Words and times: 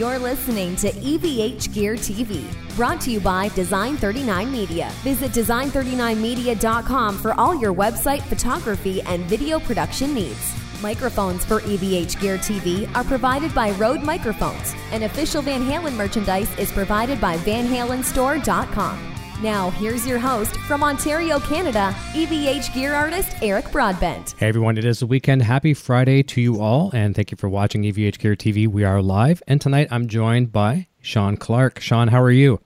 You're 0.00 0.18
listening 0.18 0.76
to 0.76 0.90
EVH 0.92 1.74
Gear 1.74 1.92
TV, 1.92 2.42
brought 2.74 3.02
to 3.02 3.10
you 3.10 3.20
by 3.20 3.48
Design 3.48 3.98
39 3.98 4.50
Media. 4.50 4.90
Visit 5.02 5.30
design39media.com 5.32 7.18
for 7.18 7.34
all 7.34 7.54
your 7.54 7.74
website 7.74 8.22
photography 8.22 9.02
and 9.02 9.24
video 9.24 9.60
production 9.60 10.14
needs. 10.14 10.54
Microphones 10.80 11.44
for 11.44 11.60
EVH 11.60 12.18
Gear 12.18 12.38
TV 12.38 12.90
are 12.96 13.04
provided 13.04 13.54
by 13.54 13.72
Rode 13.72 14.02
Microphones, 14.02 14.74
and 14.90 15.04
official 15.04 15.42
Van 15.42 15.60
Halen 15.60 15.96
merchandise 15.96 16.48
is 16.58 16.72
provided 16.72 17.20
by 17.20 17.36
VanHalenStore.com. 17.36 19.19
Now, 19.42 19.70
here's 19.70 20.06
your 20.06 20.18
host 20.18 20.54
from 20.58 20.82
Ontario, 20.82 21.40
Canada, 21.40 21.94
EVH 22.12 22.74
gear 22.74 22.92
artist 22.92 23.36
Eric 23.40 23.72
Broadbent. 23.72 24.34
Hey 24.36 24.48
everyone, 24.48 24.76
it 24.76 24.84
is 24.84 24.98
the 24.98 25.06
weekend. 25.06 25.40
Happy 25.40 25.72
Friday 25.72 26.22
to 26.24 26.42
you 26.42 26.60
all, 26.60 26.90
and 26.92 27.16
thank 27.16 27.30
you 27.30 27.38
for 27.38 27.48
watching 27.48 27.82
EVH 27.82 28.18
Gear 28.18 28.36
TV. 28.36 28.68
We 28.68 28.84
are 28.84 29.00
live, 29.00 29.42
and 29.48 29.58
tonight 29.58 29.88
I'm 29.90 30.08
joined 30.08 30.52
by 30.52 30.88
Sean 31.00 31.38
Clark. 31.38 31.80
Sean, 31.80 32.08
how 32.08 32.20
are 32.20 32.30
you? 32.30 32.60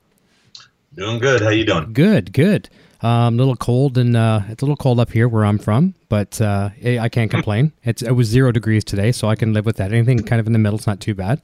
Doing 0.96 1.20
good. 1.20 1.42
How 1.42 1.51
you 1.51 1.65
doing? 1.65 1.92
Good, 1.92 2.32
good. 2.32 2.68
Um, 3.02 3.34
a 3.34 3.37
little 3.37 3.54
cold, 3.54 3.96
and 3.96 4.16
uh, 4.16 4.41
it's 4.48 4.62
a 4.62 4.65
little 4.65 4.77
cold 4.77 4.98
up 4.98 5.12
here 5.12 5.29
where 5.29 5.45
I'm 5.45 5.59
from, 5.59 5.95
but 6.09 6.41
uh, 6.41 6.70
I 6.84 7.09
can't 7.09 7.30
complain. 7.30 7.73
It's 7.84 8.02
it 8.02 8.12
was 8.12 8.27
zero 8.27 8.51
degrees 8.51 8.82
today, 8.82 9.12
so 9.12 9.29
I 9.29 9.37
can 9.37 9.52
live 9.52 9.65
with 9.65 9.77
that. 9.77 9.93
Anything 9.93 10.18
kind 10.24 10.41
of 10.41 10.48
in 10.48 10.52
the 10.52 10.59
middle 10.59 10.80
is 10.80 10.88
not 10.88 10.98
too 10.98 11.15
bad. 11.15 11.41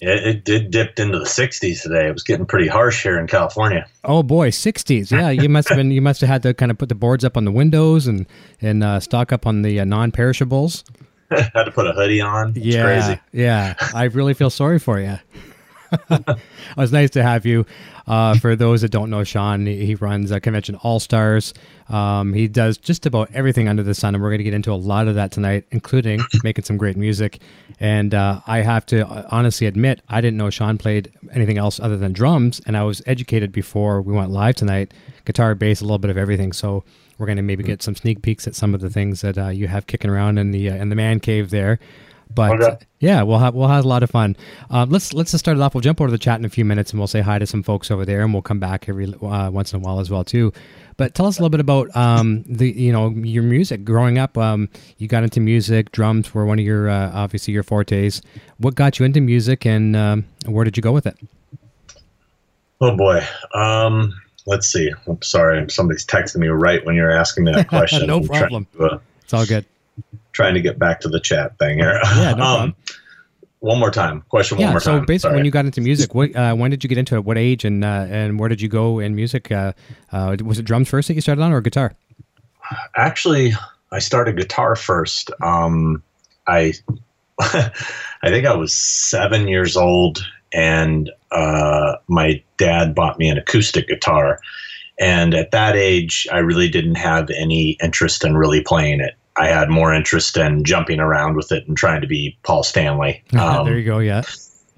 It, 0.00 0.26
it 0.26 0.44
did 0.44 0.70
dipped 0.70 1.00
into 1.00 1.18
the 1.18 1.24
60s 1.24 1.82
today. 1.82 2.08
It 2.08 2.12
was 2.12 2.22
getting 2.22 2.44
pretty 2.44 2.68
harsh 2.68 3.02
here 3.02 3.18
in 3.18 3.26
California. 3.26 3.86
Oh 4.04 4.22
boy, 4.22 4.50
60s. 4.50 5.10
Yeah, 5.10 5.30
you 5.30 5.48
must 5.48 5.68
have 5.68 5.76
been. 5.76 5.90
You 5.90 6.02
must 6.02 6.20
have 6.20 6.28
had 6.28 6.42
to 6.42 6.52
kind 6.52 6.70
of 6.70 6.78
put 6.78 6.88
the 6.88 6.94
boards 6.94 7.24
up 7.24 7.36
on 7.36 7.44
the 7.44 7.52
windows 7.52 8.06
and 8.06 8.26
and 8.60 8.84
uh, 8.84 9.00
stock 9.00 9.32
up 9.32 9.46
on 9.46 9.62
the 9.62 9.80
uh, 9.80 9.84
non-perishables. 9.84 10.84
had 11.30 11.64
to 11.64 11.72
put 11.72 11.86
a 11.86 11.92
hoodie 11.92 12.20
on. 12.20 12.50
It's 12.50 12.58
yeah, 12.58 12.82
crazy. 12.82 13.20
yeah. 13.32 13.74
I 13.94 14.04
really 14.04 14.34
feel 14.34 14.50
sorry 14.50 14.78
for 14.78 15.00
you. 15.00 15.18
It 16.10 16.38
was 16.76 16.92
nice 16.92 17.10
to 17.10 17.22
have 17.22 17.46
you. 17.46 17.66
Uh, 18.06 18.38
for 18.38 18.54
those 18.54 18.82
that 18.82 18.90
don't 18.90 19.10
know 19.10 19.24
Sean, 19.24 19.66
he 19.66 19.94
runs 19.96 20.30
a 20.30 20.40
convention 20.40 20.76
All 20.76 21.00
Stars. 21.00 21.52
Um, 21.88 22.32
he 22.32 22.46
does 22.46 22.78
just 22.78 23.04
about 23.04 23.30
everything 23.32 23.68
under 23.68 23.82
the 23.82 23.94
sun, 23.94 24.14
and 24.14 24.22
we're 24.22 24.30
going 24.30 24.38
to 24.38 24.44
get 24.44 24.54
into 24.54 24.72
a 24.72 24.74
lot 24.74 25.08
of 25.08 25.16
that 25.16 25.32
tonight, 25.32 25.64
including 25.70 26.20
making 26.44 26.64
some 26.64 26.76
great 26.76 26.96
music. 26.96 27.40
And 27.80 28.14
uh, 28.14 28.40
I 28.46 28.58
have 28.58 28.86
to 28.86 29.04
honestly 29.34 29.66
admit, 29.66 30.02
I 30.08 30.20
didn't 30.20 30.36
know 30.36 30.50
Sean 30.50 30.78
played 30.78 31.12
anything 31.32 31.58
else 31.58 31.80
other 31.80 31.96
than 31.96 32.12
drums, 32.12 32.60
and 32.66 32.76
I 32.76 32.84
was 32.84 33.02
educated 33.06 33.50
before 33.50 34.00
we 34.02 34.12
went 34.12 34.30
live 34.30 34.54
tonight. 34.54 34.94
Guitar, 35.24 35.54
bass, 35.56 35.80
a 35.80 35.84
little 35.84 35.98
bit 35.98 36.10
of 36.10 36.16
everything. 36.16 36.52
So 36.52 36.84
we're 37.18 37.26
going 37.26 37.36
to 37.36 37.42
maybe 37.42 37.64
get 37.64 37.82
some 37.82 37.96
sneak 37.96 38.22
peeks 38.22 38.46
at 38.46 38.54
some 38.54 38.74
of 38.74 38.80
the 38.80 38.90
things 38.90 39.22
that 39.22 39.38
uh, 39.38 39.48
you 39.48 39.68
have 39.68 39.86
kicking 39.86 40.10
around 40.10 40.38
in 40.38 40.50
the 40.50 40.70
uh, 40.70 40.74
in 40.76 40.90
the 40.90 40.96
man 40.96 41.20
cave 41.20 41.50
there. 41.50 41.78
But 42.34 42.60
okay. 42.60 42.84
yeah, 43.00 43.22
we'll 43.22 43.38
have 43.38 43.54
we'll 43.54 43.68
have 43.68 43.84
a 43.84 43.88
lot 43.88 44.02
of 44.02 44.10
fun. 44.10 44.36
Um, 44.70 44.90
let's 44.90 45.12
let's 45.14 45.30
just 45.30 45.44
start 45.44 45.56
it 45.56 45.60
off. 45.60 45.74
We'll 45.74 45.80
jump 45.80 46.00
over 46.00 46.08
to 46.08 46.12
the 46.12 46.18
chat 46.18 46.38
in 46.38 46.44
a 46.44 46.50
few 46.50 46.64
minutes, 46.64 46.90
and 46.90 47.00
we'll 47.00 47.06
say 47.06 47.20
hi 47.20 47.38
to 47.38 47.46
some 47.46 47.62
folks 47.62 47.90
over 47.90 48.04
there, 48.04 48.22
and 48.22 48.32
we'll 48.32 48.42
come 48.42 48.58
back 48.58 48.88
every 48.88 49.06
uh, 49.14 49.50
once 49.50 49.72
in 49.72 49.80
a 49.80 49.82
while 49.82 50.00
as 50.00 50.10
well 50.10 50.24
too. 50.24 50.52
But 50.96 51.14
tell 51.14 51.26
us 51.26 51.38
a 51.38 51.42
little 51.42 51.50
bit 51.50 51.60
about 51.60 51.94
um, 51.96 52.42
the 52.46 52.70
you 52.70 52.92
know 52.92 53.10
your 53.10 53.42
music. 53.42 53.84
Growing 53.84 54.18
up, 54.18 54.36
um, 54.36 54.68
you 54.98 55.08
got 55.08 55.22
into 55.22 55.40
music. 55.40 55.92
Drums 55.92 56.34
were 56.34 56.44
one 56.44 56.58
of 56.58 56.64
your 56.64 56.90
uh, 56.90 57.10
obviously 57.14 57.54
your 57.54 57.62
fortes. 57.62 58.20
What 58.58 58.74
got 58.74 58.98
you 58.98 59.06
into 59.06 59.20
music, 59.20 59.64
and 59.64 59.94
um, 59.94 60.24
where 60.46 60.64
did 60.64 60.76
you 60.76 60.82
go 60.82 60.92
with 60.92 61.06
it? 61.06 61.16
Oh 62.80 62.96
boy. 62.96 63.24
Um, 63.54 64.20
let's 64.46 64.66
see. 64.66 64.92
I'm 65.06 65.22
sorry. 65.22 65.70
Somebody's 65.70 66.04
texting 66.04 66.38
me 66.38 66.48
right 66.48 66.84
when 66.84 66.96
you're 66.96 67.10
asking 67.10 67.44
me 67.44 67.52
that 67.52 67.68
question. 67.70 68.06
no 68.06 68.20
problem. 68.20 68.66
To, 68.76 68.84
uh, 68.84 68.98
it's 69.22 69.32
all 69.32 69.46
good 69.46 69.64
trying 70.36 70.54
to 70.54 70.60
get 70.60 70.78
back 70.78 71.00
to 71.00 71.08
the 71.08 71.18
chat 71.18 71.58
thing 71.58 71.78
here. 71.78 71.98
Yeah, 72.16 72.34
no 72.34 72.44
um, 72.44 72.76
one 73.60 73.80
more 73.80 73.90
time. 73.90 74.22
Question 74.28 74.58
yeah, 74.58 74.66
one 74.66 74.74
more 74.74 74.80
so 74.80 74.92
time. 74.92 75.02
So 75.02 75.06
basically, 75.06 75.18
Sorry. 75.18 75.36
when 75.36 75.44
you 75.46 75.50
got 75.50 75.64
into 75.64 75.80
music, 75.80 76.14
what, 76.14 76.36
uh, 76.36 76.54
when 76.54 76.70
did 76.70 76.84
you 76.84 76.88
get 76.88 76.98
into 76.98 77.16
it? 77.16 77.24
What 77.24 77.38
age 77.38 77.64
and 77.64 77.84
uh, 77.84 78.06
and 78.08 78.38
where 78.38 78.48
did 78.48 78.60
you 78.60 78.68
go 78.68 78.98
in 78.98 79.16
music? 79.16 79.50
Uh, 79.50 79.72
uh, 80.12 80.36
was 80.44 80.58
it 80.58 80.64
drums 80.64 80.88
first 80.88 81.08
that 81.08 81.14
you 81.14 81.20
started 81.20 81.42
on, 81.42 81.52
or 81.52 81.60
guitar? 81.62 81.94
Actually, 82.96 83.54
I 83.90 83.98
started 83.98 84.36
guitar 84.36 84.76
first. 84.76 85.30
Um, 85.42 86.02
I 86.46 86.74
I 87.40 87.72
think 88.24 88.46
I 88.46 88.54
was 88.54 88.76
seven 88.76 89.48
years 89.48 89.76
old, 89.76 90.18
and 90.52 91.10
uh, 91.32 91.96
my 92.08 92.42
dad 92.58 92.94
bought 92.94 93.18
me 93.18 93.28
an 93.28 93.38
acoustic 93.38 93.88
guitar. 93.88 94.38
And 94.98 95.34
at 95.34 95.50
that 95.50 95.76
age, 95.76 96.26
I 96.32 96.38
really 96.38 96.68
didn't 96.68 96.94
have 96.94 97.28
any 97.30 97.76
interest 97.82 98.24
in 98.24 98.36
really 98.36 98.62
playing 98.62 99.00
it. 99.00 99.14
I 99.36 99.48
had 99.48 99.68
more 99.68 99.92
interest 99.92 100.36
in 100.36 100.64
jumping 100.64 100.98
around 100.98 101.36
with 101.36 101.52
it 101.52 101.66
and 101.68 101.76
trying 101.76 102.00
to 102.00 102.06
be 102.06 102.38
Paul 102.42 102.62
Stanley. 102.62 103.22
Um, 103.36 103.66
there 103.66 103.78
you 103.78 103.84
go. 103.84 103.98
Yeah. 103.98 104.22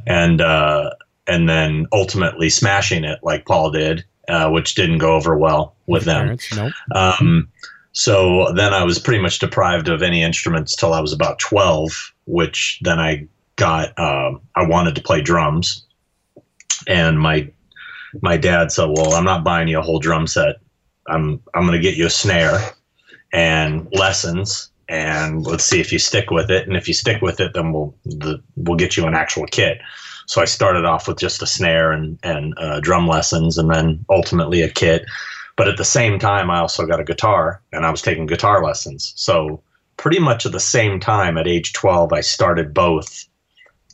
And 0.06 0.40
uh, 0.40 0.90
and 1.26 1.48
then 1.48 1.86
ultimately 1.92 2.48
smashing 2.50 3.04
it 3.04 3.20
like 3.22 3.46
Paul 3.46 3.70
did, 3.70 4.04
uh, 4.28 4.50
which 4.50 4.74
didn't 4.74 4.98
go 4.98 5.14
over 5.14 5.36
well 5.36 5.76
with, 5.86 6.04
them. 6.04 6.24
Parents, 6.24 6.56
nope. 6.56 6.72
Um, 6.94 7.48
so 7.92 8.52
then 8.54 8.74
I 8.74 8.84
was 8.84 8.98
pretty 8.98 9.22
much 9.22 9.38
deprived 9.38 9.88
of 9.88 10.02
any 10.02 10.22
instruments 10.22 10.74
till 10.74 10.92
I 10.92 11.00
was 11.00 11.12
about 11.12 11.38
twelve, 11.38 12.12
which 12.26 12.80
then 12.82 12.98
I 12.98 13.28
got. 13.56 13.96
Um, 13.98 14.40
I 14.56 14.66
wanted 14.66 14.94
to 14.96 15.02
play 15.02 15.20
drums, 15.20 15.84
and 16.86 17.20
my 17.20 17.48
my 18.22 18.36
dad 18.36 18.72
said, 18.72 18.88
"Well, 18.96 19.14
I'm 19.14 19.24
not 19.24 19.44
buying 19.44 19.68
you 19.68 19.78
a 19.78 19.82
whole 19.82 20.00
drum 20.00 20.26
set. 20.26 20.56
I'm 21.08 21.40
I'm 21.54 21.62
going 21.62 21.72
to 21.72 21.82
get 21.82 21.96
you 21.96 22.06
a 22.06 22.10
snare." 22.10 22.72
And 23.32 23.88
lessons 23.92 24.70
and 24.88 25.44
let's 25.44 25.64
see 25.64 25.80
if 25.80 25.92
you 25.92 25.98
stick 25.98 26.30
with 26.30 26.50
it. 26.50 26.66
And 26.66 26.76
if 26.76 26.88
you 26.88 26.94
stick 26.94 27.20
with 27.20 27.40
it 27.40 27.52
then 27.54 27.72
we'll 27.72 27.94
the, 28.04 28.42
we'll 28.56 28.76
get 28.76 28.96
you 28.96 29.06
an 29.06 29.14
actual 29.14 29.46
kit. 29.46 29.78
So 30.26 30.42
i 30.42 30.44
started 30.44 30.84
off 30.84 31.08
with 31.08 31.18
just 31.18 31.42
a 31.42 31.46
snare 31.46 31.92
and 31.92 32.18
and 32.22 32.54
uh, 32.58 32.80
drum 32.80 33.06
lessons 33.06 33.58
and 33.58 33.70
then 33.70 34.04
ultimately 34.10 34.62
a 34.62 34.70
kit. 34.70 35.04
But 35.56 35.68
at 35.68 35.76
the 35.76 35.84
same 35.84 36.18
time 36.18 36.50
i 36.50 36.58
also 36.58 36.86
got 36.86 37.00
a 37.00 37.04
guitar 37.04 37.62
and 37.72 37.84
i 37.84 37.90
was 37.90 38.02
taking 38.02 38.26
guitar 38.26 38.64
lessons. 38.64 39.12
So 39.16 39.62
pretty 39.98 40.20
much 40.20 40.46
at 40.46 40.52
the 40.52 40.60
same 40.60 40.98
time 40.98 41.36
at 41.36 41.46
age 41.46 41.74
12 41.74 42.12
i 42.14 42.22
started 42.22 42.72
both 42.72 43.26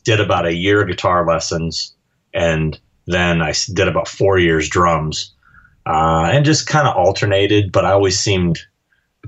did 0.05 0.21
about 0.21 0.45
a 0.45 0.53
year 0.53 0.85
guitar 0.85 1.27
lessons 1.27 1.93
and 2.33 2.79
then 3.07 3.41
i 3.41 3.53
did 3.73 3.89
about 3.89 4.07
four 4.07 4.37
years 4.37 4.69
drums 4.69 5.33
uh, 5.87 6.29
and 6.31 6.45
just 6.45 6.67
kind 6.67 6.87
of 6.87 6.95
alternated 6.95 7.71
but 7.71 7.83
i 7.83 7.91
always 7.91 8.17
seemed 8.17 8.59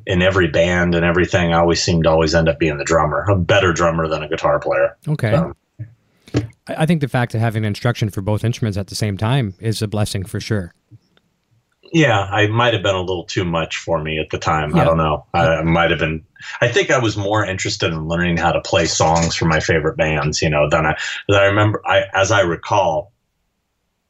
in 0.05 0.21
every 0.21 0.47
band 0.47 0.95
and 0.95 1.05
everything, 1.05 1.53
I 1.53 1.59
always 1.59 1.81
seemed 1.81 2.03
to 2.03 2.09
always 2.09 2.35
end 2.35 2.49
up 2.49 2.59
being 2.59 2.77
the 2.77 2.83
drummer, 2.83 3.25
a 3.29 3.35
better 3.35 3.73
drummer 3.73 4.07
than 4.07 4.23
a 4.23 4.29
guitar 4.29 4.59
player. 4.59 4.97
Okay. 5.07 5.31
So. 5.31 5.53
I 6.67 6.85
think 6.85 7.01
the 7.01 7.07
fact 7.07 7.33
of 7.33 7.39
having 7.39 7.63
instruction 7.63 8.09
for 8.09 8.21
both 8.21 8.43
instruments 8.43 8.77
at 8.77 8.87
the 8.87 8.95
same 8.95 9.17
time 9.17 9.53
is 9.59 9.81
a 9.81 9.87
blessing 9.87 10.25
for 10.25 10.39
sure. 10.39 10.73
Yeah, 11.93 12.19
I 12.19 12.47
might 12.47 12.73
have 12.73 12.83
been 12.83 12.95
a 12.95 13.01
little 13.01 13.23
too 13.23 13.45
much 13.45 13.77
for 13.77 14.03
me 14.03 14.19
at 14.19 14.29
the 14.29 14.37
time. 14.37 14.75
Yeah. 14.75 14.81
I 14.81 14.85
don't 14.85 14.97
know. 14.97 15.25
I 15.33 15.61
might 15.61 15.89
have 15.89 15.99
been. 15.99 16.25
I 16.59 16.67
think 16.67 16.91
I 16.91 16.99
was 16.99 17.15
more 17.15 17.45
interested 17.45 17.93
in 17.93 18.07
learning 18.07 18.37
how 18.37 18.51
to 18.51 18.59
play 18.59 18.85
songs 18.85 19.35
for 19.35 19.45
my 19.45 19.61
favorite 19.61 19.95
bands, 19.95 20.41
you 20.41 20.49
know, 20.49 20.69
than 20.69 20.85
I. 20.85 20.97
Than 21.29 21.37
I 21.37 21.45
remember, 21.45 21.81
I 21.85 22.03
as 22.13 22.29
I 22.29 22.41
recall, 22.41 23.13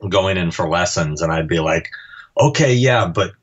going 0.09 0.37
in 0.37 0.49
for 0.49 0.67
lessons, 0.67 1.21
and 1.21 1.31
I'd 1.31 1.47
be 1.47 1.59
like, 1.59 1.89
"Okay, 2.39 2.73
yeah, 2.73 3.07
but 3.07 3.33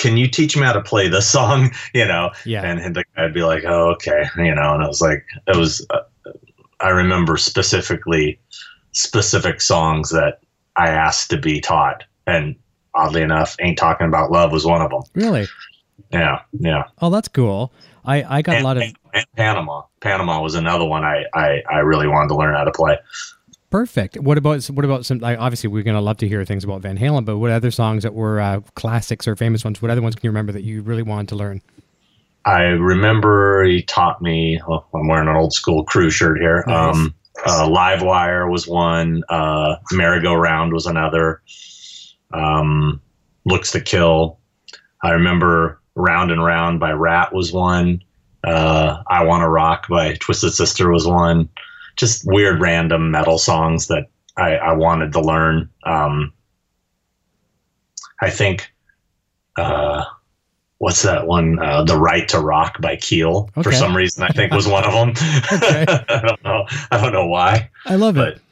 can 0.00 0.16
you 0.16 0.26
teach 0.26 0.56
me 0.56 0.62
how 0.62 0.72
to 0.72 0.80
play 0.80 1.08
this 1.08 1.28
song? 1.28 1.70
You 1.92 2.06
know, 2.06 2.30
yeah. 2.44 2.62
And, 2.62 2.78
and 2.80 3.04
I'd 3.16 3.34
be 3.34 3.42
like, 3.42 3.64
oh, 3.64 3.90
okay, 3.92 4.24
you 4.36 4.54
know, 4.54 4.74
and 4.74 4.82
I 4.82 4.86
was 4.86 5.00
like, 5.00 5.26
it 5.48 5.56
was, 5.56 5.84
uh, 5.90 6.02
I 6.78 6.90
remember 6.90 7.36
specifically 7.36 8.40
specific 8.92 9.60
songs 9.60 10.10
that 10.10 10.40
I 10.76 10.88
asked 10.88 11.30
to 11.30 11.36
be 11.36 11.60
taught, 11.60 12.04
and 12.26 12.54
oddly 12.94 13.22
enough, 13.22 13.56
"Ain't 13.60 13.76
Talking 13.76 14.06
About 14.06 14.30
Love" 14.30 14.52
was 14.52 14.64
one 14.64 14.80
of 14.80 14.90
them. 14.90 15.02
Really? 15.14 15.46
Yeah, 16.12 16.40
yeah. 16.52 16.84
Oh, 17.02 17.10
that's 17.10 17.28
cool. 17.28 17.72
I 18.04 18.38
I 18.38 18.42
got 18.42 18.56
and, 18.56 18.64
a 18.64 18.66
lot 18.66 18.76
of 18.76 18.82
and, 18.84 18.96
and 19.12 19.26
Panama. 19.36 19.82
Panama 20.00 20.40
was 20.40 20.54
another 20.54 20.84
one 20.84 21.04
I, 21.04 21.24
I 21.34 21.62
I 21.70 21.78
really 21.78 22.08
wanted 22.08 22.28
to 22.28 22.36
learn 22.36 22.54
how 22.54 22.64
to 22.64 22.72
play. 22.72 22.96
Perfect. 23.70 24.18
What 24.18 24.36
about 24.36 24.64
what 24.64 24.84
about 24.84 25.06
some? 25.06 25.20
Like, 25.20 25.38
obviously, 25.38 25.68
we're 25.68 25.84
gonna 25.84 26.00
love 26.00 26.16
to 26.18 26.28
hear 26.28 26.44
things 26.44 26.64
about 26.64 26.82
Van 26.82 26.98
Halen, 26.98 27.24
but 27.24 27.38
what 27.38 27.52
other 27.52 27.70
songs 27.70 28.02
that 28.02 28.14
were 28.14 28.40
uh, 28.40 28.60
classics 28.74 29.28
or 29.28 29.36
famous 29.36 29.64
ones? 29.64 29.80
What 29.80 29.92
other 29.92 30.02
ones 30.02 30.16
can 30.16 30.22
you 30.24 30.30
remember 30.30 30.50
that 30.52 30.64
you 30.64 30.82
really 30.82 31.04
wanted 31.04 31.28
to 31.28 31.36
learn? 31.36 31.62
I 32.44 32.62
remember 32.62 33.62
he 33.64 33.82
taught 33.82 34.20
me. 34.20 34.60
Well, 34.66 34.88
I'm 34.92 35.06
wearing 35.06 35.28
an 35.28 35.36
old 35.36 35.52
school 35.52 35.86
Crue 35.86 36.10
shirt 36.10 36.38
here. 36.40 36.64
Nice. 36.66 36.96
Um, 36.96 37.14
uh, 37.46 37.68
Live 37.68 38.02
Wire 38.02 38.50
was 38.50 38.66
one. 38.66 39.22
Uh, 39.28 39.76
Merry 39.92 40.20
Go 40.20 40.34
Round 40.34 40.72
was 40.72 40.86
another. 40.86 41.40
Um, 42.34 43.00
Looks 43.44 43.70
to 43.72 43.80
Kill. 43.80 44.38
I 45.02 45.12
remember 45.12 45.80
Round 45.94 46.32
and 46.32 46.44
Round 46.44 46.80
by 46.80 46.90
Ratt 46.90 47.32
was 47.32 47.52
one. 47.52 48.02
Uh, 48.42 49.02
I 49.06 49.22
Want 49.24 49.42
to 49.42 49.48
Rock 49.48 49.86
by 49.88 50.14
Twisted 50.14 50.54
Sister 50.54 50.90
was 50.90 51.06
one 51.06 51.48
just 52.00 52.22
weird 52.26 52.60
random 52.60 53.10
metal 53.10 53.38
songs 53.38 53.86
that 53.88 54.06
I, 54.36 54.56
I 54.56 54.72
wanted 54.72 55.12
to 55.12 55.20
learn. 55.20 55.68
Um, 55.84 56.32
I 58.22 58.30
think 58.30 58.70
uh, 59.56 60.04
what's 60.78 61.02
that 61.02 61.26
one? 61.26 61.58
Uh, 61.58 61.84
the 61.84 61.96
Right 61.96 62.26
to 62.28 62.40
Rock 62.40 62.80
by 62.80 62.96
Keel. 62.96 63.50
For 63.62 63.72
some 63.72 63.96
reason, 63.96 64.22
I 64.24 64.28
think 64.28 64.52
was 64.52 64.66
one 64.66 64.84
of 64.84 64.92
them. 64.92 65.10
Okay. 65.52 65.84
I 66.08 66.20
don't 66.22 66.44
know. 66.44 66.64
I 66.90 67.00
don't 67.00 67.12
know 67.12 67.26
why. 67.26 67.70
I 67.86 67.96
love 67.96 68.14
But- 68.16 68.28
it. 68.36 68.42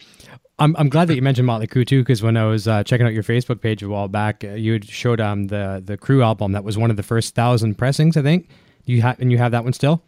I'm, 0.60 0.74
I'm 0.76 0.88
glad 0.88 1.06
that 1.06 1.14
you 1.14 1.22
mentioned 1.22 1.46
Motley 1.46 1.68
Crue 1.68 1.86
too, 1.86 2.00
because 2.02 2.20
when 2.20 2.36
I 2.36 2.44
was 2.46 2.66
uh, 2.66 2.82
checking 2.82 3.06
out 3.06 3.12
your 3.12 3.22
Facebook 3.22 3.60
page 3.60 3.80
a 3.84 3.88
while 3.88 4.08
back, 4.08 4.42
uh, 4.42 4.48
you 4.54 4.72
had 4.72 4.84
showed 4.84 5.20
um 5.20 5.46
the 5.46 5.80
the 5.84 5.96
Crue 5.96 6.20
album 6.20 6.50
that 6.50 6.64
was 6.64 6.76
one 6.76 6.90
of 6.90 6.96
the 6.96 7.04
first 7.04 7.36
thousand 7.36 7.78
pressings, 7.78 8.16
I 8.16 8.22
think. 8.22 8.48
You 8.84 9.00
have 9.02 9.20
and 9.20 9.30
you 9.30 9.38
have 9.38 9.52
that 9.52 9.62
one 9.62 9.72
still. 9.72 10.02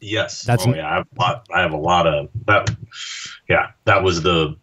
Yes. 0.00 0.42
That's 0.42 0.66
oh, 0.66 0.74
yeah. 0.74 0.88
I 0.90 0.94
have, 0.96 1.06
a 1.16 1.20
lot, 1.20 1.46
I 1.54 1.60
have 1.60 1.72
a 1.72 1.76
lot 1.76 2.06
of 2.06 2.28
that. 2.46 2.70
Yeah, 3.48 3.70
that 3.84 4.02
was 4.02 4.22
the 4.22 4.56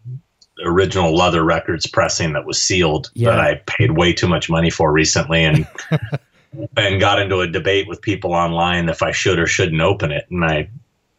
original 0.64 1.12
Leathür 1.16 1.44
Records 1.44 1.86
pressing 1.86 2.32
that 2.32 2.44
was 2.44 2.60
sealed 2.60 3.10
Yeah. 3.14 3.30
that 3.30 3.40
I 3.40 3.54
paid 3.66 3.92
way 3.92 4.12
too 4.12 4.28
much 4.28 4.50
money 4.50 4.70
for 4.70 4.90
recently, 4.92 5.44
and 5.44 5.66
and 6.76 7.00
got 7.00 7.20
into 7.20 7.40
a 7.40 7.46
debate 7.46 7.86
with 7.88 8.00
people 8.02 8.32
online 8.32 8.88
if 8.88 9.02
I 9.02 9.12
should 9.12 9.38
or 9.38 9.46
shouldn't 9.46 9.80
open 9.80 10.10
it, 10.10 10.26
and 10.30 10.44
I 10.44 10.68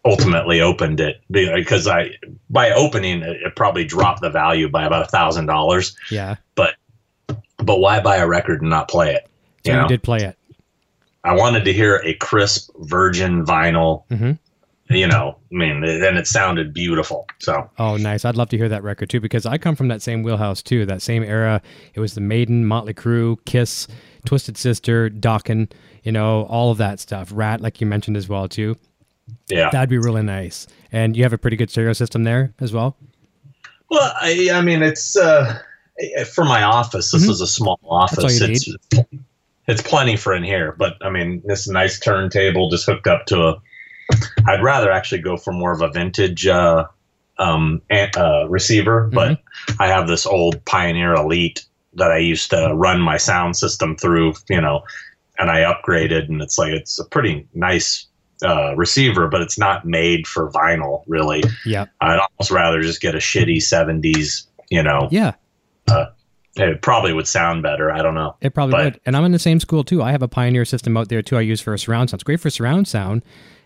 ultimately 0.06 0.62
opened 0.62 1.00
it 1.00 1.22
because 1.30 1.88
I 1.88 2.12
by 2.50 2.72
opening 2.72 3.22
it, 3.22 3.42
it 3.42 3.56
probably 3.56 3.84
dropped 3.86 4.22
the 4.22 4.30
value 4.30 4.70
by 4.70 4.86
about 4.86 5.04
a 5.04 5.08
thousand 5.10 5.46
dollars. 5.46 5.96
Yeah, 6.10 6.36
But 6.56 6.76
but 7.58 7.80
why 7.80 8.00
buy 8.00 8.18
a 8.18 8.28
record 8.28 8.62
and 8.62 8.70
not 8.70 8.90
play 8.90 9.14
it? 9.14 9.28
so 9.66 9.74
You 9.74 9.82
you 9.82 9.88
did 9.88 10.04
play 10.04 10.20
it. 10.20 10.38
I 11.24 11.34
wanted 11.36 11.66
to 11.66 11.74
hear 11.74 12.02
a 12.06 12.14
crisp 12.16 12.70
virgin 12.80 13.46
vinyl. 13.46 14.04
Mhm. 14.10 14.38
You 14.92 15.06
know, 15.08 15.38
I 15.52 15.56
mean, 15.56 15.84
and 15.84 16.18
it 16.18 16.26
sounded 16.26 16.74
beautiful. 16.74 17.28
So 17.38 17.70
Oh, 17.78 17.98
nice. 17.98 18.26
I'd 18.26 18.36
love 18.36 18.50
to 18.50 18.58
hear 18.58 18.70
that 18.70 18.82
record 18.82 19.10
too, 19.12 19.20
because 19.20 19.46
I 19.46 19.58
come 19.60 19.76
from 19.76 19.88
that 19.90 20.02
same 20.02 20.24
wheelhouse 20.24 20.64
too. 20.64 20.86
That 20.88 21.02
same 21.04 21.22
era. 21.24 21.62
It 21.94 22.00
was 22.00 22.16
the 22.16 22.22
Maiden, 22.22 22.66
Motley 22.66 22.96
Crue, 22.96 23.38
Kiss, 23.46 23.88
Twisted 24.26 24.58
Sister, 24.58 25.10
Dokken. 25.10 25.70
You 26.04 26.12
know, 26.12 26.44
all 26.44 26.72
of 26.72 26.80
that 26.80 27.00
stuff. 27.00 27.30
Ratt, 27.32 27.62
like 27.62 27.80
you 27.82 27.86
mentioned 27.86 28.18
as 28.18 28.28
well 28.28 28.48
too. 28.48 28.78
yeah. 29.48 29.70
That'd 29.70 29.90
be 29.90 30.00
really 30.00 30.24
nice. 30.24 30.66
And 30.92 31.16
you 31.16 31.22
have 31.22 31.34
a 31.34 31.38
pretty 31.38 31.56
good 31.58 31.70
stereo 31.70 31.94
system 31.94 32.24
there 32.24 32.52
as 32.60 32.74
well. 32.74 32.96
Well, 33.92 34.12
I, 34.20 34.50
I 34.54 34.62
mean, 34.62 34.82
it's 34.82 35.16
uh, 35.16 35.60
for 36.34 36.46
my 36.46 36.64
office. 36.64 37.12
This 37.12 37.28
Mhm. 37.28 37.30
is 37.30 37.42
a 37.42 37.48
small 37.48 37.80
all 37.84 37.98
office. 38.02 38.42
It's 38.42 38.74
it's 39.70 39.84
plenty 39.84 40.16
for 40.16 40.34
in 40.34 40.44
here, 40.44 40.76
but 40.78 40.96
I 41.02 41.10
mean, 41.10 41.44
this 41.46 41.68
nice 41.68 42.00
turntable 42.00 42.70
just 42.70 42.86
hooked 42.86 43.08
up 43.08 43.26
to 43.28 43.40
a. 43.40 43.62
I'd 44.48 44.64
rather 44.64 44.92
actually 44.92 45.22
go 45.22 45.38
for 45.38 45.54
more 45.54 45.72
of 45.72 45.82
a 45.82 45.90
vintage 45.90 46.48
uh, 46.48 46.88
um, 47.38 47.82
uh, 47.92 48.50
receiver, 48.50 49.08
but 49.14 49.40
I 49.80 49.88
have 49.88 50.08
this 50.08 50.26
old 50.26 50.66
Pioneer 50.66 51.14
Elite 51.14 51.64
that 51.94 52.12
I 52.12 52.18
used 52.18 52.50
to 52.50 52.74
run 52.74 53.00
my 53.00 53.18
sound 53.18 53.56
system 53.56 53.96
through. 53.96 54.34
You 54.50 54.60
know, 54.60 54.82
and 55.38 55.52
I 55.52 55.60
upgraded, 55.60 56.28
and 56.30 56.42
it's 56.42 56.58
like 56.58 56.74
it's 56.74 56.98
a 56.98 57.06
pretty 57.06 57.48
nice 57.54 58.08
uh, 58.44 58.76
receiver, 58.76 59.28
but 59.28 59.42
it's 59.42 59.60
not 59.60 59.86
made 59.86 60.26
for 60.26 60.50
vinyl, 60.50 61.04
really. 61.06 61.44
Yeah. 61.64 61.86
I'd 62.02 62.20
almost 62.20 62.50
rather 62.52 62.82
just 62.82 63.02
get 63.02 63.14
a 63.14 63.20
shitty 63.20 63.58
70s, 63.58 64.48
you 64.70 64.82
know. 64.82 65.10
Yeah. 65.88 66.10
It 66.56 66.82
probably 66.82 67.14
would 67.14 67.28
sound 67.28 67.62
better. 67.64 67.92
I 67.92 68.02
don't 68.02 68.16
know. 68.16 68.36
It 68.42 68.54
probably 68.54 68.72
But- 68.74 68.84
would. 68.86 69.00
And 69.06 69.16
I'm 69.16 69.24
in 69.26 69.32
the 69.32 69.40
same 69.40 69.60
school 69.60 69.84
too. 69.84 70.02
I 70.02 70.12
have 70.12 70.22
a 70.24 70.28
Pioneer 70.28 70.66
system 70.66 70.98
out 70.98 71.10
there 71.10 71.22
too. 71.22 71.38
I 71.38 71.42
use 71.42 71.62
for 71.62 71.74
a 71.74 71.80
surround 71.80 72.10
sound. 72.10 72.18
It's 72.20 72.24
great 72.24 72.40
for 72.40 72.50
surround 72.50 72.88
sound. 72.88 73.22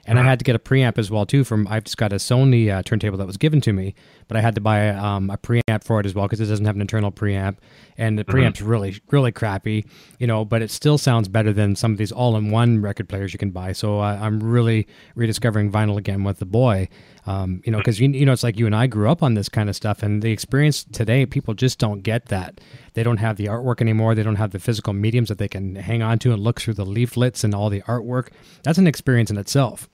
And 0.05 0.19
I 0.19 0.23
had 0.23 0.37
to 0.39 0.43
get 0.43 0.53
a 0.53 0.59
preamp 0.59 0.97
as 0.97 1.09
well 1.09 1.25
too. 1.25 1.45
From 1.45 1.65
I've 1.69 1.85
just 1.85 1.95
got 1.95 2.11
a 2.11 2.17
Sony 2.17 2.69
uh, 2.69 2.83
turntable 2.83 3.17
that 3.19 3.25
was 3.25 3.37
given 3.37 3.61
to 3.61 3.71
me, 3.71 3.95
but 4.27 4.35
I 4.35 4.41
had 4.41 4.53
to 4.55 4.59
buy 4.59 4.89
um, 4.89 5.29
a 5.29 5.37
preamp 5.37 5.81
for 5.81 6.01
it 6.01 6.05
as 6.05 6.13
well 6.13 6.25
because 6.25 6.41
it 6.41 6.47
doesn't 6.47 6.65
have 6.65 6.75
an 6.75 6.81
internal 6.81 7.09
preamp, 7.09 7.55
and 7.97 8.19
the 8.19 8.25
preamp's 8.25 8.61
really 8.61 8.99
really 9.11 9.31
crappy, 9.31 9.85
you 10.19 10.27
know. 10.27 10.43
But 10.43 10.61
it 10.61 10.71
still 10.71 10.97
sounds 10.97 11.29
better 11.29 11.53
than 11.53 11.77
some 11.77 11.93
of 11.93 11.97
these 11.99 12.11
all-in-one 12.11 12.81
record 12.81 13.07
players 13.07 13.31
you 13.31 13.39
can 13.39 13.51
buy. 13.51 13.71
So 13.71 14.01
uh, 14.01 14.19
I'm 14.21 14.41
really 14.43 14.87
rediscovering 15.15 15.71
vinyl 15.71 15.95
again 15.97 16.25
with 16.25 16.39
the 16.39 16.45
boy, 16.45 16.89
um, 17.25 17.61
you 17.65 17.71
know, 17.71 17.77
because 17.77 17.99
you, 17.99 18.09
you 18.09 18.25
know 18.25 18.33
it's 18.33 18.43
like 18.43 18.57
you 18.57 18.65
and 18.65 18.75
I 18.75 18.87
grew 18.87 19.09
up 19.09 19.23
on 19.23 19.33
this 19.33 19.49
kind 19.49 19.69
of 19.69 19.75
stuff, 19.75 20.03
and 20.03 20.21
the 20.21 20.31
experience 20.31 20.83
today 20.83 21.25
people 21.25 21.53
just 21.53 21.79
don't 21.79 22.01
get 22.01 22.25
that. 22.27 22.59
They 22.93 23.03
don't 23.03 23.17
have 23.17 23.37
the 23.37 23.45
artwork 23.45 23.81
anymore. 23.81 24.13
They 24.15 24.23
don't 24.23 24.35
have 24.35 24.51
the 24.51 24.59
physical 24.59 24.93
mediums 24.93 25.29
that 25.29 25.37
they 25.37 25.47
can 25.47 25.75
hang 25.75 26.01
on 26.01 26.19
to 26.19 26.33
and 26.33 26.41
look 26.43 26.59
through 26.61 26.75
the 26.75 26.85
leaflets 26.85 27.43
and 27.43 27.53
all 27.55 27.69
the 27.69 27.81
artwork. 27.83 28.29
That's 28.63 28.77
an 28.77 28.87
experience 28.87 29.31
in 29.31 29.37
itself. 29.37 29.89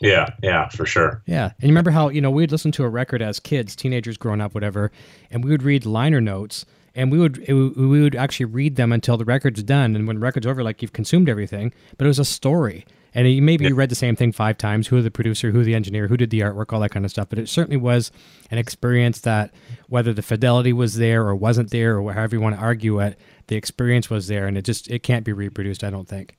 Yeah, 0.00 0.30
yeah, 0.42 0.68
for 0.68 0.84
sure. 0.84 1.22
Yeah. 1.26 1.46
And 1.46 1.62
you 1.62 1.68
remember 1.68 1.90
how, 1.92 2.08
you 2.08 2.20
know, 2.20 2.30
we'd 2.30 2.50
listen 2.52 2.72
to 2.72 2.84
a 2.84 2.88
record 2.88 3.22
as 3.22 3.38
kids, 3.40 3.74
teenagers 3.76 4.16
growing 4.16 4.40
up, 4.40 4.52
whatever, 4.54 4.90
and 5.30 5.44
we 5.44 5.50
would 5.50 5.62
read 5.62 5.86
liner 5.86 6.20
notes 6.20 6.66
and 6.94 7.10
we 7.10 7.18
would 7.18 7.38
it, 7.48 7.54
would- 7.54 7.76
we 7.76 8.02
would 8.02 8.14
actually 8.16 8.46
read 8.46 8.76
them 8.76 8.92
until 8.92 9.16
the 9.16 9.24
record's 9.24 9.62
done. 9.62 9.94
And 9.96 10.06
when 10.06 10.16
the 10.16 10.22
record's 10.22 10.46
over, 10.46 10.62
like 10.62 10.82
you've 10.82 10.92
consumed 10.92 11.28
everything, 11.28 11.72
but 11.96 12.04
it 12.04 12.08
was 12.08 12.18
a 12.18 12.24
story. 12.24 12.84
And 13.14 13.28
you, 13.28 13.42
maybe 13.42 13.66
you 13.66 13.74
read 13.74 13.90
the 13.90 13.94
same 13.94 14.16
thing 14.16 14.32
five 14.32 14.56
times 14.56 14.88
who 14.88 15.02
the 15.02 15.10
producer, 15.10 15.50
who 15.50 15.64
the 15.64 15.74
engineer, 15.74 16.08
who 16.08 16.16
did 16.16 16.30
the 16.30 16.40
artwork, 16.40 16.72
all 16.72 16.80
that 16.80 16.90
kind 16.90 17.04
of 17.04 17.10
stuff. 17.10 17.28
But 17.28 17.38
it 17.38 17.48
certainly 17.48 17.76
was 17.76 18.10
an 18.50 18.58
experience 18.58 19.20
that 19.20 19.52
whether 19.88 20.12
the 20.14 20.22
fidelity 20.22 20.72
was 20.72 20.96
there 20.96 21.26
or 21.26 21.36
wasn't 21.36 21.70
there 21.70 21.98
or 21.98 22.12
however 22.12 22.36
you 22.36 22.40
want 22.40 22.56
to 22.56 22.62
argue 22.62 23.00
it, 23.00 23.18
the 23.48 23.56
experience 23.56 24.08
was 24.08 24.28
there. 24.28 24.46
And 24.46 24.56
it 24.56 24.64
just, 24.64 24.90
it 24.90 25.02
can't 25.02 25.24
be 25.24 25.32
reproduced, 25.32 25.84
I 25.84 25.90
don't 25.90 26.08
think. 26.08 26.38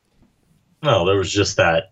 No, 0.81 1.05
there 1.05 1.17
was 1.17 1.31
just 1.31 1.57
that 1.57 1.91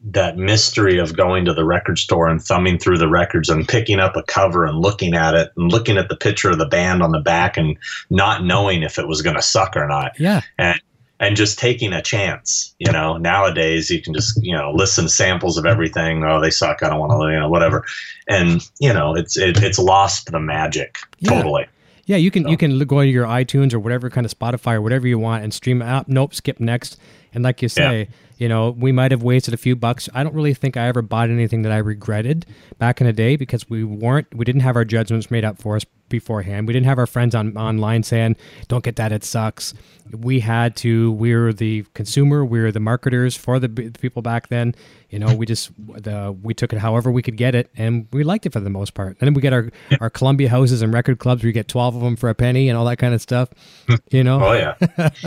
that 0.00 0.36
mystery 0.36 0.98
of 0.98 1.16
going 1.16 1.44
to 1.44 1.52
the 1.52 1.64
record 1.64 1.98
store 1.98 2.28
and 2.28 2.40
thumbing 2.40 2.78
through 2.78 2.98
the 2.98 3.08
records 3.08 3.48
and 3.48 3.66
picking 3.66 3.98
up 3.98 4.14
a 4.14 4.22
cover 4.22 4.64
and 4.64 4.78
looking 4.78 5.12
at 5.14 5.34
it 5.34 5.50
and 5.56 5.72
looking 5.72 5.98
at 5.98 6.08
the 6.08 6.14
picture 6.16 6.50
of 6.50 6.58
the 6.58 6.66
band 6.68 7.02
on 7.02 7.10
the 7.10 7.18
back 7.18 7.56
and 7.56 7.76
not 8.08 8.44
knowing 8.44 8.84
if 8.84 8.96
it 8.98 9.08
was 9.08 9.22
going 9.22 9.34
to 9.34 9.42
suck 9.42 9.76
or 9.76 9.88
not 9.88 10.12
Yeah. 10.20 10.42
and 10.56 10.80
and 11.20 11.36
just 11.36 11.58
taking 11.58 11.92
a 11.92 12.02
chance 12.02 12.74
you 12.78 12.90
know 12.92 13.16
nowadays 13.16 13.90
you 13.90 14.00
can 14.00 14.14
just 14.14 14.42
you 14.42 14.54
know 14.54 14.72
listen 14.72 15.04
to 15.04 15.10
samples 15.10 15.56
of 15.58 15.66
everything 15.66 16.22
oh 16.24 16.40
they 16.40 16.50
suck 16.50 16.82
i 16.82 16.88
don't 16.88 17.00
want 17.00 17.12
to 17.12 17.32
you 17.32 17.38
know 17.38 17.48
whatever 17.48 17.84
and 18.28 18.68
you 18.80 18.92
know 18.92 19.14
it's 19.14 19.36
it, 19.36 19.62
it's 19.62 19.78
lost 19.78 20.30
the 20.30 20.40
magic 20.40 20.98
Yeah. 21.18 21.34
totally 21.34 21.66
Yeah, 22.06 22.16
you 22.16 22.30
can 22.30 22.48
you 22.48 22.56
can 22.56 22.78
go 22.78 23.00
to 23.00 23.06
your 23.06 23.26
iTunes 23.26 23.74
or 23.74 23.78
whatever 23.78 24.08
kind 24.08 24.24
of 24.24 24.32
Spotify 24.32 24.74
or 24.74 24.80
whatever 24.80 25.06
you 25.06 25.18
want 25.18 25.44
and 25.44 25.52
stream 25.52 25.82
it 25.82 25.84
out. 25.84 26.08
Nope, 26.08 26.32
skip 26.34 26.58
next. 26.58 26.96
And 27.34 27.44
like 27.44 27.60
you 27.60 27.68
say, 27.68 28.08
you 28.38 28.48
know, 28.48 28.70
we 28.70 28.92
might 28.92 29.10
have 29.10 29.22
wasted 29.22 29.52
a 29.52 29.58
few 29.58 29.76
bucks. 29.76 30.08
I 30.14 30.24
don't 30.24 30.34
really 30.34 30.54
think 30.54 30.78
I 30.78 30.88
ever 30.88 31.02
bought 31.02 31.28
anything 31.28 31.62
that 31.62 31.72
I 31.72 31.76
regretted 31.76 32.46
back 32.78 33.02
in 33.02 33.06
the 33.06 33.12
day 33.12 33.36
because 33.36 33.68
we 33.68 33.84
weren't 33.84 34.26
we 34.34 34.46
didn't 34.46 34.62
have 34.62 34.74
our 34.74 34.86
judgments 34.86 35.30
made 35.30 35.44
up 35.44 35.60
for 35.60 35.76
us 35.76 35.84
beforehand. 36.08 36.66
We 36.66 36.72
didn't 36.72 36.86
have 36.86 36.98
our 36.98 37.06
friends 37.06 37.34
on 37.34 37.56
online 37.56 38.02
saying, 38.02 38.36
"Don't 38.68 38.84
get 38.84 38.96
that, 38.96 39.12
it 39.12 39.24
sucks." 39.24 39.74
We 40.10 40.40
had 40.40 40.74
to. 40.76 41.12
We 41.12 41.34
were 41.34 41.52
the 41.52 41.84
consumer. 41.94 42.44
We 42.44 42.60
were 42.60 42.72
the 42.72 42.80
marketers 42.80 43.36
for 43.36 43.58
the, 43.58 43.68
b- 43.68 43.90
people 43.90 44.22
back 44.22 44.48
then. 44.48 44.74
You 45.10 45.18
know, 45.18 45.34
we 45.34 45.46
just 45.46 45.70
the 45.78 46.36
we 46.42 46.54
took 46.54 46.72
it 46.72 46.78
however 46.78 47.10
we 47.10 47.22
could 47.22 47.36
get 47.36 47.54
it, 47.54 47.70
and 47.76 48.06
we 48.12 48.24
liked 48.24 48.46
it 48.46 48.52
for 48.52 48.60
the 48.60 48.70
most 48.70 48.94
part. 48.94 49.16
And 49.20 49.26
then 49.26 49.34
we 49.34 49.42
get 49.42 49.52
our 49.52 49.70
our 50.00 50.10
Columbia 50.10 50.48
houses 50.48 50.82
and 50.82 50.92
record 50.92 51.18
clubs 51.18 51.42
We 51.42 51.52
get 51.52 51.68
twelve 51.68 51.94
of 51.94 52.02
them 52.02 52.16
for 52.16 52.28
a 52.28 52.34
penny 52.34 52.68
and 52.68 52.78
all 52.78 52.84
that 52.86 52.98
kind 52.98 53.14
of 53.14 53.20
stuff. 53.22 53.48
You 54.10 54.24
know, 54.24 54.42
Oh 54.42 54.52
yeah, 54.52 54.74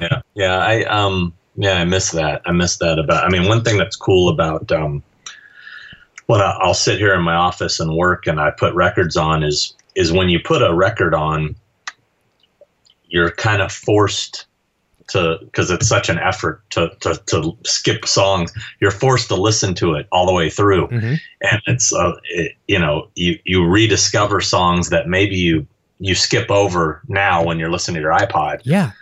yeah, 0.00 0.22
yeah. 0.34 0.58
I 0.58 0.84
um, 0.84 1.34
yeah, 1.56 1.74
I 1.74 1.84
miss 1.84 2.10
that. 2.12 2.42
I 2.46 2.52
miss 2.52 2.76
that 2.78 2.98
about. 2.98 3.24
I 3.24 3.28
mean, 3.28 3.48
one 3.48 3.62
thing 3.62 3.78
that's 3.78 3.96
cool 3.96 4.28
about 4.28 4.70
um, 4.72 5.02
when 6.26 6.40
I, 6.40 6.58
I'll 6.60 6.74
sit 6.74 6.98
here 6.98 7.14
in 7.14 7.22
my 7.22 7.34
office 7.34 7.80
and 7.80 7.94
work, 7.96 8.26
and 8.26 8.40
I 8.40 8.50
put 8.50 8.74
records 8.74 9.16
on 9.16 9.42
is 9.42 9.74
is 9.94 10.12
when 10.12 10.28
you 10.28 10.40
put 10.40 10.62
a 10.62 10.74
record 10.74 11.14
on, 11.14 11.56
you're 13.06 13.30
kind 13.30 13.62
of 13.62 13.72
forced 13.72 14.46
to 15.08 15.38
because 15.44 15.70
it's 15.70 15.86
such 15.86 16.08
an 16.08 16.18
effort 16.18 16.62
to, 16.70 16.90
to 17.00 17.20
to 17.26 17.56
skip 17.64 18.06
songs. 18.06 18.52
You're 18.80 18.90
forced 18.90 19.28
to 19.28 19.36
listen 19.36 19.74
to 19.74 19.94
it 19.94 20.06
all 20.10 20.26
the 20.26 20.32
way 20.32 20.48
through 20.50 20.88
Mhm. 20.88 21.20
and 21.42 21.62
it's 21.66 21.92
uh, 21.92 22.12
it, 22.24 22.52
you 22.66 22.78
know 22.78 23.08
you 23.14 23.38
you 23.44 23.64
rediscover 23.66 24.40
songs 24.40 24.88
that 24.90 25.06
maybe 25.08 25.36
you 25.36 25.66
you 26.00 26.14
skip 26.14 26.50
over 26.50 27.02
now 27.06 27.44
when 27.44 27.58
you're 27.58 27.70
listening 27.70 27.96
to 27.96 28.00
your 28.00 28.12
iPod, 28.12 28.60
yeah, 28.64 28.92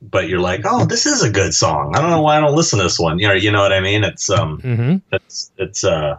but 0.00 0.28
you're 0.28 0.40
like, 0.40 0.62
oh, 0.64 0.84
this 0.86 1.04
is 1.04 1.22
a 1.22 1.30
good 1.30 1.52
song. 1.52 1.94
I 1.94 2.00
don't 2.00 2.10
know 2.10 2.22
why 2.22 2.36
I 2.36 2.40
don't 2.40 2.54
listen 2.54 2.78
to 2.78 2.84
this 2.84 2.98
one. 2.98 3.18
You 3.18 3.28
know, 3.28 3.34
you 3.34 3.50
know 3.50 3.60
what 3.60 3.72
I 3.72 3.80
mean? 3.80 4.04
It's 4.04 4.30
um, 4.30 4.60
hmm 4.60 4.96
it's 5.12 5.50
it's 5.58 5.84
uh, 5.84 6.16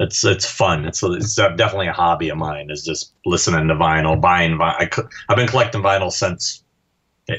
it's 0.00 0.24
it's 0.24 0.46
fun. 0.46 0.84
It's 0.84 1.02
it's 1.02 1.34
definitely 1.34 1.88
a 1.88 1.92
hobby 1.92 2.28
of 2.28 2.38
mine. 2.38 2.70
Is 2.70 2.84
just 2.84 3.12
listening 3.26 3.68
to 3.68 3.74
vinyl, 3.74 4.20
buying 4.20 4.56
vinyl. 4.58 5.08
I've 5.28 5.36
been 5.36 5.48
collecting 5.48 5.82
vinyl 5.82 6.12
since. 6.12 6.62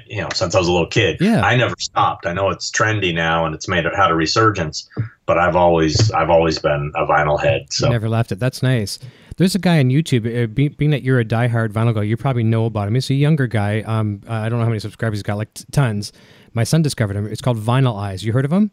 You 0.06 0.22
know, 0.22 0.30
since 0.36 0.54
I 0.54 0.60
was 0.60 0.68
a 0.68 0.72
little 0.72 0.86
kid, 0.86 1.18
Yeah. 1.20 1.42
I 1.42 1.56
never 1.56 1.74
stopped. 1.80 2.28
I 2.28 2.34
know 2.34 2.52
it's 2.52 2.70
trendy 2.70 3.12
now, 3.12 3.48
and 3.48 3.56
it's 3.56 3.68
made 3.68 3.88
it 3.88 3.96
had 3.96 4.12
a 4.12 4.14
resurgence, 4.14 4.88
but 5.26 5.40
I've 5.40 5.56
always, 5.56 6.12
I've 6.12 6.30
always 6.30 6.60
been 6.60 6.92
a 6.96 7.08
vinyl 7.08 7.42
head. 7.42 7.74
So 7.74 7.90
never 7.90 8.08
left 8.08 8.32
it. 8.32 8.38
That's 8.38 8.62
nice. 8.62 9.00
There's 9.38 9.56
a 9.56 9.60
guy 9.60 9.80
on 9.80 9.86
YouTube. 9.86 10.44
Uh, 10.44 10.46
be, 10.46 10.68
being 10.68 10.92
that 10.92 11.02
you're 11.02 11.20
a 11.20 11.26
diehard 11.26 11.70
vinyl 11.70 11.96
guy, 11.96 12.04
you 12.04 12.18
probably 12.18 12.44
know 12.44 12.66
about 12.66 12.88
him. 12.88 12.94
He's 12.94 13.10
a 13.10 13.16
younger 13.16 13.48
guy. 13.48 13.82
Um, 13.82 14.22
I 14.28 14.48
don't 14.48 14.60
know 14.60 14.66
how 14.66 14.70
many 14.70 14.80
subscribers 14.80 15.18
he's 15.18 15.24
got, 15.24 15.38
like 15.38 15.50
tons. 15.72 16.14
My 16.54 16.66
son 16.66 16.84
discovered 16.84 17.16
him. 17.16 17.26
It's 17.26 17.42
called 17.42 17.58
Vinyl 17.58 17.98
Eyezz. 18.00 18.24
You 18.24 18.32
heard 18.32 18.46
of 18.46 18.54
him? 18.54 18.70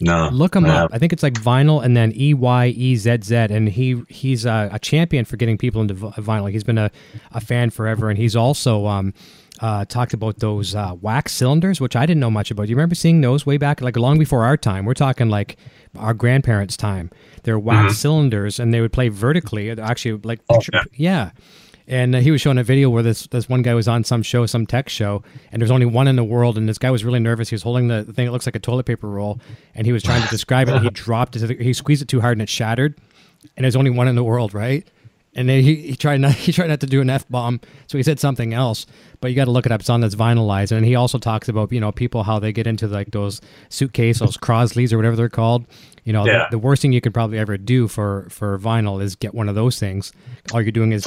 No, 0.00 0.28
Look 0.32 0.56
him 0.56 0.64
no. 0.64 0.70
up. 0.70 0.90
I 0.92 0.98
think 0.98 1.12
it's 1.12 1.22
like 1.22 1.34
vinyl 1.34 1.82
and 1.84 1.96
then 1.96 2.12
E 2.16 2.34
Y 2.34 2.66
E 2.68 2.96
Z 2.96 3.18
Z, 3.22 3.34
and 3.36 3.68
he 3.68 4.02
he's 4.08 4.44
a, 4.44 4.68
a 4.72 4.78
champion 4.78 5.24
for 5.24 5.36
getting 5.36 5.56
people 5.56 5.80
into 5.80 5.94
vinyl. 5.94 6.50
He's 6.50 6.64
been 6.64 6.78
a, 6.78 6.90
a 7.32 7.40
fan 7.40 7.70
forever, 7.70 8.10
and 8.10 8.18
he's 8.18 8.34
also 8.34 8.86
um, 8.86 9.14
uh, 9.60 9.84
talked 9.84 10.12
about 10.12 10.38
those 10.40 10.74
uh, 10.74 10.94
wax 11.00 11.32
cylinders, 11.32 11.80
which 11.80 11.94
I 11.94 12.06
didn't 12.06 12.20
know 12.20 12.30
much 12.30 12.50
about. 12.50 12.64
Do 12.64 12.70
you 12.70 12.76
remember 12.76 12.96
seeing 12.96 13.20
those 13.20 13.46
way 13.46 13.56
back, 13.56 13.80
like 13.80 13.96
long 13.96 14.18
before 14.18 14.44
our 14.44 14.56
time? 14.56 14.84
We're 14.84 14.94
talking 14.94 15.28
like 15.28 15.56
our 15.96 16.12
grandparents' 16.12 16.76
time. 16.76 17.10
They're 17.44 17.58
wax 17.58 17.98
cylinders, 17.98 18.58
and 18.58 18.74
they 18.74 18.80
would 18.80 18.92
play 18.92 19.08
vertically. 19.10 19.70
Actually, 19.70 20.20
like 20.24 20.40
Oh, 20.50 20.60
yeah. 20.72 20.82
yeah. 20.94 21.30
And 21.86 22.14
uh, 22.14 22.20
he 22.20 22.30
was 22.30 22.40
showing 22.40 22.56
a 22.58 22.64
video 22.64 22.88
where 22.88 23.02
this 23.02 23.26
this 23.26 23.48
one 23.48 23.60
guy 23.62 23.74
was 23.74 23.88
on 23.88 24.04
some 24.04 24.22
show, 24.22 24.46
some 24.46 24.66
tech 24.66 24.88
show, 24.88 25.22
and 25.52 25.60
there's 25.60 25.70
only 25.70 25.84
one 25.86 26.08
in 26.08 26.16
the 26.16 26.24
world. 26.24 26.56
And 26.56 26.66
this 26.68 26.78
guy 26.78 26.90
was 26.90 27.04
really 27.04 27.20
nervous. 27.20 27.50
He 27.50 27.54
was 27.54 27.62
holding 27.62 27.88
the 27.88 28.04
thing 28.04 28.24
that 28.26 28.32
looks 28.32 28.46
like 28.46 28.56
a 28.56 28.60
toilet 28.60 28.86
paper 28.86 29.08
roll, 29.08 29.38
and 29.74 29.86
he 29.86 29.92
was 29.92 30.02
trying 30.02 30.22
to 30.22 30.28
describe 30.28 30.68
it. 30.68 30.74
And 30.74 30.82
he 30.84 30.90
dropped 31.04 31.36
it. 31.36 31.60
He 31.60 31.72
squeezed 31.74 32.00
it 32.02 32.08
too 32.08 32.20
hard, 32.22 32.36
and 32.38 32.42
it 32.42 32.48
shattered. 32.48 32.96
And 33.56 33.64
there's 33.64 33.76
only 33.76 33.90
one 33.90 34.08
in 34.08 34.14
the 34.14 34.24
world, 34.24 34.54
right? 34.54 34.86
And 35.36 35.48
then 35.48 35.62
he, 35.64 35.74
he 35.74 35.96
tried 35.96 36.20
not 36.20 36.32
he 36.46 36.52
tried 36.52 36.68
not 36.68 36.80
to 36.80 36.86
do 36.86 37.02
an 37.02 37.10
f 37.10 37.28
bomb, 37.28 37.60
so 37.86 37.98
he 37.98 38.02
said 38.04 38.18
something 38.18 38.54
else. 38.54 38.86
But 39.20 39.28
you 39.28 39.36
got 39.36 39.44
to 39.46 39.50
look 39.50 39.66
it 39.66 39.72
up. 39.72 39.80
It's 39.80 39.90
on 39.90 40.00
this 40.00 40.14
vinylized, 40.14 40.72
and 40.72 40.86
he 40.86 40.94
also 40.94 41.18
talks 41.18 41.50
about 41.50 41.70
you 41.70 41.80
know 41.80 41.92
people 41.92 42.22
how 42.22 42.38
they 42.38 42.52
get 42.52 42.66
into 42.66 42.86
like 42.86 43.10
those 43.10 43.42
suitcase, 43.68 44.20
those 44.20 44.38
Crosleys 44.38 44.90
or 44.92 44.96
whatever 44.96 45.16
they're 45.16 45.28
called. 45.28 45.66
You 46.04 46.12
know, 46.14 46.24
Yeah. 46.24 46.44
the, 46.50 46.52
the 46.52 46.58
worst 46.58 46.80
thing 46.82 46.92
you 46.94 47.00
could 47.02 47.12
probably 47.12 47.38
ever 47.38 47.58
do 47.58 47.88
for 47.88 48.26
for 48.30 48.58
vinyl 48.58 49.02
is 49.02 49.16
get 49.16 49.34
one 49.34 49.50
of 49.50 49.54
those 49.54 49.78
things. 49.78 50.12
All 50.52 50.62
you're 50.62 50.72
doing 50.72 50.92
is 50.92 51.06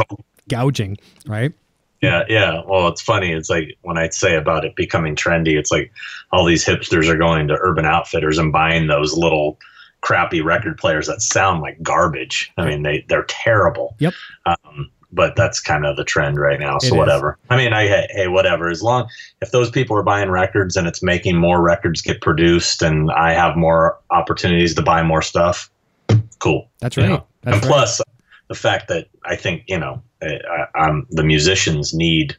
gouging, 0.49 0.97
right? 1.25 1.53
Yeah, 2.01 2.23
yeah. 2.29 2.61
Well, 2.67 2.87
it's 2.89 3.01
funny. 3.01 3.31
It's 3.31 3.49
like 3.49 3.75
when 3.81 3.97
I 3.97 4.09
say 4.09 4.35
about 4.35 4.63
it 4.65 4.75
becoming 4.75 5.15
trendy, 5.15 5.57
it's 5.57 5.71
like 5.71 5.91
all 6.31 6.45
these 6.45 6.63
hipsters 6.63 7.07
are 7.09 7.17
going 7.17 7.47
to 7.47 7.57
Urban 7.59 7.85
Outfitters 7.85 8.37
and 8.37 8.51
buying 8.51 8.87
those 8.87 9.17
little 9.17 9.57
crappy 10.01 10.41
record 10.41 10.77
players 10.77 11.07
that 11.07 11.21
sound 11.23 11.61
like 11.61 11.81
garbage. 11.81 12.51
I 12.57 12.65
mean, 12.65 12.83
they 12.83 13.03
they're 13.09 13.25
terrible. 13.27 13.95
Yep. 13.99 14.13
Um, 14.45 14.91
but 15.11 15.35
that's 15.35 15.59
kind 15.59 15.85
of 15.87 15.95
the 15.97 16.03
trend 16.03 16.37
right 16.37 16.59
now. 16.59 16.75
It 16.75 16.81
So 16.83 16.87
is. 16.87 16.93
whatever. 16.93 17.39
I 17.49 17.57
mean, 17.57 17.73
I 17.73 17.87
hey, 17.87 18.07
hey, 18.11 18.27
whatever. 18.27 18.69
As 18.69 18.83
long 18.83 19.07
if 19.41 19.49
those 19.51 19.71
people 19.71 19.97
are 19.97 20.03
buying 20.03 20.29
records 20.29 20.75
and 20.75 20.85
it's 20.85 21.01
making 21.01 21.37
more 21.37 21.61
records 21.63 22.01
get 22.01 22.21
produced, 22.21 22.83
and 22.83 23.09
I 23.11 23.33
have 23.33 23.55
more 23.55 23.97
opportunities 24.11 24.75
to 24.75 24.83
buy 24.83 25.01
more 25.01 25.23
stuff, 25.23 25.71
cool. 26.39 26.69
That's 26.79 26.95
You 26.95 27.03
right. 27.03 27.09
know? 27.09 27.25
That's 27.41 27.55
and 27.55 27.65
right. 27.65 27.71
plus, 27.71 28.01
the 28.47 28.55
fact 28.55 28.87
that 28.87 29.07
I 29.25 29.35
think 29.35 29.63
you 29.67 29.79
know, 29.79 30.01
I, 30.21 31.01
the 31.09 31.23
musicians 31.23 31.93
need 31.93 32.35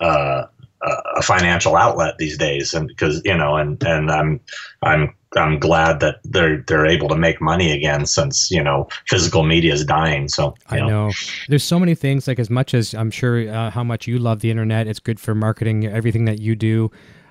uh, 0.00 0.44
a 0.82 1.22
financial 1.22 1.76
outlet 1.76 2.18
these 2.18 2.38
days, 2.38 2.74
and 2.74 2.86
because 2.88 3.22
you 3.24 3.36
know, 3.36 3.56
and 3.56 3.82
and 3.82 4.10
I'm 4.10 4.40
I'm 4.82 5.14
I'm 5.36 5.58
glad 5.58 6.00
that 6.00 6.20
they're 6.24 6.62
they're 6.66 6.86
able 6.86 7.08
to 7.08 7.16
make 7.16 7.40
money 7.40 7.72
again 7.72 8.06
since 8.06 8.50
you 8.50 8.62
know 8.62 8.88
physical 9.08 9.42
media 9.42 9.72
is 9.72 9.84
dying. 9.84 10.28
So 10.28 10.54
I 10.68 10.80
know. 10.80 11.10
There's 11.48 11.64
so 11.64 11.78
many 11.78 11.94
things. 11.94 12.28
Like 12.28 12.38
as 12.38 12.50
much 12.50 12.74
as 12.74 12.94
I'm 12.94 13.10
sure 13.10 13.48
uh, 13.48 13.70
how 13.70 13.84
much 13.84 14.06
you 14.06 14.18
love 14.18 14.40
the 14.40 14.50
internet, 14.50 14.86
it's 14.86 15.00
good 15.00 15.18
for 15.18 15.34
marketing. 15.34 15.86
Everything 15.86 16.24
that 16.26 16.40
you 16.40 16.54
do, 16.54 16.90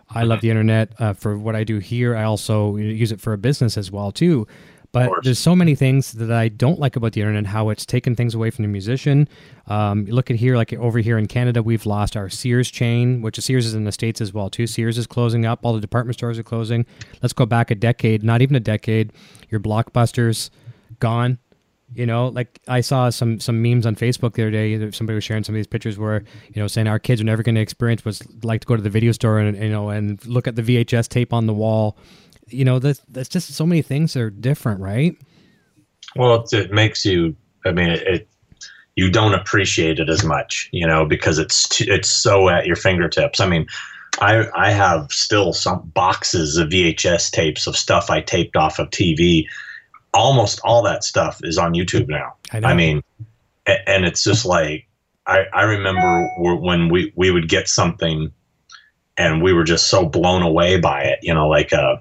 I 0.10 0.24
love 0.24 0.42
the 0.42 0.50
internet 0.50 0.94
uh, 1.00 1.14
for 1.14 1.38
what 1.38 1.56
I 1.56 1.64
do 1.64 1.80
here. 1.80 2.16
I 2.16 2.24
also 2.24 2.76
use 2.76 3.12
it 3.12 3.22
for 3.22 3.34
a 3.34 3.38
business 3.38 3.78
as 3.78 3.92
well 3.92 4.12
too. 4.12 4.48
But 4.96 5.24
there's 5.24 5.40
so 5.40 5.56
many 5.56 5.76
things 5.76 6.14
that 6.14 6.32
I 6.32 6.48
don't 6.48 6.80
like 6.80 6.96
about 6.96 7.12
the 7.12 7.22
internet. 7.22 7.46
How 7.46 7.70
it's 7.70 7.86
taken 7.86 8.16
things 8.16 8.34
away 8.34 8.50
from 8.50 8.64
the 8.64 8.70
musician. 8.70 9.28
Um, 9.68 10.08
you 10.08 10.14
look 10.14 10.32
at 10.32 10.38
here, 10.38 10.56
like 10.56 10.72
over 10.74 11.00
here 11.00 11.18
in 11.18 11.28
Canada, 11.28 11.62
we've 11.62 11.86
lost 11.86 12.16
our 12.16 12.30
Sears 12.30 12.72
chain, 12.72 13.22
which 13.22 13.38
Sears 13.40 13.66
is 13.66 13.74
in 13.74 13.84
the 13.84 13.92
states 13.92 14.22
as 14.22 14.34
well 14.34 14.50
too. 14.50 14.68
Sears 14.68 14.98
is 14.98 15.06
closing 15.06 15.46
up. 15.46 15.60
All 15.64 15.74
the 15.74 15.82
department 15.82 16.16
stores 16.16 16.40
are 16.40 16.44
closing. 16.44 16.86
Let's 17.22 17.34
go 17.34 17.46
back 17.46 17.72
a 17.72 17.76
decade, 17.76 18.24
not 18.24 18.42
even 18.42 18.56
a 18.56 18.62
decade. 18.62 19.12
Your 19.50 19.60
blockbusters 19.60 20.50
gone. 21.00 21.40
You 21.94 22.06
know, 22.06 22.30
like 22.30 22.60
I 22.68 22.82
saw 22.82 23.10
some 23.10 23.40
some 23.40 23.62
memes 23.62 23.86
on 23.86 23.96
Facebook 23.96 24.34
the 24.34 24.44
other 24.44 24.52
day. 24.52 24.92
Somebody 24.92 25.16
was 25.16 25.24
sharing 25.24 25.44
some 25.44 25.54
of 25.56 25.58
these 25.58 25.68
pictures 25.68 26.00
where 26.00 26.24
you 26.54 26.62
know 26.62 26.68
saying 26.68 26.88
our 26.88 27.00
kids 27.00 27.22
are 27.22 27.26
never 27.26 27.44
going 27.44 27.56
to 27.56 27.62
experience 27.62 28.04
what's 28.04 28.24
like 28.44 28.62
to 28.62 28.68
go 28.68 28.76
to 28.76 28.82
the 28.82 28.90
video 28.90 29.12
store 29.12 29.40
and 29.40 29.58
you 29.58 29.70
know 29.70 29.90
and 29.90 30.26
look 30.26 30.48
at 30.48 30.56
the 30.56 30.64
VHS 30.64 31.10
tape 31.10 31.32
on 31.34 31.46
the 31.48 31.54
wall. 31.54 31.98
You 32.48 32.66
know, 32.66 32.80
that's 32.80 33.02
that's 33.10 33.30
just 33.30 33.54
so 33.54 33.66
many 33.66 33.82
things 33.82 34.16
are 34.16 34.30
different, 34.30 34.80
right? 34.80 35.16
Well, 36.16 36.42
it's, 36.42 36.54
it 36.54 36.72
makes 36.72 37.06
you. 37.06 37.36
I 37.66 37.72
mean, 37.72 37.90
it, 37.90 38.02
it. 38.08 38.28
You 38.96 39.12
don't 39.12 39.34
appreciate 39.34 40.00
it 40.00 40.10
as 40.10 40.24
much, 40.24 40.70
you 40.72 40.88
know, 40.88 41.06
because 41.06 41.38
it's 41.38 41.68
t- 41.68 41.90
it's 41.90 42.10
so 42.10 42.48
at 42.48 42.66
your 42.66 42.78
fingertips. 42.78 43.40
I 43.40 43.48
mean, 43.48 43.68
I 44.22 44.46
I 44.56 44.72
have 44.72 45.12
still 45.12 45.54
some 45.54 45.92
boxes 45.94 46.58
of 46.58 46.70
VHS 46.70 47.32
tapes 47.32 47.68
of 47.68 47.76
stuff 47.76 48.10
I 48.10 48.22
taped 48.22 48.56
off 48.56 48.80
of 48.80 48.90
TV. 48.90 49.46
Almost 50.14 50.62
all 50.64 50.82
that 50.84 51.04
stuff 51.04 51.42
is 51.44 51.58
on 51.58 51.74
YouTube 51.74 52.08
now. 52.08 52.36
I 52.52 52.60
know. 52.60 52.68
I 52.70 52.74
mean, 52.74 53.04
and 53.66 54.06
it's 54.06 54.24
just 54.24 54.46
like 54.46 54.88
I 55.28 55.46
I 55.54 55.64
remember 55.64 56.30
when 56.38 56.90
we 56.90 57.12
we 57.16 57.32
would 57.32 57.50
get 57.50 57.68
something, 57.68 58.32
and 59.18 59.42
we 59.42 59.54
were 59.54 59.64
just 59.64 59.88
so 59.88 60.06
blown 60.06 60.42
away 60.42 60.80
by 60.80 61.04
it. 61.04 61.20
You 61.22 61.34
know, 61.34 61.48
like 61.48 61.74
uh 61.74 61.98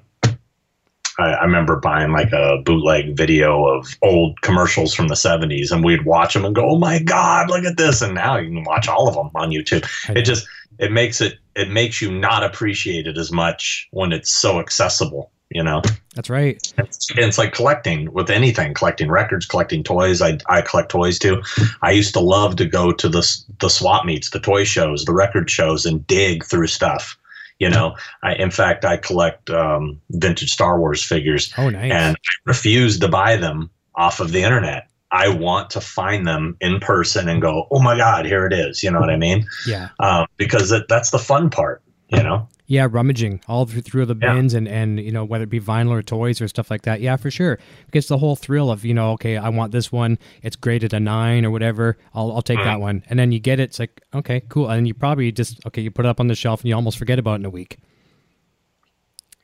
I, 1.18 1.32
I 1.32 1.44
remember 1.44 1.76
buying 1.76 2.12
like 2.12 2.32
a 2.32 2.58
bootleg 2.64 3.16
video 3.16 3.66
of 3.66 3.86
old 4.02 4.40
commercials 4.42 4.94
from 4.94 5.08
the 5.08 5.14
70s 5.14 5.70
and 5.70 5.84
we'd 5.84 6.04
watch 6.04 6.34
them 6.34 6.44
and 6.44 6.54
go, 6.54 6.70
oh 6.70 6.78
my 6.78 6.98
God, 6.98 7.50
look 7.50 7.64
at 7.64 7.76
this. 7.76 8.02
And 8.02 8.14
now 8.14 8.36
you 8.36 8.48
can 8.48 8.64
watch 8.64 8.88
all 8.88 9.08
of 9.08 9.14
them 9.14 9.30
on 9.34 9.50
YouTube. 9.50 9.86
It 10.14 10.22
just, 10.22 10.46
it 10.78 10.92
makes 10.92 11.20
it, 11.20 11.38
it 11.54 11.70
makes 11.70 12.02
you 12.02 12.10
not 12.10 12.42
appreciate 12.42 13.06
it 13.06 13.16
as 13.16 13.30
much 13.30 13.88
when 13.92 14.12
it's 14.12 14.30
so 14.30 14.58
accessible, 14.58 15.30
you 15.50 15.62
know? 15.62 15.82
That's 16.14 16.30
right. 16.30 16.56
It's, 16.78 17.08
it's 17.16 17.38
like 17.38 17.52
collecting 17.52 18.12
with 18.12 18.30
anything, 18.30 18.74
collecting 18.74 19.10
records, 19.10 19.46
collecting 19.46 19.84
toys. 19.84 20.20
I, 20.20 20.38
I 20.48 20.62
collect 20.62 20.90
toys 20.90 21.18
too. 21.18 21.42
I 21.82 21.92
used 21.92 22.14
to 22.14 22.20
love 22.20 22.56
to 22.56 22.64
go 22.64 22.92
to 22.92 23.08
the, 23.08 23.44
the 23.60 23.68
swap 23.68 24.04
meets, 24.04 24.30
the 24.30 24.40
toy 24.40 24.64
shows, 24.64 25.04
the 25.04 25.14
record 25.14 25.48
shows 25.48 25.86
and 25.86 26.04
dig 26.06 26.44
through 26.44 26.66
stuff. 26.66 27.16
You 27.58 27.70
know, 27.70 27.94
I, 28.22 28.34
in 28.34 28.50
fact, 28.50 28.84
I 28.84 28.96
collect 28.96 29.48
um, 29.50 30.00
vintage 30.10 30.52
Star 30.52 30.78
Wars 30.78 31.02
figures 31.04 31.52
Oh, 31.56 31.70
nice. 31.70 31.92
and 31.92 32.16
I 32.16 32.32
refuse 32.46 32.98
to 32.98 33.08
buy 33.08 33.36
them 33.36 33.70
off 33.94 34.20
of 34.20 34.32
the 34.32 34.42
internet. 34.42 34.88
I 35.12 35.28
want 35.28 35.70
to 35.70 35.80
find 35.80 36.26
them 36.26 36.56
in 36.60 36.80
person 36.80 37.28
and 37.28 37.40
go, 37.40 37.68
oh 37.70 37.80
my 37.80 37.96
God, 37.96 38.26
here 38.26 38.44
it 38.46 38.52
is. 38.52 38.82
You 38.82 38.90
know 38.90 38.98
what 38.98 39.10
I 39.10 39.16
mean? 39.16 39.46
yeah. 39.66 39.90
Um, 40.00 40.26
because 40.36 40.72
it, 40.72 40.86
that's 40.88 41.10
the 41.10 41.20
fun 41.20 41.50
part, 41.50 41.82
you 42.08 42.22
know? 42.22 42.48
Yeah, 42.66 42.88
rummaging 42.90 43.42
all 43.46 43.66
through, 43.66 43.82
through 43.82 44.06
the 44.06 44.16
Yeah. 44.20 44.34
bins 44.34 44.54
and, 44.54 44.66
and 44.66 44.98
you 44.98 45.12
know 45.12 45.24
whether 45.24 45.44
it 45.44 45.50
be 45.50 45.60
vinyl 45.60 45.90
or 45.90 46.02
toys 46.02 46.40
or 46.40 46.48
stuff 46.48 46.70
like 46.70 46.82
that. 46.82 47.02
Yeah, 47.02 47.16
for 47.16 47.30
sure. 47.30 47.58
Because 47.86 48.08
the 48.08 48.18
whole 48.18 48.36
thrill 48.36 48.70
of 48.70 48.84
you 48.84 48.94
know, 48.94 49.12
okay, 49.12 49.36
I 49.36 49.50
want 49.50 49.72
this 49.72 49.92
one. 49.92 50.18
It's 50.42 50.56
graded 50.56 50.94
a 50.94 51.00
nine 51.00 51.44
or 51.44 51.50
whatever. 51.50 51.98
I'll 52.14 52.32
I'll 52.32 52.42
take 52.42 52.58
that 52.58 52.78
mm. 52.78 52.80
one. 52.80 53.02
And 53.10 53.18
then 53.18 53.32
you 53.32 53.38
get 53.38 53.60
it. 53.60 53.64
It's 53.64 53.78
like 53.78 54.00
okay, 54.14 54.40
cool. 54.48 54.70
And 54.70 54.88
you 54.88 54.94
probably 54.94 55.30
just 55.30 55.64
okay, 55.66 55.82
you 55.82 55.90
put 55.90 56.06
it 56.06 56.08
up 56.08 56.20
on 56.20 56.28
the 56.28 56.34
shelf 56.34 56.62
and 56.62 56.68
you 56.68 56.74
almost 56.74 56.96
forget 56.96 57.18
about 57.18 57.32
it 57.32 57.40
in 57.40 57.44
a 57.44 57.50
week. 57.50 57.76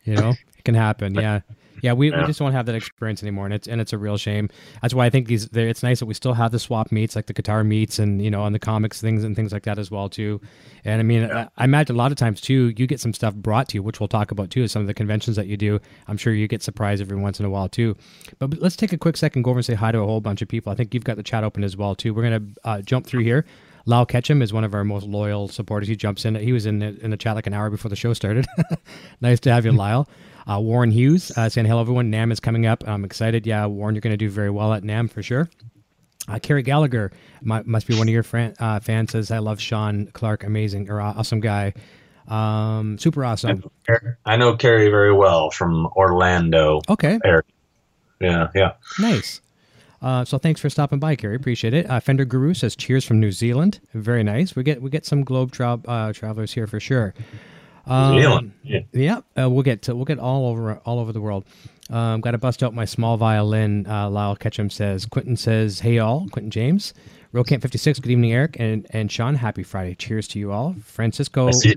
You 0.05 0.15
know, 0.15 0.31
it 0.57 0.65
can 0.65 0.75
happen. 0.75 1.15
Yeah. 1.15 1.41
Yeah, 1.83 1.93
we, 1.93 2.11
we 2.11 2.27
just 2.27 2.39
don't 2.39 2.53
have 2.53 2.67
that 2.67 2.75
experience 2.75 3.23
anymore, 3.23 3.45
and 3.47 3.55
it's 3.55 3.67
and 3.67 3.81
it's 3.81 3.93
a 3.93 3.99
real 3.99 4.17
shame. 4.17 4.49
That's 4.83 4.95
why 4.95 5.07
I 5.07 5.11
think 5.11 5.29
these. 5.29 5.49
It's 5.53 5.83
nice 5.83 6.01
that 6.01 6.07
we 6.07 6.15
still 6.15 6.35
have 6.35 6.53
the 6.53 6.59
swap 6.59 6.93
meets, 6.93 7.17
like 7.17 7.27
the 7.27 7.33
guitar 7.33 7.65
meets, 7.65 7.99
and 7.99 8.23
you 8.23 8.31
know, 8.31 8.45
and 8.45 8.55
the 8.55 8.59
comics 8.59 9.01
things 9.01 9.25
and 9.25 9.35
things 9.35 9.53
like 9.53 9.65
that 9.65 9.79
as 9.79 9.91
well 9.91 10.09
too. 10.09 10.41
And 10.85 11.01
I 11.01 11.03
mean, 11.03 11.31
I, 11.31 11.49
I 11.57 11.65
imagine 11.65 11.97
a 11.97 11.99
lot 11.99 12.13
of 12.13 12.19
times 12.19 12.41
too, 12.41 12.73
you 12.77 12.87
get 12.87 13.01
some 13.01 13.13
stuff 13.13 13.35
brought 13.35 13.69
to 13.71 13.77
you, 13.77 13.83
which 13.83 14.01
we'll 14.01 14.09
talk 14.09 14.31
about 14.31 14.51
too. 14.51 14.67
Some 14.69 14.83
of 14.83 14.89
the 14.89 14.95
conventions 14.95 15.37
that 15.37 15.47
you 15.47 15.57
do, 15.57 15.81
I'm 16.09 16.17
sure 16.17 16.33
you 16.33 16.49
get 16.49 16.63
surprised 16.63 17.03
every 17.03 17.17
once 17.17 17.41
in 17.41 17.47
a 17.47 17.51
while 17.51 17.69
too. 17.69 17.97
But, 18.39 18.51
but 18.51 18.63
let's 18.63 18.77
take 18.77 18.93
a 18.93 18.99
quick 18.99 19.17
second, 19.17 19.43
go 19.43 19.51
over 19.51 19.59
and 19.59 19.67
say 19.67 19.75
hi 19.75 19.93
to 19.93 19.99
a 19.99 20.07
whole 20.07 20.21
bunch 20.21 20.43
of 20.43 20.49
people. 20.49 20.73
I 20.73 20.77
think 20.77 20.95
you've 20.95 21.05
got 21.05 21.17
the 21.17 21.23
chat 21.23 21.45
open 21.45 21.65
as 21.65 21.77
well 21.77 21.95
too. 21.95 22.15
We're 22.15 22.23
gonna 22.23 22.47
uh, 22.65 22.83
jump 22.83 23.07
through 23.07 23.25
here. 23.25 23.45
Lyle 23.87 24.07
Ketchum 24.07 24.43
is 24.43 24.53
one 24.53 24.65
of 24.65 24.75
our 24.75 24.85
most 24.85 25.07
loyal 25.07 25.49
supporters. 25.49 25.89
He 25.89 25.97
jumps 25.97 26.25
in. 26.25 26.35
He 26.35 26.53
was 26.53 26.67
in 26.67 26.81
the, 26.81 26.99
in 27.03 27.11
the 27.11 27.17
chat 27.17 27.35
like 27.35 27.47
an 27.47 27.55
hour 27.55 27.71
before 27.71 27.89
the 27.89 27.97
show 27.97 28.13
started. 28.13 28.47
nice 29.21 29.41
to 29.41 29.53
have 29.53 29.65
you, 29.65 29.73
Lyle. 29.73 30.09
Uh, 30.49 30.59
Warren 30.61 30.91
Hughes 30.91 31.31
uh, 31.37 31.49
saying 31.49 31.67
hello, 31.67 31.81
everyone. 31.81 32.11
NAMM 32.11 32.33
is 32.33 32.41
coming 32.41 32.67
up. 32.67 32.83
I'm 32.87 33.05
excited. 33.05 33.47
Yeah, 33.47 33.67
Warren, 33.67 33.95
you're 33.95 34.01
going 34.01 34.13
to 34.13 34.17
do 34.17 34.29
very 34.31 34.51
well 34.51 34.73
at 34.73 34.83
NAMM 34.83 35.11
for 35.11 35.23
sure. 35.23 35.49
Uh, 36.29 36.39
Kerry 36.39 36.63
Gallagher 36.63 37.11
mu 37.43 37.63
must 37.65 37.87
be 37.87 37.97
one 37.97 38.07
of 38.09 38.13
your 38.13 38.23
fran- 38.23 38.55
uh, 38.61 38.79
fans. 38.81 39.13
Says 39.13 39.31
I 39.31 39.39
love 39.39 39.61
Sean 39.61 40.07
Clark, 40.13 40.45
amazing 40.45 40.89
or 40.91 41.01
uh, 41.01 41.15
awesome 41.17 41.41
guy, 41.41 41.73
um, 42.29 42.99
super 42.99 43.25
awesome. 43.25 43.65
I 44.25 44.37
know 44.37 44.57
Carrie 44.57 44.89
very 44.91 45.13
well 45.13 45.51
from 45.51 45.87
Orlando 45.97 46.81
Okay, 46.89 47.19
area. 47.25 47.43
Yeah, 48.21 48.49
yeah. 48.55 48.73
nice. 48.99 49.41
Uh, 50.03 50.25
so 50.25 50.39
thanks 50.39 50.61
for 50.61 50.71
stopping 50.71 50.99
by, 50.99 51.15
Kerry. 51.17 51.37
Appreciate 51.37 51.75
it. 51.75 51.89
Uh, 51.91 52.01
Fender 52.01 52.25
Guru 52.25 52.55
says 52.55 52.75
cheers 52.77 53.05
from 53.05 53.21
New 53.21 53.33
Zealand. 53.33 53.81
Very 53.93 54.23
nice. 54.23 54.55
We 54.57 54.63
get 54.63 54.81
we 54.81 54.89
get 54.91 55.05
some 55.05 55.25
globe 55.25 55.53
tra- 55.53 55.81
uh, 55.87 56.13
travelers 56.13 56.53
here 56.55 56.67
for 56.67 56.81
sure. 56.81 57.13
Um, 57.87 58.53
Yeah. 58.63 58.81
Yeah, 58.93 59.21
uh, 59.41 59.49
we'll 59.51 59.63
get 59.63 59.83
to, 59.83 59.97
we'll 59.97 60.05
get 60.05 60.19
all 60.19 60.47
over 60.47 60.81
all 60.85 60.99
over 60.99 61.13
the 61.13 61.21
world. 61.21 61.45
Um, 61.91 62.21
Got 62.21 62.33
to 62.33 62.39
bust 62.39 62.63
out 62.63 62.73
my 62.75 62.85
small 62.85 63.17
violin. 63.17 63.87
Uh, 63.87 64.09
Lyle 64.09 64.37
Ketchum 64.37 64.71
says. 64.71 65.07
Quentin 65.07 65.37
says, 65.37 65.81
"Hey 65.81 65.99
all, 65.99 66.29
Quentin 66.31 66.51
James, 66.51 66.95
Real 67.33 67.45
Camp 67.45 67.63
56. 67.63 67.99
Good 67.99 68.11
evening, 68.13 68.33
Eric 68.33 68.57
and 68.59 68.87
and 68.91 69.11
Sean. 69.11 69.35
Happy 69.35 69.63
Friday. 69.63 69.95
Cheers 69.95 70.29
to 70.29 70.39
you 70.39 70.53
all. 70.53 70.77
Francisco. 70.85 71.49
I 71.49 71.51
see, 71.53 71.77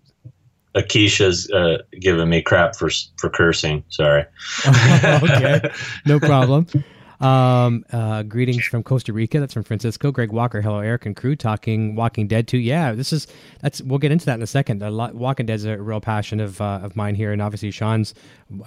Akisha's 0.75 1.49
uh, 1.51 1.79
giving 1.99 2.29
me 2.29 2.41
crap 2.41 2.75
for 2.75 2.89
for 3.17 3.29
cursing. 3.29 3.83
Sorry. 3.89 4.25
okay, 4.67 5.61
no 6.05 6.19
problem. 6.19 6.67
Um, 7.23 7.85
uh, 7.93 8.23
greetings 8.23 8.65
from 8.65 8.83
Costa 8.83 9.13
Rica. 9.13 9.39
That's 9.39 9.53
from 9.53 9.63
Francisco. 9.63 10.11
Greg 10.11 10.33
Walker. 10.33 10.61
Hello, 10.61 10.79
Eric 10.79 11.05
and 11.05 11.15
crew. 11.15 11.37
Talking 11.37 11.95
Walking 11.95 12.27
Dead 12.27 12.49
too. 12.49 12.57
Yeah, 12.57 12.91
this 12.91 13.13
is 13.13 13.27
that's. 13.61 13.81
We'll 13.81 13.99
get 13.99 14.11
into 14.11 14.25
that 14.25 14.35
in 14.35 14.41
a 14.41 14.47
second. 14.47 14.83
A 14.83 14.91
lot, 14.91 15.15
Walking 15.15 15.45
Dead 15.45 15.55
is 15.55 15.65
a 15.65 15.77
real 15.81 16.01
passion 16.01 16.41
of 16.41 16.59
uh, 16.59 16.81
of 16.83 16.97
mine 16.97 17.15
here, 17.15 17.31
and 17.31 17.41
obviously 17.41 17.71
Sean's 17.71 18.13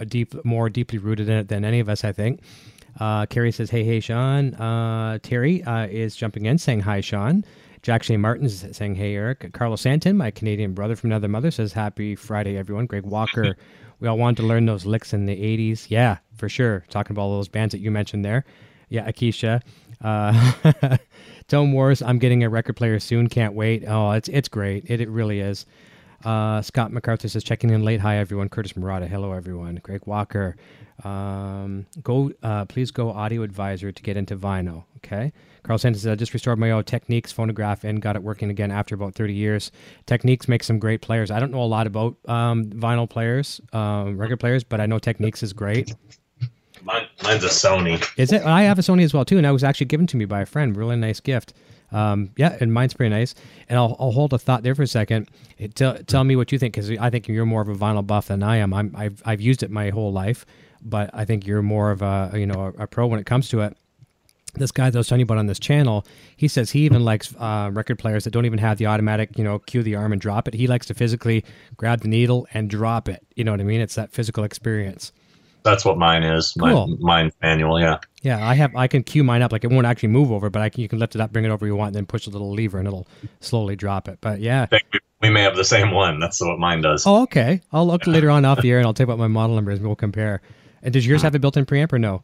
deep, 0.09 0.43
more 0.45 0.71
deeply 0.71 0.99
rooted 0.99 1.29
in 1.29 1.37
it 1.37 1.49
than 1.49 1.67
any 1.67 1.81
of 1.81 1.91
us, 1.91 2.03
I 2.03 2.13
think. 2.13 2.41
Uh, 2.99 3.27
Carrie 3.27 3.53
says, 3.53 3.69
"Hey, 3.69 3.85
hey, 3.85 4.01
Sean." 4.01 4.55
Uh, 4.55 5.19
Terry 5.23 5.63
uh, 5.65 5.87
is 5.87 6.17
jumping 6.17 6.47
in, 6.47 6.57
saying, 6.57 6.81
"Hi, 6.81 7.03
Sean." 7.03 7.45
Jack 7.83 8.03
Shane 8.03 8.23
Martin 8.23 8.47
is 8.47 8.67
saying, 8.73 8.95
"Hey, 8.95 9.15
Eric." 9.15 9.53
Carlos 9.53 9.83
Santin, 9.83 10.17
my 10.17 10.31
Canadian 10.31 10.73
brother 10.73 10.97
from 10.97 11.11
another 11.11 11.29
mother, 11.29 11.51
says, 11.51 11.75
"Happy 11.75 12.15
Friday, 12.15 12.57
everyone." 12.57 12.87
Greg 12.87 13.05
Walker, 13.05 13.55
we 14.01 14.09
all 14.09 14.19
wanted 14.19 14.43
to 14.43 14.47
learn 14.47 14.67
those 14.67 14.87
licks 14.87 15.13
in 15.13 15.27
the 15.27 15.37
'80s. 15.37 15.87
Yeah, 15.89 16.19
for 16.37 16.49
sure. 16.49 16.85
Talking 16.91 17.15
about 17.15 17.23
all 17.23 17.37
those 17.37 17.49
bands 17.49 17.73
that 17.73 17.81
you 17.81 17.91
mentioned 17.91 18.25
there. 18.25 18.45
Yeah, 18.89 19.11
Akisha. 19.11 19.63
Uh, 20.01 20.97
Wars. 21.53 22.03
I'm 22.03 22.19
getting 22.19 22.43
a 22.45 22.49
record 22.49 22.77
player 22.77 22.99
soon. 23.01 23.29
Can't 23.29 23.55
wait. 23.55 23.85
Oh, 23.87 24.11
it's 24.13 24.29
it's 24.29 24.49
great. 24.49 24.85
It 24.91 25.01
it 25.01 25.09
really 25.09 25.41
is. 25.41 25.67
Uh, 26.25 26.61
Scott 26.63 26.93
MacArthur 26.93 27.29
says 27.29 27.45
checking 27.45 27.71
in 27.71 27.85
late. 27.85 28.01
Hi 28.01 28.17
everyone. 28.17 28.49
Curtis 28.49 28.77
Murata. 28.77 29.07
Hello 29.07 29.33
everyone. 29.33 29.77
Greg 29.83 30.03
Walker. 30.07 30.57
Um, 31.05 31.87
go, 32.03 32.33
uh, 32.43 32.65
please 32.65 32.91
go 32.91 33.11
audio 33.11 33.43
advisor 33.43 33.93
to 33.93 34.03
get 34.03 34.17
into 34.17 34.37
vinyl. 34.37 34.85
Okay. 34.99 35.33
Carl 35.67 35.79
Santos 35.79 36.03
says, 36.03 36.13
I 36.13 36.15
just 36.15 36.33
restored 36.33 36.61
my 36.61 36.71
old 36.71 36.87
Technics 36.87 37.33
phonograph 37.33 37.83
and 37.83 38.01
got 38.01 38.15
it 38.15 38.23
working 38.23 38.51
again 38.51 38.71
after 38.71 38.95
about 38.95 39.17
30 39.17 39.35
years. 39.35 39.73
Technics 40.07 40.47
makes 40.47 40.65
some 40.65 40.79
great 40.79 41.03
players. 41.03 41.29
I 41.31 41.41
don't 41.41 41.51
know 41.51 41.63
a 41.63 41.65
lot 41.65 41.89
about 41.89 42.17
um, 42.29 42.67
vinyl 42.67 43.11
players, 43.11 43.61
um, 43.73 44.17
record 44.17 44.39
players, 44.39 44.63
but 44.63 44.81
I 44.81 44.87
know 44.87 45.01
Technics 45.01 45.43
is 45.43 45.53
great. 45.53 45.93
Mine, 46.85 47.09
mine's 47.25 47.43
a 47.43 47.49
Sony. 47.49 48.01
Is 48.17 48.31
it? 48.31 48.43
I 48.43 48.63
have 48.63 48.79
a 48.79 48.83
Sony 48.83 49.03
as 49.03 49.13
well 49.13 49.25
too, 49.25 49.39
and 49.39 49.47
it 49.47 49.51
was 49.51 49.65
actually 49.65 49.87
given 49.87 50.07
to 50.07 50.17
me 50.17 50.25
by 50.25 50.43
a 50.43 50.47
friend. 50.47 50.77
Really 50.77 50.95
nice 50.95 51.19
gift. 51.19 51.53
Um, 51.91 52.31
yeah, 52.37 52.57
and 52.61 52.73
mine's 52.73 52.95
pretty 52.95 53.11
nice. 53.11 53.35
And 53.69 53.77
I'll, 53.77 53.97
I'll 53.99 54.13
hold 54.13 54.33
a 54.35 54.39
thought 54.39 54.63
there 54.63 54.77
for 54.77 54.85
a 54.85 54.87
second. 54.87 55.29
It, 55.59 55.75
tell, 55.75 55.97
tell 56.05 56.23
me 56.23 56.37
what 56.37 56.53
you 56.53 56.61
think, 56.61 56.75
because 56.75 56.91
I 56.91 57.11
think 57.11 57.27
you're 57.27 57.45
more 57.45 57.63
of 57.63 57.69
a 57.69 57.75
vinyl 57.75 58.07
buff 58.07 58.29
than 58.29 58.45
I 58.45 58.59
am. 58.59 58.73
I'm, 58.73 58.95
I've, 58.97 59.21
I've 59.25 59.41
used 59.41 59.65
it 59.65 59.71
my 59.71 59.91
whole 59.91 60.13
life 60.13 60.47
but 60.83 61.11
I 61.13 61.25
think 61.25 61.47
you're 61.47 61.63
more 61.63 61.91
of 61.91 62.03
a 62.03 62.31
you 62.35 62.47
know 62.47 62.73
a, 62.79 62.85
a, 62.85 62.87
pro 62.87 63.07
when 63.07 63.21
it 63.21 63.27
comes 63.27 63.49
to 63.51 63.61
it. 63.61 63.77
This 64.57 64.73
guy 64.73 64.91
that 64.91 64.97
I 64.97 65.01
was 65.01 65.09
telling 65.09 65.21
you 65.21 65.25
about 65.25 65.39
on 65.39 65.47
this 65.47 65.59
channel, 65.59 66.07
he 66.37 66.49
says 66.49 66.71
he 66.71 66.81
even 66.81 67.05
likes 67.05 67.35
uh, 67.39 67.71
record 67.73 67.99
players 67.99 68.25
that 68.25 68.31
don't 68.31 68.47
even 68.47 68.59
have 68.59 68.79
the 68.79 68.87
automatic, 68.87 69.37
you 69.37 69.45
know, 69.45 69.59
cue 69.59 69.83
the 69.83 69.95
arm 69.95 70.13
and 70.13 70.21
drop 70.21 70.49
it. 70.49 70.55
He 70.55 70.67
likes 70.67 70.87
to 70.87 70.95
physically 70.95 71.45
grab 71.77 72.01
the 72.01 72.09
needle 72.09 72.47
and 72.55 72.71
drop 72.71 73.09
it. 73.09 73.27
You 73.35 73.45
know 73.45 73.51
what 73.51 73.61
I 73.61 73.65
mean? 73.65 73.81
It's 73.81 73.95
that 73.97 74.13
physical 74.13 74.45
experience. 74.45 75.13
That's 75.63 75.85
what 75.85 75.99
mine 75.99 76.23
is. 76.23 76.53
Cool. 76.59 76.97
Mine, 77.01 77.33
manual, 77.43 77.81
yeah. 77.81 77.99
Yeah, 78.23 78.47
I 78.47 78.55
have. 78.55 78.75
I 78.77 78.87
can 78.87 79.03
cue 79.03 79.25
mine 79.25 79.43
up 79.43 79.51
like 79.51 79.65
it 79.65 79.71
won't 79.71 79.85
actually 79.85 80.11
move 80.11 80.31
over, 80.31 80.49
but 80.49 80.63
I 80.63 80.69
can. 80.69 80.81
You 80.81 80.89
can 80.89 81.01
lift 81.01 81.17
it 81.17 81.21
up, 81.21 81.33
bring 81.33 81.45
it 81.45 81.51
over 81.51 81.67
you 81.67 81.75
want, 81.75 81.89
and 81.89 81.97
then 81.97 82.07
push 82.07 82.29
a 82.29 82.31
little 82.31 82.53
lever, 82.53 82.79
and 82.79 82.87
it'll 82.87 83.09
slowly 83.41 83.75
drop 83.75 84.07
it. 84.07 84.19
But 84.21 84.39
yeah, 84.41 84.67
we 85.23 85.29
may 85.29 85.43
have 85.43 85.57
the 85.57 85.65
same 85.65 85.91
one. 85.91 86.21
That's 86.21 86.41
what 86.41 86.61
mine 86.61 86.83
does. 86.83 87.05
Oh, 87.05 87.23
okay. 87.23 87.63
I'll 87.73 87.87
look 87.87 88.07
later 88.07 88.31
on 88.31 88.45
off 88.45 88.63
the 88.63 88.71
air, 88.71 88.79
and 88.79 88.87
I'll 88.87 88.95
take 88.95 89.09
what 89.09 89.19
my 89.19 89.27
model 89.27 89.57
number 89.57 89.73
is, 89.73 89.81
and 89.81 89.89
we'll 89.89 89.97
compare. 89.97 90.41
And 90.83 90.93
does 90.93 91.05
yours 91.05 91.23
have 91.23 91.35
a 91.35 91.41
built-in 91.41 91.67
preamp 91.67 91.93
or 91.93 91.99
no? 91.99 92.23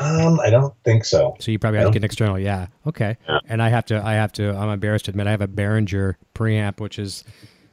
Um, 0.00 0.40
I 0.40 0.50
don't 0.50 0.74
think 0.82 1.04
so. 1.04 1.36
So 1.40 1.50
you 1.50 1.58
probably 1.58 1.78
have 1.78 1.88
to 1.88 1.92
get 1.92 2.00
an 2.00 2.04
external. 2.04 2.38
Yeah. 2.38 2.68
Okay. 2.86 3.16
Yeah. 3.28 3.38
And 3.46 3.62
I 3.62 3.68
have 3.68 3.84
to. 3.86 4.02
I 4.04 4.14
have 4.14 4.32
to. 4.32 4.50
I'm 4.56 4.70
embarrassed 4.70 5.04
to 5.06 5.10
admit 5.10 5.26
I 5.26 5.30
have 5.30 5.42
a 5.42 5.48
Behringer 5.48 6.14
preamp, 6.34 6.80
which 6.80 6.98
is, 6.98 7.22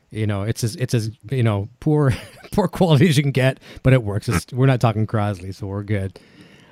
you 0.10 0.27
know, 0.27 0.43
it's 0.43 0.63
as 0.63 0.75
it's 0.75 0.93
as 0.93 1.12
you 1.31 1.43
know 1.43 1.69
poor 1.79 2.13
poor 2.51 2.67
quality 2.67 3.07
as 3.07 3.17
you 3.17 3.24
can 3.24 3.31
get, 3.31 3.60
but 3.81 3.93
it 3.93 4.03
works. 4.03 4.27
It's, 4.27 4.51
we're 4.51 4.65
not 4.65 4.81
talking 4.81 5.07
Crosley, 5.07 5.55
so 5.55 5.67
we're 5.67 5.84
good. 5.84 6.19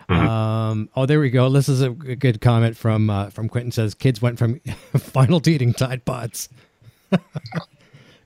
Mm-hmm. 0.10 0.28
Um, 0.28 0.90
oh, 0.96 1.06
there 1.06 1.20
we 1.20 1.30
go. 1.30 1.50
This 1.50 1.68
is 1.68 1.82
a, 1.82 1.90
good 1.90 2.42
comment 2.42 2.78
from 2.78 3.10
uh, 3.10 3.30
from 3.30 3.48
Quentin. 3.48 3.72
Says 3.72 3.96
kids 3.96 4.22
went 4.22 4.38
from 4.38 4.60
final 4.98 5.40
to 5.40 5.52
eating 5.52 5.74
Tide 5.74 6.04
Pods. 6.06 6.50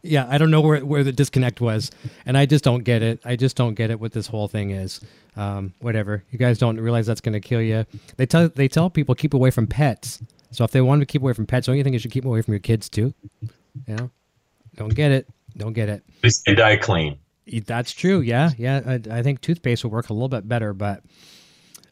yeah, 0.02 0.28
I 0.30 0.38
don't 0.38 0.52
know 0.52 0.62
where 0.62 0.80
where 0.86 1.04
the 1.04 1.12
disconnect 1.12 1.62
was, 1.62 1.92
and 2.26 2.38
I 2.38 2.46
just 2.46 2.64
don't 2.64 2.84
get 2.84 3.02
it. 3.02 3.20
I 3.26 3.36
just 3.36 3.56
don't 3.56 3.74
get 3.74 3.92
it 3.92 4.00
what 4.00 4.12
this 4.12 4.28
whole 4.28 4.48
thing 4.48 4.72
is. 4.72 5.02
Um, 5.36 5.74
whatever. 5.80 6.24
You 6.32 6.40
guys 6.40 6.58
don't 6.58 6.80
realize 6.80 7.06
that's 7.06 7.22
going 7.22 7.34
to 7.34 7.40
kill 7.40 7.62
you. 7.62 7.86
They 8.18 8.26
tell 8.26 8.50
they 8.50 8.68
tell 8.68 8.90
people 8.90 9.16
keep 9.16 9.34
away 9.34 9.52
from 9.52 9.68
pets. 9.68 10.22
So 10.52 10.64
if 10.64 10.72
they 10.72 10.82
want 10.82 11.02
to 11.02 11.06
keep 11.06 11.22
away 11.22 11.34
from 11.34 11.46
pets, 11.46 11.68
don't 11.68 11.78
you 11.78 11.84
think 11.84 11.94
you 11.94 12.00
should 12.00 12.12
keep 12.12 12.26
away 12.26 12.42
from 12.42 12.54
your 12.54 12.60
kids 12.60 12.90
too? 12.90 13.14
Yeah. 13.88 14.08
Don't 14.76 14.94
get 14.96 15.12
it. 15.12 15.28
Don't 15.58 15.74
get 15.74 15.90
it. 15.90 16.04
They 16.46 16.56
die 16.56 16.78
clean. 16.78 17.20
That's 17.66 17.92
true. 17.92 18.22
Yeah, 18.22 18.52
yeah. 18.58 18.82
I, 18.86 19.20
I 19.20 19.24
think 19.24 19.42
toothpaste 19.42 19.84
will 19.84 19.92
work 19.92 20.10
a 20.10 20.14
little 20.14 20.30
bit 20.30 20.48
better, 20.48 20.74
but 20.74 21.04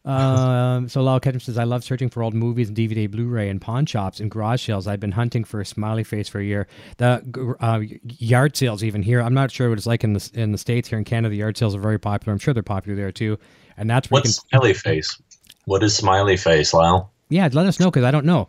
um, 0.07 0.87
so 0.87 1.01
Lyle 1.01 1.19
Ketchum 1.19 1.41
says, 1.41 1.57
I 1.57 1.65
love 1.65 1.83
searching 1.83 2.09
for 2.09 2.23
old 2.23 2.33
movies 2.33 2.69
and 2.69 2.77
DVD, 2.77 3.11
Blu-ray, 3.11 3.49
and 3.49 3.59
pawn 3.59 3.85
shops 3.85 4.19
and 4.19 4.31
garage 4.31 4.65
sales. 4.65 4.87
I've 4.87 5.01
been 5.01 5.11
hunting 5.11 5.43
for 5.43 5.59
a 5.59 5.65
smiley 5.65 6.03
face 6.03 6.29
for 6.29 6.39
a 6.39 6.43
year. 6.43 6.67
The 6.97 7.55
uh, 7.59 7.81
yard 8.17 8.55
sales, 8.55 8.83
even 8.83 9.03
here, 9.03 9.21
I'm 9.21 9.33
not 9.33 9.51
sure 9.51 9.69
what 9.69 9.77
it's 9.77 9.87
like 9.87 10.03
in 10.03 10.13
the 10.13 10.31
in 10.33 10.53
the 10.53 10.57
states. 10.57 10.87
Here 10.87 10.97
in 10.97 11.03
Canada, 11.03 11.29
the 11.29 11.37
yard 11.37 11.57
sales 11.57 11.75
are 11.75 11.79
very 11.79 11.99
popular. 11.99 12.31
I'm 12.31 12.39
sure 12.39 12.53
they're 12.53 12.63
popular 12.63 12.95
there 12.95 13.11
too. 13.11 13.37
And 13.75 13.89
that's 13.89 14.09
what's 14.09 14.39
can... 14.39 14.49
smiley 14.49 14.73
face. 14.73 15.21
What 15.65 15.83
is 15.83 15.95
smiley 15.95 16.37
face, 16.37 16.73
Lyle? 16.73 17.11
Yeah, 17.29 17.49
let 17.51 17.65
us 17.65 17.79
know 17.79 17.91
because 17.91 18.05
I 18.05 18.11
don't 18.11 18.25
know. 18.25 18.47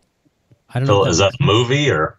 I 0.72 0.78
don't 0.78 0.86
so 0.86 1.02
know. 1.02 1.10
Is 1.10 1.18
that 1.18 1.32
a 1.40 1.44
movie 1.44 1.90
or? 1.90 2.18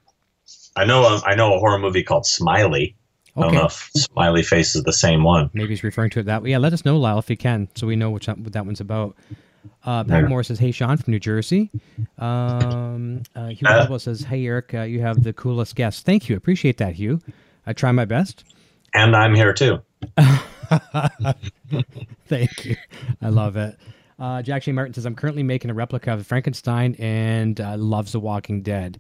I 0.76 0.86
know 0.86 1.04
a, 1.04 1.22
I 1.26 1.36
know 1.36 1.56
a 1.56 1.60
horror 1.60 1.80
movie 1.80 2.04
called 2.04 2.26
Smiley. 2.26 2.96
Okay. 3.40 3.48
I 3.48 3.52
don't 3.52 3.62
know 3.62 3.66
if 3.66 3.92
smiley 3.96 4.44
face 4.44 4.76
is 4.76 4.84
the 4.84 4.94
same 4.94 5.24
one. 5.24 5.50
Maybe 5.54 5.70
he's 5.70 5.84
referring 5.84 6.10
to 6.12 6.20
it 6.20 6.26
that 6.26 6.44
way. 6.44 6.52
Yeah, 6.52 6.58
let 6.58 6.74
us 6.74 6.86
know, 6.86 6.98
Lyle, 6.98 7.20
if 7.20 7.30
you 7.30 7.38
can, 7.38 7.70
so 7.76 7.88
we 7.88 7.96
know 7.96 8.10
which 8.10 8.28
what 8.28 8.52
that 8.54 8.66
one's 8.66 8.82
about. 8.82 9.16
Uh, 9.84 10.04
Pat 10.04 10.24
yeah. 10.24 10.28
Moore 10.28 10.44
says, 10.44 10.60
"Hey, 10.60 10.72
Sean 10.72 10.98
from 10.98 11.12
New 11.12 11.20
Jersey." 11.20 11.70
Um, 12.18 13.24
uh, 13.36 13.48
Hugh 13.50 13.68
uh, 13.68 13.98
says, 13.98 14.22
"Hey, 14.22 14.46
Eric, 14.46 14.74
uh, 14.74 14.82
you 14.82 15.02
have 15.02 15.24
the 15.24 15.34
coolest 15.34 15.76
guest." 15.76 16.06
Thank 16.06 16.30
you, 16.30 16.36
appreciate 16.36 16.78
that, 16.78 16.96
Hugh. 16.96 17.20
I 17.66 17.74
try 17.74 17.92
my 17.92 18.06
best. 18.06 18.44
And 18.94 19.16
I'm 19.16 19.36
here 19.36 19.54
too. 19.54 19.80
Thank 22.28 22.66
you. 22.66 22.76
I 23.22 23.30
love 23.30 23.58
it. 23.58 23.78
Uh, 24.18 24.42
Jack 24.42 24.64
Shane 24.64 24.76
Martin 24.76 24.94
says, 24.94 25.06
"I'm 25.06 25.16
currently 25.16 25.44
making 25.44 25.72
a 25.72 25.74
replica 25.74 26.14
of 26.14 26.26
Frankenstein 26.28 26.96
and 27.00 27.60
uh, 27.60 27.78
loves 27.78 28.12
The 28.12 28.20
Walking 28.20 28.62
Dead." 28.62 29.00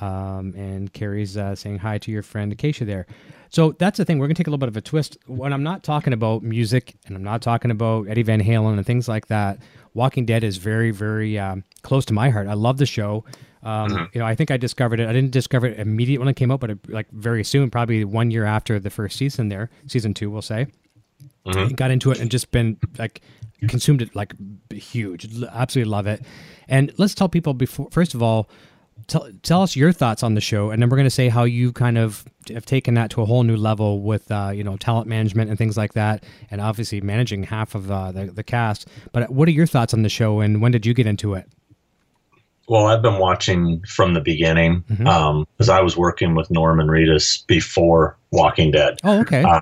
Um, 0.00 0.54
and 0.56 0.92
Carrie's 0.92 1.36
uh, 1.36 1.54
saying 1.54 1.78
hi 1.78 1.98
to 1.98 2.10
your 2.10 2.22
friend 2.22 2.52
Acacia 2.52 2.84
there. 2.84 3.06
So 3.50 3.72
that's 3.72 3.98
the 3.98 4.04
thing. 4.04 4.18
We're 4.18 4.26
going 4.26 4.36
to 4.36 4.40
take 4.40 4.46
a 4.46 4.50
little 4.50 4.58
bit 4.58 4.68
of 4.68 4.76
a 4.76 4.80
twist. 4.80 5.18
When 5.26 5.52
I'm 5.52 5.62
not 5.62 5.82
talking 5.82 6.12
about 6.12 6.42
music 6.42 6.94
and 7.06 7.16
I'm 7.16 7.24
not 7.24 7.42
talking 7.42 7.70
about 7.70 8.08
Eddie 8.08 8.22
Van 8.22 8.40
Halen 8.40 8.76
and 8.76 8.86
things 8.86 9.08
like 9.08 9.26
that, 9.26 9.58
Walking 9.92 10.24
Dead 10.24 10.44
is 10.44 10.56
very, 10.56 10.92
very 10.92 11.38
um, 11.38 11.64
close 11.82 12.04
to 12.06 12.12
my 12.12 12.30
heart. 12.30 12.46
I 12.46 12.54
love 12.54 12.78
the 12.78 12.86
show. 12.86 13.24
Um, 13.62 13.90
mm-hmm. 13.90 14.04
You 14.14 14.20
know, 14.20 14.26
I 14.26 14.34
think 14.36 14.50
I 14.50 14.56
discovered 14.56 15.00
it. 15.00 15.08
I 15.08 15.12
didn't 15.12 15.32
discover 15.32 15.66
it 15.66 15.78
immediately 15.78 16.18
when 16.18 16.28
it 16.28 16.36
came 16.36 16.50
out, 16.50 16.60
but 16.60 16.70
it, 16.70 16.88
like 16.88 17.10
very 17.10 17.44
soon, 17.44 17.70
probably 17.70 18.04
one 18.04 18.30
year 18.30 18.44
after 18.44 18.78
the 18.78 18.88
first 18.88 19.18
season. 19.18 19.48
There, 19.48 19.68
season 19.86 20.14
two, 20.14 20.30
we'll 20.30 20.42
say. 20.42 20.68
Mm-hmm. 21.44 21.74
Got 21.74 21.90
into 21.90 22.10
it 22.12 22.20
and 22.20 22.30
just 22.30 22.50
been 22.52 22.78
like 22.98 23.20
consumed 23.68 24.00
it 24.00 24.14
like 24.14 24.34
huge. 24.72 25.28
Absolutely 25.50 25.90
love 25.90 26.06
it. 26.06 26.22
And 26.68 26.92
let's 26.98 27.14
tell 27.14 27.28
people 27.28 27.54
before. 27.54 27.88
First 27.90 28.14
of 28.14 28.22
all, 28.22 28.48
tell, 29.10 29.28
tell 29.42 29.62
us 29.62 29.76
your 29.76 29.92
thoughts 29.92 30.22
on 30.22 30.34
the 30.34 30.40
show, 30.40 30.70
and 30.70 30.80
then 30.80 30.88
we're 30.88 30.96
going 30.96 31.04
to 31.06 31.10
say 31.10 31.28
how 31.28 31.44
you 31.44 31.72
kind 31.72 31.98
of 31.98 32.24
have 32.48 32.64
taken 32.64 32.94
that 32.94 33.10
to 33.10 33.22
a 33.22 33.24
whole 33.26 33.42
new 33.42 33.56
level 33.56 34.00
with 34.00 34.30
uh, 34.30 34.50
you 34.54 34.64
know 34.64 34.76
talent 34.76 35.06
management 35.06 35.50
and 35.50 35.58
things 35.58 35.76
like 35.76 35.92
that, 35.92 36.24
and 36.50 36.60
obviously 36.60 37.00
managing 37.00 37.42
half 37.42 37.74
of 37.74 37.90
uh, 37.90 38.12
the 38.12 38.26
the 38.26 38.44
cast. 38.44 38.88
But 39.12 39.30
what 39.30 39.48
are 39.48 39.52
your 39.52 39.66
thoughts 39.66 39.92
on 39.92 40.02
the 40.02 40.08
show, 40.08 40.40
and 40.40 40.62
when 40.62 40.72
did 40.72 40.86
you 40.86 40.94
get 40.94 41.06
into 41.06 41.34
it? 41.34 41.46
Well, 42.68 42.86
I've 42.86 43.02
been 43.02 43.18
watching 43.18 43.82
from 43.82 44.14
the 44.14 44.20
beginning 44.20 44.84
because 44.86 45.04
mm-hmm. 45.04 45.08
um, 45.08 45.46
I 45.68 45.80
was 45.82 45.96
working 45.96 46.36
with 46.36 46.50
Norman 46.52 46.86
Reedus 46.86 47.44
before 47.48 48.16
Walking 48.30 48.70
Dead. 48.70 49.00
Oh, 49.02 49.20
okay. 49.20 49.42
Uh, 49.42 49.60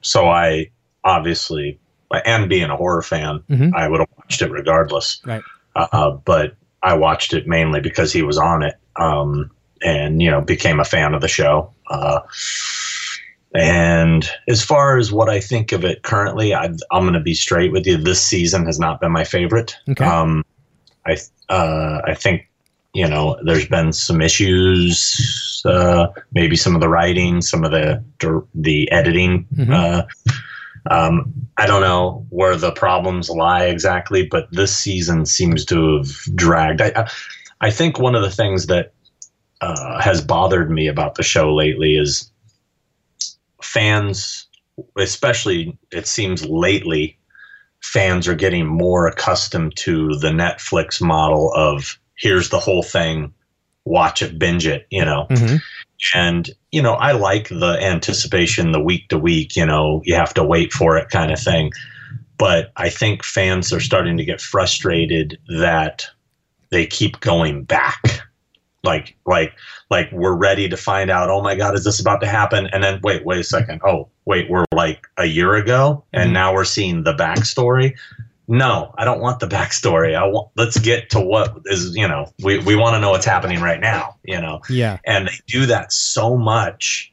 so 0.00 0.26
I 0.26 0.70
obviously, 1.04 1.78
and 2.24 2.48
being 2.48 2.70
a 2.70 2.76
horror 2.76 3.02
fan, 3.02 3.40
mm-hmm. 3.50 3.74
I 3.74 3.88
would 3.88 4.00
have 4.00 4.08
watched 4.16 4.40
it 4.40 4.50
regardless. 4.50 5.20
Right. 5.26 5.42
Uh, 5.74 5.86
uh 5.92 6.10
but 6.12 6.56
I 6.86 6.94
watched 6.94 7.34
it 7.34 7.48
mainly 7.48 7.80
because 7.80 8.12
he 8.12 8.22
was 8.22 8.38
on 8.38 8.62
it, 8.62 8.76
um, 8.94 9.50
and 9.82 10.22
you 10.22 10.30
know 10.30 10.40
became 10.40 10.78
a 10.78 10.84
fan 10.84 11.14
of 11.14 11.20
the 11.20 11.28
show. 11.28 11.74
Uh, 11.90 12.20
and 13.52 14.30
as 14.46 14.62
far 14.62 14.96
as 14.96 15.10
what 15.10 15.28
I 15.28 15.40
think 15.40 15.72
of 15.72 15.84
it 15.84 16.04
currently, 16.04 16.54
I, 16.54 16.66
am 16.66 16.78
going 16.90 17.14
to 17.14 17.20
be 17.20 17.34
straight 17.34 17.72
with 17.72 17.86
you. 17.88 17.96
This 17.96 18.22
season 18.22 18.66
has 18.66 18.78
not 18.78 19.00
been 19.00 19.10
my 19.10 19.24
favorite. 19.24 19.76
Okay. 19.88 20.04
Um, 20.04 20.44
I 21.04 21.16
uh, 21.48 22.02
I 22.04 22.14
think 22.14 22.48
you 22.94 23.08
know 23.08 23.36
there's 23.42 23.66
been 23.66 23.92
some 23.92 24.22
issues, 24.22 25.62
uh, 25.64 26.06
maybe 26.32 26.54
some 26.54 26.76
of 26.76 26.80
the 26.80 26.88
writing, 26.88 27.42
some 27.42 27.64
of 27.64 27.72
the 27.72 28.00
the 28.54 28.90
editing. 28.92 29.48
Mm-hmm. 29.56 29.72
Uh, 29.72 30.02
um, 30.88 31.45
I 31.58 31.66
don't 31.66 31.80
know 31.80 32.26
where 32.30 32.56
the 32.56 32.72
problems 32.72 33.30
lie 33.30 33.64
exactly, 33.64 34.26
but 34.26 34.48
this 34.52 34.76
season 34.76 35.24
seems 35.24 35.64
to 35.66 35.98
have 35.98 36.36
dragged. 36.36 36.82
I, 36.82 37.08
I 37.60 37.70
think 37.70 37.98
one 37.98 38.14
of 38.14 38.22
the 38.22 38.30
things 38.30 38.66
that 38.66 38.92
uh, 39.60 40.00
has 40.00 40.20
bothered 40.20 40.70
me 40.70 40.86
about 40.86 41.14
the 41.14 41.22
show 41.22 41.54
lately 41.54 41.96
is 41.96 42.30
fans, 43.62 44.46
especially 44.98 45.78
it 45.90 46.06
seems 46.06 46.44
lately, 46.44 47.18
fans 47.80 48.28
are 48.28 48.34
getting 48.34 48.66
more 48.66 49.06
accustomed 49.06 49.76
to 49.76 50.16
the 50.18 50.30
Netflix 50.30 51.00
model 51.00 51.52
of 51.54 51.98
here's 52.16 52.50
the 52.50 52.60
whole 52.60 52.82
thing, 52.82 53.32
watch 53.86 54.20
it, 54.20 54.38
binge 54.38 54.66
it, 54.66 54.86
you 54.90 55.04
know. 55.04 55.26
Mhm. 55.30 55.62
And, 56.14 56.50
you 56.72 56.82
know, 56.82 56.94
I 56.94 57.12
like 57.12 57.48
the 57.48 57.78
anticipation, 57.80 58.72
the 58.72 58.80
week 58.80 59.08
to 59.08 59.18
week, 59.18 59.56
you 59.56 59.64
know, 59.64 60.02
you 60.04 60.14
have 60.14 60.34
to 60.34 60.44
wait 60.44 60.72
for 60.72 60.98
it 60.98 61.08
kind 61.08 61.32
of 61.32 61.38
thing. 61.38 61.70
But 62.38 62.70
I 62.76 62.90
think 62.90 63.24
fans 63.24 63.72
are 63.72 63.80
starting 63.80 64.18
to 64.18 64.24
get 64.24 64.42
frustrated 64.42 65.38
that 65.58 66.06
they 66.70 66.84
keep 66.86 67.20
going 67.20 67.64
back. 67.64 68.02
Like, 68.84 69.16
like, 69.26 69.52
like 69.90 70.10
we're 70.12 70.36
ready 70.36 70.68
to 70.68 70.76
find 70.76 71.10
out, 71.10 71.30
oh 71.30 71.42
my 71.42 71.54
God, 71.54 71.74
is 71.74 71.84
this 71.84 71.98
about 71.98 72.20
to 72.20 72.26
happen? 72.28 72.68
And 72.72 72.84
then 72.84 73.00
wait, 73.02 73.24
wait 73.24 73.40
a 73.40 73.44
second. 73.44 73.80
Oh, 73.84 74.08
wait, 74.26 74.50
we're 74.50 74.64
like 74.72 75.06
a 75.16 75.24
year 75.24 75.54
ago 75.54 76.04
and 76.12 76.30
Mhm. 76.30 76.34
now 76.34 76.52
we're 76.54 76.64
seeing 76.64 77.02
the 77.04 77.14
backstory. 77.14 77.94
No, 78.48 78.94
I 78.96 79.04
don't 79.04 79.20
want 79.20 79.40
the 79.40 79.46
backstory. 79.56 80.14
I 80.16 80.24
want 80.26 80.48
let's 80.56 80.78
get 80.78 81.10
to 81.10 81.20
what 81.20 81.56
is, 81.66 81.96
you 81.96 82.06
know, 82.06 82.32
we, 82.42 82.58
we 82.58 82.76
want 82.76 82.94
to 82.94 83.00
know 83.00 83.10
what's 83.10 83.26
happening 83.26 83.60
right 83.60 83.80
now, 83.80 84.16
you 84.24 84.40
know 84.40 84.60
Yeah. 84.68 84.98
and 85.04 85.26
they 85.28 85.38
do 85.46 85.66
that 85.66 85.92
so 85.92 86.36
much 86.36 87.12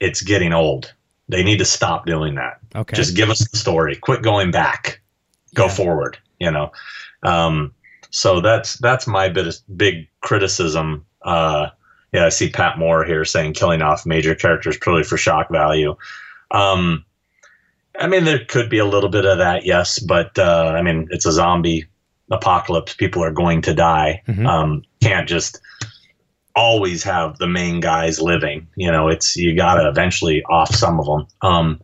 it's 0.00 0.22
getting 0.22 0.52
old 0.54 0.92
they 1.28 1.42
need 1.44 1.58
to 1.58 1.64
stop 1.64 2.06
doing 2.06 2.34
that 2.34 2.58
Okay. 2.74 2.96
just 2.96 3.14
give 3.14 3.28
us 3.30 3.46
the 3.50 3.58
story 3.58 3.94
quit 3.96 4.22
going 4.22 4.50
back 4.50 5.00
go 5.54 5.66
Yeah. 5.66 5.72
forward 5.74 6.18
you 6.38 6.50
know 6.50 6.72
um, 7.22 7.72
so 8.10 8.40
that's 8.40 8.78
that's 8.78 9.06
my 9.06 9.28
bit 9.28 9.54
big 9.76 10.08
criticism 10.22 11.04
uh, 11.22 11.68
yeah 12.12 12.24
i 12.26 12.30
see 12.30 12.48
pat 12.50 12.78
moore 12.78 13.04
here 13.04 13.24
saying 13.26 13.52
killing 13.52 13.82
off 13.82 14.06
major 14.06 14.34
characters 14.34 14.78
purely 14.78 15.04
for 15.04 15.16
shock 15.18 15.50
value 15.50 15.94
um, 16.50 17.04
i 17.98 18.06
mean 18.06 18.24
there 18.24 18.44
could 18.44 18.68
be 18.70 18.78
a 18.78 18.84
little 18.84 19.10
bit 19.10 19.24
of 19.26 19.38
that 19.38 19.64
yes 19.64 19.98
but 19.98 20.38
uh, 20.38 20.72
i 20.76 20.82
mean 20.82 21.08
it's 21.10 21.26
a 21.26 21.32
zombie 21.32 21.84
apocalypse 22.30 22.94
people 22.94 23.22
are 23.24 23.32
going 23.32 23.60
to 23.62 23.74
die 23.74 24.22
Mhm. 24.28 24.46
um, 24.46 24.82
can't 25.02 25.28
just 25.28 25.60
always 26.56 27.02
have 27.04 27.38
the 27.38 27.46
main 27.46 27.80
guys 27.80 28.20
living. 28.20 28.66
You 28.76 28.90
know, 28.90 29.08
it's 29.08 29.36
you 29.36 29.54
gotta 29.56 29.88
eventually 29.88 30.42
off 30.44 30.74
some 30.74 30.98
of 30.98 31.06
them. 31.06 31.26
Um, 31.42 31.80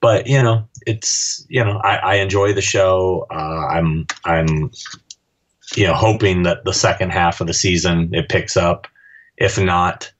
but 0.00 0.26
you 0.26 0.42
know, 0.42 0.68
it's 0.86 1.44
you 1.48 1.64
know, 1.64 1.78
I, 1.78 1.96
I 1.96 2.14
enjoy 2.16 2.52
the 2.52 2.60
show. 2.60 3.26
Uh, 3.30 3.66
I'm 3.66 4.06
I'm 4.24 4.70
you 5.74 5.86
know 5.86 5.94
hoping 5.94 6.42
that 6.44 6.64
the 6.64 6.72
second 6.74 7.10
half 7.10 7.40
of 7.40 7.46
the 7.46 7.54
season 7.54 8.10
it 8.14 8.28
picks 8.28 8.56
up. 8.56 8.86
If 9.36 9.58
not, 9.58 10.12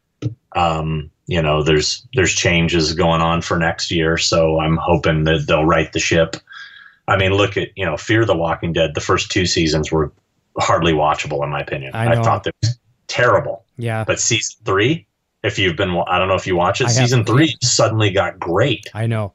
um, 0.57 1.11
you 1.29 1.41
know, 1.43 1.63
there's 1.63 2.07
there's 2.15 2.35
changes 2.35 2.95
going 2.95 3.21
on 3.21 3.43
for 3.43 3.59
next 3.59 3.91
year, 3.91 4.17
so 4.17 4.59
I'm 4.59 4.77
hoping 4.79 5.25
that 5.25 5.47
they'll 5.47 5.65
right 5.67 5.93
the 5.93 6.01
ship. 6.01 6.37
I 7.07 7.17
mean, 7.17 7.33
look 7.33 7.57
at 7.57 7.69
you 7.77 7.85
know, 7.85 7.97
Fear 7.97 8.25
the 8.25 8.37
Walking 8.37 8.73
Dead. 8.73 8.95
The 8.95 9.01
first 9.01 9.31
two 9.31 9.45
seasons 9.47 9.93
were 9.93 10.11
hardly 10.59 10.95
watchable, 10.95 11.45
in 11.45 11.51
my 11.51 11.61
opinion. 11.61 11.93
I 11.95 12.15
know. 12.15 12.25
thought 12.25 12.45
that 12.45 12.55
was 12.63 12.79
terrible. 13.07 13.65
yeah. 13.77 14.05
But 14.05 14.19
season 14.21 14.57
three, 14.65 15.07
if 15.45 15.59
you've 15.59 15.77
been, 15.77 15.91
I 16.09 16.19
don't 16.19 16.29
know 16.29 16.35
if 16.35 16.47
you 16.47 16.57
watch 16.57 16.81
it, 16.81 16.87
I 16.87 16.91
season 16.91 17.25
three 17.25 17.55
suddenly 17.63 18.11
got 18.11 18.39
great. 18.39 18.87
I 18.95 19.07
know. 19.07 19.35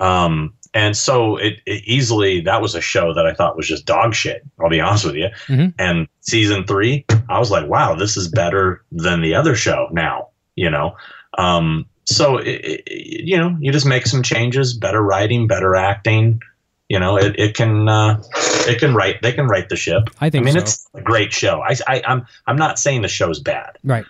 Um, 0.00 0.54
and 0.72 0.96
so 0.96 1.36
it, 1.36 1.58
it 1.66 1.84
easily 1.84 2.40
that 2.40 2.62
was 2.62 2.74
a 2.74 2.80
show 2.80 3.12
that 3.12 3.26
I 3.26 3.34
thought 3.34 3.56
was 3.58 3.68
just 3.68 3.84
dog 3.84 4.14
shit. 4.14 4.42
I'll 4.58 4.70
be 4.70 4.80
honest 4.80 5.04
with 5.04 5.16
you. 5.16 5.28
Mhm. 5.48 5.74
And 5.78 6.08
season 6.20 6.64
three, 6.64 7.04
I 7.28 7.38
was 7.38 7.50
like, 7.50 7.66
wow, 7.68 7.94
this 7.94 8.16
is 8.16 8.28
better 8.28 8.82
than 8.90 9.20
the 9.20 9.34
other 9.34 9.54
show 9.54 9.88
now. 9.92 10.28
You 10.60 10.68
know, 10.68 10.94
um, 11.38 11.86
so 12.04 12.36
it, 12.36 12.60
it, 12.64 13.24
you 13.26 13.38
know, 13.38 13.56
you 13.60 13.72
just 13.72 13.86
make 13.86 14.06
some 14.06 14.22
changes, 14.22 14.74
better 14.74 15.00
writing, 15.00 15.46
better 15.46 15.74
acting. 15.74 16.42
You 16.90 16.98
know, 16.98 17.16
it, 17.16 17.38
it 17.38 17.54
can 17.54 17.88
uh, 17.88 18.22
it 18.68 18.78
can 18.78 18.94
write 18.94 19.22
they 19.22 19.32
can 19.32 19.46
write 19.46 19.70
the 19.70 19.76
ship. 19.76 20.10
I 20.20 20.28
think 20.28 20.42
I 20.42 20.44
mean, 20.44 20.54
so. 20.54 20.60
it's 20.60 20.86
a 20.92 21.00
great 21.00 21.32
show. 21.32 21.62
I, 21.62 21.76
I 21.86 22.02
I'm 22.06 22.26
I'm 22.46 22.56
not 22.56 22.78
saying 22.78 23.00
the 23.00 23.08
show's 23.08 23.40
bad. 23.40 23.78
Right. 23.84 24.04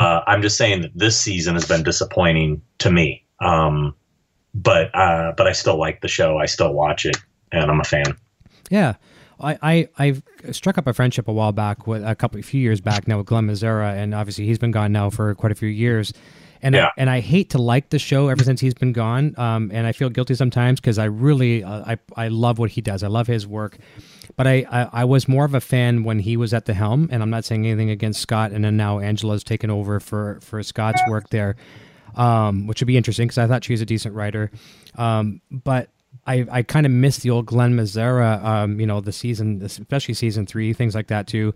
Uh, 0.00 0.22
I'm 0.26 0.42
just 0.42 0.56
saying 0.56 0.80
that 0.82 0.90
this 0.96 1.20
season 1.20 1.54
has 1.54 1.66
been 1.66 1.84
disappointing 1.84 2.62
to 2.78 2.90
me. 2.90 3.24
Um, 3.40 3.94
but 4.54 4.92
uh, 4.94 5.32
but 5.36 5.46
I 5.46 5.52
still 5.52 5.78
like 5.78 6.00
the 6.00 6.08
show. 6.08 6.38
I 6.38 6.46
still 6.46 6.72
watch 6.72 7.06
it, 7.06 7.16
and 7.52 7.70
I'm 7.70 7.80
a 7.80 7.84
fan. 7.84 8.16
Yeah. 8.70 8.94
I, 9.42 9.58
I 9.62 9.88
I've 9.98 10.22
struck 10.52 10.78
up 10.78 10.86
a 10.86 10.92
friendship 10.92 11.28
a 11.28 11.32
while 11.32 11.52
back 11.52 11.86
with 11.86 12.04
a 12.04 12.14
couple 12.14 12.38
a 12.40 12.42
few 12.42 12.60
years 12.60 12.80
back 12.80 13.08
now 13.08 13.18
with 13.18 13.26
Glen 13.26 13.46
Mazzara 13.46 13.94
and 13.96 14.14
obviously 14.14 14.46
he's 14.46 14.58
been 14.58 14.70
gone 14.70 14.92
now 14.92 15.10
for 15.10 15.34
quite 15.34 15.52
a 15.52 15.54
few 15.56 15.68
years. 15.68 16.12
And 16.64 16.76
Yeah. 16.76 16.86
I, 16.86 16.90
and 16.96 17.10
I 17.10 17.18
hate 17.18 17.50
to 17.50 17.58
like 17.58 17.90
the 17.90 17.98
show 17.98 18.28
ever 18.28 18.44
since 18.44 18.60
he's 18.60 18.74
been 18.74 18.92
gone. 18.92 19.34
Um, 19.36 19.70
and 19.74 19.84
I 19.84 19.90
feel 19.90 20.10
guilty 20.10 20.36
sometimes 20.36 20.78
because 20.80 20.96
I 20.96 21.06
really 21.06 21.64
uh, 21.64 21.82
I 21.94 21.98
I 22.16 22.28
love 22.28 22.58
what 22.60 22.70
he 22.70 22.80
does. 22.80 23.02
I 23.02 23.08
love 23.08 23.26
his 23.26 23.46
work. 23.48 23.78
But 24.36 24.46
I, 24.46 24.64
I 24.70 24.88
I 25.02 25.04
was 25.04 25.26
more 25.26 25.44
of 25.44 25.54
a 25.54 25.60
fan 25.60 26.04
when 26.04 26.20
he 26.20 26.36
was 26.36 26.54
at 26.54 26.66
the 26.66 26.74
helm, 26.74 27.08
and 27.10 27.20
I'm 27.20 27.30
not 27.30 27.44
saying 27.44 27.66
anything 27.66 27.90
against 27.90 28.20
Scott. 28.20 28.52
And 28.52 28.64
then 28.64 28.76
now 28.76 29.00
Angela's 29.00 29.42
taken 29.42 29.70
over 29.70 29.98
for 29.98 30.38
for 30.40 30.62
Scott's 30.62 31.02
work 31.08 31.30
there, 31.30 31.56
um, 32.14 32.68
which 32.68 32.80
would 32.80 32.86
be 32.86 32.96
interesting 32.96 33.26
because 33.26 33.38
I 33.38 33.48
thought 33.48 33.64
she 33.64 33.72
was 33.72 33.80
a 33.80 33.86
decent 33.86 34.14
writer. 34.14 34.50
Um, 34.96 35.40
but 35.50 35.90
I, 36.26 36.46
I 36.50 36.62
kind 36.62 36.86
of 36.86 36.92
miss 36.92 37.18
the 37.18 37.30
old 37.30 37.46
Glen 37.46 37.74
Mazzara, 37.74 38.42
um, 38.44 38.78
you 38.78 38.86
know, 38.86 39.00
the 39.00 39.12
season, 39.12 39.60
especially 39.62 40.14
season 40.14 40.46
three, 40.46 40.72
things 40.72 40.94
like 40.94 41.08
that 41.08 41.26
too. 41.26 41.52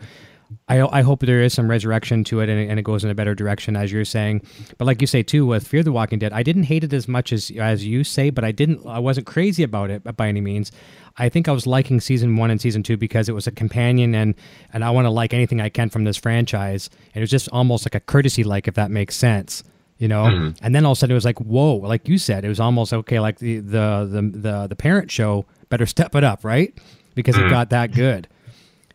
I, 0.69 0.81
I 0.83 1.03
hope 1.03 1.21
there 1.21 1.43
is 1.43 1.55
some 1.55 1.69
resurrection 1.69 2.23
to 2.25 2.41
it 2.41 2.49
and, 2.49 2.71
and 2.71 2.79
it 2.79 2.83
goes 2.83 3.03
in 3.03 3.11
a 3.11 3.15
better 3.15 3.35
direction, 3.35 3.77
as 3.77 3.93
you're 3.93 4.05
saying. 4.05 4.43
But 4.79 4.87
like 4.87 5.01
you 5.01 5.07
say 5.07 5.23
too, 5.23 5.47
with 5.47 5.67
Fear 5.67 5.83
the 5.83 5.93
Walking 5.93 6.19
Dead, 6.19 6.33
I 6.33 6.43
didn't 6.43 6.65
hate 6.65 6.85
it 6.85 6.93
as 6.93 7.09
much 7.09 7.33
as 7.33 7.51
as 7.59 7.85
you 7.85 8.05
say, 8.05 8.31
but 8.31 8.45
I 8.45 8.53
didn't, 8.53 8.87
I 8.87 8.99
wasn't 8.99 9.27
crazy 9.27 9.63
about 9.63 9.91
it 9.91 10.17
by 10.17 10.29
any 10.29 10.41
means. 10.41 10.71
I 11.17 11.29
think 11.29 11.49
I 11.49 11.53
was 11.53 11.67
liking 11.67 12.01
season 12.01 12.37
one 12.37 12.51
and 12.51 12.61
season 12.61 12.83
two 12.83 12.97
because 12.97 13.29
it 13.29 13.33
was 13.33 13.47
a 13.47 13.53
companion 13.53 14.15
and 14.15 14.35
and 14.73 14.85
I 14.85 14.91
want 14.91 15.07
to 15.07 15.11
like 15.11 15.35
anything 15.35 15.61
I 15.61 15.69
can 15.69 15.91
from 15.91 16.05
this 16.05 16.17
franchise. 16.17 16.91
And 17.15 17.17
it 17.17 17.21
was 17.21 17.31
just 17.31 17.49
almost 17.49 17.87
like 17.87 17.95
a 17.95 18.01
courtesy, 18.01 18.45
like 18.45 18.69
if 18.69 18.75
that 18.75 18.91
makes 18.91 19.17
sense 19.17 19.65
you 19.99 20.09
know? 20.09 20.53
And 20.63 20.75
then 20.75 20.85
all 20.85 20.93
of 20.93 20.99
a 20.99 21.01
sudden 21.01 21.13
it 21.13 21.15
was 21.15 21.25
like 21.25 21.39
whoa 21.41 21.77
like 21.77 22.09
you 22.09 22.19
said 22.19 22.45
it 22.45 22.49
was 22.49 22.61
almost 22.61 22.93
okay 22.93 23.21
like 23.21 23.39
the 23.39 23.59
the 23.59 24.09
the 24.11 24.23
the, 24.23 24.67
the 24.69 24.77
parent 24.77 25.11
show 25.11 25.47
better 25.69 25.87
step 25.97 26.15
it 26.15 26.25
up 26.25 26.45
right? 26.45 26.75
Because 27.15 27.37
it 27.39 27.49
got 27.49 27.71
that 27.71 27.93
good. 27.93 28.29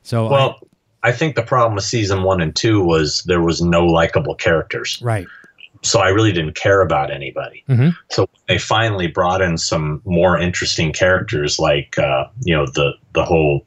So 0.03 0.29
Well, 0.29 0.59
I 1.03 1.11
think 1.11 1.35
the 1.35 1.41
problem 1.43 1.75
with 1.75 1.83
season 1.83 2.23
one 2.23 2.41
and 2.41 2.55
two 2.55 2.83
was 2.83 3.23
there 3.23 3.41
was 3.41 3.61
no 3.61 3.85
likable 3.85 4.35
characters, 4.35 4.99
right. 5.01 5.27
So 5.83 5.99
I 5.99 6.09
really 6.09 6.31
didn't 6.31 6.53
care 6.53 6.81
about 6.81 7.09
anybody. 7.09 7.63
Mhm. 7.67 7.95
So 8.11 8.29
they 8.47 8.59
finally 8.59 9.07
brought 9.07 9.41
in 9.41 9.57
some 9.57 10.01
more 10.05 10.37
interesting 10.37 10.93
characters, 10.93 11.57
like 11.57 11.97
uh, 11.97 12.25
you 12.43 12.55
know 12.55 12.67
the 12.67 12.93
the 13.13 13.25
whole 13.25 13.65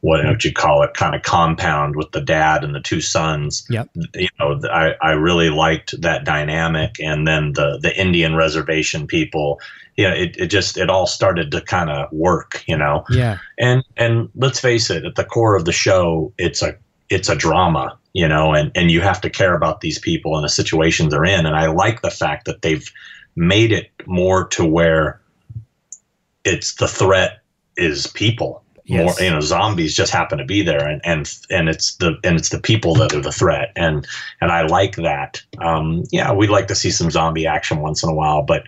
what 0.00 0.24
would 0.24 0.44
you 0.44 0.52
call 0.52 0.82
it, 0.82 0.94
kind 0.94 1.14
of 1.14 1.22
compound 1.22 1.94
with 1.94 2.10
the 2.12 2.20
dad 2.20 2.64
and 2.64 2.74
the 2.74 2.80
two 2.80 3.00
sons. 3.00 3.66
yep. 3.68 3.88
You 4.14 4.28
know 4.38 4.60
I, 4.70 4.94
I 5.02 5.12
really 5.12 5.50
liked 5.50 6.00
that 6.00 6.24
dynamic. 6.24 6.98
And 7.00 7.26
then 7.26 7.52
the 7.52 7.78
the 7.80 7.98
indian 8.00 8.34
reservation 8.34 9.06
people 9.06 9.60
you 9.96 10.08
know 10.08 10.14
it, 10.14 10.36
it 10.38 10.46
just 10.46 10.78
it 10.78 10.88
all 10.88 11.06
started 11.06 11.50
to 11.52 11.60
kind 11.60 11.90
of 11.90 12.10
work 12.12 12.64
you 12.66 12.76
know? 12.76 13.04
Yeah. 13.10 13.38
And 13.58 13.84
and 13.96 14.30
let's 14.34 14.60
face 14.60 14.90
it 14.90 15.04
at 15.04 15.16
the 15.16 15.24
core 15.24 15.54
of 15.54 15.64
the 15.64 15.72
show 15.72 16.32
it's 16.38 16.62
a 16.62 16.76
it's 17.10 17.28
a 17.28 17.36
drama 17.36 17.98
you 18.12 18.26
know? 18.26 18.54
And 18.54 18.72
and 18.74 18.90
you 18.90 19.02
have 19.02 19.20
to 19.20 19.30
care 19.30 19.54
about 19.54 19.82
these 19.82 19.98
people 19.98 20.34
and 20.34 20.44
the 20.44 20.48
situations 20.48 21.10
they're 21.10 21.24
in. 21.24 21.44
And 21.46 21.56
i 21.56 21.66
like 21.66 22.00
the 22.00 22.10
fact 22.10 22.46
that 22.46 22.62
they've 22.62 22.90
made 23.36 23.70
it 23.70 23.90
more 24.06 24.48
to 24.48 24.64
where 24.64 25.20
it's 26.44 26.76
the 26.76 26.88
threat 26.88 27.42
is 27.76 28.06
people 28.06 28.64
Yes. 28.90 29.18
more 29.18 29.24
you 29.24 29.30
know 29.32 29.40
zombies 29.40 29.94
just 29.94 30.12
happen 30.12 30.38
to 30.38 30.44
be 30.44 30.62
there 30.62 30.86
and 30.86 31.00
and 31.04 31.32
and 31.48 31.68
it's 31.68 31.94
the 31.96 32.18
and 32.24 32.36
it's 32.36 32.48
the 32.48 32.60
people 32.60 32.94
that 32.96 33.14
are 33.14 33.20
the 33.20 33.30
threat. 33.32 33.70
And 33.76 34.06
and 34.40 34.50
i 34.50 34.62
like 34.62 34.96
that. 34.96 35.40
Um 35.58 36.04
yeah 36.10 36.32
we'd 36.32 36.50
like 36.50 36.66
to 36.68 36.74
see 36.74 36.90
some 36.90 37.10
zombie 37.10 37.46
action 37.46 37.80
once 37.80 38.02
in 38.02 38.08
a 38.08 38.14
while 38.14 38.42
but 38.42 38.64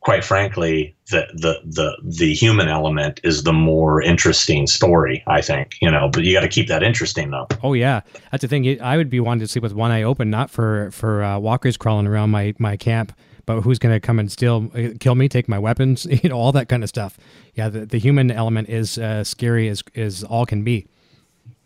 quite 0.00 0.24
frankly 0.24 0.96
the 1.10 1.26
the 1.34 1.60
the 1.64 1.96
the 2.02 2.32
human 2.34 2.68
element 2.68 3.20
is 3.22 3.44
the 3.44 3.52
more 3.52 4.02
interesting 4.02 4.66
story 4.66 5.22
i 5.28 5.40
think 5.40 5.76
you 5.80 5.88
know 5.90 6.08
but 6.08 6.24
you 6.24 6.32
got 6.32 6.40
to 6.40 6.48
keep 6.48 6.66
that 6.68 6.82
interesting 6.82 7.30
though. 7.30 7.46
Oh 7.62 7.74
yeah. 7.74 8.00
That's 8.30 8.42
the 8.42 8.48
thing. 8.48 8.80
I 8.80 8.96
would 8.96 9.10
be 9.10 9.20
wanting 9.20 9.40
to 9.40 9.48
sleep 9.48 9.62
with 9.62 9.74
one 9.74 9.90
eye 9.90 10.02
open 10.02 10.30
not 10.30 10.50
for 10.50 10.90
for 10.90 11.22
uh, 11.22 11.38
walkers 11.38 11.76
crawling 11.76 12.06
around 12.06 12.30
my 12.30 12.54
my 12.58 12.76
camp 12.76 13.12
but 13.46 13.62
who's 13.62 13.78
going 13.78 13.94
to 13.94 14.00
come 14.00 14.18
and 14.18 14.30
steal 14.30 14.70
uh, 14.74 14.88
kill 15.00 15.14
me 15.14 15.28
take 15.28 15.48
my 15.48 15.58
weapons 15.58 16.04
you 16.22 16.28
know 16.28 16.36
all 16.36 16.52
that 16.52 16.68
kind 16.68 16.82
of 16.82 16.88
stuff. 16.88 17.18
Yeah 17.54 17.68
the, 17.68 17.86
the 17.86 17.98
human 17.98 18.30
element 18.30 18.68
is 18.68 18.98
uh, 18.98 19.24
scary 19.24 19.68
as 19.68 19.82
is 19.94 20.24
all 20.24 20.46
can 20.46 20.62
be 20.64 20.86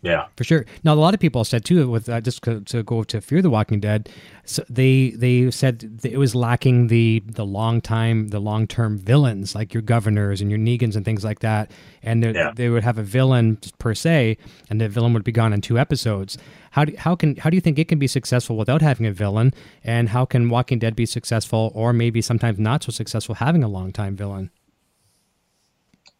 Yeah. 0.02 0.26
for 0.37 0.44
sure. 0.44 0.66
Now, 0.85 0.94
a 0.94 1.00
lot 1.00 1.14
of 1.14 1.20
people 1.20 1.42
said 1.42 1.64
too, 1.64 1.90
with 1.90 2.09
uh, 2.09 2.20
just 2.20 2.42
to, 2.44 2.61
to 2.61 2.85
go 2.85 3.02
to 3.02 3.20
Fear 3.20 3.42
the 3.42 3.50
Walking 3.50 3.80
Dead, 3.80 4.09
so 4.44 4.62
they 4.68 5.11
they 5.16 5.50
said 5.50 5.80
that 6.02 6.12
it 6.12 6.18
was 6.18 6.35
lacking 6.35 6.87
the 6.88 7.22
the 7.26 7.44
long 7.44 7.80
time, 7.80 8.28
the 8.28 8.38
long 8.38 8.68
term 8.68 8.98
villains 8.98 9.54
like 9.56 9.74
your 9.74 9.82
governors 9.82 10.40
and 10.40 10.48
your 10.48 10.61
Negans 10.61 10.94
and 10.94 11.04
things 11.04 11.24
like 11.24 11.40
that, 11.40 11.72
and 12.04 12.22
they- 12.22 12.35
Yeah. 12.35 12.52
they 12.54 12.68
would 12.68 12.85
have 12.85 12.98
a 12.98 13.02
villain 13.02 13.59
per 13.78 13.94
se, 13.94 14.37
and 14.70 14.80
the 14.80 14.88
villain 14.88 15.12
would 15.14 15.24
be 15.24 15.32
gone 15.32 15.52
in 15.52 15.61
two 15.61 15.76
episodes. 15.78 16.38
How 16.70 16.85
do 16.85 16.94
how 16.96 17.16
can 17.16 17.35
how 17.37 17.50
do 17.50 17.56
you 17.56 17.61
think 17.61 17.76
it 17.78 17.88
can 17.88 17.98
be 17.98 18.06
successful 18.06 18.56
without 18.56 18.82
having 18.82 19.06
a 19.06 19.12
villain, 19.12 19.52
and 19.82 20.11
how 20.11 20.24
can 20.24 20.48
Walking 20.50 20.78
Dead 20.78 20.94
be 20.94 21.06
successful, 21.06 21.72
or 21.74 21.92
maybe 21.92 22.20
sometimes 22.22 22.61
not 22.61 22.85
so 22.85 22.92
successful 22.92 23.35
having 23.37 23.64
a 23.64 23.68
long 23.68 23.92
time 23.92 24.14
villain? 24.14 24.50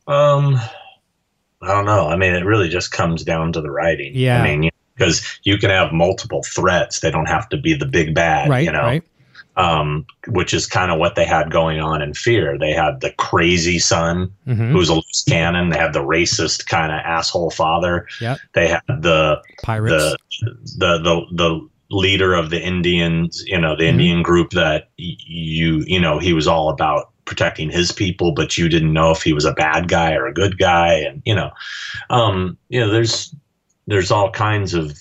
Um, 0.09 0.59
I 1.67 1.73
don't 1.75 1.85
know. 1.85 2.09
I 2.09 2.17
mean, 2.17 2.35
it 2.35 2.45
really 2.45 2.69
just 2.69 2.93
comes 2.93 3.25
down 3.25 3.53
to 3.53 3.61
the 3.61 3.71
writing. 3.71 4.13
Yeah. 4.15 4.41
I 4.41 4.45
mean, 4.57 4.71
because 4.95 5.23
you 5.43 5.59
can 5.59 5.71
have 5.71 5.93
multiple 5.93 6.43
threats; 6.45 7.01
they 7.01 7.11
don't 7.11 7.27
have 7.29 7.49
to 7.51 7.57
be 7.57 7.75
the 7.75 7.87
big 7.87 8.15
bad. 8.15 8.49
Right, 8.49 8.65
You 8.65 8.73
know. 8.73 8.83
right. 8.83 9.03
Um, 9.59 10.05
which 10.29 10.53
is 10.53 10.67
kind 10.67 10.93
of 10.93 10.99
what 10.99 11.15
they 11.15 11.25
had 11.25 11.51
going 11.51 11.81
on 11.81 12.03
in 12.03 12.13
Fear. 12.13 12.59
They 12.59 12.73
had 12.73 13.01
the 13.01 13.11
crazy 13.13 13.79
son 13.79 14.31
hmm 14.45 14.71
who's 14.73 14.91
a 14.91 14.95
loose 14.95 15.25
cannon. 15.27 15.71
They 15.71 15.79
had 15.79 15.95
the 15.95 16.05
racist 16.05 16.67
kind 16.67 16.93
of 16.93 16.99
asshole 16.99 17.51
father. 17.51 18.07
Yep. 18.21 18.39
They 18.53 18.69
had 18.69 18.83
the 18.89 19.41
Pirates. 19.63 20.17
the 20.43 20.57
the 20.79 20.99
the 20.99 21.27
the 21.33 21.69
leader 21.91 22.35
of 22.35 22.51
the 22.51 22.61
Indians, 22.61 23.43
you 23.47 23.59
know, 23.59 23.75
the 23.77 23.85
Mhm. 23.85 23.89
Indian 23.89 24.23
group 24.23 24.51
that 24.51 24.89
y- 24.99 25.17
you 25.27 25.83
you 25.87 26.01
know 26.01 26.19
he 26.19 26.35
was 26.35 26.47
all 26.47 26.69
about 26.69 27.11
protecting 27.27 27.71
his 27.71 27.93
people, 27.93 28.33
but 28.33 28.57
you 28.57 28.69
didn't 28.69 28.93
know 28.93 29.11
if 29.11 29.23
he 29.23 29.33
was 29.33 29.45
a 29.45 29.53
bad 29.53 29.89
guy 29.89 30.15
or 30.15 30.27
a 30.27 30.33
good 30.33 30.59
guy, 30.59 30.95
and 30.95 31.21
you 31.27 31.35
know, 31.35 31.51
um, 32.09 32.57
you 32.69 32.81
know, 32.81 32.91
there's 32.91 33.35
there's 33.87 34.11
all 34.11 34.31
kinds 34.31 34.75
of 34.75 34.99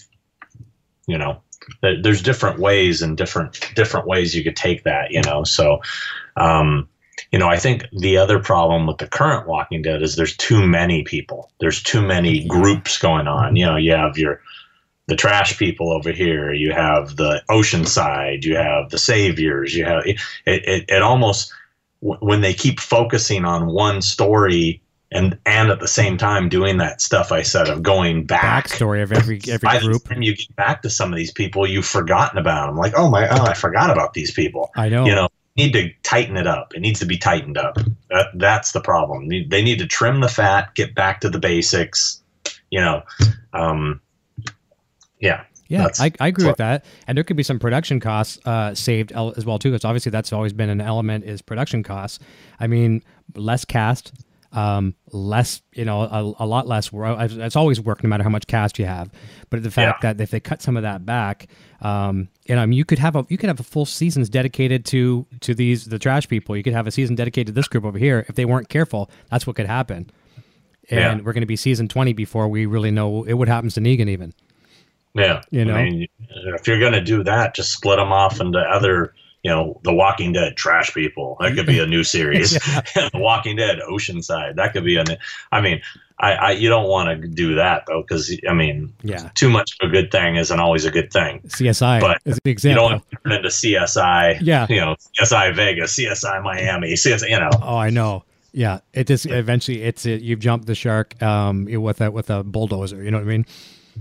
you 1.07 1.17
know 1.17 1.41
there's 1.81 2.21
different 2.21 2.59
ways 2.59 3.01
and 3.01 3.17
different 3.17 3.71
different 3.75 4.07
ways 4.07 4.35
you 4.35 4.43
could 4.43 4.55
take 4.55 4.83
that 4.83 5.11
you 5.11 5.21
know. 5.21 5.43
So 5.43 5.79
um 6.38 6.88
you 7.31 7.39
know 7.39 7.47
i 7.47 7.57
think 7.57 7.85
the 7.97 8.17
other 8.17 8.39
problem 8.39 8.85
with 8.85 8.97
the 8.97 9.07
current 9.07 9.47
walking 9.47 9.81
dead 9.81 10.01
is 10.01 10.15
there's 10.15 10.35
too 10.35 10.65
many 10.65 11.03
people. 11.03 11.49
There's 11.59 11.81
too 11.81 12.01
many 12.01 12.45
groups 12.47 12.97
going 12.97 13.27
on. 13.27 13.55
You 13.55 13.65
know 13.65 13.77
you 13.77 13.93
have 13.93 14.17
your 14.17 14.41
the 15.07 15.15
trash 15.15 15.57
people 15.57 15.91
over 15.91 16.11
here. 16.11 16.51
You 16.51 16.71
have 16.71 17.15
the 17.15 17.43
oceanside. 17.49 18.43
You 18.43 18.55
have 18.55 18.89
the 18.89 18.97
saviors. 18.97 19.75
You 19.75 19.85
have 19.85 20.03
it 20.05 20.19
it, 20.45 20.85
it 20.89 21.01
almost 21.01 21.53
w- 22.01 22.19
when 22.19 22.41
they 22.41 22.53
keep 22.53 22.79
focusing 22.79 23.45
on 23.45 23.67
one 23.67 24.01
story 24.01 24.81
and 25.12 25.38
and 25.45 25.69
at 25.69 25.79
the 25.79 25.88
same 25.88 26.17
time 26.17 26.49
doing 26.49 26.77
that 26.77 26.99
stuff 27.01 27.31
i 27.31 27.41
said 27.41 27.69
of 27.69 27.84
going 27.84 28.25
back 28.25 28.55
backstory 28.65 29.03
of 29.03 29.12
every 29.12 29.39
every 29.47 29.65
by 29.65 29.79
group. 29.79 30.03
time 30.05 30.21
you 30.21 30.36
get 30.36 30.55
back 30.55 30.81
to 30.81 30.89
some 30.89 31.12
of 31.12 31.17
these 31.17 31.31
people, 31.31 31.67
you've 31.67 31.86
forgotten 31.86 32.38
about 32.38 32.67
them. 32.67 32.77
Like, 32.77 32.93
oh 32.95 33.10
my, 33.10 33.27
oh, 33.29 33.43
I 33.43 33.53
forgot 33.53 33.89
about 33.89 34.13
these 34.13 34.31
people. 34.31 34.71
I 34.75 34.89
know. 34.89 35.05
You 35.05 35.15
know, 35.15 35.29
need 35.55 35.73
to 35.73 35.89
tighten 36.03 36.38
it 36.38 36.47
up. 36.47 36.73
It 36.75 36.81
needs 36.81 36.99
to 36.99 37.05
be 37.05 37.17
tightened 37.17 37.58
up. 37.58 37.77
That, 38.10 38.27
that's 38.36 38.71
the 38.71 38.81
problem. 38.81 39.27
They 39.27 39.43
they 39.43 39.62
need 39.62 39.79
to 39.79 39.88
trim 39.88 40.21
the 40.21 40.29
fat, 40.29 40.75
get 40.75 40.95
back 40.95 41.21
to 41.21 41.29
the 41.29 41.39
basics. 41.39 42.21
You 42.69 42.81
know, 42.81 43.03
um, 43.53 44.01
yeah, 45.19 45.43
Yeah, 45.67 45.84
That's- 45.84 45.99
I, 45.99 46.12
I 46.19 46.28
agree 46.28 46.45
with 46.45 46.58
that. 46.58 46.86
And 47.08 47.17
there 47.17 47.23
could 47.23 47.38
be 47.38 47.43
some 47.43 47.58
production 47.60 47.99
costs 47.99 48.39
uh, 48.45 48.75
saved 48.75 49.12
as 49.12 49.45
well 49.45 49.58
too, 49.60 49.71
because 49.71 49.84
obviously 49.86 50.12
that's 50.12 50.32
always 50.32 50.54
been 50.54 50.69
an 50.69 50.80
element 50.82 51.23
is 51.25 51.41
production 51.41 51.82
costs. 51.84 52.19
I 52.60 52.67
mean, 52.67 53.04
less 53.36 53.65
cast, 53.65 54.13
um, 54.51 54.93
less 55.12 55.62
you 55.73 55.84
know, 55.84 56.01
a, 56.01 56.43
a 56.43 56.45
lot 56.45 56.67
less. 56.67 56.91
It's 56.93 57.56
always 57.56 57.82
work, 57.82 58.04
no 58.04 58.10
matter 58.10 58.23
how 58.23 58.30
much 58.30 58.45
cast 58.47 58.78
you 58.78 58.86
have. 58.86 59.10
But 59.49 59.63
the 59.63 59.71
fact 59.71 60.01
that 60.04 60.21
if 60.21 60.30
they 60.30 60.39
cut 60.39 60.62
some 60.62 60.78
of 60.78 60.84
that 60.84 61.04
back, 61.06 61.47
um, 61.82 62.30
you 62.45 62.56
I 62.56 62.65
mean, 62.67 62.78
you 62.78 62.86
could 62.86 62.99
have 62.99 63.15
a 63.15 63.25
you 63.28 63.38
could 63.38 63.47
have 63.49 63.60
a 63.60 63.63
full 63.63 63.86
seasons 63.86 64.30
dedicated 64.30 64.86
to 64.86 65.25
to 65.41 65.56
these 65.56 65.86
the 65.86 65.97
trash 65.99 66.28
people. 66.28 66.56
You 66.56 66.62
could 66.63 66.73
have 66.73 66.86
a 66.88 66.91
season 66.91 67.15
dedicated 67.15 67.47
to 67.47 67.54
this 67.54 67.67
group 67.67 67.86
over 67.86 67.97
here. 67.97 68.23
If 68.30 68.36
they 68.36 68.45
weren't 68.45 68.69
careful, 68.69 69.10
that's 69.32 69.45
what 69.47 69.56
could 69.56 69.65
happen. 69.67 70.10
And 70.91 71.19
Yeah. 71.19 71.25
we're 71.25 71.34
going 71.34 71.41
to 71.41 71.47
be 71.47 71.56
season 71.56 71.88
twenty 71.88 72.13
before 72.13 72.47
we 72.47 72.65
really 72.67 72.91
know 72.91 73.23
it, 73.23 73.34
what 73.34 73.47
happens 73.47 73.73
to 73.73 73.82
Negan 73.82 74.08
even. 74.08 74.34
Yeah. 75.15 75.41
You 75.49 75.65
know? 75.65 75.75
I 75.75 75.89
mean, 75.89 76.08
if 76.30 76.67
you're 76.67 76.80
gonna 76.80 77.04
do 77.04 77.23
that, 77.23 77.56
just 77.56 77.71
split 77.71 77.97
them 77.97 78.12
off 78.12 78.39
into 78.39 78.60
other. 78.60 79.13
You 79.43 79.51
know, 79.51 79.80
The 79.84 79.93
Walking 79.93 80.34
Dead, 80.34 80.56
trash 80.58 80.91
people. 80.91 81.38
That 81.39 81.54
could 81.54 81.67
be 81.67 81.78
a 81.78 81.86
new 81.86 82.04
series. 82.04 82.54
the 82.95 83.12
Walking 83.13 83.56
Dead, 83.56 83.78
Oceanside. 83.88 84.56
That 84.56 84.73
could 84.73 84.84
be 84.84 84.95
an. 84.97 85.06
I 85.51 85.62
mean, 85.62 85.82
I, 86.19 86.32
I 86.34 86.51
you 86.54 86.67
don't 86.67 86.88
want 86.88 87.21
to 87.21 87.28
do 87.28 87.54
that 87.54 87.84
though, 87.86 88.01
because 88.01 88.36
I 88.49 88.54
mean, 88.54 88.91
Yeah. 89.04 89.30
too 89.36 89.49
much 89.49 89.78
of 89.80 89.89
a 89.89 89.91
good 89.91 90.12
thing 90.12 90.38
isn't 90.38 90.60
always 90.60 90.86
a 90.86 90.89
good 90.89 91.13
thing. 91.13 91.41
CSI 91.45 92.01
But 92.01 92.21
is 92.25 92.39
the 92.43 92.49
You 92.49 92.73
don't 92.73 92.91
want 92.91 93.10
to 93.12 93.17
turn 93.23 93.32
into 93.34 93.49
CSI. 93.49 94.39
Yeah. 94.41 94.65
You 94.67 94.78
know, 94.78 94.95
CSI 95.19 95.56
Vegas, 95.56 95.95
CSI 95.95 96.41
Miami, 96.41 96.93
CSI. 96.93 97.30
You 97.30 97.39
know. 97.39 97.51
oh, 97.62 97.78
I 97.78 97.91
know. 97.91 98.23
Yeah, 98.51 98.80
it 98.93 99.06
just 99.08 99.25
eventually 99.25 99.84
it's 99.84 100.06
it, 100.06 100.21
you've 100.21 100.39
jumped 100.39 100.65
the 100.65 100.75
shark 100.75 101.21
um 101.21 101.65
with 101.65 102.01
a 102.01 102.10
with 102.10 102.30
a 102.30 102.41
bulldozer. 102.43 103.04
You 103.04 103.12
know 103.12 103.17
what 103.17 103.25
I 103.25 103.28
mean? 103.28 103.45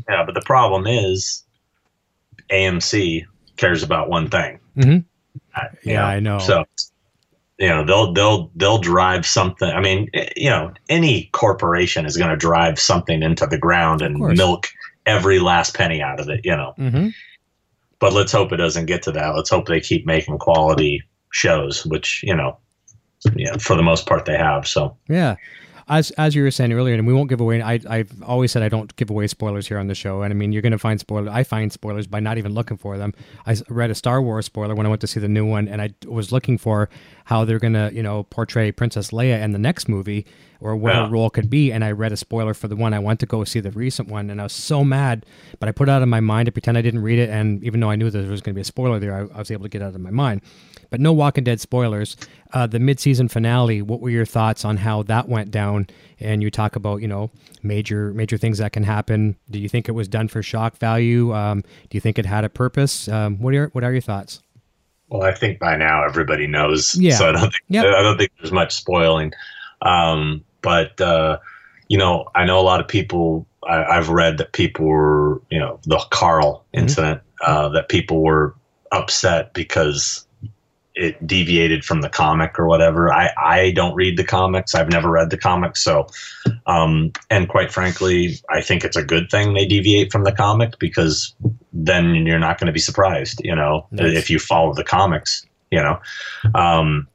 Yeah, 0.09 0.24
but 0.24 0.35
the 0.35 0.42
problem 0.42 0.87
is, 0.87 1.42
AMC 2.50 3.24
cares 3.57 3.83
about 3.83 4.09
one 4.09 4.28
thing. 4.28 4.61
Mhm. 4.76 5.04
Uh, 5.54 5.61
you 5.83 5.92
Yeah, 5.92 6.07
I 6.07 6.20
know. 6.20 6.38
So, 6.38 6.64
you 7.59 7.68
know, 7.68 7.85
they'll 7.85 8.12
they'll 8.12 8.50
they'll 8.57 8.78
drive 8.78 9.24
something. 9.26 9.70
I 9.70 9.80
mean, 9.80 10.09
eh, 10.14 10.28
you 10.37 10.50
know, 10.50 10.72
any 10.88 11.28
corporation 11.33 12.07
is 12.07 12.16
going 12.16 12.30
to 12.30 12.37
drive 12.37 12.78
something 12.78 13.22
into 13.22 13.46
the 13.46 13.59
ground 13.59 14.02
and 14.02 14.18
milk 14.18 14.68
every 15.07 15.38
last 15.38 15.74
penny 15.74 16.02
out 16.02 16.20
of 16.20 16.28
it. 16.28 16.40
You 16.44 16.57
know. 16.57 16.74
Mm-hmm. 16.78 17.09
but 18.00 18.12
let's 18.12 18.33
hope 18.33 18.52
it 18.52 18.57
doesn't 18.57 18.87
get 18.87 19.02
to 19.02 19.12
that. 19.12 19.28
Let's 19.35 19.48
hope 19.48 19.66
they 19.66 19.80
keep 19.80 20.04
making 20.04 20.38
quality 20.38 21.02
shows, 21.30 21.87
which 21.87 22.22
you 22.22 22.35
know, 22.35 22.59
yeah, 23.37 23.57
for 23.57 23.76
the 23.76 23.83
most 23.83 24.07
part 24.07 24.26
they 24.26 24.37
have. 24.37 24.66
So 24.66 24.96
Yeah. 25.09 25.37
As 25.87 26.11
as 26.12 26.35
you 26.35 26.42
were 26.42 26.51
saying 26.51 26.73
earlier, 26.73 26.94
and 26.94 27.07
we 27.07 27.12
won't 27.12 27.29
give 27.29 27.40
away. 27.40 27.61
I 27.61 27.79
I've 27.88 28.11
always 28.23 28.53
said 28.53 28.62
I 28.62 28.70
don't 28.70 28.94
give 28.97 29.11
away 29.11 29.27
spoilers 29.27 29.68
here 29.68 29.79
on 29.79 29.87
the 29.87 29.94
show, 29.94 30.23
and 30.23 30.33
I 30.33 30.35
mean 30.35 30.51
you're 30.53 30.62
going 30.62 30.73
to 30.73 30.79
find 30.79 30.99
spoilers. 30.99 31.29
I 31.31 31.44
find 31.44 31.70
spoilers 31.70 32.07
by 32.07 32.20
not 32.20 32.38
even 32.38 32.55
looking 32.55 32.79
for 32.79 32.97
them. 32.97 33.12
I 33.47 33.57
read 33.68 33.90
a 33.90 33.94
Star 33.94 34.23
Wars 34.23 34.47
spoiler 34.47 34.75
when 34.75 34.87
I 34.87 34.88
went 34.88 35.03
to 35.03 35.07
see 35.07 35.20
the 35.20 35.29
new 35.29 35.44
one, 35.44 35.68
and 35.68 35.83
I 35.83 35.92
was 36.07 36.33
looking 36.33 36.57
for 36.57 36.88
how 37.25 37.44
they're 37.44 37.59
going 37.59 37.75
to 37.75 37.90
you 37.92 38.03
know 38.03 38.23
portray 38.25 38.73
Princess 38.73 39.11
Leia 39.11 39.42
in 39.42 39.53
the 39.53 39.59
next 39.59 39.87
movie 39.88 40.25
or 40.61 40.75
what 40.75 40.94
Yeah. 40.94 41.05
her 41.05 41.11
role 41.12 41.29
could 41.29 41.51
be. 41.51 41.70
And 41.70 41.85
I 41.85 41.90
read 41.90 42.12
a 42.12 42.16
spoiler 42.16 42.55
for 42.55 42.68
the 42.68 42.77
one 42.77 42.94
I 42.94 42.99
went 42.99 43.20
to 43.20 43.27
go 43.27 43.44
see 43.44 43.61
the 43.61 43.70
recent 43.73 44.09
one, 44.09 44.31
and 44.31 44.40
I 44.40 44.44
was 44.44 44.55
so 44.55 44.85
mad, 44.85 45.27
but 45.61 45.68
I 45.68 45.73
put 45.73 45.88
it 45.88 45.92
out 45.92 46.01
of 46.03 46.09
my 46.09 46.20
mind 46.20 46.47
to 46.47 46.53
pretend 46.53 46.79
I 46.79 46.83
didn't 46.83 47.03
read 47.03 47.18
it, 47.18 47.29
and 47.29 47.62
even 47.62 47.81
though 47.81 47.90
I 47.90 47.97
knew 47.97 48.09
that 48.09 48.18
there 48.20 48.31
was 48.31 48.40
going 48.40 48.55
to 48.55 48.59
be 48.59 48.62
a 48.62 48.64
spoiler 48.64 48.99
there, 48.99 49.14
I, 49.14 49.20
I 49.35 49.38
was 49.40 49.51
able 49.51 49.64
to 49.64 49.68
get 49.68 49.83
it 49.83 49.85
out 49.85 49.94
of 49.94 50.01
my 50.01 50.11
mind. 50.11 50.40
But 50.94 51.00
no 51.00 51.12
Walking 51.12 51.42
Dead 51.42 51.61
spoilers. 51.61 52.16
Uh, 52.52 52.68
the 52.68 52.78
mid-season 52.78 53.26
finale. 53.26 53.83
What 53.83 54.00
were 54.00 54.11
your 54.11 54.24
thoughts 54.24 54.64
on 54.64 54.76
how 54.76 55.02
that 55.02 55.28
went 55.28 55.50
down? 55.50 55.88
And 56.20 56.40
you 56.40 56.52
talk 56.52 56.76
about 56.76 57.02
you 57.02 57.09
know 57.09 57.33
major 57.64 58.12
major 58.14 58.38
things 58.38 58.59
that 58.59 58.72
can 58.72 58.85
happen. 58.85 59.35
Do 59.50 59.59
you 59.59 59.68
think 59.68 59.88
it 59.88 59.92
was 59.92 60.07
done 60.07 60.28
for 60.28 60.40
shock 60.40 60.76
value? 60.76 61.35
Um, 61.35 61.62
do 61.62 61.96
you 61.96 62.00
think 62.00 62.16
it 62.16 62.26
had 62.26 62.44
a 62.44 62.48
purpose? 62.48 63.09
Um, 63.09 63.40
what 63.40 63.50
are 63.50 63.54
your, 63.54 63.68
what 63.70 63.83
are 63.83 63.90
your 63.90 64.02
thoughts? 64.02 64.40
well, 65.09 65.22
I 65.24 65.33
think 65.35 65.59
by 65.59 65.74
now 65.76 66.04
everybody 66.04 66.46
knows. 66.46 66.94
Yeah. 66.94 67.16
So 67.18 67.28
I 67.28 67.33
don't 67.33 67.40
think 67.40 67.54
Yep. 67.70 67.87
I 67.87 68.02
don't 68.02 68.16
think 68.16 68.30
there's 68.38 68.52
much 68.52 68.72
spoiling. 68.72 69.33
Um, 69.83 70.44
but 70.62 71.00
uh, 71.00 71.38
you 71.88 71.98
know, 71.98 72.30
I 72.37 72.44
know 72.44 72.61
a 72.61 72.62
lot 72.62 72.78
of 72.78 72.87
people. 72.87 73.48
I, 73.68 73.83
I've 73.83 74.11
read 74.11 74.38
that 74.38 74.52
people 74.52 74.87
were, 74.87 75.42
you 75.50 75.59
know, 75.59 75.80
the 75.87 75.98
Carl 76.11 76.64
Mhm. 76.72 76.83
incident, 76.83 77.20
uh, 77.44 77.68
that 77.70 77.88
people 77.88 78.22
were 78.22 78.54
upset 78.92 79.54
because 79.54 80.23
it 80.94 81.26
deviated 81.26 81.85
from 81.85 82.02
the 82.02 82.09
comic 82.09 82.59
or 82.59 82.66
whatever. 82.66 83.12
I, 83.12 83.30
I 83.37 83.70
don't 83.72 83.94
read 83.94 84.16
the 84.16 84.24
comics. 84.24 84.74
I've 84.74 84.90
never 84.90 85.11
read 85.11 85.30
the 85.30 85.37
comics. 85.37 85.83
So, 85.83 86.07
um, 86.66 87.12
and 87.30 87.48
quite 87.48 87.72
frankly, 87.72 88.37
I 88.48 88.61
think 88.61 88.85
it's 88.85 88.96
a 88.96 89.02
good 89.02 89.30
thing 89.30 89.54
they 89.54 89.66
deviate 89.66 90.12
from 90.12 90.24
the 90.24 90.33
comic 90.33 90.78
because 90.78 91.35
then 91.72 92.26
you're 92.26 92.38
not 92.38 92.59
going 92.59 92.68
to 92.68 92.72
be 92.72 92.78
surprised, 92.78 93.40
you 93.44 93.54
know, 93.54 93.87
Nice. 93.90 94.16
if 94.16 94.30
you 94.30 94.38
follow 94.38 94.72
the 94.72 94.85
comics, 94.85 95.44
you 95.70 95.83
know. 95.83 95.98
Um, 96.54 97.09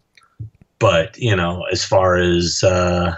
but, 0.79 1.17
you 1.17 1.35
know, 1.35 1.63
as 1.71 1.83
far 1.85 2.17
as, 2.17 2.63
uh, 2.63 3.15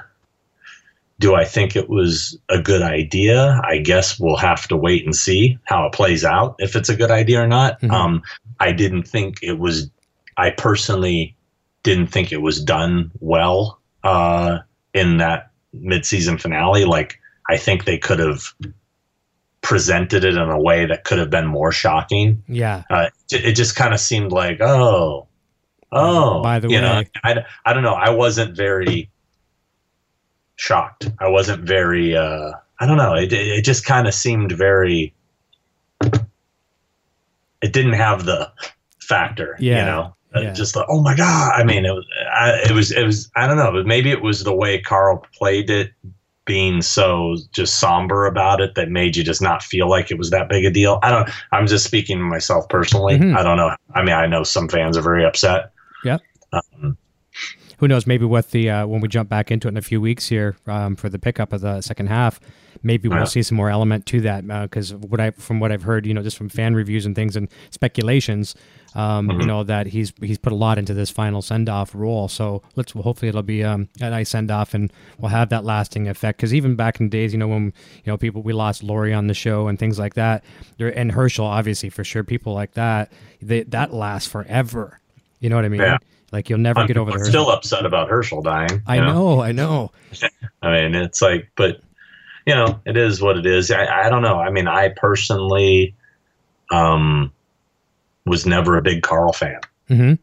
do 1.19 1.35
I 1.35 1.45
think 1.45 1.75
it 1.75 1.89
was 1.89 2.37
a 2.49 2.59
good 2.59 2.81
idea? 2.81 3.61
I 3.63 3.77
guess 3.77 4.19
we'll 4.19 4.37
have 4.37 4.67
to 4.69 4.75
wait 4.77 5.05
and 5.05 5.15
see 5.15 5.57
how 5.65 5.85
it 5.85 5.93
plays 5.93 6.25
out, 6.25 6.55
if 6.57 6.75
it's 6.75 6.89
a 6.89 6.95
good 6.95 7.11
idea 7.11 7.41
or 7.41 7.47
not. 7.47 7.79
Mhm. 7.81 7.91
Um, 7.91 8.23
I 8.59 8.71
didn't 8.71 9.03
think 9.03 9.37
it 9.43 9.59
was, 9.59 9.89
I 10.37 10.49
personally 10.51 11.35
didn't 11.83 12.07
think 12.07 12.31
it 12.31 12.41
was 12.41 12.63
done 12.63 13.11
well 13.19 13.79
uh, 14.03 14.59
in 14.93 15.17
that 15.17 15.51
mid-season 15.73 16.37
finale. 16.37 16.85
Like, 16.85 17.19
I 17.49 17.57
think 17.57 17.85
they 17.85 17.97
could 17.97 18.19
have 18.19 18.43
presented 19.61 20.23
it 20.23 20.35
in 20.35 20.49
a 20.49 20.59
way 20.59 20.85
that 20.85 21.03
could 21.03 21.19
have 21.19 21.29
been 21.29 21.47
more 21.47 21.71
shocking. 21.71 22.43
Yeah, 22.47 22.83
Uh, 22.89 23.09
it, 23.31 23.45
it 23.45 23.55
just 23.55 23.75
kind 23.75 23.93
of 23.93 23.99
seemed 23.99 24.31
like, 24.31 24.59
oh, 24.61 25.27
oh. 25.91 26.41
By 26.41 26.59
the 26.59 26.69
you 26.69 26.81
know. 26.81 27.03
I, 27.23 27.45
I 27.65 27.73
don't 27.73 27.83
know. 27.83 27.93
I 27.93 28.09
wasn't 28.09 28.55
very 28.55 29.09
shocked. 30.55 31.09
I 31.19 31.27
wasn't 31.29 31.63
very. 31.63 32.15
Uh, 32.15 32.51
I 32.79 32.85
don't 32.87 32.97
know. 32.97 33.13
It 33.15 33.31
it 33.33 33.63
just 33.63 33.85
kind 33.85 34.07
of 34.07 34.13
seemed 34.13 34.51
very. 34.51 35.13
It 37.61 37.73
didn't 37.73 37.93
have 37.93 38.25
the 38.25 38.51
factor, 38.99 39.55
Yeah. 39.59 39.79
you 39.79 39.85
know. 39.85 40.15
Uh, 40.35 40.41
Yeah. 40.41 40.53
Just 40.53 40.75
like, 40.75 40.85
oh 40.89 41.01
my 41.01 41.15
god! 41.15 41.51
I 41.55 41.63
mean, 41.63 41.85
it 41.85 41.91
was, 41.91 42.05
I, 42.33 42.51
it 42.69 42.71
was, 42.71 42.91
it 42.91 43.03
was. 43.03 43.29
I 43.35 43.47
don't 43.47 43.57
know. 43.57 43.71
But 43.71 43.85
maybe 43.85 44.11
it 44.11 44.21
was 44.21 44.43
the 44.43 44.53
way 44.55 44.79
Carl 44.79 45.25
played 45.37 45.69
it, 45.69 45.91
being 46.45 46.81
so 46.81 47.35
just 47.51 47.79
somber 47.79 48.25
about 48.25 48.61
it 48.61 48.75
that 48.75 48.89
made 48.89 49.15
you 49.17 49.23
just 49.23 49.41
not 49.41 49.61
feel 49.61 49.89
like 49.89 50.09
it 50.09 50.17
was 50.17 50.29
that 50.31 50.47
big 50.49 50.63
a 50.65 50.71
deal. 50.71 50.99
I 51.03 51.11
don't. 51.11 51.29
I'm 51.51 51.67
just 51.67 51.85
speaking 51.85 52.17
to 52.17 52.23
myself 52.23 52.67
personally. 52.69 53.17
Mhm. 53.17 53.37
I 53.37 53.43
don't 53.43 53.57
know. 53.57 53.75
I 53.93 54.03
mean, 54.03 54.15
I 54.15 54.25
know 54.25 54.43
some 54.43 54.67
fans 54.69 54.95
are 54.97 55.01
very 55.01 55.25
upset. 55.25 55.71
Yep. 56.05 56.21
Um, 56.53 56.97
who 57.77 57.87
knows? 57.87 58.05
Maybe 58.07 58.25
what 58.25 58.51
the 58.51 58.69
uh, 58.69 58.87
when 58.87 59.01
we 59.01 59.07
jump 59.07 59.27
back 59.27 59.51
into 59.51 59.67
it 59.67 59.71
in 59.71 59.77
a 59.77 59.81
few 59.81 59.99
weeks 59.99 60.27
here 60.29 60.55
um, 60.67 60.95
for 60.95 61.09
the 61.09 61.19
pickup 61.19 61.51
of 61.51 61.61
the 61.61 61.81
second 61.81 62.07
half, 62.07 62.39
maybe 62.83 63.07
we'll 63.09 63.19
Yeah. 63.19 63.23
see 63.25 63.41
some 63.43 63.57
more 63.57 63.69
element 63.69 64.05
to 64.07 64.21
that. 64.21 64.47
Because 64.47 64.93
what 64.93 65.19
I 65.19 65.31
from 65.31 65.59
what 65.59 65.71
I've 65.71 65.83
heard, 65.83 66.05
you 66.05 66.13
know, 66.13 66.21
just 66.21 66.37
from 66.37 66.47
fan 66.49 66.73
reviews 66.75 67.05
and 67.05 67.15
things 67.15 67.35
and 67.35 67.47
speculations, 67.71 68.53
um, 68.95 69.29
Mm-hmm. 69.29 69.41
you 69.41 69.47
know, 69.47 69.63
that 69.63 69.87
he's 69.87 70.11
he's 70.21 70.37
put 70.37 70.51
a 70.51 70.55
lot 70.55 70.77
into 70.77 70.93
this 70.93 71.09
final 71.09 71.41
send 71.41 71.69
off 71.69 71.95
role. 71.95 72.27
So 72.27 72.61
let's 72.75 72.91
hopefully 72.91 73.29
it'll 73.29 73.41
be 73.43 73.63
um, 73.63 73.87
a 73.99 74.09
nice 74.09 74.29
send 74.29 74.51
off 74.51 74.73
and 74.73 74.91
we'll 75.17 75.29
have 75.29 75.49
that 75.49 75.63
lasting 75.63 76.07
effect. 76.07 76.37
Because 76.37 76.53
even 76.53 76.75
back 76.75 76.99
in 76.99 77.07
the 77.07 77.09
days, 77.09 77.31
you 77.33 77.39
know, 77.39 77.47
when 77.47 77.65
you 78.03 78.11
know 78.11 78.17
people 78.17 78.41
we 78.41 78.53
lost 78.53 78.83
Lori 78.83 79.13
on 79.13 79.27
the 79.27 79.33
show 79.33 79.67
and 79.67 79.79
things 79.79 79.97
like 79.97 80.15
that, 80.15 80.43
there 80.77 80.95
and 80.97 81.11
Hershel 81.11 81.45
obviously 81.45 81.89
for 81.89 82.03
sure, 82.03 82.23
people 82.23 82.53
like 82.53 82.73
that, 82.73 83.11
they, 83.41 83.63
that 83.63 83.93
lasts 83.93 84.29
forever. 84.29 84.99
You 85.39 85.49
know 85.49 85.55
what 85.55 85.65
I 85.65 85.69
mean? 85.69 85.81
Yeah. 85.81 85.97
Like 86.31 86.49
you'll 86.49 86.59
never 86.59 86.81
I'm 86.81 86.87
get 86.87 86.97
over 86.97 87.11
the 87.11 87.17
Hershel. 87.17 87.29
still 87.29 87.49
upset 87.49 87.85
about 87.85 88.09
Hershel 88.09 88.41
dying. 88.41 88.81
I 88.87 88.95
you 88.95 89.01
know, 89.01 89.41
I 89.41 89.51
know. 89.51 89.91
I 90.61 90.71
mean, 90.71 90.95
it's 90.95 91.21
like, 91.21 91.49
but 91.55 91.81
you 92.45 92.55
know, 92.55 92.79
it 92.85 92.97
is 92.97 93.21
what 93.21 93.37
it 93.37 93.45
is. 93.45 93.69
I, 93.71 93.85
I 94.05 94.09
don't 94.09 94.21
know. 94.21 94.39
I 94.39 94.49
mean, 94.49 94.67
I 94.67 94.89
personally, 94.89 95.93
um, 96.71 97.31
was 98.25 98.45
never 98.45 98.77
a 98.77 98.81
big 98.81 99.01
Carl 99.03 99.33
fan. 99.33 99.59
hmm 99.87 100.13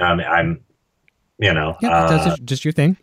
I 0.00 0.14
mean, 0.14 0.26
I'm, 0.26 0.60
you 1.38 1.52
know, 1.54 1.76
Yeah, 1.80 1.90
uh, 2.04 2.10
that's 2.10 2.24
just- 2.26 2.44
just 2.44 2.64
your 2.64 2.72
thing. 2.72 2.96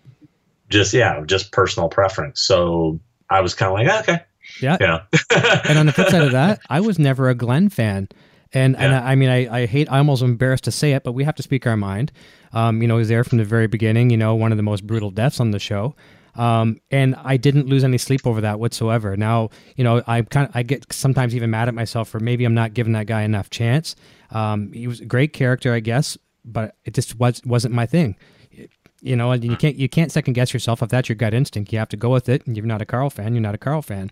just 0.70 0.94
yeah, 0.94 1.22
just 1.26 1.52
personal 1.52 1.90
preference. 1.90 2.42
So 2.42 3.00
I 3.30 3.42
was 3.42 3.54
kind 3.54 3.72
of 3.72 3.80
like, 3.88 4.02
okay, 4.08 4.24
Yeah. 4.62 4.78
you 4.80 4.88
know. 4.88 5.00
And 5.66 5.78
on 5.80 5.86
the 5.88 5.92
flip 5.92 6.10
side 6.10 6.22
of 6.24 6.32
that, 6.34 6.60
I 6.70 6.80
was 6.82 7.00
never 7.00 7.30
a 7.30 7.36
Glenn 7.36 7.70
fan. 7.70 8.08
And 8.54 8.78
and 8.78 8.94
I, 8.96 9.12
I 9.12 9.16
mean, 9.16 9.30
I, 9.30 9.62
I 9.62 9.66
hate, 9.66 9.90
I'm 9.90 9.98
almost 10.08 10.22
embarrassed 10.22 10.64
to 10.66 10.72
say 10.72 10.94
it, 10.94 11.04
but 11.04 11.12
we 11.14 11.24
have 11.24 11.36
to 11.36 11.44
speak 11.44 11.66
our 11.68 11.76
mind. 11.76 12.12
Um, 12.54 12.82
you 12.82 12.88
know, 12.88 12.96
he 12.96 13.00
was 13.00 13.10
there 13.10 13.24
from 13.24 13.38
the 13.40 13.44
very 13.44 13.68
beginning, 13.68 14.10
you 14.12 14.18
know, 14.18 14.36
one 14.36 14.52
of 14.52 14.58
the 14.58 14.64
most 14.64 14.86
brutal 14.88 15.12
deaths 15.12 15.40
on 15.40 15.52
the 15.52 15.60
show. 15.60 15.96
Um, 16.36 16.80
and 16.92 17.16
I 17.24 17.38
didn't 17.38 17.68
lose 17.68 17.84
any 17.84 17.98
sleep 17.98 18.26
over 18.28 18.42
that 18.42 18.60
whatsoever. 18.60 19.18
Now, 19.18 19.50
you 19.76 19.84
know, 19.84 20.04
I 20.08 20.22
kind 20.22 20.48
of, 20.50 20.56
I 20.56 20.64
get 20.64 20.86
sometimes 20.94 21.36
even 21.36 21.50
mad 21.50 21.68
at 21.68 21.74
myself 21.74 22.10
for 22.10 22.20
maybe 22.20 22.46
I'm 22.46 22.54
not 22.54 22.74
giving 22.74 22.94
that 22.94 23.08
guy 23.08 23.24
enough 23.24 23.50
chance. 23.50 23.96
Um, 24.32 24.72
he 24.74 24.88
was 24.88 25.00
a 25.00 25.06
great 25.06 25.34
character, 25.34 25.74
I 25.74 25.80
guess, 25.80 26.18
but 26.44 26.76
it 26.84 26.94
just 26.94 27.20
was, 27.20 27.42
wasn't 27.46 27.74
my 27.74 27.86
thing. 27.86 28.16
You 29.02 29.16
know, 29.16 29.32
and 29.32 29.44
you 29.44 29.56
can't, 29.56 29.76
you 29.76 29.88
can't 29.88 30.12
second 30.12 30.34
guess 30.34 30.54
yourself 30.54 30.82
if 30.82 30.90
that's 30.90 31.10
your 31.10 31.16
gut 31.16 31.34
instinct. 31.34 31.72
You 31.72 31.80
have 31.80 31.90
to 31.90 31.98
go 31.98 32.10
with 32.10 32.28
it. 32.28 32.48
And 32.48 32.58
you're 32.58 32.66
not 32.66 32.82
a 32.82 32.86
Carl 32.86 33.10
fan. 33.12 33.34
You're 33.34 33.42
not 33.42 33.54
a 33.54 33.60
Carl 33.60 33.84
fan. 33.84 34.10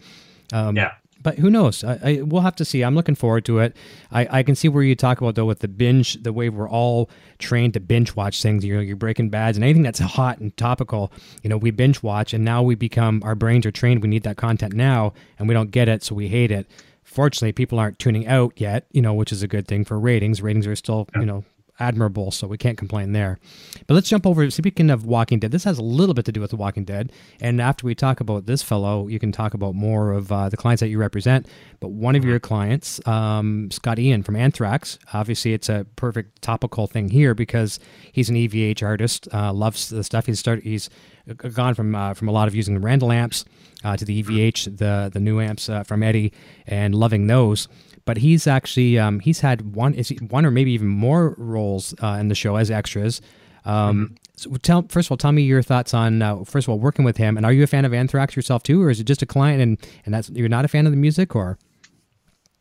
Um, 0.52 0.76
yeah. 0.76 0.92
but 1.24 1.40
who 1.40 1.50
knows? 1.50 1.84
I, 1.84 2.00
I 2.04 2.22
we'll 2.22 2.42
have 2.42 2.56
to 2.58 2.66
see. 2.66 2.84
I'm 2.84 2.94
looking 2.94 3.16
forward 3.16 3.46
to 3.46 3.60
it. 3.60 3.76
I, 4.12 4.28
I 4.40 4.44
can 4.44 4.56
see 4.56 4.68
where 4.68 4.84
you 4.84 4.96
talk 4.96 5.20
about 5.20 5.34
though 5.36 5.46
with 5.46 5.60
the 5.60 5.68
binge, 5.68 6.22
the 6.22 6.32
way 6.34 6.50
we're 6.50 6.70
all 6.70 7.10
trained 7.40 7.74
to 7.74 7.80
binge 7.80 8.16
watch 8.16 8.42
things. 8.44 8.64
You 8.64 8.76
know, 8.76 8.82
you're 8.82 8.96
Breaking 8.96 9.30
Bads 9.30 9.58
and 9.58 9.64
anything 9.64 9.82
that's 9.82 10.00
hot 10.00 10.38
and 10.40 10.56
topical. 10.58 11.12
You 11.42 11.50
know, 11.50 11.58
we 11.58 11.72
binge 11.72 12.04
watch, 12.04 12.34
and 12.34 12.46
now 12.46 12.62
we 12.62 12.76
become 12.76 13.24
our 13.24 13.36
brains 13.36 13.66
are 13.66 13.72
trained. 13.72 14.04
We 14.04 14.10
need 14.10 14.24
that 14.24 14.38
content 14.38 14.74
now, 14.74 15.14
and 15.40 15.48
we 15.48 15.56
don't 15.56 15.72
get 15.72 15.88
it, 15.88 16.04
so 16.04 16.14
we 16.14 16.28
hate 16.28 16.52
it. 16.52 16.68
Fortunately, 17.14 17.52
people 17.52 17.80
aren't 17.80 18.00
tuning 18.00 18.28
out 18.28 18.54
yet. 18.60 18.88
You 18.92 19.02
know, 19.02 19.14
which 19.14 19.32
is 19.32 19.44
a 19.44 19.48
good 19.48 19.68
thing 19.68 19.86
for 19.86 20.00
ratings. 20.00 20.42
Ratings 20.42 20.66
are 20.66 20.76
still 20.76 21.08
you 21.16 21.26
know 21.26 21.44
admirable, 21.84 22.32
so 22.32 22.48
we 22.48 22.58
can't 22.58 22.78
complain 22.78 23.12
there. 23.12 23.40
But 23.88 23.96
let's 23.96 24.10
jump 24.10 24.26
over. 24.26 24.50
Speaking 24.50 24.90
of 24.90 25.06
Walking 25.06 25.40
Dead, 25.40 25.52
this 25.52 25.66
has 25.66 25.78
a 25.78 25.84
little 25.84 26.14
bit 26.14 26.26
to 26.26 26.32
do 26.32 26.40
with 26.40 26.52
The 26.52 26.56
Walking 26.56 26.86
Dead. 26.86 27.12
And 27.42 27.62
after 27.62 27.86
we 27.86 27.94
talk 27.94 28.20
about 28.22 28.46
this 28.46 28.64
fellow, 28.64 29.08
you 29.08 29.20
can 29.20 29.32
talk 29.32 29.54
about 29.54 29.76
more 29.76 30.14
of 30.14 30.32
uh, 30.32 30.50
the 30.50 30.58
clients 30.58 30.80
that 30.80 30.88
you 30.88 30.98
represent. 30.98 31.48
But 31.80 31.90
one 31.90 32.16
of 32.16 32.24
your 32.24 32.40
clients, 32.40 33.06
um, 33.06 33.70
Scott 33.72 34.00
Ian 34.00 34.24
from 34.24 34.36
Anthrax, 34.36 34.98
obviously 35.14 35.54
it's 35.54 35.70
a 35.70 35.86
perfect 35.98 36.42
topical 36.42 36.88
thing 36.88 37.10
here 37.10 37.36
because 37.36 37.80
he's 38.12 38.30
an 38.30 38.36
EVH 38.36 38.82
artist, 38.82 39.28
uh, 39.34 39.52
loves 39.52 39.90
the 39.90 40.04
stuff. 40.04 40.26
He's 40.26 40.40
started. 40.40 40.64
He's 40.64 40.90
gone 41.38 41.74
from 41.74 41.96
uh, 41.96 42.14
from 42.14 42.28
a 42.28 42.32
lot 42.32 42.48
of 42.48 42.56
using 42.56 42.74
the 42.74 42.80
Randall 42.80 43.12
amps 43.12 43.46
uh, 43.84 43.96
to 43.98 44.06
the 44.06 44.24
EVH, 44.24 44.78
the 44.78 45.10
the 45.12 45.20
new 45.20 45.40
amps 45.40 45.70
uh, 45.70 45.84
from 45.84 46.04
Eddie, 46.04 46.34
and 46.68 46.96
loving 46.96 47.28
those 47.28 47.68
but 48.06 48.18
he's 48.18 48.48
actually 48.48 48.98
um, 49.00 49.20
he's 49.20 49.40
had 49.42 49.76
one 49.76 49.94
is 49.94 50.10
he, 50.10 50.16
one 50.18 50.46
or 50.46 50.52
maybe 50.52 50.72
even 50.72 50.88
more 50.88 51.36
roles 51.38 51.94
uh, 52.02 52.18
in 52.20 52.28
the 52.28 52.36
show 52.36 52.56
as 52.56 52.70
extras. 52.72 53.22
Um, 53.66 54.16
so 54.36 54.52
tell 54.62 54.86
first 54.90 55.08
of 55.08 55.12
all, 55.12 55.18
tell 55.18 55.32
me 55.32 55.44
your 55.44 55.62
thoughts 55.62 55.94
on 55.94 56.22
uh, 56.22 56.44
first 56.44 56.68
of 56.68 56.72
all 56.72 56.80
working 56.80 57.06
with 57.06 57.18
him, 57.18 57.38
and 57.38 57.46
are 57.46 57.54
you 57.54 57.64
a 57.64 57.68
fan 57.68 57.86
of 57.86 57.94
Anthrax 57.94 58.36
yourself 58.36 58.64
too, 58.64 58.82
or 58.82 58.90
is 58.90 59.00
it 59.00 59.06
just 59.06 59.22
a 59.22 59.26
client 59.26 59.62
and 59.62 59.78
and 60.06 60.14
that's 60.14 60.30
you're 60.32 60.50
not 60.50 60.66
a 60.66 60.68
fan 60.68 60.86
of 60.86 60.92
the 60.92 60.98
music, 60.98 61.36
or 61.36 61.58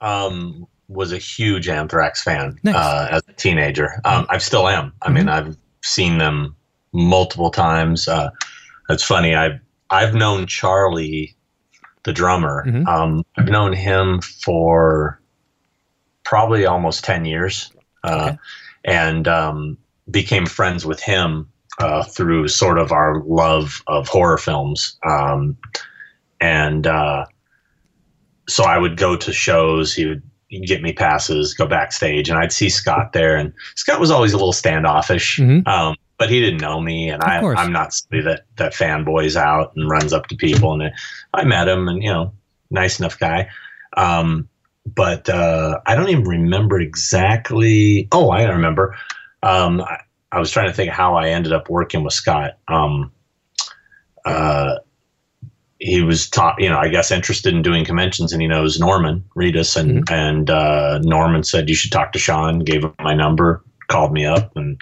um, 0.00 0.66
was 0.88 1.12
a 1.12 1.18
huge 1.18 1.68
Anthrax 1.68 2.22
fan 2.22 2.59
Nice. 2.62 2.74
uh, 2.74 3.09
as 3.11 3.22
a 3.28 3.33
teenager. 3.33 4.00
Um, 4.05 4.26
I 4.28 4.38
still 4.38 4.68
am. 4.68 4.92
I 5.02 5.11
mean, 5.11 5.28
I've 5.28 5.57
seen 5.83 6.18
them 6.18 6.55
multiple 6.92 7.50
times. 7.50 8.09
Uh, 8.09 8.31
it's 8.90 9.02
funny. 9.05 9.35
I've 9.35 9.59
I've 9.90 10.14
known 10.14 10.46
Charlie, 10.46 11.35
the 12.05 12.12
drummer. 12.12 12.64
Mhm. 12.66 12.87
Um, 12.87 13.24
I've 13.37 13.48
known 13.48 13.72
him 13.72 14.20
for 14.20 15.20
probably 16.24 16.66
almost 16.66 17.04
ten 17.04 17.24
years, 17.24 17.70
uh, 18.04 18.28
Okay. 18.30 18.38
and 18.85 19.28
um, 19.28 19.78
became 20.11 20.46
friends 20.46 20.85
with 20.87 21.00
him 21.00 21.48
uh, 21.78 22.02
through 22.04 22.48
sort 22.48 22.78
of 22.78 22.92
our 22.92 23.22
love 23.24 23.82
of 23.87 24.08
horror 24.08 24.38
films. 24.38 24.96
Um, 25.08 25.56
and 26.40 26.87
uh, 26.87 27.26
so 28.48 28.64
I 28.64 28.78
would 28.78 28.96
go 28.96 29.16
to 29.16 29.32
shows. 29.32 29.94
He 29.94 30.06
would 30.06 30.22
he'd 30.48 30.66
get 30.66 30.82
me 30.82 30.92
passes, 30.92 31.54
go 31.54 31.66
backstage, 31.66 32.28
and 32.28 32.38
I'd 32.38 32.52
see 32.52 32.68
Scott 32.68 33.12
there. 33.12 33.37
And 33.37 33.52
Scott 33.74 34.00
was 34.00 34.11
always 34.11 34.32
a 34.32 34.37
little 34.37 34.52
standoffish, 34.52 35.38
Mhm. 35.38 35.66
um, 35.66 35.96
but 36.18 36.28
he 36.28 36.40
didn't 36.40 36.61
know 36.61 36.78
me, 36.80 37.08
and 37.08 37.22
I, 37.22 37.40
course. 37.40 37.58
I'm 37.58 37.72
not 37.72 37.94
somebody 37.94 38.22
that 38.24 38.42
that 38.56 38.74
fanboys 38.74 39.35
out 39.37 39.72
and 39.76 39.88
runs 39.88 40.12
up 40.12 40.26
to 40.28 40.37
people. 40.37 40.72
And 40.78 40.92
I 41.32 41.44
met 41.44 41.68
him, 41.68 41.88
and 41.88 42.02
you 42.02 42.12
know, 42.12 42.32
nice 42.70 42.98
enough 43.00 43.18
guy. 43.18 43.48
Um, 43.96 44.48
but 44.86 45.28
uh, 45.28 45.80
I 45.86 45.94
don't 45.94 46.08
even 46.08 46.24
remember 46.24 46.80
exactly. 46.80 48.08
Oh, 48.12 48.30
I 48.30 48.44
remember. 48.44 48.96
Um, 49.42 49.80
I, 49.80 50.00
I 50.30 50.38
was 50.38 50.50
trying 50.50 50.68
to 50.68 50.74
think 50.74 50.90
how 50.90 51.14
I 51.14 51.28
ended 51.28 51.52
up 51.52 51.68
working 51.68 52.02
with 52.04 52.14
Scott. 52.14 52.58
Um, 52.68 53.12
uh, 54.24 54.76
he 55.78 56.00
was 56.00 56.28
taught, 56.30 56.60
you 56.60 56.68
know, 56.68 56.78
I 56.78 56.88
guess 56.88 57.10
interested 57.10 57.54
in 57.54 57.62
doing 57.62 57.84
conventions, 57.84 58.32
and 58.32 58.40
he 58.40 58.48
knows 58.48 58.78
Norman 58.78 59.24
Reedus, 59.36 59.76
and 59.76 60.08
and 60.10 60.48
uh, 60.48 60.98
Norman 61.02 61.42
said 61.42 61.68
you 61.68 61.74
should 61.74 61.92
talk 61.92 62.12
to 62.12 62.18
Sean. 62.18 62.60
Gave 62.60 62.84
him 62.84 62.94
my 63.00 63.14
number, 63.14 63.62
called 63.88 64.12
me 64.12 64.24
up, 64.24 64.56
and, 64.56 64.80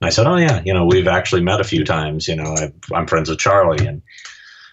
and 0.00 0.06
I 0.06 0.10
said, 0.10 0.26
oh 0.26 0.36
yeah, 0.36 0.62
you 0.64 0.72
know, 0.72 0.86
we've 0.86 1.08
actually 1.08 1.42
met 1.42 1.60
a 1.60 1.64
few 1.64 1.84
times. 1.84 2.28
You 2.28 2.36
know, 2.36 2.54
I, 2.56 2.72
I'm 2.94 3.08
friends 3.08 3.28
with 3.28 3.40
Charlie, 3.40 3.84
and 3.84 4.00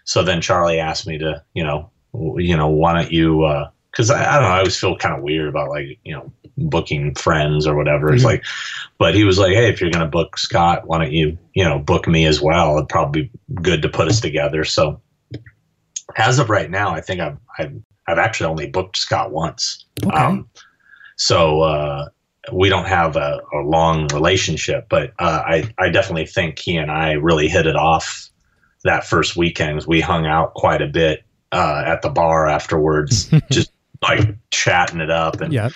so 0.03 0.23
then 0.23 0.39
Charlie 0.39 0.79
asked 0.79 1.07
me 1.07 1.17
to, 1.17 1.43
you 1.55 1.63
know, 1.63 1.89
w- 2.13 2.47
you 2.47 2.55
know, 2.55 2.67
why 2.67 2.93
don't 2.93 3.11
you? 3.11 3.43
Because 3.95 4.09
I, 4.09 4.19
I 4.29 4.33
don't 4.33 4.43
know, 4.43 4.49
I 4.49 4.57
always 4.57 4.77
feel 4.77 4.97
kind 4.97 5.15
of 5.15 5.23
weird 5.23 5.47
about 5.47 5.69
like 5.69 5.97
you 6.03 6.13
know 6.13 6.31
booking 6.57 7.15
friends 7.15 7.65
or 7.65 7.75
whatever. 7.75 8.13
It's 8.13 8.23
Mhm. 8.23 8.27
like, 8.27 8.43
but 8.97 9.15
he 9.15 9.23
was 9.23 9.37
like, 9.39 9.53
hey, 9.53 9.69
if 9.69 9.79
you're 9.79 9.89
gonna 9.91 10.05
book 10.07 10.37
Scott, 10.37 10.87
why 10.87 10.97
don't 10.99 11.11
you, 11.13 11.37
you 11.53 11.63
know, 11.63 11.79
book 11.79 12.07
me 12.07 12.25
as 12.25 12.41
well? 12.41 12.75
It'd 12.77 12.89
probably 12.89 13.23
be 13.23 13.31
good 13.61 13.81
to 13.81 13.89
put 13.89 14.07
us 14.09 14.19
together. 14.19 14.63
So 14.65 14.99
as 16.17 16.39
of 16.39 16.49
right 16.49 16.69
now, 16.69 16.91
I 16.91 17.01
think 17.01 17.21
I've 17.21 17.37
I've, 17.57 17.73
I've 18.07 18.17
actually 18.19 18.47
only 18.47 18.67
booked 18.69 18.97
Scott 18.97 19.31
once. 19.31 19.85
okay, 20.05 20.43
so 21.17 21.61
uh, 21.61 22.09
we 22.53 22.69
don't 22.69 22.85
have 22.87 23.15
a, 23.15 23.41
a 23.53 23.57
long 23.59 24.07
relationship, 24.13 24.87
but 24.89 25.13
uh, 25.19 25.41
I 25.45 25.73
I 25.79 25.89
definitely 25.89 26.25
think 26.27 26.59
he 26.59 26.75
and 26.77 26.91
I 26.91 27.13
really 27.13 27.47
hit 27.47 27.65
it 27.65 27.75
off 27.75 28.29
that 28.83 29.05
first 29.05 29.35
weekend. 29.35 29.83
We 29.87 29.99
hung 30.01 30.25
out 30.25 30.53
quite 30.53 30.81
a 30.81 30.87
bit 30.87 31.23
uh, 31.51 31.83
at 31.85 32.01
the 32.01 32.09
bar 32.09 32.47
afterwards, 32.47 33.31
just 33.51 33.71
like 34.09 34.35
chatting 34.51 35.01
it 35.01 35.09
up 35.09 35.41
and 35.41 35.53
yeah, 35.53 35.69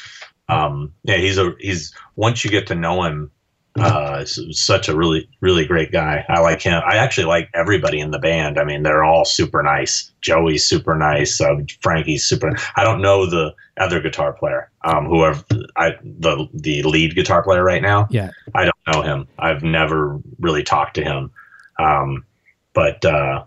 um, 0.50 0.94
yeah, 1.04 1.18
he's 1.18 1.38
a 1.38 1.54
he's 1.60 1.94
once 2.16 2.44
you 2.44 2.50
get 2.50 2.68
to 2.68 2.76
know 2.76 3.04
him, 3.04 3.32
uh, 3.78 4.26
such 4.26 4.90
a 4.90 4.96
really 4.96 5.30
really 5.42 5.66
great 5.66 5.92
guy. 5.92 6.26
I 6.28 6.40
like 6.40 6.62
him. 6.62 6.82
I 6.86 6.98
actually 6.98 7.26
like 7.26 7.50
everybody 7.54 8.00
in 8.00 8.12
the 8.12 8.20
band. 8.20 8.58
I 8.58 8.64
mean, 8.64 8.84
they're 8.84 9.04
all 9.04 9.26
super 9.26 9.62
nice. 9.62 10.12
Joey's 10.22 10.66
super 10.66 10.96
nice. 10.96 11.40
Uh, 11.40 11.58
Frankie's 11.82 12.26
super. 12.26 12.52
I 12.76 12.84
don't 12.84 13.02
know 13.02 13.28
the 13.28 13.54
other 13.78 14.02
guitar 14.02 14.34
player. 14.34 14.72
Um, 14.84 15.06
whoever 15.06 15.44
I 15.78 15.92
the 16.04 16.48
the 16.54 16.82
lead 16.84 17.16
guitar 17.16 17.44
player 17.44 17.64
right 17.64 17.82
now. 17.82 18.08
yeah. 18.10 18.32
I 18.56 18.66
don't 18.66 18.94
know 18.94 19.02
him. 19.04 19.28
I've 19.38 19.64
never 19.64 20.20
really 20.40 20.64
talked 20.64 20.96
to 20.96 21.04
him. 21.04 21.32
Um, 21.78 22.26
but 22.74 23.06
uh, 23.06 23.46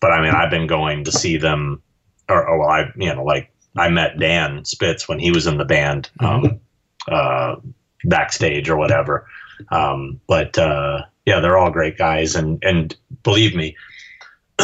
but 0.00 0.12
I 0.12 0.22
mean, 0.22 0.32
I've 0.32 0.50
been 0.50 0.68
going 0.68 1.04
to 1.04 1.12
see 1.12 1.36
them 1.36 1.82
or, 2.28 2.46
or 2.46 2.58
well, 2.60 2.68
I 2.68 2.92
you 2.96 3.14
know 3.14 3.24
like 3.24 3.50
I 3.76 3.88
met 3.88 4.18
Dan 4.18 4.64
Spitz 4.64 5.08
when 5.08 5.18
he 5.18 5.30
was 5.30 5.46
in 5.46 5.58
the 5.58 5.64
band 5.64 6.10
um, 6.20 6.60
uh, 7.10 7.56
backstage 8.04 8.68
or 8.68 8.76
whatever. 8.76 9.26
Um, 9.70 10.20
but 10.26 10.58
uh, 10.58 11.02
yeah, 11.24 11.40
they're 11.40 11.58
all 11.58 11.70
great 11.70 11.98
guys, 11.98 12.34
and 12.34 12.62
and 12.62 12.96
believe 13.22 13.54
me. 13.54 13.76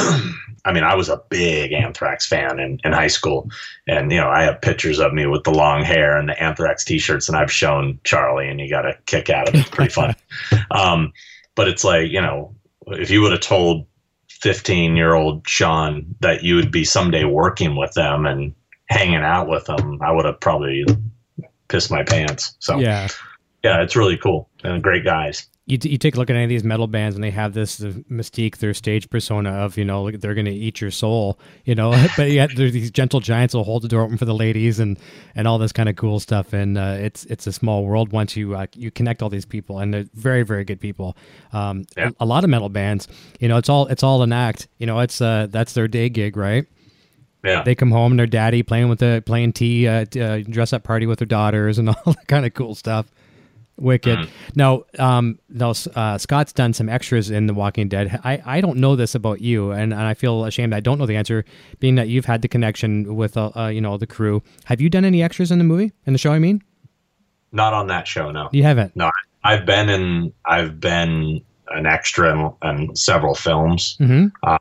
I 0.65 0.73
mean, 0.73 0.85
I 0.85 0.95
was 0.95 1.09
a 1.09 1.21
big 1.29 1.73
Anthrax 1.73 2.25
fan 2.25 2.61
in, 2.61 2.79
in 2.85 2.93
high 2.93 3.09
school, 3.09 3.51
and 3.89 4.11
you 4.13 4.19
know, 4.19 4.29
I 4.29 4.45
have 4.45 4.61
pictures 4.61 5.01
of 5.01 5.13
me 5.13 5.27
with 5.27 5.45
the 5.45 5.51
long 5.51 5.83
hair 5.83 6.17
and 6.17 6.29
the 6.29 6.41
Anthrax 6.41 6.85
T-shirts, 6.85 7.29
and 7.29 7.37
I've 7.37 7.51
shown 7.51 7.99
Charlie, 8.05 8.49
and 8.49 8.61
he 8.61 8.69
got 8.69 8.87
a 8.87 8.97
kick 9.07 9.29
out 9.29 9.49
of 9.49 9.55
it. 9.55 9.61
It's 9.61 9.71
pretty 9.71 9.91
fun. 9.91 10.15
um, 10.71 11.13
but 11.55 11.69
it's 11.69 11.85
like 11.85 12.11
you 12.11 12.21
know, 12.21 12.55
if 12.87 13.11
you 13.11 13.23
would 13.23 13.33
have 13.33 13.41
told 13.41 13.87
15 14.29 14.97
year 14.97 15.15
old 15.15 15.47
Sean 15.49 16.15
that 16.21 16.43
you 16.43 16.57
would 16.57 16.71
be 16.71 16.85
someday 16.85 17.25
working 17.25 17.77
with 17.77 17.93
them 17.95 18.27
and 18.27 18.55
hanging 18.89 19.17
out 19.17 19.49
with 19.49 19.65
them, 19.67 20.01
I 20.03 20.13
would 20.13 20.25
have 20.25 20.41
probably 20.41 20.85
pissed 21.69 21.91
my 21.91 22.03
pants. 22.03 22.57
So 22.61 22.79
yeah, 22.79 23.09
yeah, 23.63 23.83
it's 23.83 23.97
really 23.97 24.17
cool 24.17 24.49
and 24.65 24.83
great 24.83 25.05
guys 25.05 25.49
you, 25.67 25.79
you 25.83 25.97
take 25.97 26.17
a 26.17 26.19
look 26.19 26.29
at 26.29 26.35
any 26.35 26.45
of 26.45 26.49
these 26.49 26.65
metal 26.65 26.89
bands 26.89 27.15
and 27.15 27.23
they 27.23 27.31
have 27.31 27.55
this 27.55 27.79
mystique, 27.81 28.57
their 28.57 28.75
stage 28.75 29.09
persona 29.09 29.51
of, 29.51 29.79
you 29.79 29.85
know, 29.85 30.11
they're 30.11 30.35
going 30.35 30.47
to 30.47 30.53
eat 30.53 30.81
your 30.81 30.91
soul, 30.91 31.39
you 31.65 31.75
know, 31.75 31.91
but 32.17 32.31
yet 32.31 32.51
there's 32.57 32.73
these 32.73 32.91
gentle 32.91 33.21
giants 33.21 33.55
will 33.55 33.63
hold 33.63 33.83
the 33.83 33.89
door 33.89 34.03
open 34.03 34.19
for 34.19 34.25
the 34.25 34.35
ladies 34.35 34.81
and, 34.81 34.99
and 35.37 35.47
all 35.47 35.59
this 35.59 35.73
kind 35.73 35.89
of 35.89 35.95
cool 35.95 36.19
stuff. 36.19 36.53
And 36.53 36.77
uh, 36.77 36.97
it's, 36.99 37.25
it's 37.27 37.47
a 37.47 37.53
small 37.53 37.85
world 37.85 38.11
once 38.11 38.37
you, 38.37 38.57
uh, 38.57 38.67
you 38.75 38.91
connect 38.91 39.23
all 39.23 39.29
these 39.29 39.45
people 39.45 39.79
and 39.79 39.95
they're 39.95 40.07
very, 40.15 40.43
very 40.43 40.65
good 40.65 40.81
people. 40.81 41.17
Um, 41.53 41.85
yeah. 41.97 42.09
a, 42.21 42.25
a, 42.25 42.27
lot 42.27 42.43
of 42.43 42.51
metal 42.51 42.69
bands, 42.69 43.07
you 43.39 43.47
know, 43.47 43.57
it's 43.57 43.69
all, 43.69 43.87
it's 43.87 44.03
all 44.03 44.23
an 44.23 44.33
act, 44.33 44.67
you 44.79 44.87
know, 44.87 44.99
it's, 44.99 45.21
uh, 45.21 45.47
that's 45.49 45.75
their 45.75 45.87
day 45.87 46.09
gig, 46.09 46.37
right? 46.37 46.67
Yeah. 47.45 47.63
They 47.63 47.75
come 47.75 47.91
home 47.91 48.13
and 48.13 48.19
their 48.19 48.27
daddy 48.27 48.63
playing 48.63 48.89
with 48.89 49.01
the, 49.01 49.23
playing 49.25 49.53
tea, 49.53 49.89
uh, 49.89 50.07
uh, 50.21 50.39
dress 50.49 50.73
up 50.73 50.85
party 50.85 51.07
with 51.07 51.19
their 51.19 51.27
daughters 51.27 51.79
and 51.79 51.89
all 52.07 52.13
that 52.13 52.29
kind 52.29 52.47
of 52.47 52.55
cool 52.55 52.75
stuff. 52.75 53.11
Wicked. 53.79 54.19
Mm. 54.19 54.29
Now, 54.55 54.85
um, 54.99 55.39
now 55.49 55.73
uh, 55.97 56.19
Scott's 56.19 56.53
done 56.53 56.73
some 56.73 56.89
extras 56.89 57.31
in 57.31 57.47
The 57.47 57.55
Walking 57.55 57.89
Dead. 57.89 58.21
I, 58.23 58.41
I 58.45 58.61
don't 58.61 58.77
know 58.77 58.95
this 58.97 59.15
about 59.15 59.41
you, 59.41 59.73
and, 59.73 59.93
and 59.93 60.03
I 60.03 60.15
feel 60.15 60.45
ashamed 60.45 60.75
I 60.75 60.81
don't 60.81 60.99
know 60.99 61.07
the 61.07 61.17
answer, 61.17 61.45
being 61.81 61.97
that 61.97 62.09
you've 62.09 62.27
had 62.27 62.43
the 62.43 62.49
connection 62.49 63.17
with 63.17 63.37
uh, 63.37 63.51
uh, 63.57 63.69
you 63.69 63.81
know 63.81 63.97
the 63.97 64.07
crew. 64.07 64.43
Have 64.67 64.81
you 64.81 64.91
done 64.91 65.05
any 65.05 65.23
extras 65.23 65.51
in 65.51 65.59
the 65.59 65.65
movie 65.65 65.91
in 66.07 66.13
the 66.13 66.19
show? 66.19 66.33
I 66.33 66.39
mean, 66.39 66.63
not 67.51 67.73
on 67.73 67.87
that 67.89 68.07
show. 68.07 68.31
No, 68.31 68.51
you 68.53 68.63
haven't. 68.63 68.95
No, 68.95 69.11
I've 69.43 69.65
been 69.65 69.89
in. 69.89 70.33
I've 70.45 70.79
been 70.79 71.43
an 71.69 71.87
extra 71.87 72.31
in, 72.33 72.55
in 72.63 72.95
several 72.95 73.35
films. 73.35 73.97
Mm-hmm. 73.99 74.27
Uh, 74.43 74.59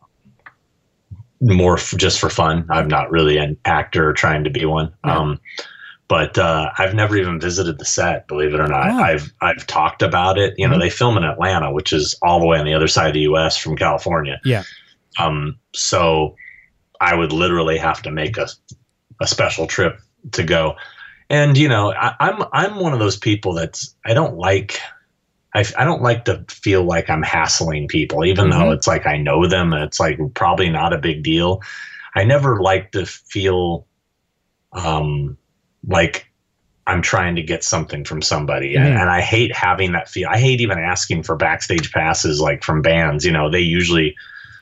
more 1.42 1.78
f- 1.78 1.94
just 1.98 2.20
for 2.20 2.30
fun. 2.30 2.66
I'm 2.70 2.88
not 2.88 3.12
really 3.12 3.38
an 3.38 3.58
actor 3.66 4.14
trying 4.14 4.44
to 4.44 4.50
be 4.50 4.66
one. 4.66 4.94
Yeah. 5.06 5.18
Um, 5.18 5.40
but 6.08 6.38
uh, 6.38 6.70
I've 6.78 6.94
never 6.94 7.16
even 7.16 7.40
visited 7.40 7.80
the 7.80 7.86
set. 7.86 8.28
Believe 8.28 8.54
it 8.54 8.60
or 8.60 8.68
not. 8.68 8.88
I've 8.88 9.34
I've 9.42 9.66
talked 9.66 10.02
about 10.02 10.38
it. 10.38 10.54
You 10.58 10.68
know, 10.68 10.74
mm-hmm. 10.74 10.82
they 10.82 10.90
film 10.90 11.18
in 11.18 11.24
Atlanta, 11.24 11.72
which 11.72 11.94
is 11.94 12.18
all 12.22 12.40
the 12.40 12.46
way 12.46 12.60
on 12.60 12.66
the 12.66 12.74
other 12.74 12.90
side 12.90 13.08
of 13.08 13.14
the 13.14 13.22
U.S. 13.22 13.56
from 13.56 13.78
California. 13.78 14.40
Yeah. 14.44 14.64
Um. 15.18 15.58
So 15.74 16.36
I 17.00 17.16
would 17.16 17.32
literally 17.32 17.78
have 17.78 18.02
to 18.02 18.12
make 18.12 18.38
a 18.38 18.48
a 19.22 19.28
special 19.28 19.68
trip 19.68 20.00
to 20.34 20.44
go. 20.44 20.76
And 21.30 21.58
you 21.58 21.70
know, 21.70 21.94
I, 21.94 22.14
I'm 22.20 22.44
I'm 22.52 22.80
one 22.80 22.92
of 22.92 23.00
those 23.00 23.18
people 23.18 23.54
that's 23.54 23.96
I 24.06 24.14
don't 24.14 24.36
like 24.36 24.80
I, 25.54 25.66
I 25.78 25.84
don't 25.84 26.02
like 26.02 26.26
to 26.26 26.46
feel 26.50 26.84
like 26.84 27.10
I'm 27.10 27.24
hassling 27.24 27.88
people, 27.88 28.24
even 28.24 28.50
mm-hmm. 28.50 28.60
though 28.60 28.72
it's 28.72 28.88
like 28.88 29.06
I 29.06 29.18
know 29.18 29.48
them 29.48 29.74
and 29.74 29.84
it's 29.84 30.00
like 30.00 30.20
probably 30.34 30.70
not 30.70 30.94
a 30.94 30.98
big 30.98 31.24
deal. 31.24 31.62
I 32.16 32.24
never 32.24 32.62
like 32.62 32.92
to 32.92 33.06
feel 33.06 33.86
um, 34.74 35.38
like 35.88 36.32
I'm 36.88 37.02
trying 37.02 37.36
to 37.36 37.44
get 37.44 37.64
something 37.64 38.04
from 38.06 38.22
somebody. 38.22 38.76
Mm-hmm. 38.76 38.86
And, 38.86 38.98
and, 38.98 39.10
I 39.10 39.22
hate 39.22 39.56
having 39.56 39.92
that 39.92 40.10
feel. 40.10 40.30
I 40.30 40.40
hate 40.40 40.62
even 40.62 40.80
asking 40.80 41.24
for 41.24 41.36
backstage 41.36 41.92
passes 41.92 42.40
like 42.40 42.64
from 42.64 42.82
bands. 42.82 43.26
You 43.26 43.32
know, 43.32 43.50
they 43.50 43.60
usually, 43.60 44.16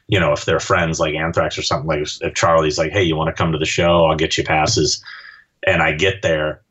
you 0.07 0.19
know, 0.19 0.33
if 0.33 0.45
they're 0.45 0.59
friends 0.59 0.99
like 0.99 1.13
Anthrax 1.13 1.57
or 1.57 1.61
something, 1.61 1.87
like 1.87 2.07
if 2.21 2.33
Charlie's 2.33 2.77
like, 2.77 2.91
hey, 2.91 3.03
you 3.03 3.15
want 3.15 3.27
to 3.27 3.39
come 3.39 3.51
to 3.51 3.57
the 3.57 3.65
show? 3.65 4.05
I'll 4.05 4.17
get 4.17 4.37
you 4.37 4.43
passes. 4.43 5.03
And 5.65 5.81
I 5.81 5.93
get 5.93 6.21
there 6.21 6.61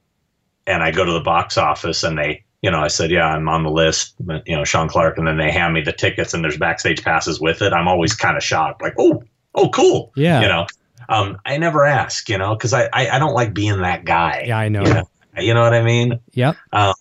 and 0.66 0.83
I 0.83 0.91
go 0.91 1.05
to 1.05 1.12
the 1.12 1.21
box 1.21 1.57
office 1.57 2.03
and 2.03 2.19
they, 2.19 2.45
you 2.63 2.71
know, 2.71 2.81
I 2.81 2.89
said, 2.89 3.11
yeah, 3.11 3.27
I'm 3.27 3.49
on 3.49 3.63
the 3.63 3.71
list, 3.71 4.15
you 4.47 4.57
know, 4.57 4.65
Sean 4.65 4.89
Clark. 4.89 5.17
And 5.19 5.27
then 5.27 5.37
they 5.37 5.51
hand 5.51 5.75
me 5.75 5.81
the 5.81 5.93
tickets 5.93 6.35
and 6.35 6.43
there's 6.43 6.57
backstage 6.57 7.05
passes 7.05 7.41
with 7.41 7.63
it. 7.63 7.73
I'm 7.73 7.87
always 7.87 8.15
kind 8.15 8.37
of 8.37 8.43
shocked, 8.43 8.83
like, 8.83 8.95
oh, 8.99 9.23
oh, 9.55 9.69
cool. 9.69 10.13
Yeah. 10.17 10.41
You 10.41 10.49
know, 10.49 10.67
um, 11.09 11.39
I 11.47 11.57
never 11.57 11.85
ask, 11.85 12.29
you 12.29 12.37
know, 12.37 12.55
because 12.55 12.73
I, 12.73 12.89
I, 12.93 13.11
I 13.11 13.19
don't 13.19 13.35
like 13.35 13.55
being 13.55 13.81
that 13.83 14.05
guy. 14.05 14.45
Yeah, 14.49 14.59
I 14.59 14.69
know. 14.69 14.83
You 14.83 14.95
know, 14.95 15.09
you 15.39 15.55
know 15.55 15.63
what 15.63 15.75
I 15.75 15.83
mean? 15.83 16.21
Yep. 16.33 16.57
Um, 16.73 16.95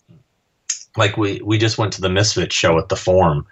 like 0.96 1.16
we 1.16 1.40
we 1.44 1.58
just 1.58 1.78
went 1.78 1.92
to 1.94 2.00
the 2.00 2.08
Misfits 2.08 2.54
show 2.54 2.78
at 2.78 2.88
the 2.88 2.96
Forum, 2.96 3.46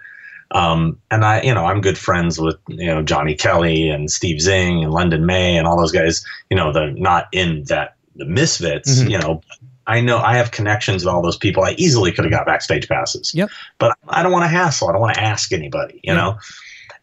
um, 0.51 0.99
and 1.11 1.23
I 1.23 1.41
you 1.41 1.53
know 1.53 1.65
I'm 1.65 1.81
good 1.81 1.97
friends 1.97 2.39
with 2.39 2.57
you 2.67 2.87
know 2.87 3.01
Johnny 3.01 3.35
Kelly 3.35 3.89
and 3.89 4.11
Steve 4.11 4.41
Zing 4.41 4.83
and 4.83 4.91
London 4.91 5.25
May 5.25 5.57
and 5.57 5.67
all 5.67 5.77
those 5.77 5.91
guys. 5.91 6.25
You 6.49 6.57
know 6.57 6.71
they're 6.71 6.91
not 6.91 7.27
in 7.31 7.63
that 7.65 7.95
the 8.15 8.25
Misfits. 8.25 8.99
Mm-hmm. 8.99 9.09
You 9.09 9.19
know 9.19 9.41
I 9.87 10.01
know 10.01 10.19
I 10.19 10.35
have 10.35 10.51
connections 10.51 11.03
with 11.03 11.13
all 11.13 11.21
those 11.21 11.37
people. 11.37 11.63
I 11.63 11.71
easily 11.77 12.11
could 12.11 12.25
have 12.25 12.31
got 12.31 12.45
backstage 12.45 12.87
passes. 12.87 13.33
Yep. 13.33 13.49
But 13.79 13.97
I 14.09 14.21
don't 14.21 14.33
want 14.33 14.43
to 14.43 14.49
hassle. 14.49 14.89
I 14.89 14.91
don't 14.91 15.01
want 15.01 15.15
to 15.15 15.21
ask 15.21 15.51
anybody. 15.53 15.99
You 16.03 16.13
know, 16.13 16.37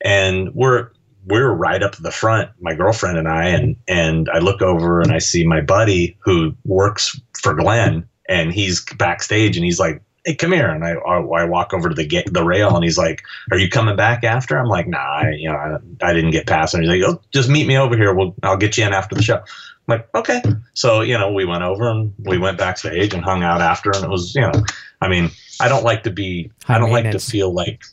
and 0.02 0.54
we're 0.54 0.90
we 1.26 1.38
are 1.38 1.54
right 1.54 1.82
up 1.82 1.96
the 1.96 2.10
front, 2.10 2.50
my 2.60 2.74
girlfriend 2.74 3.18
and 3.18 3.28
I, 3.28 3.46
and 3.48 3.76
and 3.88 4.28
I 4.32 4.38
look 4.38 4.62
over 4.62 5.00
and 5.00 5.12
I 5.12 5.18
see 5.18 5.46
my 5.46 5.60
buddy 5.60 6.16
who 6.20 6.54
works 6.64 7.18
for 7.40 7.54
Glenn, 7.54 8.06
and 8.28 8.52
he's 8.52 8.84
backstage, 8.96 9.56
and 9.56 9.64
he's 9.64 9.80
like, 9.80 10.02
"Hey, 10.24 10.34
come 10.34 10.52
here!" 10.52 10.68
And 10.68 10.84
I 10.84 10.92
I 10.92 11.44
walk 11.44 11.72
over 11.72 11.88
to 11.88 11.94
the 11.94 12.06
get, 12.06 12.32
the 12.32 12.44
rail, 12.44 12.74
and 12.74 12.84
he's 12.84 12.98
like, 12.98 13.22
"Are 13.50 13.58
you 13.58 13.70
coming 13.70 13.96
back 13.96 14.24
after?" 14.24 14.58
I'm 14.58 14.68
like, 14.68 14.86
"Nah, 14.86 14.98
I, 14.98 15.30
you 15.30 15.48
know, 15.48 15.56
I, 15.56 15.78
I 16.02 16.12
didn't 16.12 16.32
get 16.32 16.46
past." 16.46 16.74
And 16.74 16.84
he's 16.84 16.90
like, 16.90 17.10
"Oh, 17.10 17.20
just 17.32 17.48
meet 17.48 17.66
me 17.66 17.78
over 17.78 17.96
here. 17.96 18.14
We'll 18.14 18.34
I'll 18.42 18.58
get 18.58 18.76
you 18.76 18.84
in 18.84 18.92
after 18.92 19.14
the 19.14 19.22
show." 19.22 19.42
I'm 19.86 19.98
like, 19.98 20.14
okay. 20.14 20.42
So 20.74 21.00
you 21.02 21.18
know, 21.18 21.32
we 21.32 21.44
went 21.44 21.62
over 21.62 21.88
and 21.88 22.12
we 22.18 22.38
went 22.38 22.58
backstage 22.58 23.14
and 23.14 23.22
hung 23.22 23.42
out 23.42 23.60
after, 23.60 23.90
and 23.90 24.04
it 24.04 24.10
was 24.10 24.34
you 24.34 24.42
know, 24.42 24.52
I 25.00 25.08
mean, 25.08 25.30
I 25.60 25.68
don't 25.68 25.84
like 25.84 26.02
to 26.04 26.10
be, 26.10 26.50
High 26.64 26.76
I 26.76 26.78
don't 26.78 26.90
like 26.90 27.10
to 27.10 27.18
feel 27.18 27.52
like 27.52 27.84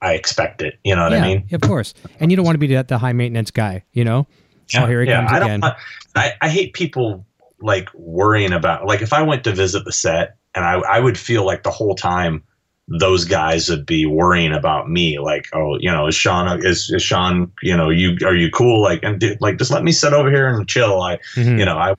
I 0.00 0.14
expect 0.14 0.62
it. 0.62 0.78
You 0.84 0.94
know 0.94 1.04
what 1.04 1.12
yeah, 1.12 1.24
I 1.24 1.28
mean? 1.28 1.48
Of 1.52 1.62
course. 1.62 1.94
And 2.20 2.30
you 2.30 2.36
don't 2.36 2.44
want 2.44 2.54
to 2.54 2.60
be 2.60 2.74
that 2.74 2.88
the 2.88 2.98
high 2.98 3.12
maintenance 3.12 3.50
guy, 3.50 3.84
you 3.92 4.04
know? 4.04 4.26
Yeah, 4.72 4.84
oh, 4.84 4.86
here 4.86 5.02
he 5.02 5.08
yeah, 5.08 5.26
comes 5.26 5.32
I 5.32 5.38
again. 5.38 5.62
I, 6.14 6.32
I 6.40 6.48
hate 6.48 6.74
people 6.74 7.26
like 7.60 7.88
worrying 7.94 8.52
about 8.52 8.86
like 8.86 9.02
if 9.02 9.12
I 9.12 9.22
went 9.22 9.44
to 9.44 9.52
visit 9.52 9.84
the 9.84 9.92
set 9.92 10.36
and 10.54 10.64
I, 10.64 10.74
I 10.80 11.00
would 11.00 11.18
feel 11.18 11.44
like 11.44 11.62
the 11.62 11.70
whole 11.70 11.94
time 11.94 12.42
those 12.88 13.24
guys 13.24 13.68
would 13.68 13.86
be 13.86 14.04
worrying 14.04 14.52
about 14.52 14.90
me 14.90 15.18
like 15.18 15.46
oh 15.54 15.78
you 15.80 15.90
know 15.90 16.06
is 16.06 16.14
sean 16.14 16.64
is, 16.64 16.90
is 16.90 17.02
sean 17.02 17.50
you 17.62 17.74
know 17.74 17.88
you 17.88 18.16
are 18.26 18.34
you 18.34 18.50
cool 18.50 18.82
like 18.82 19.02
and 19.02 19.22
like 19.40 19.56
just 19.56 19.70
let 19.70 19.82
me 19.82 19.90
sit 19.90 20.12
over 20.12 20.30
here 20.30 20.48
and 20.48 20.68
chill 20.68 21.00
i 21.00 21.16
mm-hmm. 21.34 21.58
you 21.58 21.64
know 21.64 21.78
i 21.78 21.94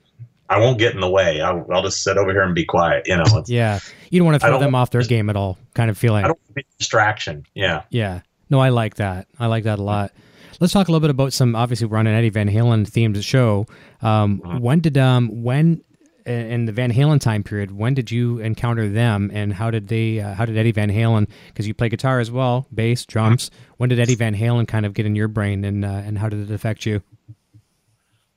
I 0.48 0.58
won't 0.60 0.78
get 0.78 0.94
in 0.94 1.00
the 1.00 1.10
way. 1.10 1.40
I'll, 1.40 1.66
I'll, 1.72 1.82
just 1.82 2.02
sit 2.02 2.16
over 2.16 2.30
here 2.30 2.42
and 2.42 2.54
be 2.54 2.64
quiet. 2.64 3.06
You 3.06 3.16
know. 3.16 3.24
yeah, 3.46 3.80
you 4.10 4.20
don't 4.20 4.26
want 4.26 4.40
to 4.40 4.46
throw 4.46 4.58
them 4.58 4.74
off 4.74 4.90
their 4.90 5.02
game 5.02 5.28
at 5.28 5.36
all. 5.36 5.58
Kind 5.74 5.90
of 5.90 5.98
feeling. 5.98 6.24
I 6.24 6.28
don't 6.28 6.38
want 6.54 6.66
distraction. 6.78 7.44
Yeah. 7.54 7.82
Yeah. 7.90 8.20
No, 8.48 8.60
I 8.60 8.68
like 8.68 8.96
that. 8.96 9.26
I 9.38 9.46
like 9.46 9.64
that 9.64 9.78
a 9.78 9.82
lot. 9.82 10.12
Let's 10.60 10.72
talk 10.72 10.88
a 10.88 10.92
little 10.92 11.00
bit 11.00 11.10
about 11.10 11.32
some. 11.32 11.56
Obviously, 11.56 11.86
we're 11.86 11.98
on 11.98 12.06
an 12.06 12.14
Eddie 12.14 12.30
Van 12.30 12.48
Halen 12.48 12.88
themed 12.88 13.22
show. 13.22 13.66
Um, 14.02 14.40
uh-huh. 14.44 14.58
When 14.60 14.80
did 14.80 14.96
um 14.96 15.42
when 15.42 15.82
in 16.26 16.64
the 16.64 16.72
Van 16.72 16.92
Halen 16.92 17.20
time 17.20 17.42
period, 17.42 17.70
when 17.70 17.94
did 17.94 18.10
you 18.10 18.38
encounter 18.38 18.88
them, 18.88 19.30
and 19.32 19.52
how 19.52 19.70
did 19.70 19.88
they? 19.88 20.20
Uh, 20.20 20.34
how 20.34 20.44
did 20.44 20.56
Eddie 20.56 20.72
Van 20.72 20.90
Halen? 20.90 21.28
Because 21.48 21.66
you 21.66 21.74
play 21.74 21.88
guitar 21.88 22.20
as 22.20 22.30
well, 22.30 22.66
bass, 22.74 23.04
drums. 23.06 23.50
When 23.76 23.88
did 23.88 23.98
Eddie 23.98 24.14
Van 24.14 24.34
Halen 24.34 24.66
kind 24.66 24.86
of 24.86 24.94
get 24.94 25.06
in 25.06 25.14
your 25.14 25.28
brain, 25.28 25.64
and 25.64 25.84
uh, 25.84 25.88
and 25.88 26.18
how 26.18 26.28
did 26.28 26.50
it 26.50 26.54
affect 26.54 26.86
you? 26.86 27.02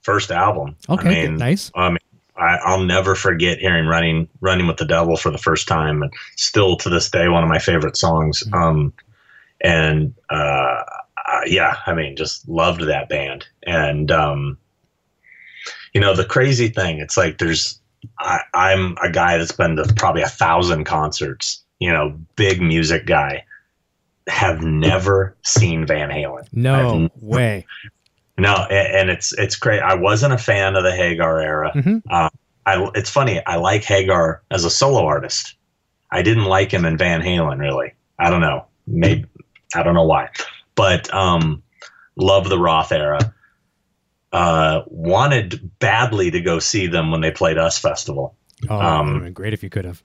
first 0.01 0.31
album. 0.31 0.75
Okay, 0.89 1.25
I 1.25 1.27
mean, 1.27 1.37
nice. 1.37 1.71
I 1.75 1.89
mean, 1.89 1.97
I, 2.35 2.75
will 2.75 2.85
never 2.85 3.15
forget 3.15 3.59
hearing 3.59 3.85
"Running 3.85 4.27
Running 4.41 4.67
with 4.67 4.77
the 4.77 4.85
Devil" 4.85 5.17
for 5.17 5.31
the 5.31 5.37
first 5.37 5.67
time, 5.67 6.01
and 6.01 6.11
still 6.35 6.77
to 6.77 6.89
this 6.89 7.09
day 7.09 7.27
one 7.27 7.43
of 7.43 7.49
my 7.49 7.59
favorite 7.59 7.97
songs. 7.97 8.43
Mm-hmm. 8.43 8.53
Um, 8.55 8.93
and 9.61 10.13
uh, 10.29 10.83
yeah, 11.45 11.77
I 11.85 11.93
mean, 11.93 12.15
just 12.15 12.47
loved 12.47 12.81
that 12.81 13.09
band. 13.09 13.45
And 13.63 14.11
um, 14.11 14.57
you 15.93 16.01
know, 16.01 16.15
the 16.15 16.25
crazy 16.25 16.69
thing, 16.69 16.99
it's 16.99 17.17
like 17.17 17.37
there's 17.37 17.79
I, 18.19 18.41
I'm 18.53 18.97
a 19.03 19.11
guy 19.11 19.37
that's 19.37 19.51
been 19.51 19.75
to 19.75 19.93
probably 19.95 20.21
a 20.21 20.29
thousand 20.29 20.85
concerts. 20.85 21.63
You 21.79 21.91
know, 21.91 22.17
big 22.35 22.61
music 22.61 23.05
guy. 23.05 23.45
Have 24.27 24.61
never 24.61 25.35
seen 25.43 25.87
Van 25.87 26.09
Halen. 26.09 26.47
No 26.53 27.09
way. 27.19 27.65
No, 28.37 28.53
and 28.69 29.09
it's 29.09 29.33
it's 29.33 29.55
great. 29.55 29.81
I 29.81 29.95
wasn't 29.95 30.33
a 30.33 30.37
fan 30.37 30.75
of 30.75 30.83
the 30.83 30.95
Hagar 30.95 31.41
era. 31.41 31.71
Mm-hmm. 31.73 31.97
Uh, 32.09 32.29
I, 32.65 32.89
it's 32.93 33.09
funny. 33.09 33.43
I 33.45 33.55
like 33.55 33.83
Hagar 33.83 34.43
as 34.51 34.65
a 34.65 34.69
solo 34.69 35.03
artist. 35.03 35.55
I 36.11 36.21
didn't 36.21 36.45
like 36.45 36.71
him 36.71 36.85
in 36.85 36.97
Van 36.97 37.21
Halen 37.21 37.59
really. 37.59 37.93
I 38.19 38.29
don't 38.29 38.41
know. 38.41 38.65
Maybe 38.85 39.25
I 39.75 39.83
don't 39.83 39.93
know 39.95 40.05
why, 40.05 40.29
but 40.75 41.11
um, 41.13 41.63
love 42.15 42.49
the 42.49 42.59
Roth 42.59 42.91
era. 42.91 43.33
Uh, 44.31 44.81
wanted 44.87 45.69
badly 45.79 46.31
to 46.31 46.41
go 46.41 46.59
see 46.59 46.87
them 46.87 47.11
when 47.11 47.21
they 47.21 47.31
played 47.31 47.57
us 47.57 47.77
festival. 47.79 48.35
Oh, 48.69 48.79
Um, 48.79 49.31
great 49.33 49.53
if 49.53 49.63
you 49.63 49.69
could 49.69 49.85
have. 49.85 50.03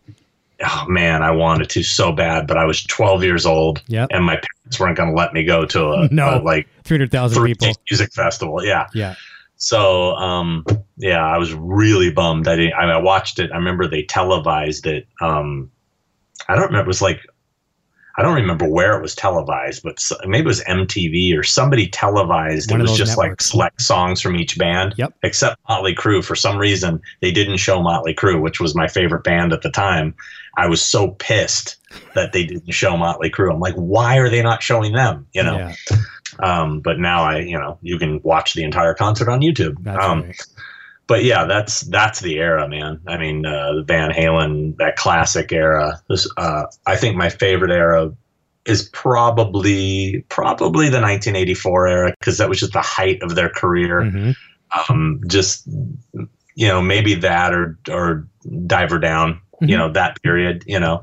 Oh 0.65 0.85
man, 0.89 1.23
I 1.23 1.33
wanted 1.33 1.69
to 1.71 1.83
so 1.83 2.13
bad, 2.13 2.47
but 2.47 2.57
I 2.57 2.65
was 2.65 2.83
12 2.85 3.25
years 3.25 3.45
old, 3.45 3.83
Yep. 3.89 4.09
and 4.13 4.25
my 4.25 4.37
parents 4.37 4.79
weren't 4.79 4.97
going 4.97 5.11
to 5.11 5.15
let 5.17 5.33
me 5.35 5.45
go 5.45 5.65
to 5.67 5.91
a, 5.93 6.09
No. 6.13 6.39
a, 6.39 6.43
like 6.43 6.69
300,000 6.85 7.37
three 7.37 7.55
people. 7.55 7.75
music 7.91 8.13
festival. 8.15 8.65
Yeah, 8.65 8.87
Yeah. 8.95 9.17
so 9.57 10.15
um, 10.15 10.65
yeah, 10.97 11.25
I 11.27 11.39
was 11.39 11.53
really 11.55 12.11
bummed. 12.13 12.47
I 12.47 12.55
didn't. 12.57 12.75
I, 12.75 12.83
mean, 12.83 12.91
I 12.95 12.99
watched 12.99 13.41
it. 13.41 13.51
I 13.53 13.57
remember 13.57 13.89
they 13.89 14.05
televised 14.05 14.87
it. 14.87 15.09
Um, 15.21 15.71
I 16.49 16.55
don't 16.55 16.67
remember. 16.67 16.85
It 16.85 16.87
was 16.87 17.03
like 17.03 17.21
I 18.17 18.23
don't 18.23 18.35
remember 18.35 18.69
where 18.69 18.97
it 18.97 19.03
was 19.03 19.15
televised, 19.15 19.83
but 19.83 20.01
maybe 20.25 20.45
it 20.45 20.47
was 20.47 20.63
MTV 20.63 21.37
or 21.37 21.43
somebody 21.43 21.89
televised. 21.89 22.71
One 22.71 22.81
it 22.81 22.85
was 22.85 22.97
just 22.97 23.17
networks. 23.17 23.19
like 23.19 23.51
select 23.51 23.83
songs 23.83 24.21
from 24.21 24.37
each 24.37 24.57
band. 24.57 24.95
Yep. 24.97 25.15
Except 25.25 25.57
Motley 25.69 25.95
Crue. 25.95 26.25
For 26.25 26.37
some 26.37 26.57
reason, 26.57 27.01
they 27.21 27.33
didn't 27.33 27.57
show 27.57 27.83
Motley 27.83 28.15
Crue, 28.15 28.41
which 28.41 28.61
was 28.61 28.75
my 28.75 28.87
favorite 28.87 29.25
band 29.25 29.53
at 29.53 29.63
the 29.63 29.71
time. 29.71 30.15
I 30.57 30.69
was 30.69 30.81
so 30.81 31.09
pissed 31.09 31.77
that 32.15 32.33
they 32.33 32.45
didn't 32.45 32.71
show 32.71 32.97
Motley 32.97 33.31
Crue. 33.31 33.53
I'm 33.53 33.59
like, 33.59 33.75
why 33.75 34.19
are 34.19 34.29
they 34.29 34.43
not 34.43 34.63
showing 34.63 34.93
them? 34.93 35.27
You 35.33 35.43
know. 35.43 35.57
Yeah. 35.57 35.75
Um, 36.41 36.81
but 36.81 36.99
now 36.99 37.23
I, 37.23 37.39
you 37.39 37.57
know, 37.57 37.79
you 37.81 37.97
can 37.97 38.21
watch 38.25 38.55
the 38.55 38.65
entire 38.65 38.93
concert 38.93 39.29
on 39.29 39.41
YouTube. 39.41 39.77
That's 39.85 40.05
um, 40.05 40.23
right. 40.23 40.43
But 41.07 41.25
yeah, 41.25 41.45
that's 41.45 41.81
that's 41.83 42.21
the 42.21 42.39
era, 42.39 42.69
man. 42.69 43.01
I 43.07 43.19
mean, 43.19 43.45
uh, 43.45 43.75
the 43.75 43.83
Van 43.83 44.11
Halen, 44.11 44.77
that 44.79 44.97
classic 44.97 45.53
era. 45.53 46.01
This, 46.09 46.29
uh, 46.37 46.65
I 46.87 46.97
think 46.97 47.17
my 47.17 47.29
favorite 47.29 47.71
era 47.71 48.13
is 48.65 48.89
probably 48.93 50.25
probably 50.31 50.89
the 50.89 51.01
1984 51.01 51.87
era 51.89 52.15
because 52.19 52.39
that 52.39 52.49
was 52.49 52.59
just 52.61 52.73
the 52.73 52.81
height 52.81 53.23
of 53.23 53.35
their 53.35 53.51
career. 53.51 54.05
hmm 54.11 54.31
Um, 54.89 55.21
just 55.27 55.69
you 56.57 56.69
know, 56.69 56.81
maybe 56.83 57.15
that 57.17 57.53
or 57.55 57.79
or 57.91 58.27
Diver 58.67 58.99
Down. 58.99 59.41
Mhm. 59.63 59.69
You 59.69 59.77
know, 59.79 59.93
that 59.93 60.23
period. 60.23 60.65
You 60.67 60.81
know. 60.81 61.03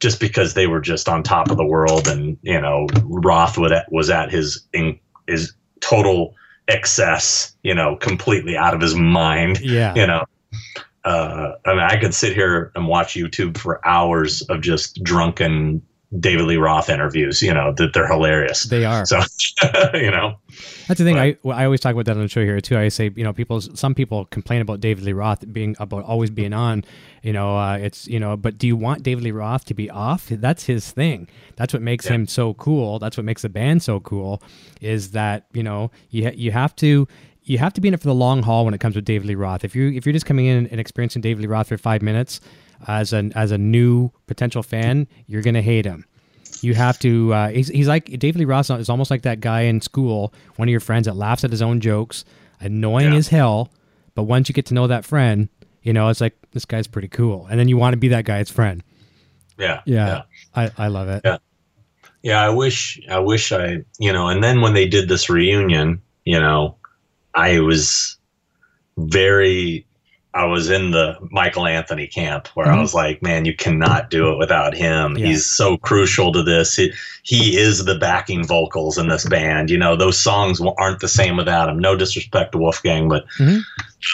Just 0.00 0.20
because 0.20 0.54
they 0.54 0.68
were 0.68 0.80
just 0.80 1.08
on 1.08 1.24
top 1.24 1.50
of 1.50 1.56
the 1.56 1.66
world, 1.66 2.06
and 2.06 2.38
you 2.42 2.60
know 2.60 2.86
Roth 3.02 3.58
was 3.58 3.72
at, 3.72 3.90
was 3.90 4.10
at 4.10 4.30
his 4.30 4.64
in, 4.72 4.96
his 5.26 5.54
total 5.80 6.34
excess, 6.68 7.56
you 7.62 7.74
know, 7.74 7.96
completely 7.96 8.56
out 8.56 8.74
of 8.74 8.80
his 8.80 8.94
mind 8.94 9.60
Yeah. 9.60 9.94
you 9.94 10.06
know 10.06 10.24
uh, 11.04 11.52
I 11.64 11.70
mean, 11.70 11.80
I 11.80 11.96
could 11.96 12.12
sit 12.12 12.34
here 12.34 12.70
and 12.74 12.86
watch 12.86 13.14
YouTube 13.14 13.56
for 13.56 13.86
hours 13.86 14.42
of 14.42 14.60
just 14.60 15.02
drunken 15.02 15.80
David 16.18 16.46
Lee 16.46 16.56
Roth 16.56 16.88
interviews. 16.88 17.42
You 17.42 17.52
know 17.52 17.72
that 17.76 17.92
they're 17.92 18.06
hilarious. 18.08 18.62
They 18.64 18.84
are. 18.84 19.04
So, 19.04 19.20
you 19.94 20.10
know, 20.10 20.36
That's 20.86 20.98
the 20.98 21.04
thing. 21.04 21.18
I 21.18 21.36
I 21.46 21.64
always 21.64 21.80
talk 21.80 21.92
about 21.92 22.06
that 22.06 22.16
on 22.16 22.22
the 22.22 22.28
show 22.28 22.42
here 22.42 22.60
too. 22.60 22.78
I 22.78 22.88
say, 22.88 23.10
you 23.14 23.24
know, 23.24 23.32
people. 23.34 23.60
Some 23.60 23.94
people 23.94 24.24
complain 24.26 24.62
about 24.62 24.80
David 24.80 25.04
Lee 25.04 25.12
Roth 25.12 25.44
being 25.52 25.76
about 25.78 26.04
always 26.04 26.30
being 26.30 26.54
on. 26.54 26.84
You 27.22 27.32
know, 27.34 27.58
uh, 27.58 27.76
it's 27.76 28.06
you 28.08 28.18
know, 28.18 28.36
but 28.36 28.56
do 28.56 28.66
you 28.66 28.74
want 28.76 29.02
David 29.02 29.22
Lee 29.24 29.32
Roth 29.32 29.66
to 29.66 29.74
be 29.74 29.90
off? 29.90 30.28
That's 30.30 30.64
his 30.64 30.90
thing. 30.90 31.28
That's 31.56 31.72
what 31.74 31.82
makes 31.82 32.06
Yeah. 32.06 32.12
him 32.14 32.26
so 32.26 32.54
cool. 32.54 32.98
That's 32.98 33.16
what 33.18 33.24
makes 33.26 33.42
the 33.42 33.48
band 33.50 33.82
so 33.82 34.00
cool. 34.00 34.42
Is 34.80 35.10
that 35.10 35.46
you 35.52 35.62
know 35.62 35.90
you 36.10 36.24
ha- 36.24 36.34
you 36.34 36.52
have 36.52 36.74
to. 36.76 37.06
You 37.44 37.56
have 37.56 37.72
to 37.74 37.80
be 37.80 37.88
in 37.88 37.94
it 37.94 38.00
for 38.00 38.08
the 38.08 38.14
long 38.14 38.42
haul 38.42 38.66
when 38.66 38.74
it 38.74 38.78
comes 38.80 38.94
with 38.94 39.06
David 39.06 39.26
Lee 39.26 39.34
Roth. 39.34 39.64
If 39.64 39.74
you 39.74 39.90
if 39.90 40.04
you're 40.04 40.12
just 40.12 40.26
coming 40.26 40.44
in 40.46 40.66
and 40.66 40.78
experiencing 40.78 41.22
David 41.22 41.40
Lee 41.42 41.46
Roth 41.48 41.68
for 41.68 41.78
five 41.78 42.02
minutes 42.02 42.40
as 42.86 43.12
an 43.12 43.32
as 43.34 43.50
a 43.50 43.58
new 43.58 44.10
potential 44.26 44.62
fan, 44.62 45.06
you're 45.26 45.42
gonna 45.42 45.62
hate 45.62 45.84
him. 45.84 46.04
You 46.60 46.74
have 46.74 46.98
to. 47.00 47.32
Uh, 47.32 47.48
he's, 47.50 47.68
he's 47.68 47.86
like 47.88 48.06
David 48.18 48.36
Lee 48.40 48.44
Roth 48.44 48.70
is 48.70 48.88
almost 48.88 49.10
like 49.10 49.22
that 49.22 49.40
guy 49.40 49.62
in 49.62 49.80
school, 49.80 50.32
one 50.56 50.68
of 50.68 50.70
your 50.70 50.80
friends 50.80 51.06
that 51.06 51.14
laughs 51.14 51.44
at 51.44 51.50
his 51.50 51.62
own 51.62 51.80
jokes, 51.80 52.24
annoying 52.60 53.12
Yeah. 53.12 53.18
as 53.18 53.28
hell. 53.28 53.70
But 54.14 54.24
once 54.24 54.48
you 54.48 54.52
get 54.54 54.66
to 54.66 54.74
know 54.74 54.86
that 54.88 55.04
friend, 55.04 55.48
you 55.82 55.92
know 55.92 56.08
it's 56.08 56.20
like 56.20 56.36
this 56.52 56.64
guy's 56.64 56.86
pretty 56.88 57.08
cool, 57.08 57.46
and 57.50 57.60
then 57.60 57.68
you 57.68 57.76
want 57.76 57.92
to 57.92 57.96
be 57.98 58.08
that 58.08 58.24
guy's 58.24 58.50
friend. 58.50 58.82
yeah, 59.58 59.82
Yeah, 59.86 60.22
I, 60.54 60.70
I 60.76 60.88
love 60.88 61.08
it. 61.08 61.22
Yeah. 61.24 61.38
yeah. 62.22 62.42
I 62.42 62.48
wish, 62.48 63.00
I 63.08 63.18
wish 63.20 63.52
I, 63.52 63.78
you 64.00 64.12
know. 64.12 64.28
And 64.28 64.42
then 64.42 64.60
when 64.60 64.74
they 64.74 64.86
did 64.88 65.08
this 65.08 65.28
reunion, 65.30 66.02
you 66.24 66.40
know, 66.40 66.76
I 67.34 67.60
was 67.60 68.16
very. 68.96 69.86
I 70.34 70.44
was 70.44 70.68
in 70.70 70.90
the 70.90 71.16
Michael 71.30 71.66
Anthony 71.66 72.06
camp 72.06 72.48
where 72.48 72.66
Mhm. 72.66 72.76
I 72.76 72.80
was 72.80 72.94
like, 72.94 73.22
man, 73.22 73.44
you 73.44 73.54
cannot 73.54 74.10
do 74.10 74.30
it 74.30 74.38
without 74.38 74.74
him. 74.74 75.16
Yeah. 75.16 75.26
He's 75.28 75.46
so 75.46 75.78
crucial 75.78 76.32
to 76.32 76.42
this. 76.42 76.76
He, 76.76 76.92
he 77.22 77.56
is 77.56 77.84
the 77.84 77.94
backing 77.96 78.44
vocals 78.46 78.98
in 78.98 79.08
this 79.08 79.24
band. 79.26 79.70
You 79.70 79.78
know, 79.78 79.96
those 79.96 80.18
songs 80.20 80.60
aren't 80.78 81.00
the 81.00 81.08
same 81.08 81.36
without 81.36 81.68
him. 81.68 81.78
No 81.78 81.96
disrespect 81.96 82.52
to 82.52 82.58
Wolfgang, 82.58 83.08
but 83.08 83.24
Mhm. 83.38 83.62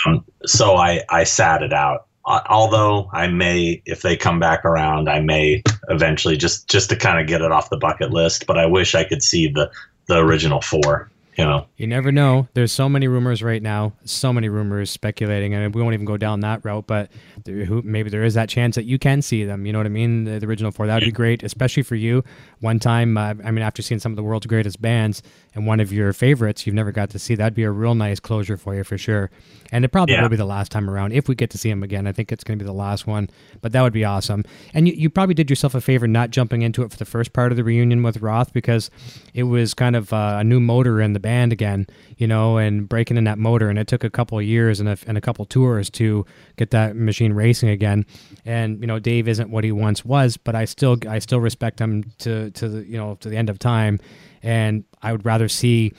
um, 0.06 0.24
so 0.46 0.76
I, 0.76 1.02
I 1.10 1.24
sat 1.24 1.62
it 1.62 1.72
out. 1.72 2.06
Uh, 2.26 2.40
although 2.48 3.10
I 3.12 3.26
may, 3.26 3.82
if 3.84 4.00
they 4.00 4.16
come 4.16 4.38
back 4.38 4.64
around, 4.64 5.10
I 5.10 5.20
may 5.20 5.62
eventually 5.90 6.38
just 6.38 6.70
just 6.70 6.88
to 6.88 6.96
kind 6.96 7.20
of 7.20 7.26
get 7.26 7.42
it 7.42 7.52
off 7.52 7.68
the 7.68 7.76
bucket 7.76 8.12
list. 8.12 8.46
But 8.46 8.56
I 8.56 8.64
wish 8.64 8.94
I 8.94 9.04
could 9.04 9.22
see 9.22 9.48
the 9.48 9.70
the 10.06 10.18
original 10.18 10.62
four. 10.62 11.10
You 11.36 11.44
know, 11.44 11.66
You 11.76 11.88
never 11.88 12.12
know. 12.12 12.46
There's 12.54 12.70
so 12.70 12.88
many 12.88 13.08
rumors 13.08 13.42
right 13.42 13.60
now, 13.60 13.92
so 14.04 14.32
many 14.32 14.48
rumors 14.48 14.88
speculating, 14.90 15.52
and 15.52 15.74
we 15.74 15.82
won't 15.82 15.94
even 15.94 16.06
go 16.06 16.16
down 16.16 16.40
that 16.40 16.64
route. 16.64 16.86
But 16.86 17.10
there, 17.44 17.64
who, 17.64 17.82
maybe 17.82 18.08
there 18.08 18.22
is 18.22 18.34
that 18.34 18.48
chance 18.48 18.76
that 18.76 18.84
you 18.84 19.00
can 19.00 19.20
see 19.20 19.44
them. 19.44 19.66
You 19.66 19.72
know 19.72 19.80
what 19.80 19.86
I 19.86 19.90
mean? 19.90 20.24
The, 20.24 20.38
the 20.38 20.46
original 20.46 20.70
four. 20.70 20.86
That 20.86 20.94
would 20.94 21.04
be 21.06 21.10
great, 21.10 21.42
especially 21.42 21.82
for 21.82 21.96
you. 21.96 22.22
One 22.60 22.78
time, 22.78 23.18
uh, 23.18 23.34
I 23.44 23.50
mean, 23.50 23.62
after 23.62 23.82
seeing 23.82 23.98
some 23.98 24.12
of 24.12 24.16
the 24.16 24.22
world's 24.22 24.46
greatest 24.46 24.80
bands 24.80 25.22
and 25.56 25.66
one 25.66 25.80
of 25.80 25.92
your 25.92 26.12
favorites, 26.12 26.66
you've 26.66 26.74
never 26.76 26.92
got 26.92 27.10
to 27.10 27.18
see. 27.18 27.34
That'd 27.34 27.54
be 27.54 27.64
a 27.64 27.70
real 27.70 27.96
nice 27.96 28.20
closure 28.20 28.56
for 28.56 28.74
you 28.76 28.84
for 28.84 28.96
sure. 28.96 29.30
And 29.72 29.84
it 29.84 29.88
probably 29.88 30.14
Yeah. 30.14 30.22
will 30.22 30.28
be 30.28 30.36
the 30.36 30.44
last 30.44 30.70
time 30.70 30.88
around 30.88 31.12
if 31.14 31.28
we 31.28 31.34
get 31.34 31.50
to 31.50 31.58
see 31.58 31.68
them 31.68 31.82
again. 31.82 32.06
I 32.06 32.12
think 32.12 32.30
it's 32.30 32.44
going 32.44 32.58
to 32.60 32.62
be 32.64 32.66
the 32.66 32.72
last 32.72 33.08
one, 33.08 33.28
but 33.60 33.72
that 33.72 33.82
would 33.82 33.92
be 33.92 34.04
awesome. 34.04 34.44
And 34.72 34.86
you, 34.86 34.94
you 34.94 35.10
probably 35.10 35.34
did 35.34 35.50
yourself 35.50 35.74
a 35.74 35.80
favor 35.80 36.06
not 36.06 36.30
jumping 36.30 36.62
into 36.62 36.82
it 36.84 36.92
for 36.92 36.96
the 36.96 37.04
first 37.04 37.32
part 37.32 37.50
of 37.50 37.56
the 37.56 37.64
reunion 37.64 38.04
with 38.04 38.18
Roth 38.22 38.52
because 38.52 38.88
it 39.34 39.42
was 39.44 39.74
kind 39.74 39.96
of 39.96 40.12
uh, 40.12 40.36
a 40.38 40.44
new 40.44 40.60
motor 40.60 41.00
in 41.00 41.12
the 41.12 41.23
band 41.24 41.54
again, 41.54 41.86
you 42.18 42.26
know, 42.26 42.58
and 42.58 42.86
breaking 42.86 43.16
in 43.16 43.24
that 43.24 43.38
motor. 43.38 43.70
And 43.70 43.78
it 43.78 43.88
took 43.88 44.04
a 44.04 44.10
couple 44.10 44.38
of 44.38 44.44
years 44.44 44.78
and 44.78 44.88
a, 44.90 44.98
and 45.06 45.16
a 45.16 45.22
couple 45.22 45.44
tours 45.46 45.88
to 45.90 46.26
get 46.56 46.70
that 46.70 46.94
machine 46.94 47.32
racing 47.32 47.70
again. 47.70 48.04
And 48.44 48.78
you 48.80 48.86
know, 48.86 48.98
Dave 48.98 49.26
isn't 49.26 49.50
what 49.50 49.64
he 49.64 49.72
once 49.72 50.04
was, 50.04 50.36
but 50.36 50.54
I 50.54 50.66
still 50.66 50.98
I 51.08 51.18
still 51.18 51.40
respect 51.40 51.80
him 51.80 52.04
to 52.18 52.50
to 52.50 52.68
the 52.68 52.84
you 52.86 52.98
know 52.98 53.16
to 53.20 53.28
the 53.30 53.36
end 53.36 53.48
of 53.48 53.58
time. 53.58 53.98
And 54.42 54.84
I 55.02 55.12
would 55.12 55.24
rather 55.24 55.48
see 55.48 55.94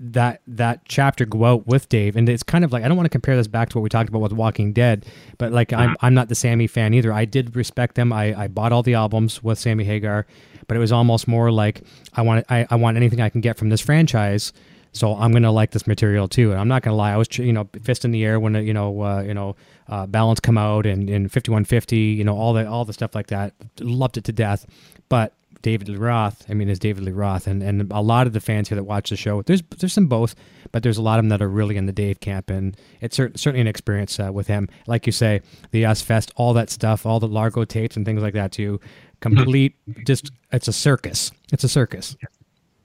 that 0.00 0.40
that 0.46 0.80
chapter 0.86 1.26
go 1.26 1.44
out 1.44 1.66
with 1.66 1.88
Dave, 1.88 2.16
and 2.16 2.28
it's 2.28 2.42
kind 2.42 2.64
of 2.64 2.72
like 2.72 2.82
I 2.82 2.88
don't 2.88 2.96
want 2.96 3.04
to 3.04 3.10
compare 3.10 3.36
this 3.36 3.46
back 3.46 3.68
to 3.68 3.78
what 3.78 3.82
we 3.82 3.88
talked 3.88 4.08
about 4.08 4.22
with 4.22 4.32
Walking 4.32 4.72
Dead, 4.72 5.06
but 5.38 5.52
like 5.52 5.72
I'm 5.72 5.94
I'm 6.00 6.14
not 6.14 6.28
the 6.28 6.34
Sammy 6.34 6.66
fan 6.66 6.94
either. 6.94 7.12
I 7.12 7.24
did 7.26 7.54
respect 7.54 7.94
them. 7.94 8.12
I, 8.12 8.34
I 8.34 8.48
bought 8.48 8.72
all 8.72 8.82
the 8.82 8.94
albums 8.94 9.42
with 9.42 9.58
Sammy 9.58 9.84
Hagar, 9.84 10.26
but 10.70 10.76
it 10.76 10.80
was 10.80 10.92
almost 10.92 11.26
more 11.26 11.50
like 11.50 11.82
I 12.14 12.22
want 12.22 12.46
I, 12.48 12.64
I 12.70 12.76
want 12.76 12.96
anything 12.96 13.20
I 13.20 13.28
can 13.28 13.40
get 13.40 13.58
from 13.58 13.70
this 13.70 13.80
franchise. 13.80 14.52
So 14.92 15.16
I'm 15.16 15.32
gonna 15.32 15.50
like 15.50 15.72
this 15.72 15.84
material 15.84 16.28
too, 16.28 16.52
and 16.52 16.60
I'm 16.60 16.68
not 16.68 16.82
gonna 16.82 16.94
lie. 16.94 17.10
I 17.10 17.16
was 17.16 17.26
you 17.38 17.52
know 17.52 17.68
fist 17.82 18.04
in 18.04 18.12
the 18.12 18.24
air 18.24 18.38
when 18.38 18.54
you 18.54 18.72
know 18.72 19.02
uh, 19.02 19.20
you 19.22 19.34
know 19.34 19.56
uh, 19.88 20.06
Balance 20.06 20.38
come 20.38 20.56
out 20.56 20.86
and 20.86 21.10
in 21.10 21.24
5150, 21.24 21.96
you 21.96 22.22
know 22.22 22.36
all 22.36 22.52
the 22.52 22.68
all 22.68 22.84
the 22.84 22.92
stuff 22.92 23.16
like 23.16 23.26
that. 23.26 23.52
Loved 23.80 24.16
it 24.16 24.22
to 24.26 24.32
death, 24.32 24.64
but 25.08 25.34
David 25.62 25.88
Lee 25.88 25.96
Roth. 25.96 26.44
I 26.48 26.54
mean, 26.54 26.68
is 26.68 26.78
David 26.78 27.02
Lee 27.04 27.12
Roth, 27.12 27.46
and 27.46 27.62
and 27.62 27.90
a 27.92 28.00
lot 28.00 28.26
of 28.26 28.32
the 28.32 28.40
fans 28.40 28.68
here 28.68 28.76
that 28.76 28.84
watch 28.84 29.10
the 29.10 29.16
show. 29.16 29.42
There's 29.42 29.62
there's 29.78 29.92
some 29.92 30.06
both, 30.06 30.34
but 30.72 30.82
there's 30.82 30.98
a 30.98 31.02
lot 31.02 31.18
of 31.18 31.24
them 31.24 31.30
that 31.30 31.42
are 31.42 31.48
really 31.48 31.76
in 31.76 31.86
the 31.86 31.92
Dave 31.92 32.20
camp, 32.20 32.48
and 32.48 32.76
it's 33.00 33.16
cer- 33.16 33.32
certainly 33.34 33.60
an 33.60 33.66
experience 33.66 34.18
uh, 34.20 34.30
with 34.32 34.46
him. 34.46 34.68
Like 34.86 35.06
you 35.06 35.12
say, 35.12 35.42
the 35.72 35.84
US 35.86 36.00
Fest, 36.00 36.32
all 36.36 36.54
that 36.54 36.70
stuff, 36.70 37.04
all 37.04 37.20
the 37.20 37.28
Largo 37.28 37.64
tapes 37.64 37.96
and 37.96 38.06
things 38.06 38.22
like 38.22 38.34
that 38.34 38.52
too. 38.52 38.80
Complete, 39.20 39.74
just 40.06 40.30
it's 40.52 40.68
a 40.68 40.72
circus. 40.72 41.30
It's 41.52 41.64
a 41.64 41.68
circus. 41.68 42.16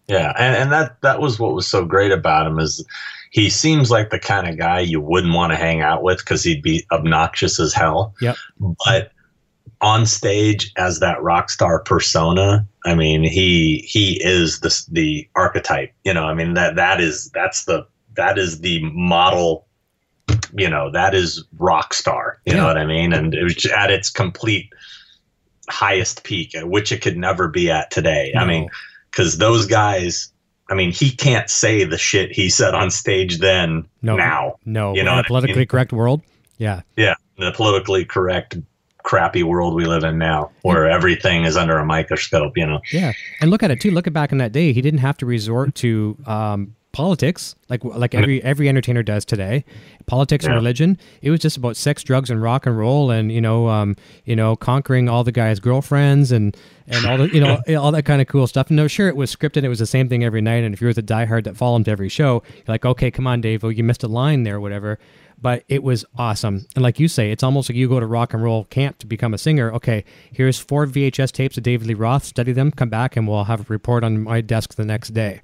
yeah, 0.07 0.33
and, 0.37 0.55
and 0.55 0.71
that 0.71 1.01
that 1.01 1.19
was 1.21 1.39
what 1.39 1.53
was 1.53 1.67
so 1.67 1.85
great 1.85 2.11
about 2.11 2.47
him 2.47 2.59
is 2.59 2.85
he 3.31 3.49
seems 3.49 3.91
like 3.91 4.09
the 4.11 4.19
kind 4.19 4.47
of 4.47 4.57
guy 4.57 4.79
you 4.79 5.01
wouldn't 5.01 5.33
want 5.33 5.51
to 5.51 5.57
hang 5.57 5.81
out 5.81 6.03
with 6.03 6.19
because 6.19 6.43
he'd 6.43 6.61
be 6.61 6.85
obnoxious 6.91 7.59
as 7.59 7.73
hell. 7.73 8.13
Yep. 8.21 8.35
but 8.85 9.11
on 9.81 10.05
stage 10.05 10.71
as 10.77 10.99
that 11.01 11.21
rock 11.21 11.49
star 11.49 11.79
persona 11.81 12.65
i 12.85 12.95
mean 12.95 13.23
he 13.23 13.79
he 13.85 14.13
is 14.23 14.61
the 14.61 14.85
the 14.93 15.27
archetype 15.35 15.93
you 16.05 16.13
know 16.13 16.23
i 16.23 16.33
mean 16.33 16.53
that 16.53 16.77
that 16.77 17.01
is 17.01 17.29
that's 17.33 17.65
the 17.65 17.85
that 18.15 18.37
is 18.37 18.61
the 18.61 18.79
model 18.93 19.67
you 20.57 20.69
know 20.69 20.89
that 20.91 21.13
is 21.13 21.43
rock 21.57 21.93
star 21.93 22.39
you 22.45 22.53
Yeah. 22.53 22.61
know 22.61 22.67
what 22.67 22.77
i 22.77 22.85
mean 22.85 23.11
and 23.11 23.35
it 23.35 23.43
was 23.43 23.65
at 23.65 23.91
its 23.91 24.09
complete 24.09 24.69
highest 25.69 26.23
peak 26.23 26.55
at 26.55 26.67
which 26.69 26.91
it 26.91 27.01
could 27.01 27.17
never 27.17 27.47
be 27.47 27.69
at 27.71 27.89
today 27.91 28.33
i 28.37 28.45
mean 28.45 28.69
because 29.11 29.37
those 29.37 29.65
guys 29.65 30.31
i 30.69 30.73
mean 30.75 30.91
he 30.91 31.09
can't 31.11 31.49
say 31.49 31.83
the 31.83 31.97
shit 31.97 32.31
he 32.31 32.49
said 32.49 32.73
on 32.73 32.91
stage 32.91 33.39
then 33.39 33.87
No, 34.01 34.15
now 34.15 34.55
no, 34.65 34.93
You 34.95 35.03
know 35.03 35.11
in 35.11 35.17
a 35.17 35.17
what 35.17 35.25
I 35.25 35.27
politically 35.27 35.59
mean? 35.59 35.67
correct 35.67 35.91
world. 35.93 36.21
Yeah, 36.57 36.81
yeah, 36.95 37.15
the 37.37 37.51
politically 37.51 38.05
correct, 38.05 38.57
crappy 39.03 39.43
world 39.43 39.75
we 39.75 39.85
live 39.85 40.03
in 40.03 40.17
now, 40.17 40.51
where 40.61 40.89
everything 40.89 41.43
is 41.43 41.57
under 41.57 41.77
a 41.77 41.85
microscope. 41.85 42.55
You 42.57 42.65
know. 42.65 42.79
Yeah, 42.93 43.11
and 43.41 43.49
look 43.51 43.61
at 43.63 43.71
it 43.71 43.81
too. 43.81 43.91
Look 43.91 44.07
at 44.07 44.13
back 44.13 44.31
in 44.31 44.37
that 44.37 44.51
day, 44.53 44.71
he 44.71 44.81
didn't 44.81 44.99
have 45.01 45.17
to 45.17 45.25
resort 45.25 45.75
to 45.75 46.17
um, 46.25 46.74
politics, 46.95 47.57
like 47.67 47.83
like 47.83 48.15
every 48.15 48.41
every 48.41 48.69
entertainer 48.69 49.03
does 49.03 49.25
today, 49.25 49.65
politics 50.05 50.45
and 50.45 50.55
religion. 50.55 50.97
It 51.21 51.29
was 51.29 51.41
just 51.41 51.57
about 51.57 51.75
sex, 51.75 52.01
drugs, 52.03 52.29
and 52.29 52.41
rock 52.41 52.65
and 52.65 52.77
roll, 52.77 53.11
and 53.11 53.33
you 53.33 53.41
know, 53.41 53.67
um, 53.67 53.97
you 54.23 54.33
know, 54.33 54.55
conquering 54.55 55.09
all 55.09 55.25
the 55.25 55.33
guys' 55.33 55.59
girlfriends 55.59 56.31
and 56.31 56.55
and 56.87 57.05
all 57.05 57.17
the 57.17 57.27
you 57.33 57.41
know 57.41 57.61
all 57.77 57.91
that 57.91 58.03
kind 58.03 58.21
of 58.21 58.29
cool 58.29 58.47
stuff. 58.47 58.69
And 58.69 58.77
no, 58.77 58.87
sure, 58.87 59.09
it 59.09 59.17
was 59.17 59.35
scripted. 59.35 59.63
It 59.63 59.67
was 59.67 59.79
the 59.79 59.85
same 59.85 60.07
thing 60.07 60.23
every 60.23 60.39
night. 60.39 60.63
And 60.63 60.73
if 60.73 60.79
you 60.79 60.87
were 60.87 60.93
the 60.93 61.03
diehard 61.03 61.43
that 61.43 61.57
followed 61.57 61.83
to 61.83 61.91
every 61.91 62.07
show, 62.07 62.43
you're 62.55 62.63
like, 62.69 62.85
okay, 62.85 63.11
come 63.11 63.27
on, 63.27 63.41
Dave, 63.41 63.65
oh, 63.65 63.69
you 63.69 63.83
missed 63.83 64.03
a 64.03 64.07
line 64.07 64.43
there, 64.43 64.61
whatever. 64.61 64.97
But 65.41 65.65
it 65.67 65.83
was 65.83 66.05
awesome. 66.17 66.65
And 66.75 66.81
like 66.81 66.97
you 66.97 67.09
say, 67.09 67.29
it's 67.29 67.43
almost 67.43 67.69
like 67.69 67.75
you 67.75 67.89
go 67.89 67.99
to 67.99 68.05
rock 68.05 68.33
and 68.33 68.41
roll 68.41 68.63
camp 68.63 68.99
to 68.99 69.05
become 69.05 69.33
a 69.33 69.37
singer. 69.37 69.69
Okay, 69.73 70.05
here's 70.31 70.59
four 70.59 70.87
VHS 70.87 71.33
tapes 71.33 71.57
of 71.57 71.63
David 71.63 71.87
Lee 71.87 71.93
Roth. 71.93 72.23
Study 72.23 72.53
them, 72.53 72.71
come 72.71 72.87
back, 72.87 73.17
and 73.17 73.27
we'll 73.27 73.43
have 73.43 73.59
a 73.59 73.65
report 73.67 74.05
on 74.05 74.23
my 74.23 74.39
desk 74.39 74.75
the 74.75 74.85
next 74.85 75.09
day. 75.09 75.41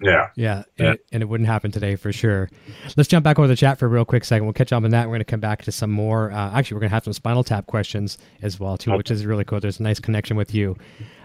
Yeah. 0.00 0.28
Yeah, 0.34 0.62
Yeah. 0.76 0.86
And, 0.86 0.94
it, 0.94 1.06
and 1.12 1.22
it 1.22 1.26
wouldn't 1.26 1.48
happen 1.48 1.70
today 1.70 1.96
for 1.96 2.12
sure. 2.12 2.48
Let's 2.96 3.08
jump 3.08 3.24
back 3.24 3.38
over 3.38 3.48
the 3.48 3.56
chat 3.56 3.78
for 3.78 3.86
a 3.86 3.88
real 3.88 4.04
quick 4.04 4.24
second. 4.24 4.44
We'll 4.46 4.52
catch 4.54 4.72
up 4.72 4.82
on 4.82 4.90
that. 4.90 5.06
We're 5.06 5.12
going 5.14 5.20
to 5.20 5.24
come 5.24 5.40
back 5.40 5.62
to 5.64 5.72
some 5.72 5.90
more. 5.90 6.32
Uh, 6.32 6.52
actually, 6.56 6.76
we're 6.76 6.80
going 6.80 6.90
to 6.90 6.94
have 6.94 7.04
some 7.04 7.12
Spinal 7.12 7.44
Tap 7.44 7.66
questions 7.66 8.18
as 8.42 8.58
well 8.58 8.76
too, 8.78 8.92
which 8.92 9.10
is 9.10 9.26
really 9.26 9.44
cool. 9.44 9.60
There's 9.60 9.80
a 9.80 9.82
nice 9.82 10.00
connection 10.00 10.36
with 10.36 10.54
you. 10.54 10.76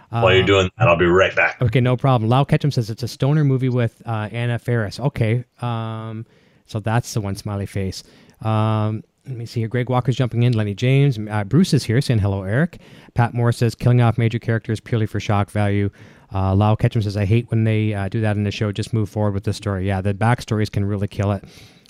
While 0.09 0.33
you're 0.33 0.45
doing 0.45 0.69
that, 0.77 0.87
I'll 0.87 0.97
be 0.97 1.05
right 1.05 1.35
back. 1.35 1.61
Okay, 1.61 1.81
no 1.81 1.97
problem. 1.97 2.29
Lau 2.29 2.43
Ketchum 2.45 2.71
says 2.71 2.89
it's 2.89 3.03
a 3.03 3.07
stoner 3.07 3.43
movie 3.43 3.69
with 3.69 4.01
uh, 4.05 4.29
Anna 4.31 4.57
Faris. 4.59 4.99
Okay, 4.99 5.43
um, 5.61 6.25
so 6.65 6.79
that's 6.79 7.13
the 7.13 7.21
one 7.21 7.35
smiley 7.35 7.65
face. 7.65 8.03
Um, 8.41 9.03
let 9.27 9.35
me 9.35 9.45
see 9.45 9.61
here. 9.61 9.67
Greg 9.67 9.89
Walker's 9.89 10.15
jumping 10.15 10.43
in. 10.43 10.53
Lennie 10.53 10.75
James. 10.75 11.17
Uh, 11.17 11.43
Bruce 11.43 11.73
is 11.73 11.83
here 11.83 11.99
saying 11.99 12.19
hello, 12.19 12.43
Eric. 12.43 12.79
Pat 13.15 13.33
Moore 13.33 13.51
says 13.51 13.73
killing 13.75 13.99
off 14.01 14.17
major 14.17 14.39
characters 14.39 14.79
purely 14.79 15.07
for 15.07 15.19
shock 15.19 15.49
value. 15.49 15.89
Uh, 16.33 16.55
Lau 16.55 16.75
Ketchum 16.75 17.01
says 17.01 17.17
I 17.17 17.25
hate 17.25 17.49
when 17.49 17.63
they 17.63 17.93
uh, 17.93 18.09
do 18.09 18.21
that 18.21 18.35
in 18.37 18.43
the 18.43 18.51
show. 18.51 18.71
Just 18.71 18.93
move 18.93 19.09
forward 19.09 19.33
with 19.33 19.43
the 19.43 19.53
story. 19.53 19.87
Yeah, 19.87 20.01
the 20.01 20.13
backstories 20.13 20.71
can 20.71 20.85
really 20.85 21.07
kill 21.07 21.31
it. 21.31 21.43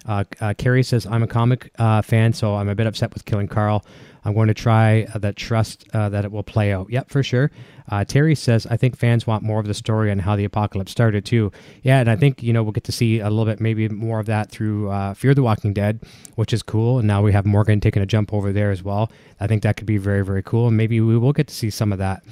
Uh, 0.08 0.24
uh, 0.40 0.54
Carrie 0.58 0.84
says 0.84 1.06
I'm 1.06 1.24
a 1.24 1.28
comic 1.28 1.72
uh, 1.80 2.02
fan, 2.02 2.34
so 2.34 2.56
I'm 2.56 2.70
a 2.70 2.76
bit 2.76 2.88
upset 2.88 3.14
with 3.14 3.26
killing 3.26 3.48
Carl. 3.48 3.86
I'm 4.24 4.34
going 4.34 4.48
to 4.48 4.56
try 4.56 5.04
uh, 5.14 5.20
that 5.20 5.36
trust 5.36 5.88
uh, 5.94 6.10
that 6.10 6.26
it 6.26 6.32
will 6.32 6.44
play 6.44 6.74
out. 6.74 6.90
Yep, 6.90 7.10
for 7.10 7.22
sure. 7.22 7.52
Uh, 7.90 8.04
Terry 8.04 8.34
says 8.34 8.66
I 8.66 8.78
think 8.78 8.98
fans 8.98 9.28
want 9.28 9.44
more 9.44 9.60
of 9.60 9.68
the 9.68 9.74
story 9.74 10.12
and 10.12 10.22
how 10.22 10.36
the 10.36 10.46
apocalypse 10.46 10.92
started 10.92 11.26
too. 11.26 11.52
Yeah, 11.84 12.00
and 12.00 12.10
I 12.10 12.16
think 12.16 12.42
you 12.42 12.52
know 12.52 12.64
we'll 12.64 12.72
get 12.72 12.86
to 12.86 12.92
see 12.92 13.20
a 13.20 13.30
little 13.30 13.46
bit 13.46 13.60
maybe 13.60 13.88
more 13.90 14.20
of 14.20 14.26
that 14.26 14.50
through 14.50 14.92
Fear 15.16 15.36
the 15.36 15.44
Walking 15.44 15.74
Dead, 15.74 16.02
which 16.36 16.54
is 16.54 16.64
cool. 16.64 16.98
And 17.00 17.08
now 17.08 17.22
we 17.22 17.34
have 17.34 17.46
Morgan 17.46 17.80
taking 17.80 18.02
a 18.02 18.08
jump 18.08 18.34
over 18.34 18.52
there 18.52 18.72
as 18.72 18.82
well. 18.82 19.12
I 19.40 19.48
think 19.48 19.62
that 19.64 19.78
could 19.78 19.88
be 19.88 19.98
very 19.98 20.24
very 20.24 20.42
cool, 20.42 20.68
and 20.68 20.78
maybe 20.78 21.00
we 21.02 21.18
will 21.18 21.34
get 21.34 21.48
to 21.48 21.54
see 21.54 21.70
some 21.70 21.92
of 21.92 22.00
that. 22.00 22.24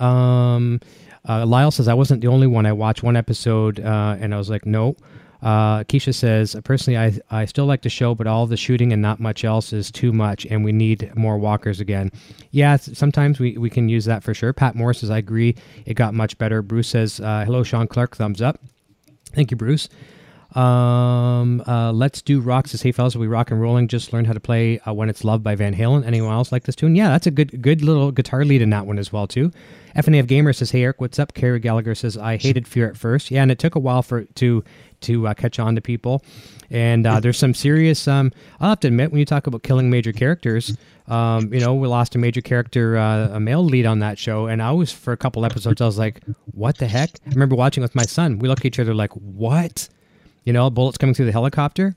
Um, 0.00 0.80
uh, 1.28 1.46
Lyle 1.46 1.70
says 1.70 1.88
I 1.88 1.94
wasn't 1.94 2.20
the 2.20 2.28
only 2.28 2.46
one. 2.46 2.66
I 2.66 2.72
watched 2.72 3.02
one 3.02 3.16
episode 3.16 3.80
uh, 3.80 4.16
and 4.18 4.34
I 4.34 4.38
was 4.38 4.50
like, 4.50 4.66
no. 4.66 4.96
Uh, 5.42 5.84
Keisha 5.84 6.14
says 6.14 6.56
personally, 6.64 6.98
I 6.98 7.18
I 7.30 7.44
still 7.44 7.66
like 7.66 7.82
the 7.82 7.90
show, 7.90 8.14
but 8.14 8.26
all 8.26 8.46
the 8.46 8.56
shooting 8.56 8.92
and 8.92 9.02
not 9.02 9.20
much 9.20 9.44
else 9.44 9.72
is 9.72 9.90
too 9.90 10.12
much, 10.12 10.46
and 10.46 10.64
we 10.64 10.72
need 10.72 11.14
more 11.14 11.36
walkers 11.38 11.78
again. 11.78 12.10
Yeah, 12.52 12.76
sometimes 12.76 13.38
we, 13.38 13.56
we 13.58 13.68
can 13.68 13.88
use 13.88 14.06
that 14.06 14.24
for 14.24 14.32
sure. 14.32 14.52
Pat 14.54 14.74
Morris 14.74 15.00
says 15.00 15.10
I 15.10 15.18
agree. 15.18 15.54
It 15.84 15.94
got 15.94 16.14
much 16.14 16.38
better. 16.38 16.62
Bruce 16.62 16.88
says 16.88 17.20
uh, 17.20 17.44
hello, 17.44 17.62
Sean 17.62 17.86
Clark. 17.86 18.16
Thumbs 18.16 18.40
up. 18.40 18.58
Thank 19.34 19.50
you, 19.50 19.56
Bruce. 19.56 19.88
Um, 20.54 21.62
uh, 21.66 21.92
Let's 21.92 22.22
Do 22.22 22.40
Rocks 22.40 22.70
says, 22.70 22.80
Hey, 22.80 22.92
fellas, 22.92 23.14
we 23.14 23.26
rock 23.26 23.50
and 23.50 23.60
rolling? 23.60 23.88
Just 23.88 24.12
learned 24.14 24.26
how 24.26 24.32
to 24.32 24.40
play 24.40 24.78
uh, 24.80 24.94
When 24.94 25.10
It's 25.10 25.22
Loved 25.22 25.44
by 25.44 25.54
Van 25.54 25.74
Halen. 25.74 26.06
Anyone 26.06 26.32
else 26.32 26.50
like 26.50 26.62
this 26.64 26.74
tune? 26.74 26.96
Yeah, 26.96 27.08
that's 27.10 27.26
a 27.26 27.30
good 27.30 27.60
good 27.60 27.82
little 27.82 28.10
guitar 28.10 28.44
lead 28.44 28.62
in 28.62 28.70
that 28.70 28.86
one 28.86 28.98
as 28.98 29.12
well, 29.12 29.26
too. 29.26 29.52
FNAF 29.96 30.26
Gamer 30.26 30.52
says, 30.52 30.70
Hey, 30.70 30.82
Eric, 30.82 31.00
what's 31.00 31.18
up? 31.18 31.32
Carrie 31.34 31.58
Gallagher 31.58 31.94
says, 31.94 32.16
I 32.18 32.36
hated 32.36 32.68
Fear 32.68 32.90
at 32.90 32.96
first. 32.96 33.30
Yeah, 33.30 33.42
and 33.42 33.50
it 33.50 33.58
took 33.58 33.74
a 33.74 33.78
while 33.78 34.02
for 34.02 34.24
to 34.24 34.62
to 35.02 35.26
uh, 35.26 35.34
catch 35.34 35.58
on 35.58 35.74
to 35.74 35.80
people. 35.80 36.22
And 36.70 37.06
uh, 37.06 37.20
there's 37.20 37.38
some 37.38 37.54
serious, 37.54 38.08
um, 38.08 38.32
I'll 38.60 38.70
have 38.70 38.80
to 38.80 38.88
admit, 38.88 39.12
when 39.12 39.20
you 39.20 39.24
talk 39.24 39.46
about 39.46 39.62
killing 39.62 39.88
major 39.88 40.12
characters, 40.12 40.76
um, 41.06 41.52
you 41.52 41.60
know, 41.60 41.74
we 41.74 41.86
lost 41.86 42.14
a 42.16 42.18
major 42.18 42.40
character, 42.40 42.96
uh, 42.96 43.28
a 43.28 43.38
male 43.38 43.62
lead 43.64 43.86
on 43.86 44.00
that 44.00 44.18
show. 44.18 44.46
And 44.46 44.60
I 44.60 44.72
was, 44.72 44.90
for 44.90 45.12
a 45.12 45.16
couple 45.16 45.44
episodes, 45.44 45.80
I 45.80 45.86
was 45.86 45.98
like, 45.98 46.22
what 46.46 46.78
the 46.78 46.88
heck? 46.88 47.10
I 47.26 47.30
remember 47.30 47.54
watching 47.54 47.82
with 47.82 47.94
my 47.94 48.02
son. 48.02 48.38
We 48.38 48.48
look 48.48 48.60
at 48.60 48.64
each 48.64 48.80
other 48.80 48.94
like, 48.94 49.12
what? 49.12 49.88
You 50.44 50.52
know, 50.52 50.68
bullets 50.70 50.98
coming 50.98 51.14
through 51.14 51.26
the 51.26 51.32
helicopter 51.32 51.94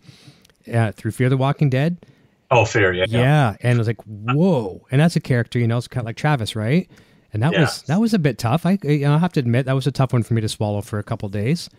uh, 0.71 0.91
through 0.91 1.11
Fear 1.11 1.29
the 1.29 1.37
Walking 1.37 1.69
Dead. 1.69 2.05
Oh, 2.51 2.65
fair. 2.65 2.93
Yeah. 2.93 3.05
Yeah, 3.07 3.55
and 3.61 3.75
it 3.75 3.77
was 3.77 3.87
like, 3.87 4.01
whoa! 4.03 4.85
And 4.91 4.99
that's 4.99 5.15
a 5.15 5.19
character, 5.19 5.59
you 5.59 5.67
know, 5.67 5.77
it's 5.77 5.87
kind 5.87 6.01
of 6.01 6.05
like 6.05 6.15
Travis, 6.15 6.55
right? 6.55 6.89
And 7.34 7.43
that 7.43 7.53
Yeah. 7.53 7.61
was 7.61 7.82
that 7.84 7.99
was 7.99 8.13
a 8.13 8.19
bit 8.19 8.38
tough. 8.38 8.65
I 8.65 8.77
you 8.84 8.99
know, 8.99 9.13
I 9.15 9.17
have 9.19 9.34
to 9.34 9.39
admit 9.39 9.65
that 9.67 9.73
was 9.75 9.86
a 9.88 9.91
tough 9.91 10.13
one 10.13 10.23
for 10.23 10.34
me 10.34 10.41
to 10.41 10.49
swallow 10.49 10.82
for 10.82 10.97
a 10.99 11.03
couple 11.03 11.30
days. 11.30 11.69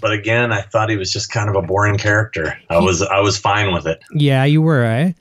But 0.00 0.12
again, 0.12 0.52
I 0.52 0.60
thought 0.62 0.90
he 0.90 0.96
was 0.96 1.12
just 1.12 1.30
kind 1.30 1.48
of 1.48 1.56
a 1.56 1.62
boring 1.62 1.96
character. 1.98 2.58
I 2.70 2.78
was 2.78 3.02
I 3.02 3.20
was 3.20 3.36
fine 3.38 3.72
with 3.72 3.86
it. 3.86 4.00
Yeah, 4.12 4.44
you 4.44 4.60
were, 4.62 4.84
eh? 4.84 5.12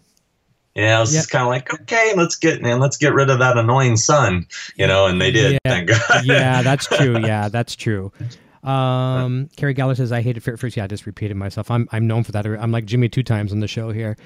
Yeah, 0.75 0.97
I 0.97 0.99
was 0.99 1.13
Yeah. 1.13 1.19
just 1.21 1.29
kind 1.31 1.41
of 1.43 1.47
like, 1.47 1.73
okay, 1.73 2.13
let's 2.17 2.35
get 2.35 2.61
man, 2.61 2.79
let's 2.79 2.97
get 2.97 3.13
rid 3.13 3.29
of 3.29 3.39
that 3.39 3.57
annoying 3.57 3.95
son, 3.95 4.45
you 4.75 4.85
know, 4.87 5.07
and 5.07 5.21
they 5.21 5.31
did. 5.31 5.53
Yeah. 5.53 5.71
Thank 5.71 5.89
God. 5.89 5.99
yeah, 6.25 6.61
that's 6.61 6.85
true. 6.87 7.17
Yeah, 7.25 7.47
that's 7.49 7.75
true. 7.75 8.11
Um, 8.63 9.49
Carrie 9.55 9.73
Gallagher 9.73 9.95
says 9.95 10.11
I 10.11 10.21
hated 10.21 10.43
Fear 10.43 10.57
first. 10.57 10.75
Yeah, 10.75 10.85
I 10.85 10.87
just 10.87 11.05
repeated 11.05 11.37
myself. 11.37 11.69
I'm 11.69 11.87
I'm 11.91 12.07
known 12.07 12.23
for 12.23 12.31
that. 12.33 12.45
I'm 12.45 12.71
like 12.71 12.85
Jimmy 12.85 13.09
two 13.09 13.23
times 13.23 13.51
on 13.51 13.59
the 13.59 13.67
show 13.67 13.91
here. 13.91 14.17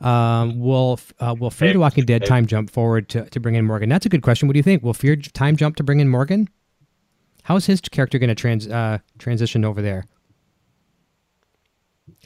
Um, 0.00 0.60
will 0.60 0.98
uh, 1.20 1.34
will 1.38 1.50
Fear 1.50 1.68
the 1.68 1.72
Hey, 1.74 1.78
Walking 1.78 2.04
Dead 2.04 2.22
hey. 2.22 2.28
time 2.28 2.46
jump 2.46 2.70
forward 2.70 3.08
to, 3.10 3.28
to 3.30 3.40
bring 3.40 3.54
in 3.54 3.64
Morgan? 3.64 3.88
That's 3.88 4.06
a 4.06 4.08
good 4.08 4.22
question. 4.22 4.48
What 4.48 4.54
do 4.54 4.58
you 4.58 4.62
think? 4.62 4.82
Will 4.82 4.94
Fear 4.94 5.16
time 5.16 5.56
jump 5.56 5.76
to 5.76 5.82
bring 5.82 6.00
in 6.00 6.08
Morgan? 6.08 6.48
How 7.44 7.56
is 7.56 7.66
his 7.66 7.80
character 7.80 8.18
going 8.18 8.28
to 8.28 8.34
trans 8.34 8.66
uh, 8.66 8.98
transition 9.18 9.64
over 9.64 9.82
there? 9.82 10.04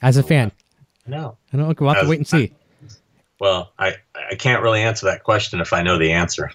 As 0.00 0.16
a 0.16 0.22
fan, 0.22 0.52
no. 1.06 1.36
I 1.52 1.56
don't. 1.56 1.80
We'll 1.80 1.92
have 1.92 2.04
to 2.04 2.08
wait 2.08 2.18
and 2.18 2.26
see. 2.26 2.52
Well, 3.40 3.72
I 3.78 3.96
I 4.30 4.34
can't 4.34 4.62
really 4.62 4.80
answer 4.80 5.06
that 5.06 5.24
question 5.24 5.60
if 5.60 5.72
I 5.72 5.82
know 5.82 5.98
the 5.98 6.12
answer. 6.12 6.50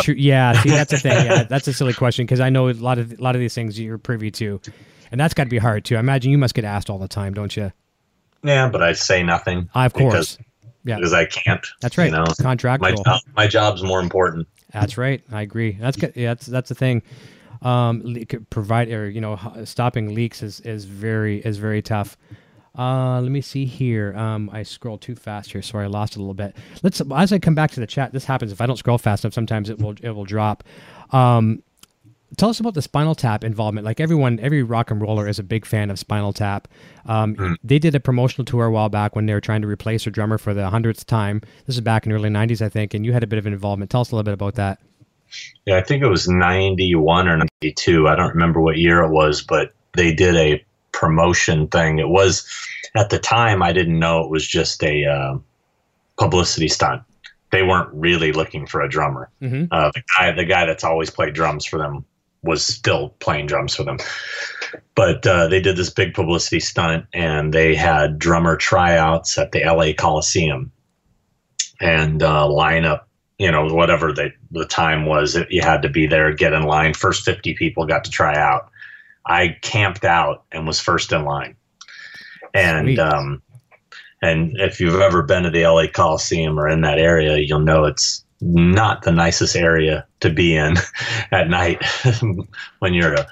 True. 0.00 0.14
Yeah, 0.16 0.52
see, 0.60 0.70
that's 0.70 0.92
a 0.92 0.98
thing. 0.98 1.12
Yeah, 1.26 1.44
that's 1.44 1.66
a 1.66 1.72
silly 1.72 1.94
question 1.94 2.26
because 2.26 2.40
I 2.40 2.50
know 2.50 2.68
a 2.68 2.72
lot 2.72 2.98
of 2.98 3.18
a 3.18 3.22
lot 3.22 3.34
of 3.34 3.40
these 3.40 3.54
things 3.54 3.80
you're 3.80 3.98
privy 3.98 4.30
to, 4.32 4.60
and 5.10 5.18
that's 5.18 5.32
got 5.34 5.44
to 5.44 5.50
be 5.50 5.58
hard 5.58 5.84
too. 5.84 5.96
I 5.96 6.00
imagine 6.00 6.30
you 6.30 6.38
must 6.38 6.54
get 6.54 6.64
asked 6.64 6.90
all 6.90 6.98
the 6.98 7.08
time, 7.08 7.32
don't 7.32 7.56
you? 7.56 7.72
Yeah, 8.44 8.68
but 8.68 8.82
I 8.82 8.92
say 8.92 9.22
nothing. 9.22 9.68
Ah, 9.74 9.86
of 9.86 9.94
course. 9.94 10.36
Because, 10.36 10.38
Yeah. 10.84 10.96
because 10.96 11.12
I 11.12 11.24
can't. 11.24 11.66
That's 11.80 11.96
right. 11.98 12.06
You 12.06 12.12
know, 12.12 12.24
my 12.26 12.34
Contractual. 12.34 13.02
job, 13.04 13.20
my 13.34 13.46
job's 13.46 13.82
more 13.82 14.00
important. 14.00 14.46
That's 14.72 14.98
right. 14.98 15.22
I 15.32 15.42
agree. 15.42 15.72
That's 15.80 15.96
good. 15.96 16.12
Yeah, 16.14 16.30
that's 16.34 16.46
that's 16.46 16.68
the 16.68 16.74
thing. 16.74 17.02
Um, 17.62 18.16
provide 18.50 18.88
or 18.92 19.08
you 19.08 19.20
know 19.20 19.38
stopping 19.64 20.14
leaks 20.14 20.42
is 20.42 20.60
is 20.60 20.84
very 20.84 21.38
is 21.38 21.56
very 21.58 21.80
tough. 21.80 22.16
Uh, 22.76 23.20
let 23.20 23.30
me 23.30 23.40
see 23.40 23.64
here. 23.64 24.12
Um, 24.16 24.50
I 24.52 24.64
scrolled 24.64 25.00
too 25.00 25.14
fast 25.14 25.52
here. 25.52 25.62
Sorry, 25.62 25.84
I 25.84 25.86
lost 25.86 26.16
a 26.16 26.18
little 26.18 26.34
bit. 26.34 26.56
Let's 26.82 27.00
as 27.14 27.32
I 27.32 27.38
come 27.38 27.54
back 27.54 27.70
to 27.70 27.80
the 27.80 27.86
chat. 27.86 28.12
This 28.12 28.24
happens 28.24 28.50
if 28.52 28.60
I 28.60 28.66
don't 28.66 28.76
scroll 28.76 28.98
fast 28.98 29.24
enough. 29.24 29.32
Sometimes 29.32 29.70
it 29.70 29.78
will 29.78 29.94
it 30.02 30.10
will 30.10 30.24
drop. 30.24 30.64
Um, 31.12 31.62
tell 32.36 32.48
us 32.50 32.60
about 32.60 32.74
the 32.74 32.82
Spinal 32.82 33.14
Tap 33.14 33.44
involvement. 33.44 33.84
Like 33.84 34.00
everyone, 34.00 34.38
every 34.40 34.62
rock 34.62 34.90
and 34.90 35.00
roller 35.00 35.26
is 35.28 35.38
a 35.38 35.42
big 35.42 35.64
fan 35.66 35.90
of 35.90 35.98
Spinal 35.98 36.32
Tap. 36.32 36.68
Um, 37.06 37.56
They 37.64 37.78
did 37.78 37.94
a 37.94 38.00
promotional 38.00 38.44
tour 38.44 38.66
a 38.66 38.70
while 38.70 38.88
back 38.88 39.14
when 39.16 39.26
they 39.26 39.34
were 39.34 39.40
trying 39.40 39.62
to 39.62 39.68
replace 39.68 40.04
their 40.04 40.10
drummer 40.10 40.38
for 40.38 40.54
the 40.54 40.68
hundredth 40.70 41.06
time. 41.06 41.42
This 41.66 41.76
is 41.76 41.80
back 41.80 42.06
in 42.06 42.10
the 42.10 42.16
early 42.16 42.30
'90s, 42.30 42.62
I 42.62 42.68
think, 42.68 42.94
and 42.94 43.04
you 43.04 43.12
had 43.12 43.22
a 43.22 43.26
bit 43.26 43.38
of 43.38 43.46
an 43.46 43.52
involvement. 43.52 43.90
Tell 43.90 44.00
us 44.00 44.10
a 44.10 44.14
little 44.14 44.24
bit 44.24 44.34
about 44.34 44.54
that. 44.54 44.80
Yeah, 45.66 45.76
I 45.76 45.82
think 45.82 46.02
it 46.02 46.08
was 46.08 46.28
91 46.28 47.28
or 47.28 47.38
92. 47.38 48.06
I 48.08 48.14
don't 48.14 48.28
remember 48.34 48.60
what 48.60 48.76
year 48.76 49.00
it 49.02 49.10
was, 49.10 49.42
but 49.42 49.72
they 49.94 50.14
did 50.14 50.36
a 50.36 50.64
promotion 50.92 51.66
thing. 51.68 51.98
It 51.98 52.08
was, 52.08 52.46
at 52.94 53.10
the 53.10 53.18
time, 53.18 53.62
I 53.62 53.72
didn't 53.72 53.98
know 53.98 54.22
it 54.22 54.30
was 54.30 54.46
just 54.46 54.82
a 54.84 55.04
uh, 55.04 55.38
publicity 56.18 56.68
stunt. 56.68 57.02
They 57.50 57.62
weren't 57.62 57.88
really 57.92 58.32
looking 58.32 58.66
for 58.66 58.80
a 58.80 58.88
drummer. 58.88 59.28
Mhm. 59.42 59.68
Uh, 59.70 59.90
the 59.94 60.02
guy, 60.18 60.32
the 60.32 60.44
guy 60.44 60.66
that's 60.66 60.84
always 60.84 61.10
played 61.10 61.34
drums 61.34 61.64
for 61.64 61.78
them, 61.78 62.04
was 62.44 62.64
still 62.64 63.10
playing 63.20 63.46
drums 63.46 63.74
for 63.74 63.82
them. 63.82 63.98
But 64.94 65.26
uh, 65.26 65.48
they 65.48 65.60
did 65.60 65.76
this 65.76 65.90
big 65.90 66.14
publicity 66.14 66.60
stunt, 66.60 67.06
and 67.12 67.52
they 67.52 67.74
had 67.74 68.18
drummer 68.18 68.56
tryouts 68.56 69.38
at 69.38 69.52
the 69.52 69.64
LA 69.64 69.92
Coliseum, 69.92 70.70
and 71.80 72.22
uh, 72.22 72.48
line 72.48 72.84
up 72.84 73.08
you 73.38 73.50
know 73.50 73.66
whatever 73.66 74.12
the 74.12 74.32
the 74.50 74.64
time 74.64 75.06
was 75.06 75.36
you 75.50 75.60
had 75.60 75.82
to 75.82 75.88
be 75.88 76.06
there 76.06 76.32
get 76.32 76.52
in 76.52 76.62
line. 76.62 76.94
First 76.94 77.24
50 77.24 77.54
people 77.54 77.86
got 77.86 78.04
to 78.04 78.10
try 78.10 78.36
out. 78.36 78.70
I 79.26 79.56
camped 79.62 80.04
out 80.04 80.44
and 80.52 80.66
was 80.66 80.80
first 80.80 81.12
in 81.12 81.24
line. 81.24 81.56
And 82.52 82.98
um 82.98 83.42
and 84.22 84.56
if 84.58 84.80
you've 84.80 85.00
ever 85.00 85.22
been 85.22 85.42
to 85.42 85.50
the 85.50 85.66
la 85.66 85.86
coliseum 85.92 86.58
or 86.58 86.68
in 86.68 86.82
that 86.82 86.98
area 86.98 87.38
you'll 87.38 87.60
know 87.60 87.84
it's 87.84 88.23
not 88.44 89.02
the 89.02 89.12
nicest 89.12 89.56
area 89.56 90.06
to 90.20 90.30
be 90.30 90.54
in 90.54 90.76
at 91.30 91.48
night 91.48 91.82
when 92.78 92.94
you're 92.94 93.14
a 93.14 93.26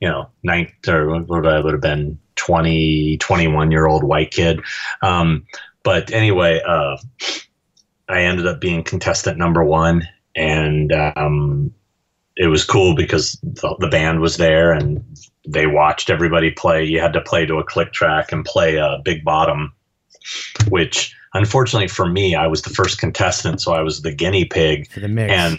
you 0.00 0.08
know 0.08 0.28
ninth 0.42 0.88
or 0.88 1.22
what 1.22 1.46
I 1.46 1.60
would 1.60 1.72
have 1.72 1.80
been 1.80 2.18
20 2.36 3.18
21 3.18 3.70
year 3.70 3.86
old 3.86 4.04
white 4.04 4.30
kid 4.30 4.60
um 5.02 5.46
but 5.82 6.12
anyway 6.12 6.60
uh 6.66 6.96
I 8.08 8.22
ended 8.22 8.46
up 8.46 8.60
being 8.60 8.82
contestant 8.82 9.36
number 9.36 9.62
one, 9.62 10.08
and 10.34 10.92
um, 10.92 11.74
it 12.36 12.46
was 12.46 12.64
cool 12.64 12.94
because 12.94 13.38
the, 13.42 13.76
the 13.80 13.88
band 13.88 14.20
was 14.20 14.38
there 14.38 14.72
and 14.72 15.04
they 15.46 15.66
watched 15.66 16.08
everybody 16.08 16.50
play. 16.50 16.84
You 16.84 17.00
had 17.00 17.12
to 17.14 17.20
play 17.20 17.44
to 17.46 17.58
a 17.58 17.64
click 17.64 17.92
track 17.92 18.32
and 18.32 18.44
play 18.44 18.76
a 18.76 19.00
big 19.04 19.24
bottom, 19.24 19.74
which 20.68 21.14
unfortunately 21.34 21.88
for 21.88 22.06
me, 22.06 22.34
I 22.34 22.46
was 22.46 22.62
the 22.62 22.70
first 22.70 22.98
contestant, 22.98 23.60
so 23.60 23.72
I 23.72 23.82
was 23.82 24.02
the 24.02 24.12
guinea 24.12 24.44
pig. 24.44 24.90
For 24.90 25.00
the 25.00 25.08
mix. 25.08 25.32
And 25.32 25.58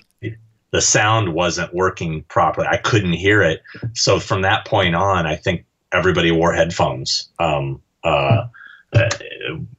the 0.71 0.81
sound 0.81 1.33
wasn't 1.33 1.73
working 1.73 2.23
properly. 2.23 2.67
I 2.67 2.77
couldn't 2.77 3.13
hear 3.13 3.41
it. 3.41 3.61
So 3.93 4.19
from 4.19 4.43
that 4.43 4.65
point 4.65 4.95
on, 4.95 5.25
I 5.25 5.35
think 5.35 5.65
everybody 5.91 6.31
wore 6.31 6.53
headphones. 6.53 7.29
Um, 7.39 7.81
uh, 8.03 8.47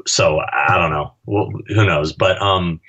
so 0.06 0.40
I 0.40 0.76
don't 0.76 0.90
know. 0.90 1.12
Well, 1.26 1.50
who 1.68 1.84
knows? 1.84 2.12
But 2.12 2.40
um, 2.42 2.80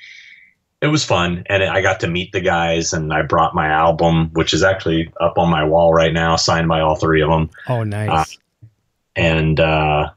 it 0.81 0.87
was 0.87 1.05
fun, 1.05 1.43
and 1.47 1.63
I 1.63 1.81
got 1.81 1.99
to 2.01 2.07
meet 2.07 2.31
the 2.31 2.41
guys, 2.41 2.91
and 2.91 3.13
I 3.13 3.21
brought 3.21 3.53
my 3.53 3.67
album, 3.67 4.31
which 4.33 4.53
is 4.53 4.63
actually 4.63 5.11
up 5.19 5.37
on 5.37 5.49
my 5.49 5.63
wall 5.63 5.93
right 5.93 6.13
now, 6.13 6.35
signed 6.35 6.67
by 6.67 6.81
all 6.81 6.95
three 6.95 7.21
of 7.21 7.29
them. 7.29 7.49
Oh, 7.69 7.83
nice. 7.83 8.09
Uh, 8.09 8.67
and 9.15 9.59
uh, 9.59 10.09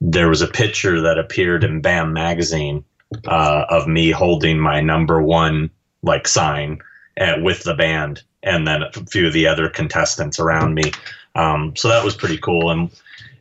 there 0.00 0.28
was 0.28 0.42
a 0.42 0.46
picture 0.46 1.00
that 1.00 1.18
appeared 1.18 1.64
in 1.64 1.80
BAM 1.80 2.12
magazine 2.12 2.84
uh, 3.26 3.64
of 3.68 3.86
me 3.86 4.10
holding 4.10 4.58
my 4.58 4.80
number 4.80 5.22
one 5.22 5.70
like 6.02 6.28
sign 6.28 6.78
and, 7.16 7.44
with 7.44 7.64
the 7.64 7.74
band, 7.74 8.22
and 8.42 8.66
then 8.66 8.82
a 8.82 8.92
few 9.06 9.26
of 9.26 9.32
the 9.32 9.46
other 9.46 9.68
contestants 9.68 10.38
around 10.38 10.74
me. 10.74 10.92
Um, 11.34 11.74
so 11.76 11.88
that 11.88 12.04
was 12.04 12.16
pretty 12.16 12.38
cool. 12.38 12.70
And 12.70 12.90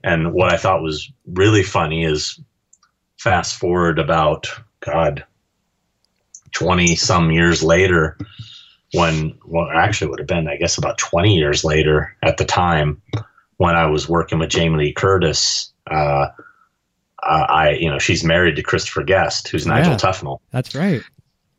and 0.04 0.34
what 0.34 0.52
I 0.52 0.58
thought 0.58 0.82
was 0.82 1.12
really 1.28 1.64
funny 1.64 2.04
is 2.04 2.40
fast 3.18 3.56
forward 3.56 4.00
about 4.00 4.48
God, 4.80 5.26
twenty 6.52 6.96
some 6.96 7.32
years 7.32 7.62
later, 7.62 8.18
when 8.94 9.38
well 9.46 9.70
actually 9.74 10.10
would 10.10 10.20
have 10.20 10.28
been 10.28 10.48
I 10.48 10.58
guess 10.58 10.78
about 10.78 10.98
twenty 10.98 11.36
years 11.36 11.64
later 11.64 12.16
at 12.24 12.38
the 12.38 12.46
time 12.46 13.02
when 13.58 13.76
I 13.76 13.86
was 13.86 14.10
working 14.10 14.40
with 14.40 14.50
Jamie 14.50 14.78
Lee 14.78 14.94
Curtis. 14.94 15.72
Uh, 17.24 17.46
I, 17.50 17.70
you 17.72 17.90
know, 17.90 18.00
she's 18.00 18.24
married 18.24 18.56
to 18.58 18.64
Christopher 18.64 19.04
Guest, 19.04 19.48
who's 19.48 19.66
Nigel 19.66 19.94
Yeah. 19.94 19.98
Tufnel 19.98 20.40
That's 20.52 20.76
right. 20.76 21.02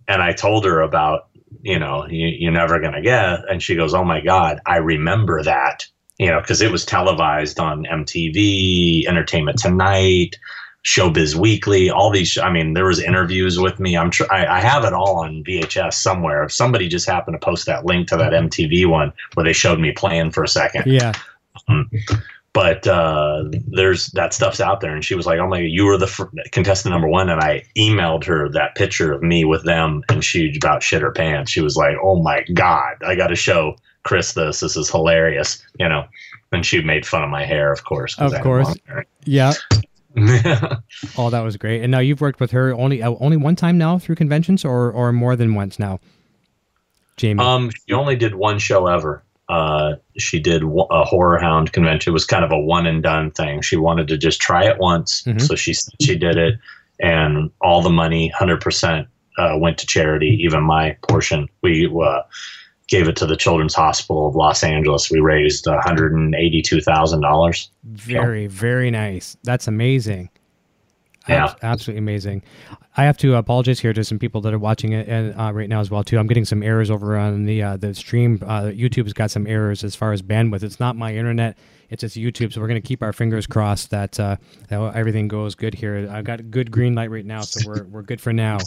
and 0.06 0.22
I 0.22 0.32
told 0.32 0.64
her 0.64 0.80
about, 0.80 1.28
you 1.62 1.78
know, 1.78 2.06
you, 2.08 2.26
you're 2.28 2.52
never 2.52 2.78
gonna 2.80 3.02
get, 3.02 3.40
and 3.50 3.62
she 3.62 3.74
goes, 3.74 3.92
"Oh 3.94 4.04
my 4.04 4.20
God, 4.20 4.60
I 4.66 4.76
remember 4.76 5.42
that," 5.42 5.86
you 6.18 6.28
know, 6.28 6.40
because 6.40 6.62
it 6.62 6.70
was 6.70 6.84
televised 6.84 7.58
on 7.58 7.84
MTV, 7.86 9.06
Entertainment 9.06 9.58
Tonight, 9.58 10.38
Showbiz 10.84 11.34
Weekly, 11.34 11.90
all 11.90 12.10
these. 12.10 12.38
I 12.38 12.50
mean, 12.52 12.74
there 12.74 12.84
was 12.86 13.00
interviews 13.00 13.58
with 13.58 13.80
me. 13.80 13.96
I'm 13.96 14.10
sure 14.12 14.26
I, 14.32 14.46
I 14.46 14.60
have 14.60 14.84
it 14.84 14.92
all 14.92 15.24
on 15.24 15.42
VHS 15.44 15.94
somewhere. 15.94 16.44
If 16.44 16.52
somebody 16.52 16.88
just 16.88 17.06
happened 17.08 17.34
to 17.40 17.44
post 17.44 17.66
that 17.66 17.84
link 17.84 18.06
to 18.08 18.16
that 18.16 18.32
MTV 18.32 18.86
one 18.86 19.12
where 19.34 19.44
they 19.44 19.52
showed 19.52 19.80
me 19.80 19.90
playing 19.92 20.30
for 20.30 20.44
a 20.44 20.48
second, 20.48 20.84
Yeah. 20.86 21.12
But 22.58 22.88
uh, 22.88 23.44
there's 23.68 24.08
that 24.08 24.34
stuff's 24.34 24.60
out 24.60 24.80
there 24.80 24.92
and 24.92 25.04
she 25.04 25.14
was 25.14 25.26
like 25.26 25.38
oh 25.38 25.46
my 25.46 25.60
you 25.60 25.84
were 25.84 25.96
the 25.96 26.08
fr- 26.08 26.24
contestant 26.50 26.92
number 26.92 27.06
one 27.06 27.28
and 27.28 27.40
i 27.40 27.62
emailed 27.76 28.24
her 28.24 28.48
that 28.48 28.74
picture 28.74 29.12
of 29.12 29.22
me 29.22 29.44
with 29.44 29.62
them 29.62 30.02
and 30.08 30.24
she 30.24 30.52
about 30.56 30.82
shit 30.82 31.00
her 31.00 31.12
pants 31.12 31.52
she 31.52 31.60
was 31.60 31.76
like 31.76 31.94
oh 32.02 32.20
my 32.20 32.44
god 32.54 32.96
i 33.06 33.14
gotta 33.14 33.36
show 33.36 33.76
chris 34.02 34.32
this 34.32 34.58
this 34.58 34.76
is 34.76 34.90
hilarious 34.90 35.64
you 35.78 35.88
know 35.88 36.04
and 36.50 36.66
she 36.66 36.82
made 36.82 37.06
fun 37.06 37.22
of 37.22 37.30
my 37.30 37.44
hair 37.44 37.70
of 37.70 37.84
course 37.84 38.18
Of 38.18 38.34
I 38.34 38.42
course. 38.42 38.74
Yeah. 39.24 39.52
Oh, 41.16 41.30
that 41.30 41.42
was 41.42 41.56
great. 41.56 41.82
And 41.82 41.92
now 41.92 42.00
you've 42.00 42.20
worked 42.20 42.40
with 42.40 42.50
her 42.50 42.74
only 42.74 43.00
uh, 43.02 43.14
only 43.20 43.36
one 43.36 43.54
time 43.54 43.78
now 43.78 43.98
through 43.98 44.16
conventions, 44.16 44.64
or 44.64 44.90
or 44.90 45.12
more 45.12 45.36
than 45.36 45.54
once 45.54 45.78
now. 45.78 46.00
Jamie. 47.16 47.44
Um, 47.44 47.70
she 47.70 47.92
only 47.92 48.16
did 48.16 48.34
one 48.34 48.58
show 48.58 48.88
ever. 48.88 49.22
Uh, 49.48 49.94
she 50.18 50.38
did 50.38 50.62
a 50.62 51.04
horror 51.04 51.38
hound 51.38 51.72
convention. 51.72 52.10
It 52.10 52.12
was 52.12 52.26
kind 52.26 52.44
of 52.44 52.52
a 52.52 52.58
one 52.58 52.86
and 52.86 53.02
done 53.02 53.30
thing. 53.30 53.62
She 53.62 53.76
wanted 53.76 54.06
to 54.08 54.18
just 54.18 54.40
try 54.40 54.64
it 54.66 54.78
once, 54.78 55.22
Mhm. 55.22 55.40
so 55.40 55.54
she 55.54 55.72
she 56.02 56.16
did 56.16 56.36
it, 56.36 56.58
and 57.00 57.50
all 57.62 57.80
the 57.80 57.88
money, 57.90 58.28
hundred 58.28 58.60
percent, 58.60 59.06
uh, 59.38 59.56
went 59.58 59.78
to 59.78 59.86
charity. 59.86 60.38
Even 60.42 60.62
my 60.62 60.96
portion, 61.08 61.48
we 61.62 61.86
uh, 61.86 62.20
gave 62.88 63.08
it 63.08 63.16
to 63.16 63.26
the 63.26 63.36
Children's 63.36 63.74
Hospital 63.74 64.26
of 64.28 64.34
Los 64.34 64.62
Angeles. 64.62 65.10
We 65.10 65.20
raised 65.20 65.66
one 65.66 65.78
hundred 65.80 66.12
and 66.12 66.34
eighty 66.34 66.60
two 66.60 66.82
thousand 66.82 67.22
dollars. 67.22 67.70
very 67.84 68.46
very 68.48 68.90
nice. 68.90 69.36
That's 69.44 69.66
amazing. 69.66 70.28
Yeah. 71.28 71.54
Absolutely 71.62 71.98
amazing. 71.98 72.42
I 72.96 73.04
have 73.04 73.18
to 73.18 73.36
apologize 73.36 73.78
here 73.80 73.92
to 73.92 74.02
some 74.02 74.18
people 74.18 74.40
that 74.42 74.52
are 74.54 74.58
watching 74.58 74.92
it 74.92 75.08
and, 75.08 75.38
uh, 75.38 75.52
right 75.52 75.68
now 75.68 75.80
as 75.80 75.90
well 75.90 76.02
too. 76.02 76.18
I'm 76.18 76.26
getting 76.26 76.44
some 76.44 76.62
errors 76.62 76.90
over 76.90 77.16
on 77.16 77.44
the 77.44 77.62
uh, 77.62 77.76
the 77.76 77.94
stream. 77.94 78.40
Uh, 78.44 78.62
YouTube's 78.62 79.12
got 79.12 79.30
some 79.30 79.46
errors 79.46 79.84
as 79.84 79.94
far 79.94 80.12
as 80.12 80.22
bandwidth. 80.22 80.62
It's 80.62 80.80
not 80.80 80.96
my 80.96 81.14
internet. 81.14 81.56
It's 81.90 82.00
just 82.00 82.16
YouTube. 82.16 82.52
So 82.52 82.60
we're 82.60 82.68
going 82.68 82.80
to 82.80 82.86
keep 82.86 83.02
our 83.02 83.12
fingers 83.12 83.46
crossed 83.46 83.90
that, 83.90 84.18
uh, 84.20 84.36
that 84.68 84.94
everything 84.94 85.26
goes 85.28 85.54
good 85.54 85.74
here. 85.74 86.08
I've 86.10 86.24
got 86.24 86.40
a 86.40 86.42
good 86.42 86.70
green 86.70 86.94
light 86.94 87.10
right 87.10 87.24
now, 87.24 87.40
so 87.40 87.68
we're 87.68 87.84
we're 87.84 88.02
good 88.02 88.20
for 88.20 88.32
now. 88.32 88.58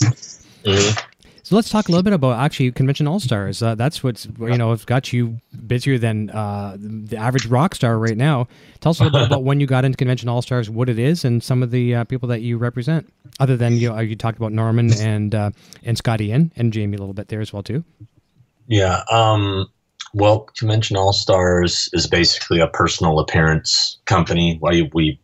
So 1.52 1.58
let's 1.58 1.70
talk 1.70 1.89
a 1.89 1.91
little 1.91 2.04
bit 2.04 2.14
about 2.14 2.39
actually 2.39 2.72
Convention 2.72 3.08
All 3.10 3.20
Stars. 3.20 3.62
Uh, 3.62 3.76
that's 3.76 4.02
what's 4.02 4.26
you 4.39 4.58
know 4.58 4.72
it's 4.72 4.86
got 4.86 5.12
you 5.12 5.41
busier 5.68 5.97
than 5.97 6.30
uh, 6.30 6.78
the 6.80 7.18
average 7.18 7.45
rock 7.45 7.76
star 7.76 7.99
right 7.99 8.16
now. 8.16 8.47
Tell 8.80 8.91
us 8.91 9.02
a 9.02 9.04
little 9.04 9.20
bit 9.20 9.28
about 9.28 9.43
when 9.43 9.60
you 9.60 9.68
got 9.68 9.84
into 9.84 9.97
Convention 9.97 10.30
All 10.30 10.41
Stars, 10.41 10.70
what 10.70 10.88
it 10.88 10.97
is, 10.97 11.26
and 11.26 11.43
some 11.43 11.62
of 11.62 11.70
the 11.70 11.93
uh, 11.93 12.04
people 12.06 12.30
that 12.30 12.39
you 12.39 12.58
represent. 12.58 13.12
Other 13.41 13.58
than 13.58 13.76
you, 13.76 13.89
know, 13.89 13.99
you 13.99 14.16
talked 14.16 14.38
about 14.38 14.54
Norman 14.54 14.93
and 14.93 15.36
uh, 15.36 15.52
and 15.84 15.97
Scotty 15.97 16.32
and 16.32 16.54
and 16.56 16.72
Jamie 16.72 16.95
a 16.95 16.99
little 17.02 17.14
bit 17.14 17.28
there 17.28 17.41
as 17.41 17.52
well 17.52 17.64
too. 17.64 17.84
Yeah. 18.68 19.04
Um, 19.12 19.68
well, 20.14 20.47
Convention 20.56 20.95
All 20.95 21.12
Stars 21.12 21.89
is 21.91 22.08
basically 22.08 22.62
a 22.62 22.68
personal 22.68 23.20
appearance 23.20 23.97
company. 24.06 24.58
We, 24.62 24.89
we 24.93 25.20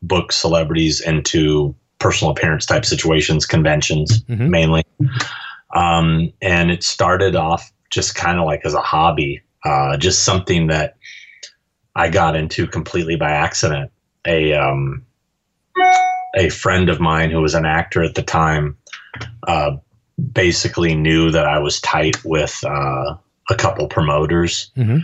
book 0.00 0.32
celebrities 0.32 1.02
into 1.02 1.74
personal 1.98 2.32
appearance 2.32 2.64
type 2.64 2.86
situations, 2.86 3.44
conventions 3.44 4.22
Mhm. 4.22 4.48
mainly. 4.48 4.82
Um, 5.72 6.32
and 6.40 6.70
it 6.70 6.82
started 6.82 7.36
off 7.36 7.72
just 7.90 8.14
kind 8.14 8.38
of 8.38 8.46
like 8.46 8.62
as 8.64 8.74
a 8.74 8.80
hobby, 8.80 9.42
uh, 9.64 9.96
just 9.96 10.24
something 10.24 10.68
that 10.68 10.96
I 11.94 12.08
got 12.08 12.36
into 12.36 12.66
completely 12.66 13.16
by 13.16 13.30
accident. 13.30 13.90
A 14.26 14.54
um, 14.54 15.04
a 16.36 16.48
friend 16.48 16.88
of 16.88 17.00
mine 17.00 17.30
who 17.30 17.40
was 17.40 17.54
an 17.54 17.66
actor 17.66 18.02
at 18.02 18.14
the 18.14 18.22
time 18.22 18.76
uh, 19.46 19.72
basically 20.32 20.94
knew 20.94 21.30
that 21.30 21.46
I 21.46 21.58
was 21.58 21.80
tight 21.80 22.24
with 22.24 22.62
uh, 22.64 23.16
a 23.50 23.54
couple 23.56 23.86
promoters. 23.88 24.70
Mhm. 24.76 25.02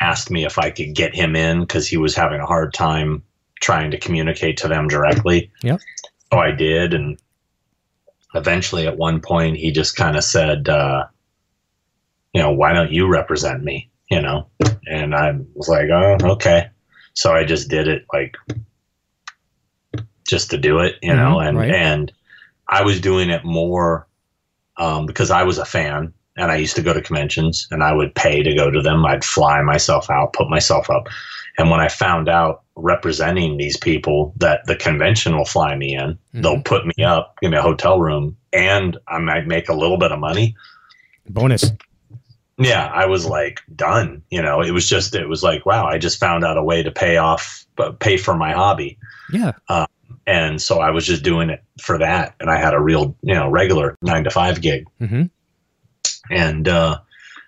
Asked 0.00 0.30
me 0.30 0.44
if 0.44 0.58
I 0.58 0.70
could 0.70 0.94
get 0.94 1.14
him 1.14 1.36
in 1.36 1.60
because 1.60 1.86
he 1.86 1.96
was 1.96 2.16
having 2.16 2.40
a 2.40 2.46
hard 2.46 2.74
time 2.74 3.22
trying 3.60 3.92
to 3.92 3.98
communicate 3.98 4.56
to 4.58 4.68
them 4.68 4.88
directly. 4.88 5.50
Yep. 5.62 5.80
So 6.32 6.38
I 6.38 6.50
did, 6.50 6.94
and 6.94 7.16
eventually, 8.34 8.86
at 8.86 8.96
one 8.96 9.20
point, 9.20 9.56
he 9.56 9.70
just 9.70 9.96
kind 9.96 10.16
of 10.16 10.24
said, 10.24 10.68
uh, 10.68 11.04
"You 12.32 12.42
know, 12.42 12.52
why 12.52 12.72
don't 12.72 12.92
you 12.92 13.06
represent 13.08 13.62
me?" 13.62 13.90
You 14.10 14.20
know, 14.20 14.48
and 14.86 15.14
I 15.14 15.32
was 15.54 15.68
like, 15.68 15.88
"Oh, 15.90 16.16
okay." 16.32 16.68
So 17.14 17.32
I 17.32 17.44
just 17.44 17.68
did 17.68 17.86
it, 17.88 18.04
like, 18.12 18.34
just 20.28 20.50
to 20.50 20.58
do 20.58 20.80
it, 20.80 20.96
you 21.02 21.14
know, 21.14 21.36
Mhm, 21.36 21.48
and 21.48 21.58
right. 21.58 21.70
and 21.74 22.12
I 22.68 22.82
was 22.82 23.00
doing 23.00 23.30
it 23.30 23.44
more 23.44 24.08
um, 24.78 25.06
because 25.06 25.30
I 25.30 25.44
was 25.44 25.58
a 25.58 25.64
fan 25.64 26.12
and 26.36 26.50
I 26.50 26.56
used 26.56 26.74
to 26.76 26.82
go 26.82 26.92
to 26.92 27.00
conventions 27.00 27.68
and 27.70 27.84
I 27.84 27.92
would 27.92 28.14
pay 28.14 28.42
to 28.42 28.54
go 28.54 28.70
to 28.70 28.82
them. 28.82 29.06
I'd 29.06 29.24
fly 29.24 29.62
myself 29.62 30.10
out, 30.10 30.32
put 30.32 30.48
myself 30.50 30.90
up. 30.90 31.06
And 31.58 31.70
when 31.70 31.78
I 31.78 31.88
found 31.88 32.28
out 32.28 32.63
representing 32.76 33.56
these 33.56 33.76
people 33.76 34.34
that 34.38 34.66
the 34.66 34.76
convention 34.76 35.36
will 35.36 35.44
fly 35.44 35.76
me 35.76 35.94
in, 35.94 36.18
they'll 36.32 36.62
put 36.62 36.84
me 36.86 37.04
up, 37.04 37.38
in 37.42 37.54
a 37.54 37.62
hotel 37.62 38.00
room, 38.00 38.36
and 38.52 38.96
I 39.08 39.18
might 39.18 39.46
make 39.46 39.68
a 39.68 39.74
little 39.74 39.98
bit 39.98 40.12
of 40.12 40.18
money. 40.18 40.56
Bonus. 41.28 41.70
Yeah, 42.58 42.86
I 42.86 43.06
was 43.06 43.26
like 43.26 43.60
done. 43.74 44.22
You 44.30 44.42
know, 44.42 44.60
it 44.60 44.70
was 44.70 44.88
just, 44.88 45.14
it 45.14 45.28
was 45.28 45.42
like, 45.42 45.64
wow, 45.66 45.86
I 45.86 45.98
just 45.98 46.18
found 46.20 46.44
out 46.44 46.56
a 46.56 46.62
way 46.62 46.82
to 46.82 46.90
pay 46.90 47.16
off, 47.16 47.64
uh, 47.78 47.92
pay 47.92 48.16
for 48.16 48.34
my 48.36 48.52
hobby 48.52 48.98
Yeah. 49.32 49.52
and 50.26 50.60
so 50.62 50.80
I 50.80 50.90
was 50.90 51.06
just 51.06 51.22
doing 51.22 51.50
it 51.50 51.62
for 51.80 51.98
that, 51.98 52.34
and 52.40 52.50
I 52.50 52.58
had 52.58 52.74
a 52.74 52.80
real, 52.80 53.16
you 53.22 53.34
know, 53.34 53.48
regular 53.50 53.96
nine 54.02 54.24
to 54.24 54.30
five 54.30 54.60
gig, 54.60 54.86
hmm 54.98 55.24
and 56.30 56.68
uh, 56.68 56.98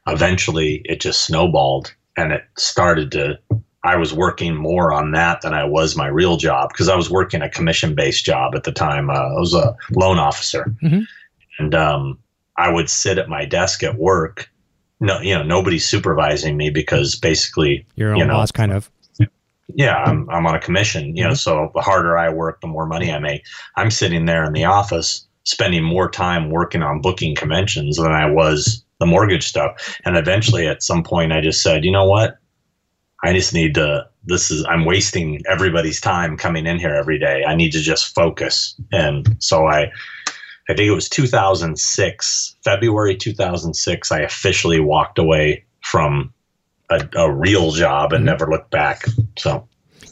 eventually 0.06 0.82
it 0.84 1.00
just 1.00 1.22
snowballed, 1.22 1.94
and 2.16 2.32
it 2.32 2.44
started 2.58 3.10
to. 3.12 3.38
I 3.86 3.96
was 3.96 4.12
working 4.14 4.54
more 4.54 4.92
on 4.92 5.12
that 5.12 5.40
than 5.42 5.54
I 5.54 5.64
was 5.64 5.96
my 5.96 6.06
real 6.06 6.36
job 6.36 6.70
because 6.72 6.88
I 6.88 6.96
was 6.96 7.10
working 7.10 7.42
a 7.42 7.48
commission 7.50 7.94
based 7.94 8.24
job 8.24 8.54
at 8.54 8.64
the 8.64 8.72
time. 8.72 9.10
Uh, 9.10 9.14
I 9.14 9.38
was 9.38 9.54
a 9.54 9.74
loan 9.92 10.18
officer, 10.18 10.74
Mhm. 10.82 11.04
and 11.58 11.74
um, 11.74 12.18
I 12.56 12.70
would 12.70 12.88
sit 12.90 13.18
at 13.18 13.28
my 13.28 13.44
desk 13.44 13.82
at 13.82 13.96
work. 13.96 14.50
No, 15.00 15.20
you 15.20 15.34
know, 15.34 15.42
nobody's 15.42 15.86
supervising 15.86 16.56
me 16.56 16.70
because 16.70 17.16
basically 17.16 17.84
Your 17.96 18.12
own 18.12 18.18
You 18.18 18.24
know. 18.26 18.34
boss, 18.34 18.50
kind 18.50 18.72
of. 18.72 18.90
yeah, 19.74 19.96
I'm, 19.96 20.28
I'm 20.30 20.46
on 20.46 20.54
a 20.54 20.60
commission, 20.60 21.14
you 21.16 21.24
know, 21.24 21.34
so 21.34 21.70
the 21.74 21.82
harder 21.82 22.16
I 22.16 22.28
work, 22.30 22.60
the 22.62 22.66
more 22.68 22.86
money 22.86 23.12
I 23.12 23.18
make. 23.18 23.42
I'm 23.76 23.90
sitting 23.90 24.24
there 24.26 24.44
in 24.44 24.52
the 24.54 24.64
office 24.64 25.26
spending 25.44 25.82
more 25.84 26.08
time 26.10 26.50
working 26.50 26.82
on 26.82 27.00
booking 27.00 27.34
conventions 27.34 27.96
than 27.98 28.10
I 28.12 28.26
was 28.30 28.84
the 29.00 29.06
mortgage 29.06 29.46
stuff. 29.46 29.98
And 30.04 30.16
eventually, 30.16 30.66
at 30.66 30.82
some 30.82 31.02
point, 31.02 31.32
I 31.32 31.40
just 31.40 31.62
said, 31.62 31.84
you 31.84 31.92
know 31.92 32.06
what? 32.06 32.38
I 33.22 33.32
just 33.32 33.54
need 33.54 33.74
to. 33.74 34.06
This 34.24 34.50
is 34.50 34.64
I'm 34.66 34.84
wasting 34.84 35.40
everybody's 35.48 36.00
time 36.00 36.36
coming 36.36 36.66
in 36.66 36.78
here 36.78 36.94
every 36.94 37.18
day. 37.18 37.44
I 37.44 37.54
need 37.54 37.72
to 37.72 37.80
just 37.80 38.14
focus. 38.14 38.74
And 38.92 39.36
so 39.38 39.66
I, 39.66 39.90
I 40.68 40.74
think 40.74 40.80
it 40.80 40.92
was 40.94 41.08
2006, 41.08 42.56
February 42.64 43.16
2006. 43.16 44.12
I 44.12 44.20
officially 44.20 44.80
walked 44.80 45.18
away 45.18 45.64
from 45.82 46.32
a, 46.90 47.08
a 47.16 47.32
real 47.32 47.70
job 47.70 48.12
and 48.12 48.20
mm-hmm. 48.20 48.26
never 48.26 48.46
looked 48.50 48.70
back. 48.70 49.04
So. 49.38 49.68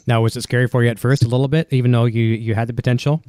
Now, 0.07 0.21
was 0.21 0.37
it 0.37 0.41
scary 0.41 0.67
for 0.67 0.83
you 0.83 0.89
at 0.89 0.99
first, 0.99 1.23
a 1.23 1.27
little 1.27 1.47
bit, 1.47 1.67
even 1.71 1.91
though 1.91 2.05
you 2.05 2.23
you 2.23 2.55
had 2.55 2.67
the 2.67 2.73
potential? 2.73 3.23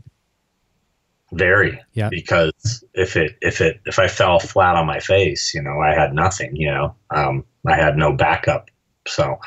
Very. 1.32 1.80
Yeah. 1.94 2.08
Because 2.10 2.84
if 2.94 3.16
it 3.16 3.36
if 3.40 3.60
it 3.60 3.80
if 3.86 3.98
I 3.98 4.08
fell 4.08 4.38
flat 4.38 4.76
on 4.76 4.86
my 4.86 5.00
face, 5.00 5.54
you 5.54 5.62
know, 5.62 5.80
I 5.80 5.94
had 5.94 6.14
nothing. 6.14 6.54
You 6.54 6.70
know, 6.70 6.94
um, 7.10 7.44
I 7.66 7.76
had 7.76 7.96
no 7.96 8.12
backup. 8.12 8.70
So 9.08 9.38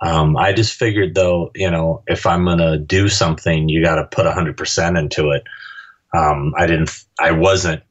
um, 0.00 0.36
I 0.36 0.52
just 0.52 0.74
figured, 0.74 1.14
though, 1.14 1.50
you 1.54 1.70
know, 1.70 2.02
if 2.06 2.26
I'm 2.26 2.44
gonna 2.44 2.78
do 2.78 3.08
something, 3.08 3.68
you 3.68 3.82
got 3.82 3.96
to 3.96 4.04
put 4.04 4.26
hundred 4.26 4.56
percent 4.56 4.96
into 4.96 5.30
it. 5.30 5.44
Um, 6.12 6.54
I 6.56 6.66
didn't. 6.66 7.04
I 7.18 7.32
wasn't 7.32 7.82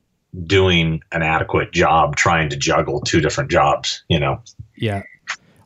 doing 0.46 1.02
an 1.12 1.22
adequate 1.22 1.72
job 1.72 2.16
trying 2.16 2.50
to 2.50 2.56
juggle 2.56 3.02
two 3.02 3.22
different 3.22 3.52
jobs. 3.52 4.04
You 4.10 4.20
know. 4.20 4.42
Yeah. 4.76 5.04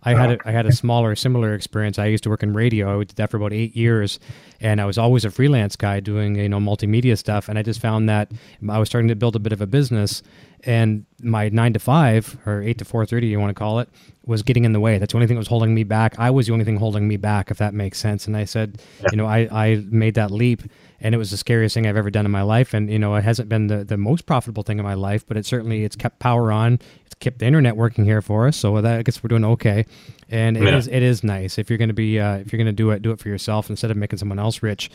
I 0.08 0.20
had 0.20 0.32
a, 0.32 0.34
oh, 0.36 0.42
I 0.46 0.52
had 0.52 0.66
a 0.66 0.72
smaller 0.72 1.16
similar 1.16 1.54
experience. 1.54 2.00
I 2.00 2.06
used 2.06 2.24
to 2.24 2.30
work 2.30 2.44
in 2.44 2.54
radio. 2.54 3.00
I 3.00 3.04
did 3.04 3.16
that 3.18 3.30
for 3.32 3.38
about 3.38 3.54
eight 3.54 3.76
years, 3.76 4.20
and 4.62 4.80
I 4.80 4.86
was 4.86 4.98
always 4.98 5.26
a 5.26 5.32
freelance 5.32 5.76
guy 5.76 6.00
doing 6.00 6.36
you 6.36 6.50
know 6.50 6.60
multimedia 6.60 7.18
stuff. 7.18 7.50
And 7.50 7.60
I 7.60 7.64
just 7.64 7.80
found 7.80 8.08
that 8.10 8.32
I 8.70 8.80
was 8.80 8.90
starting 8.90 9.08
to 9.10 9.16
build 9.16 9.36
a 9.36 9.40
bit 9.40 9.54
of 9.54 9.62
a 9.62 9.68
business, 9.68 10.24
and 10.64 11.06
my 11.22 11.50
nine 11.50 11.74
to 11.74 11.80
five 11.80 12.38
or 12.46 12.62
eight 12.62 12.78
to 12.80 12.86
four 12.86 13.06
thirty, 13.06 13.28
you 13.28 13.40
want 13.40 13.50
to 13.50 13.60
call 13.60 13.80
it, 13.80 13.90
was 14.26 14.44
getting 14.44 14.66
in 14.66 14.74
the 14.74 14.80
way. 14.80 14.98
That's 14.98 15.14
the 15.14 15.18
only 15.18 15.28
thing 15.28 15.36
that 15.36 15.42
was 15.42 15.48
holding 15.48 15.74
me 15.74 15.84
back. 15.84 16.18
I 16.20 16.30
was 16.30 16.48
the 16.48 16.54
only 16.54 16.66
thing 16.66 16.78
holding 16.78 17.08
me 17.08 17.18
back, 17.18 17.52
if 17.52 17.58
that 17.58 17.74
makes 17.74 18.00
sense. 18.00 18.28
And 18.28 18.38
I 18.38 18.46
said, 18.46 18.82
you 19.12 19.18
know, 19.18 19.26
I 19.26 19.48
I 19.52 19.84
made 19.90 20.16
that 20.16 20.32
leap 20.32 20.64
and 21.00 21.14
it 21.14 21.18
was 21.18 21.32
the 21.32 21.38
scariest 21.38 21.74
thing 21.74 21.86
I've 21.86 21.98
ever 21.98 22.10
done 22.10 22.26
in 22.26 22.32
my 22.32 22.42
life. 22.42 22.74
And 22.74 22.90
you 22.90 23.00
know, 23.00 23.16
it 23.16 23.24
hasn't 23.24 23.50
been 23.50 23.68
the, 23.68 23.84
the 23.84 23.98
most 23.98 24.26
profitable 24.26 24.64
thing 24.64 24.80
in 24.80 24.86
my 24.86 24.94
life, 24.94 25.26
but 25.28 25.38
it 25.38 25.46
certainly 25.46 25.84
it's 25.84 25.96
kept 25.96 26.20
power 26.20 26.52
on. 26.52 26.80
It's 27.06 27.16
kept 27.16 27.40
the 27.40 27.46
internet 27.46 27.76
working 27.76 28.06
here 28.06 28.22
for 28.22 28.48
us, 28.48 28.58
so 28.58 28.82
that 28.82 29.00
I 29.00 29.04
guess 29.04 29.24
we're 29.24 29.30
doing 29.30 29.46
okay. 29.46 29.86
And 30.30 30.58
it 30.58 30.64
yeah. 30.64 30.78
is 30.78 30.88
it 30.88 31.04
is 31.04 31.24
nice 31.24 31.58
if 31.58 31.70
you're 31.70 31.78
going 31.78 31.90
to 31.90 31.94
be 31.94 32.20
uh, 32.20 32.38
if 32.38 32.52
you're 32.52 32.58
going 32.58 32.68
to 32.68 32.72
do 32.74 32.92
it, 32.92 33.02
do 33.02 33.12
it 33.12 33.20
for 33.20 33.30
yourself 33.30 33.70
instead 33.70 33.92
of 33.92 33.98
making 33.98 34.20
someone 34.20 34.40
else 34.40 34.62
rich 34.64 34.90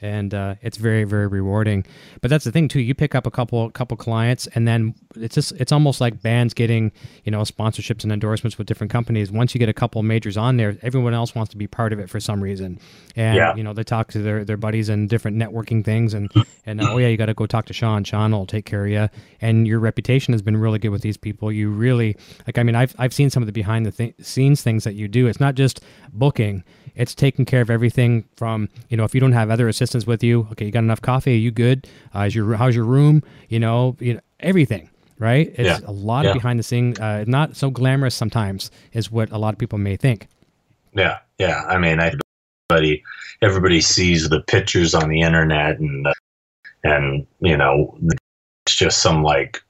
and 0.00 0.34
uh, 0.34 0.54
it's 0.62 0.76
very 0.76 1.04
very 1.04 1.26
rewarding. 1.26 1.84
But 2.20 2.30
that's 2.30 2.44
the 2.44 2.52
thing 2.52 2.68
too. 2.68 2.80
You 2.80 2.94
pick 2.94 3.14
up 3.14 3.26
a 3.26 3.30
couple 3.30 3.70
couple 3.70 3.96
clients, 3.96 4.46
and 4.48 4.66
then 4.66 4.94
it's 5.22 5.34
just 5.34 5.52
it's 5.52 5.72
almost 5.72 6.00
like 6.00 6.22
bands 6.22 6.54
getting 6.54 6.92
you 7.24 7.32
know 7.32 7.42
sponsorships 7.42 8.02
and 8.02 8.12
endorsements 8.12 8.58
with 8.58 8.66
different 8.66 8.90
companies. 8.90 9.30
Once 9.30 9.54
you 9.54 9.58
get 9.58 9.68
a 9.68 9.74
couple 9.74 10.02
majors 10.02 10.36
on 10.36 10.56
there, 10.56 10.76
everyone 10.82 11.14
else 11.14 11.34
wants 11.34 11.50
to 11.50 11.56
be 11.56 11.66
part 11.66 11.92
of 11.92 11.98
it 11.98 12.08
for 12.08 12.20
some 12.20 12.42
reason, 12.42 12.78
and 13.16 13.36
yeah. 13.36 13.54
you 13.54 13.62
know 13.62 13.72
they 13.72 13.84
talk 13.84 14.08
to 14.12 14.18
their, 14.20 14.44
their 14.44 14.56
buddies 14.56 14.88
and 14.88 15.08
different 15.08 15.36
networking 15.36 15.84
things, 15.84 16.14
and 16.14 16.30
and 16.66 16.80
oh 16.80 16.98
yeah, 16.98 17.08
you 17.08 17.16
got 17.16 17.26
to 17.26 17.34
go 17.34 17.46
talk 17.46 17.66
to 17.66 17.72
Sean. 17.72 18.04
Sean 18.04 18.32
will 18.32 18.46
take 18.46 18.64
care 18.64 18.84
of 18.84 18.90
you, 18.90 19.08
and 19.40 19.66
your 19.66 19.78
reputation 19.78 20.32
has 20.32 20.42
been 20.42 20.56
really 20.56 20.78
good 20.78 20.90
with 20.90 21.02
these 21.02 21.16
people. 21.16 21.52
You 21.52 21.70
really 21.70 22.16
like. 22.46 22.58
I 22.58 22.62
mean, 22.62 22.74
I've 22.74 22.94
I've 22.98 23.12
seen 23.12 23.30
some 23.30 23.42
of 23.42 23.46
the 23.46 23.52
behind 23.52 23.86
the 23.86 23.92
th- 23.92 24.14
scenes 24.20 24.62
things 24.62 24.84
that 24.84 24.94
you 24.94 25.08
do. 25.08 25.26
It's 25.26 25.40
not 25.40 25.54
just 25.54 25.82
booking 26.12 26.64
it's 26.98 27.14
taking 27.14 27.46
care 27.46 27.62
of 27.62 27.70
everything 27.70 28.24
from 28.36 28.68
you 28.90 28.96
know 28.96 29.04
if 29.04 29.14
you 29.14 29.20
don't 29.20 29.32
have 29.32 29.50
other 29.50 29.68
assistants 29.68 30.06
with 30.06 30.22
you, 30.22 30.48
okay, 30.52 30.66
you 30.66 30.72
got 30.72 30.80
enough 30.80 31.00
coffee, 31.00 31.32
are 31.32 31.36
you 31.36 31.50
good? 31.50 31.86
Uh, 32.14 32.20
is 32.22 32.34
your 32.34 32.54
how's 32.56 32.74
your 32.74 32.84
room? 32.84 33.22
You 33.48 33.60
know, 33.60 33.96
you 34.00 34.14
know 34.14 34.20
everything, 34.40 34.90
right? 35.18 35.48
It's 35.54 35.80
yeah. 35.80 35.80
a 35.86 35.92
lot 35.92 36.24
yeah. 36.24 36.30
of 36.30 36.34
behind 36.34 36.58
the 36.58 36.62
scenes, 36.62 36.98
uh, 36.98 37.24
not 37.26 37.56
so 37.56 37.70
glamorous 37.70 38.14
sometimes, 38.14 38.70
is 38.92 39.10
what 39.10 39.30
a 39.30 39.38
lot 39.38 39.54
of 39.54 39.58
people 39.58 39.78
may 39.78 39.96
think. 39.96 40.28
Yeah, 40.94 41.18
yeah. 41.38 41.64
I 41.68 41.78
mean, 41.78 42.00
everybody 42.00 43.02
everybody 43.42 43.80
sees 43.80 44.28
the 44.28 44.40
pictures 44.42 44.94
on 44.94 45.08
the 45.08 45.20
internet 45.20 45.78
and 45.78 46.06
and 46.84 47.26
you 47.40 47.56
know 47.56 47.96
it's 48.66 48.76
just 48.76 49.00
some 49.00 49.22
like 49.22 49.62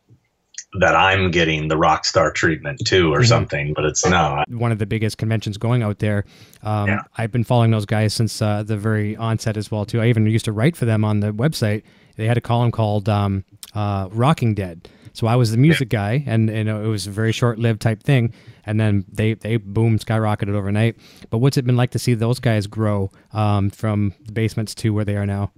that 0.74 0.94
I'm 0.94 1.30
getting 1.30 1.68
the 1.68 1.76
rock 1.76 2.04
star 2.04 2.30
treatment 2.30 2.80
too, 2.84 3.12
or 3.12 3.20
mm-hmm. 3.20 3.26
something, 3.26 3.72
but 3.74 3.84
it's 3.84 4.04
not. 4.04 4.48
One 4.50 4.70
of 4.70 4.78
the 4.78 4.86
biggest 4.86 5.16
conventions 5.16 5.56
going 5.56 5.82
out 5.82 5.98
there. 5.98 6.24
Um, 6.62 6.88
yeah. 6.88 7.00
I've 7.16 7.32
been 7.32 7.44
following 7.44 7.70
those 7.70 7.86
guys 7.86 8.12
since 8.12 8.42
uh, 8.42 8.62
the 8.62 8.76
very 8.76 9.16
onset 9.16 9.56
as 9.56 9.70
well 9.70 9.86
too. 9.86 10.00
I 10.00 10.06
even 10.08 10.26
used 10.26 10.44
to 10.44 10.52
write 10.52 10.76
for 10.76 10.84
them 10.84 11.04
on 11.04 11.20
the 11.20 11.32
website. 11.32 11.84
They 12.16 12.26
had 12.26 12.36
a 12.36 12.42
column 12.42 12.70
called 12.70 13.08
um, 13.08 13.44
uh, 13.74 14.08
"Rocking 14.12 14.54
Dead." 14.54 14.88
So 15.12 15.26
I 15.26 15.36
was 15.36 15.50
the 15.50 15.56
music 15.56 15.88
guy, 15.88 16.22
and 16.26 16.48
you 16.48 16.64
know 16.64 16.82
it 16.82 16.88
was 16.88 17.06
a 17.06 17.10
very 17.10 17.32
short-lived 17.32 17.80
type 17.80 18.02
thing. 18.02 18.32
And 18.64 18.78
then 18.78 19.06
they 19.10 19.34
they 19.34 19.56
boom 19.56 19.98
skyrocketed 19.98 20.54
overnight. 20.54 20.96
But 21.30 21.38
what's 21.38 21.56
it 21.56 21.64
been 21.64 21.76
like 21.76 21.90
to 21.92 21.98
see 21.98 22.14
those 22.14 22.38
guys 22.38 22.66
grow 22.66 23.10
um, 23.32 23.70
from 23.70 24.14
the 24.24 24.32
basements 24.32 24.74
to 24.76 24.90
where 24.90 25.04
they 25.04 25.16
are 25.16 25.26
now? 25.26 25.52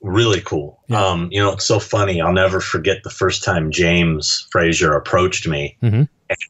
really 0.00 0.40
cool. 0.40 0.80
Yeah. 0.88 1.04
Um, 1.04 1.28
you 1.30 1.40
know, 1.40 1.52
it's 1.52 1.64
so 1.64 1.78
funny. 1.78 2.20
I'll 2.20 2.32
never 2.32 2.60
forget 2.60 3.02
the 3.02 3.10
first 3.10 3.42
time 3.42 3.70
James 3.70 4.46
Frazier 4.50 4.94
approached 4.94 5.46
me, 5.46 5.76
mm-hmm. 5.82 6.02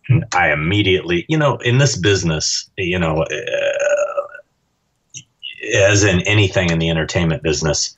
and 0.09 0.25
I 0.35 0.53
immediately, 0.53 1.25
you 1.29 1.39
know, 1.39 1.57
in 1.59 1.79
this 1.79 1.97
business, 1.97 2.69
you 2.77 2.99
know, 2.99 3.23
uh, 3.23 4.27
as 5.75 6.05
in 6.05 6.21
anything 6.21 6.71
in 6.71 6.79
the 6.79 6.91
entertainment 6.91 7.43
business, 7.43 7.97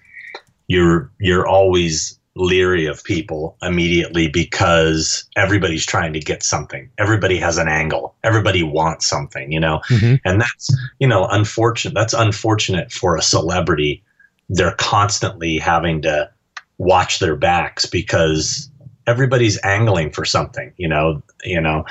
you're 0.71 1.11
you're 1.18 1.49
always 1.49 2.16
leery 2.37 2.87
of 2.87 3.03
people 3.03 3.57
immediately 3.61 4.29
because 4.29 5.25
everybody's 5.37 5.85
trying 5.85 6.12
to 6.12 6.21
get 6.21 6.45
something. 6.45 6.89
Everybody 6.97 7.39
has 7.39 7.59
an 7.59 7.66
angle. 7.66 8.14
Everybody 8.23 8.62
wants 8.62 9.05
something, 9.05 9.51
you 9.51 9.59
know. 9.59 9.81
Mm-hmm. 9.89 10.14
And 10.25 10.41
that's, 10.41 10.71
you 11.01 11.09
know, 11.09 11.27
unfortunate. 11.27 11.95
That's 11.95 12.14
unfortunate 12.14 12.93
for 12.93 13.16
a 13.16 13.23
celebrity 13.23 14.05
they're 14.49 14.75
constantly 14.75 15.59
having 15.59 16.03
to 16.03 16.31
watch 16.79 17.18
their 17.18 17.37
backs 17.37 17.87
because 17.87 18.71
everybody's 19.07 19.59
angling 19.64 20.12
for 20.12 20.25
something, 20.25 20.73
you 20.77 20.89
know, 20.89 21.21
you 21.45 21.61
know. 21.61 21.85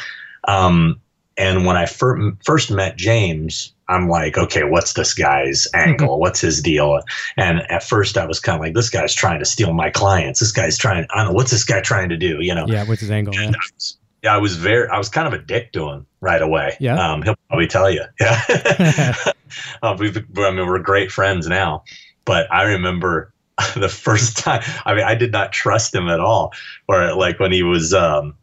Um, 0.47 1.01
and 1.39 1.65
when 1.65 1.77
I 1.77 1.85
fir- 1.85 2.33
first 2.43 2.69
met 2.69 2.97
James, 2.97 3.73
I'm 3.87 4.09
like, 4.09 4.37
okay, 4.37 4.63
what's 4.65 4.93
this 4.93 5.13
guy's 5.13 5.67
angle? 5.73 6.19
What's 6.19 6.41
his 6.41 6.61
deal? 6.61 6.99
And 7.37 7.61
at 7.71 7.83
first, 7.83 8.17
I 8.17 8.25
was 8.25 8.39
kind 8.39 8.57
of 8.57 8.61
like, 8.61 8.75
this 8.75 8.89
guy's 8.89 9.15
trying 9.15 9.39
to 9.39 9.45
steal 9.45 9.73
my 9.73 9.89
clients. 9.89 10.39
This 10.39 10.51
guy's 10.51 10.77
trying. 10.77 11.07
I 11.11 11.17
don't 11.17 11.27
know 11.27 11.33
what's 11.33 11.51
this 11.51 11.63
guy 11.63 11.81
trying 11.81 12.09
to 12.09 12.17
do. 12.17 12.41
You 12.41 12.53
know? 12.53 12.65
Yeah. 12.67 12.85
What's 12.85 13.01
his 13.01 13.09
angle? 13.09 13.33
Yeah. 13.33 13.47
I 13.47 13.73
was, 13.73 13.97
yeah, 14.21 14.35
I 14.35 14.37
was 14.37 14.55
very. 14.57 14.87
I 14.89 14.97
was 14.97 15.09
kind 15.09 15.27
of 15.27 15.33
a 15.33 15.43
dick 15.43 15.71
to 15.73 15.89
him 15.89 16.05
right 16.19 16.41
away. 16.41 16.75
Yeah. 16.79 16.95
Um, 16.95 17.23
he'll 17.23 17.37
probably 17.47 17.67
tell 17.67 17.89
you. 17.89 18.03
Yeah. 18.19 19.15
uh, 19.81 19.95
we've. 19.97 20.17
I 20.17 20.51
mean, 20.51 20.67
we're 20.67 20.79
great 20.79 21.11
friends 21.11 21.47
now. 21.47 21.83
But 22.25 22.51
I 22.53 22.63
remember 22.63 23.33
the 23.75 23.89
first 23.89 24.37
time, 24.37 24.61
I 24.85 24.93
mean, 24.93 25.05
I 25.05 25.15
did 25.15 25.31
not 25.31 25.51
trust 25.51 25.95
him 25.95 26.09
at 26.09 26.19
all. 26.19 26.53
Or 26.87 27.15
like 27.15 27.39
when 27.39 27.51
he 27.51 27.63
was, 27.63 27.93
um, 27.93 28.35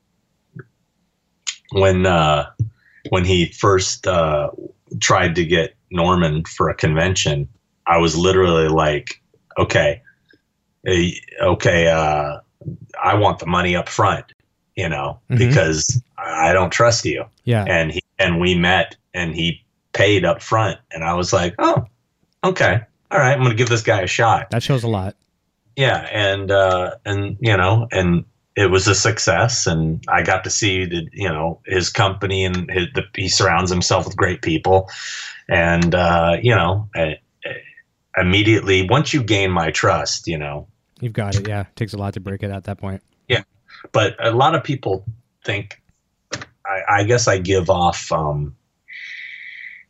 when, 1.73 2.07
uh, 2.07 2.51
when 3.11 3.25
he 3.25 3.47
first, 3.47 4.07
uh, 4.07 4.51
tried 5.01 5.35
to 5.37 5.45
get 5.45 5.75
Norman 5.91 6.45
for 6.45 6.69
a 6.69 6.75
convention, 6.75 7.49
I 7.87 7.99
was 7.99 8.17
literally 8.17 8.69
like, 8.69 9.21
okay, 9.59 10.03
eh, 10.87 11.13
okay, 11.41 11.89
uh, 11.89 12.39
I 13.03 13.15
want 13.15 13.39
the 13.39 13.47
money 13.47 13.77
up 13.77 13.89
front, 13.89 14.25
you 14.75 14.89
know, 14.89 15.21
mm-hmm. 15.31 15.39
because 15.39 16.03
I 16.19 16.53
don't 16.53 16.71
trust 16.71 17.05
you. 17.05 17.25
Yeah. 17.45 17.65
And 17.69 17.93
he, 17.93 18.03
and 18.19 18.41
we 18.41 18.55
met 18.55 18.97
and 19.15 19.35
he 19.35 19.65
paid 19.93 20.25
up 20.25 20.43
front 20.43 20.79
and 20.91 21.05
I 21.05 21.15
was 21.15 21.33
like, 21.33 21.55
oh, 21.59 21.85
okay 22.45 22.83
all 23.11 23.19
right, 23.19 23.33
I'm 23.33 23.39
going 23.39 23.51
to 23.51 23.57
give 23.57 23.69
this 23.69 23.83
guy 23.83 24.03
a 24.03 24.07
shot. 24.07 24.51
That 24.51 24.63
shows 24.63 24.83
a 24.83 24.89
lot. 24.89 25.17
Yeah, 25.77 26.09
and 26.11 26.51
uh, 26.51 26.97
and 27.05 27.37
you 27.41 27.57
know, 27.57 27.87
and 27.93 28.25
it 28.57 28.71
was 28.71 28.89
a 28.89 28.95
success, 28.95 29.67
and 29.67 30.03
I 30.09 30.23
got 30.23 30.43
to 30.45 30.51
see 30.51 30.87
the 30.87 31.07
you 31.13 31.29
know 31.29 31.61
his 31.67 31.91
company 31.91 32.45
and 32.45 32.71
his, 32.71 32.87
the, 32.95 33.05
he 33.15 33.29
surrounds 33.29 33.71
himself 33.71 34.07
with 34.07 34.17
great 34.17 34.41
people, 34.43 34.91
and 35.49 35.95
uh, 35.95 36.39
you 36.43 36.55
know, 36.55 36.89
I, 36.95 37.19
I 37.45 38.21
immediately 38.21 38.89
once 38.89 39.13
you 39.13 39.23
gain 39.23 39.51
my 39.51 39.71
trust, 39.71 40.27
you 40.27 40.39
know, 40.39 40.67
you've 41.01 41.13
got 41.13 41.37
it. 41.37 41.47
Yeah, 41.47 41.63
it 41.63 41.77
takes 41.77 41.93
a 41.93 41.99
lot 41.99 42.15
to 42.15 42.21
break 42.21 42.43
it 42.43 42.51
at 42.51 42.65
that 42.65 42.79
point. 42.79 43.03
Yeah, 43.29 43.43
but 43.93 44.17
a 44.19 44.33
lot 44.33 44.55
of 44.55 44.65
people 44.65 45.05
think, 45.45 45.81
I, 46.65 46.81
I 46.89 47.05
guess 47.05 47.29
I 47.29 47.39
give 47.39 47.69
off. 47.69 48.11
Um, 48.11 48.57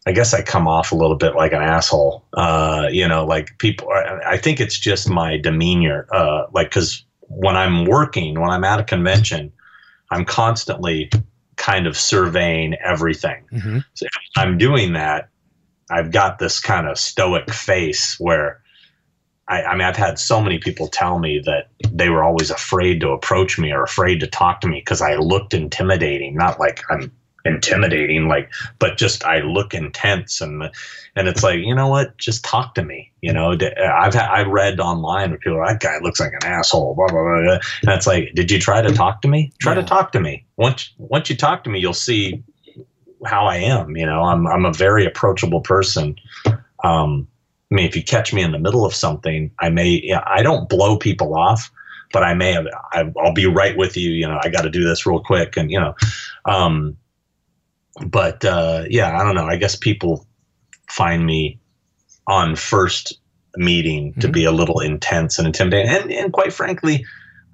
I 0.09 0.13
guess 0.13 0.35
I 0.35 0.43
come 0.43 0.69
off 0.69 0.93
a 0.93 0.97
little 0.97 1.17
bit 1.17 1.35
like 1.35 1.53
an 1.53 1.63
asshole. 1.63 2.25
Uh, 2.33 2.89
you 2.91 3.07
know, 3.07 3.25
like 3.25 3.59
people. 3.59 3.89
I 3.91 4.37
think 4.39 4.61
it's 4.61 4.79
just 4.79 5.09
my 5.09 5.37
demeanor. 5.37 6.09
Uh, 6.13 6.47
like 6.53 6.71
because 6.71 7.06
when 7.29 7.57
I'm 7.57 7.85
working, 7.85 8.41
when 8.41 8.51
I'm 8.51 8.65
at 8.65 8.81
a 8.81 8.85
convention, 8.85 9.53
I'm 10.11 10.25
constantly 10.25 11.11
kind 11.57 11.87
of 11.87 11.97
surveying 11.97 12.75
everything. 12.85 13.45
Mm-hmm. 13.53 13.79
So 13.95 14.07
I'm 14.37 14.59
doing 14.59 14.93
that. 14.93 15.29
I've 15.91 16.11
got 16.11 16.39
this 16.39 16.61
kind 16.61 16.87
of 16.87 16.99
stoic 16.99 17.51
face 17.53 18.19
where 18.19 18.61
I, 19.49 19.63
I 19.63 19.73
mean, 19.75 19.83
I've 19.83 19.97
had 19.97 20.19
so 20.19 20.41
many 20.41 20.59
people 20.59 20.89
tell 20.89 21.19
me 21.19 21.41
that 21.45 21.69
they 21.91 22.09
were 22.09 22.25
always 22.25 22.51
afraid 22.51 23.01
to 23.01 23.11
approach 23.11 23.59
me 23.59 23.73
or 23.73 23.83
afraid 23.83 24.21
to 24.21 24.27
talk 24.27 24.61
to 24.63 24.69
me 24.69 24.81
because 24.81 25.01
I 25.01 25.15
looked 25.17 25.55
intimidating. 25.55 26.35
Not 26.35 26.59
like 26.59 26.83
I'm 26.91 27.13
intimidating, 27.47 28.29
like, 28.29 28.51
but 28.79 28.99
just 28.99 29.25
I 29.25 29.41
look 29.41 29.75
intense 29.75 30.41
and 30.41 30.71
and 31.15 31.29
it's 31.29 31.43
like, 31.43 31.61
you 31.61 31.75
know 31.75 31.89
what? 31.89 32.19
Just 32.19 32.45
talk 32.45 32.75
to 32.75 32.85
me. 32.85 33.13
You 33.23 33.33
know, 33.33 33.53
I've 33.53 34.17
I 34.17 34.43
read 34.43 34.81
online 34.81 35.31
where 35.31 35.39
people 35.39 35.59
are, 35.59 35.69
that 35.69 35.81
guy 35.81 35.99
looks 36.03 36.21
like 36.21 36.33
an 36.33 36.45
asshole. 36.45 36.95
Blah, 36.95 37.09
blah, 37.09 37.23
blah, 37.23 37.43
blah. 37.43 37.59
And 37.83 37.91
it's 37.91 38.07
like, 38.07 38.33
did 38.35 38.51
you 38.51 38.59
try 38.59 38.83
to 38.83 38.93
talk 38.93 39.23
to 39.23 39.29
me? 39.29 39.53
Try 39.61 39.75
yeah. 39.75 39.83
to 39.83 39.87
talk 39.87 40.13
to 40.13 40.21
me. 40.21 40.45
Once 40.57 40.93
once 40.99 41.31
you 41.31 41.37
talk 41.37 41.65
to 41.65 41.71
me, 41.71 41.79
you'll 41.79 41.95
see 41.95 42.43
how 43.25 43.47
I 43.47 43.57
am. 43.57 43.97
You 43.97 44.07
know, 44.07 44.23
I'm 44.23 44.47
I'm 44.47 44.65
a 44.65 44.73
very 44.73 45.07
approachable 45.07 45.61
person. 45.61 46.17
Um, 46.85 47.29
I 47.71 47.75
mean, 47.75 47.87
if 47.87 47.97
you 47.97 48.03
catch 48.03 48.33
me 48.33 48.43
in 48.43 48.53
the 48.53 48.59
middle 48.59 48.85
of 48.85 48.95
something, 48.95 49.51
I 49.59 49.71
may, 49.71 49.89
you 49.89 50.15
know, 50.15 50.23
I 50.25 50.43
don't 50.43 50.69
blow 50.69 50.97
people 50.97 51.37
off, 51.37 51.71
but 52.13 52.23
I 52.23 52.35
may 52.35 52.53
have, 52.53 52.67
I, 52.93 53.11
will 53.15 53.33
be 53.33 53.47
right 53.47 53.77
with 53.77 53.97
you. 53.97 54.11
You 54.11 54.29
know, 54.29 54.39
I 54.41 54.49
got 54.51 54.63
to 54.63 54.71
do 54.71 54.85
this 54.85 55.05
real 55.05 55.21
quick. 55.21 55.57
And, 55.57 55.71
you 55.71 55.81
know, 55.81 55.95
um, 56.45 56.97
but, 58.07 58.45
uh, 58.45 58.85
yeah, 58.89 59.19
I 59.19 59.25
don't 59.25 59.35
know. 59.35 59.47
I 59.47 59.57
guess 59.57 59.77
people 59.77 60.27
find 60.89 61.25
me 61.25 61.59
on 62.27 62.57
first 62.57 63.19
meeting 63.57 64.13
to 64.15 64.21
mm-hmm. 64.21 64.33
be 64.33 64.45
a 64.45 64.53
little 64.53 64.81
intense 64.81 65.39
and 65.39 65.47
intimidating. 65.47 65.91
And, 65.91 66.13
and 66.13 66.33
quite 66.33 66.53
frankly, 66.53 67.05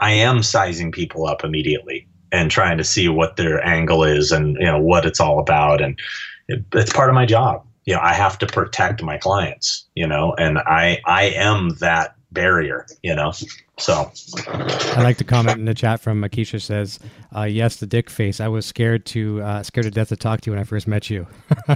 I 0.01 0.13
am 0.13 0.43
sizing 0.43 0.91
people 0.91 1.27
up 1.27 1.45
immediately 1.45 2.09
and 2.33 2.51
trying 2.51 2.79
to 2.79 2.85
see 2.85 3.09
what 3.09 3.37
their 3.37 3.65
angle 3.65 4.05
is 4.05 4.33
and, 4.33 4.57
you 4.59 4.67
know, 4.67 4.81
what 4.81 5.05
it's 5.07 5.21
all 5.21 5.39
about. 5.39 5.81
And 5.81 5.99
it, 6.49 6.65
it's 6.73 6.93
part 6.93 7.09
of 7.09 7.15
my 7.15 7.27
job 7.27 7.65
you 7.85 7.95
know 7.95 8.01
i 8.01 8.13
have 8.13 8.39
to 8.39 8.47
protect 8.47 9.03
my 9.03 9.17
clients 9.19 9.87
you 9.95 10.07
know 10.07 10.35
and 10.39 10.59
i 10.59 10.99
i 11.07 11.25
am 11.25 11.71
that 11.81 12.15
barrier 12.31 12.87
you 13.03 13.15
know 13.15 13.33
so 13.83 14.11
i 14.95 15.03
like 15.03 15.17
to 15.17 15.25
comment 15.25 15.59
in 15.59 15.65
the 15.65 15.75
chat 15.75 16.01
from 16.01 16.21
makisha 16.21 16.61
says 16.61 16.99
uh, 17.37 17.43
yes 17.43 17.77
the 17.77 17.87
dick 17.87 18.09
face 18.09 18.41
i 18.41 18.49
was 18.49 18.65
scared 18.65 19.05
to 19.05 19.43
uh, 19.43 19.63
scared 19.63 19.85
to 19.85 19.91
death 19.91 20.09
to 20.09 20.17
talk 20.17 20.41
to 20.41 20.51
you 20.51 20.53
when 20.53 20.61
i 20.61 20.65
first 20.65 20.87
met 20.87 21.11
you 21.11 21.27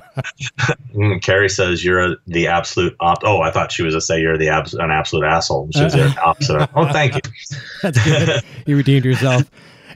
mm, 0.94 1.20
carrie 1.22 1.48
says 1.48 1.84
you're 1.84 2.12
a, 2.12 2.16
the 2.26 2.46
absolute 2.46 2.94
op- 3.00 3.24
oh 3.24 3.40
i 3.42 3.50
thought 3.50 3.72
she 3.72 3.82
was 3.82 3.94
to 3.94 4.00
say 4.00 4.20
you're 4.20 4.38
the 4.38 4.48
abs- 4.48 4.74
an 4.74 4.90
absolute 4.90 5.24
asshole 5.24 5.68
she 5.72 5.82
was 5.82 5.92
the 5.92 6.14
opposite 6.24 6.68
oh 6.74 6.90
thank 6.92 7.14
you 7.14 7.20
that's 7.82 8.02
good 8.04 8.42
you 8.66 8.76
redeemed 8.76 9.04
yourself 9.04 9.50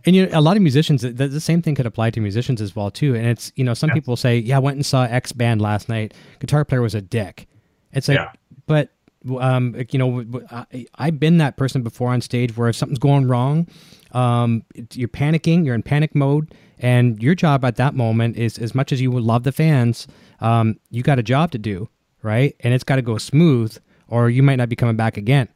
and 0.07 0.17
you 0.17 0.27
know, 0.27 0.39
a 0.39 0.41
lot 0.41 0.57
of 0.57 0.63
musicians, 0.63 1.03
the, 1.03 1.11
the, 1.11 1.41
same 1.41 1.61
thing 1.61 1.75
could 1.75 1.85
apply 1.85 2.11
to 2.11 2.21
musicians 2.21 2.63
as 2.63 2.75
well 2.75 2.91
too. 2.91 3.15
And 3.15 3.27
it's 3.27 3.53
you 3.55 3.65
know, 3.65 3.75
some 3.75 3.89
yeah. 3.89 3.95
people 3.95 4.17
say, 4.17 4.39
"Yeah, 4.39 4.57
I 4.57 4.59
went 4.59 4.77
and 4.77 4.87
saw 4.87 5.05
X 5.05 5.33
band 5.33 5.61
last 5.61 5.91
night. 5.91 6.15
Guitar 6.39 6.65
player 6.65 6.81
was 6.81 6.95
a 6.95 7.03
dick." 7.03 7.47
It's 7.93 8.09
like, 8.09 8.17
yeah. 8.17 8.33
but 8.67 8.91
um, 9.39 9.75
you 9.91 9.99
know, 9.99 10.25
I, 10.51 10.87
I've 10.97 11.21
been 11.21 11.39
that 11.39 11.57
person 11.57 11.83
before 11.83 12.11
on 12.11 12.21
stage 12.21 12.57
where 12.57 12.69
if 12.69 12.77
something's 12.77 12.99
going 12.99 13.29
wrong, 13.29 13.69
um, 14.13 14.65
you're 14.93 15.09
panicking, 15.09 15.65
you're 15.65 15.75
in 15.75 15.83
panic 15.83 16.15
mode, 16.15 16.55
and 16.79 17.23
your 17.23 17.35
job 17.35 17.65
at 17.65 17.77
that 17.77 17.95
moment 17.95 18.37
is 18.37 18.59
as 18.59 18.75
much 18.75 18.93
as 18.93 19.01
you 19.01 19.11
would 19.11 19.23
love 19.23 19.45
the 19.45 19.53
fans, 19.53 20.07
um, 20.41 20.79
you 20.91 21.03
got 21.03 21.19
a 21.19 21.23
job 21.23 21.51
to 21.53 21.59
do, 21.59 21.89
right? 22.23 22.57
And 22.61 22.73
it's 22.73 22.85
got 22.85 22.97
to 22.97 23.03
go 23.03 23.19
smooth, 23.19 23.77
or 24.09 24.31
you 24.31 24.43
might 24.43 24.57
not 24.57 24.69
be 24.69 24.77
coming 24.77 24.97
back 24.97 25.17
again, 25.17 25.49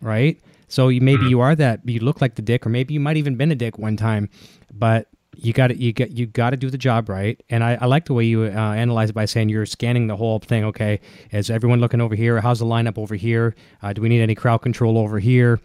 right? 0.00 0.40
So 0.68 0.88
you, 0.88 1.00
maybe 1.00 1.22
mm-hmm. 1.22 1.30
you 1.30 1.40
are 1.40 1.54
that 1.56 1.80
you 1.84 2.00
look 2.00 2.20
like 2.20 2.36
the 2.36 2.42
dick, 2.42 2.64
or 2.66 2.68
maybe 2.68 2.94
you 2.94 3.00
might 3.00 3.16
even 3.16 3.36
been 3.36 3.50
a 3.50 3.56
dick 3.56 3.78
one 3.78 3.96
time, 3.96 4.28
but 4.72 5.08
you 5.40 5.52
got 5.52 5.68
to 5.68 5.76
you 5.76 5.92
get 5.92 6.10
you 6.10 6.26
got 6.26 6.50
to 6.50 6.56
do 6.56 6.68
the 6.68 6.78
job 6.78 7.08
right. 7.08 7.40
And 7.48 7.62
I, 7.62 7.78
I 7.80 7.86
like 7.86 8.06
the 8.06 8.14
way 8.14 8.24
you 8.24 8.42
uh, 8.44 8.48
analyze 8.48 9.10
it 9.10 9.12
by 9.12 9.24
saying 9.24 9.48
you're 9.48 9.66
scanning 9.66 10.06
the 10.06 10.16
whole 10.16 10.38
thing. 10.40 10.64
Okay, 10.64 11.00
is 11.30 11.50
everyone 11.50 11.80
looking 11.80 12.00
over 12.00 12.14
here? 12.14 12.40
How's 12.40 12.58
the 12.58 12.66
lineup 12.66 12.98
over 12.98 13.14
here? 13.14 13.54
Uh, 13.82 13.92
do 13.92 14.02
we 14.02 14.08
need 14.08 14.20
any 14.20 14.34
crowd 14.34 14.58
control 14.58 14.98
over 14.98 15.18
here? 15.18 15.60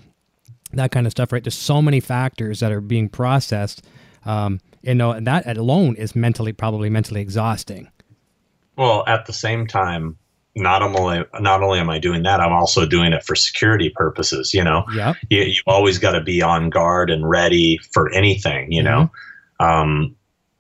That 0.74 0.91
kind 0.91 1.05
of 1.05 1.11
stuff, 1.11 1.32
right? 1.32 1.43
There's 1.43 1.57
so 1.57 1.82
many 1.82 1.99
factors 1.99 2.59
that 2.59 2.71
are 2.71 2.82
being 2.82 3.09
processed. 3.09 3.84
Um, 4.26 4.59
you 4.82 4.95
know, 4.95 5.11
and 5.11 5.26
that 5.28 5.57
alone 5.57 5.95
is 5.95 6.15
mentally 6.15 6.53
probably 6.53 6.89
mentally 6.89 7.21
exhausting. 7.21 7.89
Well, 8.76 9.03
at 9.07 9.26
the 9.26 9.34
same 9.34 9.67
time, 9.67 10.17
not 10.55 10.84
only 10.84 11.24
not 11.39 11.63
only 11.63 11.80
am 11.80 11.89
I 11.89 11.99
doing 11.99 12.24
that, 12.24 12.39
I'm 12.39 12.51
also 12.51 12.86
doing 12.86 13.13
it 13.13 13.24
for 13.24 13.36
security 13.36 13.89
purposes. 13.89 14.53
You 14.53 14.63
know, 14.63 14.84
yeah, 14.93 15.13
you, 15.30 15.41
you 15.41 15.61
always 15.65 15.97
got 15.97 16.11
to 16.11 16.21
be 16.21 16.41
on 16.41 16.69
guard 16.69 17.09
and 17.09 17.28
ready 17.28 17.80
for 17.91 18.11
anything. 18.11 18.71
You 18.71 18.84
mm-hmm. 18.84 18.91
know, 18.91 19.11
um, 19.60 20.16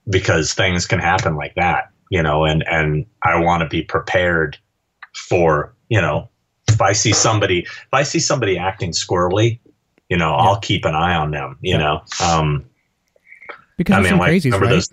because 0.09 0.53
things 0.53 0.85
can 0.85 0.99
happen 0.99 1.35
like 1.35 1.55
that. 1.55 1.89
You 2.09 2.21
know, 2.21 2.45
and 2.45 2.63
and 2.69 3.05
I 3.23 3.39
want 3.39 3.63
to 3.63 3.69
be 3.69 3.83
prepared 3.83 4.57
for 5.13 5.73
you 5.89 6.01
know 6.01 6.29
if 6.67 6.81
I 6.81 6.93
see 6.93 7.13
somebody 7.13 7.59
if 7.59 7.93
I 7.93 8.03
see 8.03 8.19
somebody 8.19 8.57
acting 8.57 8.91
squirrely, 8.91 9.59
you 10.09 10.17
know, 10.17 10.29
yeah. 10.29 10.43
I'll 10.43 10.59
keep 10.59 10.85
an 10.85 10.95
eye 10.95 11.15
on 11.15 11.31
them. 11.31 11.57
You 11.61 11.75
yeah. 11.75 11.77
know, 11.77 12.01
um, 12.21 12.65
because 13.77 13.95
I 13.95 14.01
mean, 14.09 14.19
like, 14.19 14.31
crazies, 14.31 14.59
right? 14.59 14.69
This, 14.69 14.89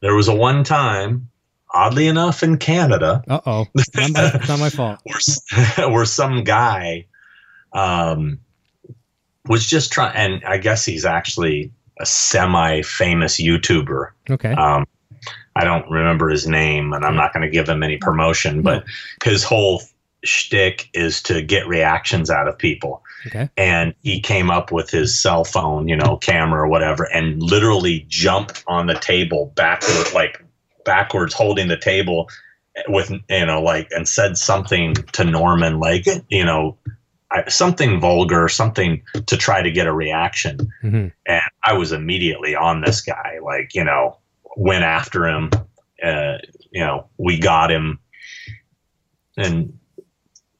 there 0.00 0.14
was 0.14 0.28
a 0.28 0.34
one 0.34 0.64
time 0.64 1.28
oddly 1.72 2.06
enough, 2.06 2.42
in 2.42 2.58
Canada. 2.58 3.22
Uh 3.28 3.40
oh, 3.46 3.66
not, 3.96 4.48
not, 4.48 4.58
my 4.58 4.70
fault. 4.70 5.00
where, 5.04 5.90
where 5.90 6.04
some 6.04 6.44
guy 6.44 7.06
um, 7.72 8.38
was 9.46 9.66
just 9.66 9.92
trying, 9.92 10.14
and 10.14 10.44
I 10.44 10.58
guess 10.58 10.84
he's 10.84 11.04
actually 11.04 11.72
a 12.02 12.06
semi-famous 12.06 13.40
YouTuber. 13.40 14.10
Okay. 14.28 14.52
Um, 14.52 14.86
I 15.54 15.64
don't 15.64 15.88
remember 15.90 16.28
his 16.28 16.46
name, 16.46 16.92
and 16.92 17.04
I'm 17.04 17.14
not 17.14 17.32
going 17.32 17.42
to 17.42 17.50
give 17.50 17.68
him 17.68 17.82
any 17.82 17.96
promotion. 17.96 18.62
But 18.62 18.84
his 19.22 19.44
whole 19.44 19.82
shtick 20.24 20.88
is 20.94 21.22
to 21.22 21.42
get 21.42 21.66
reactions 21.66 22.30
out 22.30 22.48
of 22.48 22.58
people. 22.58 23.02
Okay. 23.26 23.48
And 23.56 23.94
he 24.02 24.20
came 24.20 24.50
up 24.50 24.72
with 24.72 24.90
his 24.90 25.18
cell 25.18 25.44
phone, 25.44 25.88
you 25.88 25.96
know, 25.96 26.16
camera 26.16 26.62
or 26.62 26.66
whatever, 26.66 27.04
and 27.04 27.40
literally 27.40 28.04
jumped 28.08 28.64
on 28.66 28.86
the 28.86 28.94
table 28.94 29.52
backward, 29.54 30.12
like 30.12 30.44
backwards 30.84 31.32
holding 31.32 31.68
the 31.68 31.76
table 31.76 32.28
with 32.88 33.12
you 33.28 33.46
know 33.46 33.62
like 33.62 33.88
and 33.92 34.08
said 34.08 34.36
something 34.36 34.94
to 34.94 35.24
Norman 35.24 35.78
like 35.78 36.06
you 36.28 36.44
know 36.44 36.76
something 37.48 38.00
vulgar 38.00 38.48
something 38.48 39.02
to 39.26 39.36
try 39.36 39.62
to 39.62 39.70
get 39.70 39.86
a 39.86 39.92
reaction 39.92 40.58
mm-hmm. 40.82 41.08
and 41.26 41.42
I 41.64 41.72
was 41.74 41.92
immediately 41.92 42.54
on 42.54 42.80
this 42.80 43.00
guy 43.00 43.38
like 43.42 43.74
you 43.74 43.84
know 43.84 44.18
went 44.56 44.84
after 44.84 45.26
him 45.26 45.50
uh, 46.02 46.38
you 46.70 46.80
know 46.80 47.08
we 47.18 47.38
got 47.38 47.70
him 47.70 47.98
and 49.36 49.78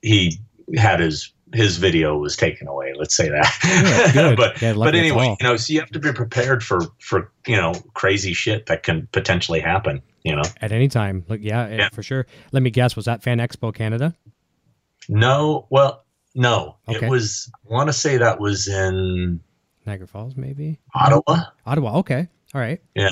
he 0.00 0.38
had 0.76 1.00
his 1.00 1.32
his 1.54 1.76
video 1.76 2.16
was 2.16 2.34
taken 2.34 2.66
away. 2.66 2.94
Let's 2.96 3.14
say 3.14 3.28
that. 3.28 4.12
Yeah, 4.14 4.34
but 4.36 4.62
yeah, 4.62 4.72
but 4.72 4.94
anyway, 4.94 5.36
you 5.38 5.46
know, 5.46 5.56
so 5.56 5.70
you 5.70 5.80
have 5.80 5.90
to 5.90 5.98
be 5.98 6.10
prepared 6.10 6.64
for 6.64 6.80
for 6.98 7.30
you 7.46 7.56
know 7.56 7.74
crazy 7.92 8.32
shit 8.32 8.64
that 8.66 8.84
can 8.84 9.06
potentially 9.12 9.60
happen 9.60 10.00
you 10.24 10.36
know, 10.36 10.42
at 10.60 10.72
any 10.72 10.88
time. 10.88 11.24
Like, 11.28 11.40
yeah, 11.42 11.68
yeah, 11.68 11.88
for 11.92 12.02
sure. 12.02 12.26
Let 12.52 12.62
me 12.62 12.70
guess. 12.70 12.96
Was 12.96 13.06
that 13.06 13.22
Fan 13.22 13.38
Expo 13.38 13.74
Canada? 13.74 14.14
No. 15.08 15.66
Well, 15.70 16.01
no. 16.34 16.76
Okay. 16.88 17.06
It 17.06 17.10
was. 17.10 17.50
I 17.68 17.72
want 17.72 17.88
to 17.88 17.92
say 17.92 18.16
that 18.16 18.40
was 18.40 18.68
in 18.68 19.40
Niagara 19.86 20.06
Falls, 20.06 20.36
maybe 20.36 20.78
Ottawa. 20.94 21.44
Ottawa. 21.66 21.98
Okay. 21.98 22.28
All 22.54 22.60
right. 22.60 22.80
Yeah. 22.94 23.10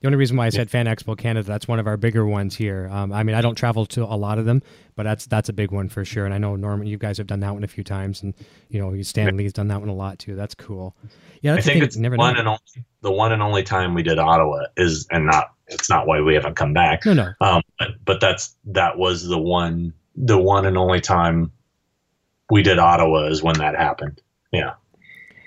The 0.00 0.08
only 0.08 0.18
reason 0.18 0.36
why 0.36 0.46
I 0.46 0.50
said. 0.50 0.70
Fan 0.70 0.86
Expo 0.86 1.16
Canada, 1.16 1.46
that's 1.46 1.66
one 1.66 1.78
of 1.78 1.86
our 1.86 1.96
bigger 1.96 2.26
ones 2.26 2.54
here. 2.54 2.88
Um, 2.92 3.12
I 3.12 3.22
mean, 3.22 3.34
I 3.34 3.40
don't 3.40 3.54
travel 3.54 3.86
to 3.86 4.04
a 4.04 4.14
lot 4.14 4.38
of 4.38 4.44
them, 4.44 4.62
but 4.94 5.04
that's 5.04 5.26
that's 5.26 5.48
a 5.48 5.52
big 5.52 5.70
one 5.70 5.88
for 5.88 6.04
sure. 6.04 6.26
And 6.26 6.34
I 6.34 6.38
know 6.38 6.54
Norman, 6.54 6.86
you 6.86 6.98
guys 6.98 7.18
have 7.18 7.26
done 7.26 7.40
that 7.40 7.54
one 7.54 7.64
a 7.64 7.68
few 7.68 7.82
times, 7.82 8.22
and 8.22 8.34
you 8.68 8.80
know, 8.80 9.00
Stan 9.02 9.36
Lee's 9.36 9.52
done 9.52 9.68
that 9.68 9.80
one 9.80 9.88
a 9.88 9.94
lot 9.94 10.18
too. 10.18 10.36
That's 10.36 10.54
cool. 10.54 10.94
Yeah, 11.40 11.54
I 11.54 11.60
think 11.60 11.82
it's 11.82 11.96
never 11.96 12.16
one 12.16 12.34
know. 12.34 12.40
and 12.40 12.48
only 12.48 12.86
the 13.00 13.10
one 13.10 13.32
and 13.32 13.42
only 13.42 13.62
time 13.62 13.94
we 13.94 14.02
did 14.02 14.18
Ottawa 14.18 14.66
is, 14.76 15.06
and 15.10 15.26
not 15.26 15.52
it's 15.66 15.88
not 15.88 16.06
why 16.06 16.20
we 16.20 16.34
haven't 16.34 16.54
come 16.54 16.72
back. 16.72 17.04
No, 17.06 17.14
no. 17.14 17.32
Um, 17.40 17.62
but, 17.78 17.88
but 18.04 18.20
that's 18.20 18.54
that 18.66 18.98
was 18.98 19.26
the 19.26 19.38
one 19.38 19.92
the 20.14 20.38
one 20.38 20.66
and 20.66 20.78
only 20.78 21.00
time 21.00 21.52
we 22.50 22.62
did 22.62 22.78
Ottawa 22.78 23.26
is 23.26 23.42
when 23.42 23.58
that 23.58 23.76
happened. 23.76 24.20
Yeah. 24.52 24.74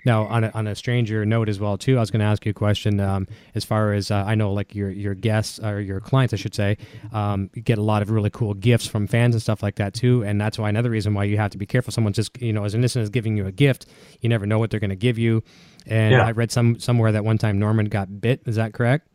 Now, 0.06 0.26
on 0.28 0.45
a, 0.45 0.52
on 0.54 0.68
a 0.68 0.76
stranger 0.76 1.26
note 1.26 1.50
as 1.50 1.60
well, 1.60 1.78
too, 1.78 1.97
I 1.97 2.00
was 2.00 2.10
going 2.10 2.22
to 2.22 2.26
ask 2.26 2.45
you 2.45 2.52
a 2.52 2.54
question. 2.54 3.00
Um, 3.00 3.28
as 3.54 3.66
far 3.66 3.93
as 3.93 4.12
uh, 4.12 4.24
I 4.26 4.36
know, 4.36 4.54
like 4.54 4.74
your 4.74 4.89
your 4.89 5.14
guests 5.14 5.60
or 5.60 5.82
your 5.82 6.00
clients, 6.00 6.34
I 6.34 6.38
should 6.38 6.56
say, 6.56 6.78
um, 7.12 7.50
get 7.64 7.78
a 7.78 7.82
lot 7.82 8.02
of 8.02 8.10
really 8.10 8.30
cool 8.30 8.54
gifts 8.54 8.88
from 8.88 9.08
fans 9.08 9.36
and 9.36 9.41
stuff 9.41 9.62
like 9.62 9.76
that 9.76 9.93
too. 9.93 10.24
And 10.24 10.39
that's 10.39 10.58
why 10.58 10.70
another 10.70 10.89
reason 10.89 11.14
why 11.14 11.26
you 11.26 11.38
have 11.38 11.52
to 11.52 11.58
be 11.58 11.66
careful. 11.66 11.91
Someone's 11.91 12.16
just 12.16 12.41
you 12.41 12.54
know 12.54 12.64
as 12.64 12.74
innocent 12.74 13.04
as 13.04 13.10
giving 13.10 13.36
you 13.36 13.45
a 13.45 13.52
gift, 13.52 13.88
you 14.22 14.30
never 14.30 14.45
know 14.45 14.58
what 14.58 14.72
they're 14.72 14.80
going 14.80 14.89
to 14.89 14.95
give 14.95 15.18
you. 15.18 15.43
And 15.86 16.14
yeah. 16.14 16.26
I 16.26 16.32
read 16.32 16.52
some 16.52 16.80
somewhere 16.80 17.12
that 17.12 17.26
one 17.26 17.38
time 17.38 17.60
Norman 17.60 17.88
got 17.88 18.22
bit. 18.22 18.41
Is 18.45 18.56
that 18.56 18.74
correct? 18.74 19.08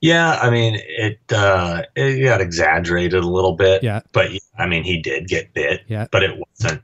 Yeah, 0.00 0.38
I 0.40 0.50
mean 0.50 0.78
it. 0.80 1.20
Uh, 1.30 1.82
it 1.94 2.22
got 2.22 2.40
exaggerated 2.40 3.22
a 3.22 3.28
little 3.28 3.54
bit. 3.56 3.82
Yeah, 3.82 4.00
but 4.12 4.30
I 4.58 4.66
mean 4.66 4.84
he 4.84 5.00
did 5.00 5.28
get 5.28 5.54
bit. 5.54 5.82
Yeah, 5.88 6.06
but 6.10 6.22
it 6.22 6.38
wasn't. 6.38 6.82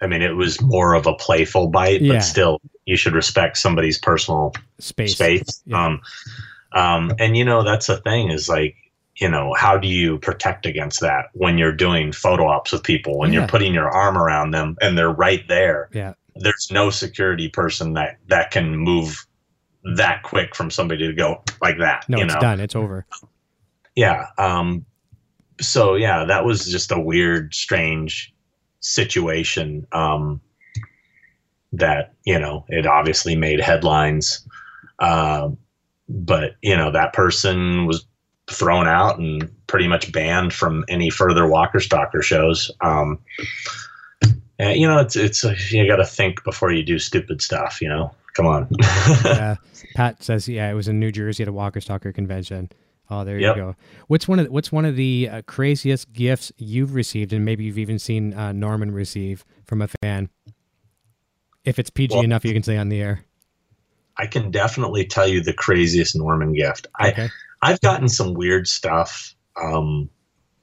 I 0.00 0.08
mean, 0.08 0.22
it 0.22 0.34
was 0.34 0.60
more 0.60 0.94
of 0.94 1.06
a 1.06 1.14
playful 1.14 1.68
bite, 1.68 2.00
yeah. 2.02 2.14
but 2.14 2.20
still, 2.22 2.60
you 2.86 2.96
should 2.96 3.14
respect 3.14 3.56
somebody's 3.56 3.98
personal 3.98 4.52
space. 4.80 5.14
Space. 5.14 5.62
Yeah. 5.64 5.86
Um, 5.86 6.00
um, 6.72 7.12
and 7.20 7.36
you 7.36 7.44
know 7.44 7.62
that's 7.62 7.86
the 7.86 7.98
thing 7.98 8.30
is 8.30 8.48
like 8.48 8.74
you 9.16 9.28
know, 9.28 9.54
how 9.54 9.76
do 9.76 9.86
you 9.86 10.18
protect 10.18 10.66
against 10.66 11.00
that 11.00 11.26
when 11.34 11.58
you're 11.58 11.72
doing 11.72 12.12
photo 12.12 12.48
ops 12.48 12.72
with 12.72 12.82
people, 12.82 13.18
when 13.18 13.32
Yeah. 13.32 13.40
you're 13.40 13.48
putting 13.48 13.74
your 13.74 13.88
arm 13.88 14.16
around 14.16 14.52
them 14.52 14.76
and 14.80 14.96
they're 14.96 15.12
right 15.12 15.46
there? 15.48 15.90
Yeah. 15.92 16.14
There's 16.34 16.70
no 16.72 16.90
security 16.90 17.48
person 17.48 17.92
that 17.92 18.16
that 18.28 18.50
can 18.50 18.76
move 18.76 19.26
that 19.96 20.22
quick 20.22 20.54
from 20.54 20.70
somebody 20.70 21.06
to 21.06 21.12
go 21.12 21.42
like 21.60 21.78
that. 21.78 22.08
No, 22.08 22.18
it's 22.18 22.34
know? 22.34 22.40
done. 22.40 22.60
It's 22.60 22.76
over. 22.76 23.06
yeah 23.94 24.26
um 24.38 24.84
so 25.60 25.94
yeah 25.94 26.24
that 26.24 26.44
was 26.44 26.66
just 26.66 26.92
a 26.92 26.98
weird 26.98 27.54
strange 27.54 28.34
situation 28.80 29.86
um 29.92 30.40
that 31.72 32.14
you 32.24 32.38
know 32.38 32.64
it 32.68 32.86
obviously 32.86 33.36
made 33.36 33.60
headlines 33.60 34.46
um 34.98 35.56
but 36.08 36.56
you 36.62 36.76
know 36.76 36.90
that 36.90 37.12
person 37.12 37.86
was 37.86 38.06
thrown 38.50 38.88
out 38.88 39.18
and 39.18 39.50
pretty 39.66 39.88
much 39.88 40.10
banned 40.12 40.52
from 40.52 40.84
any 40.88 41.08
further 41.08 41.46
walker 41.46 41.80
stalker 41.80 42.22
shows 42.22 42.70
um 42.80 43.18
and, 44.58 44.78
you 44.78 44.86
know 44.86 44.98
it's 44.98 45.16
it's 45.16 45.44
you 45.72 45.86
got 45.86 45.96
to 45.96 46.04
think 46.04 46.42
before 46.44 46.72
you 46.72 46.82
do 46.82 46.98
stupid 46.98 47.40
stuff 47.40 47.80
you 47.80 47.88
know 47.88 48.10
come 48.36 48.46
on 48.46 48.68
yeah. 49.24 49.56
Pat 49.94 50.22
says, 50.22 50.48
yeah, 50.48 50.70
it 50.70 50.74
was 50.74 50.88
in 50.88 50.98
New 50.98 51.12
Jersey 51.12 51.42
at 51.42 51.48
a 51.48 51.52
Walker 51.52 51.80
Stalker 51.80 52.12
convention. 52.12 52.70
Oh, 53.10 53.24
there 53.24 53.38
Yep. 53.38 53.56
you 53.56 53.62
go. 53.62 53.76
What's 54.06 54.26
one 54.26 54.38
of 54.38 54.46
the, 54.46 54.52
what's 54.52 54.72
one 54.72 54.84
of 54.86 54.96
the 54.96 55.28
uh, 55.30 55.42
craziest 55.46 56.12
gifts 56.14 56.50
you've 56.56 56.94
received, 56.94 57.32
and 57.34 57.44
maybe 57.44 57.64
you've 57.64 57.76
even 57.78 57.98
seen 57.98 58.32
uh, 58.32 58.52
Norman 58.52 58.90
receive 58.92 59.44
from 59.66 59.82
a 59.82 59.88
fan? 60.02 60.30
If 61.64 61.78
it's 61.78 61.90
PG 61.90 62.14
Well- 62.14 62.24
enough, 62.24 62.44
you 62.44 62.52
can 62.54 62.62
say 62.62 62.76
on 62.78 62.88
the 62.88 63.00
air. 63.02 63.24
i 64.16 64.26
can 64.26 64.50
definitely 64.50 65.04
tell 65.04 65.26
you 65.28 65.42
the 65.42 65.52
craziest 65.52 66.16
norman 66.16 66.52
gift 66.54 66.86
I 66.98 67.28
I've 67.60 67.80
gotten 67.82 68.08
some 68.08 68.34
weird 68.34 68.66
stuff. 68.66 69.34
Um, 69.62 70.08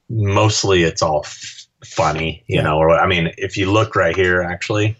mostly 0.10 0.84
it's 0.84 1.02
all 1.02 1.22
f- 1.26 1.68
funny, 1.86 2.44
you 2.48 2.58
Yeah. 2.58 2.64
know. 2.64 2.78
Or 2.78 2.92
I 2.92 3.06
mean, 3.08 3.32
if 3.38 3.56
you 3.58 3.72
look 3.72 3.96
right 3.96 4.16
here, 4.16 4.42
actually, 4.42 4.98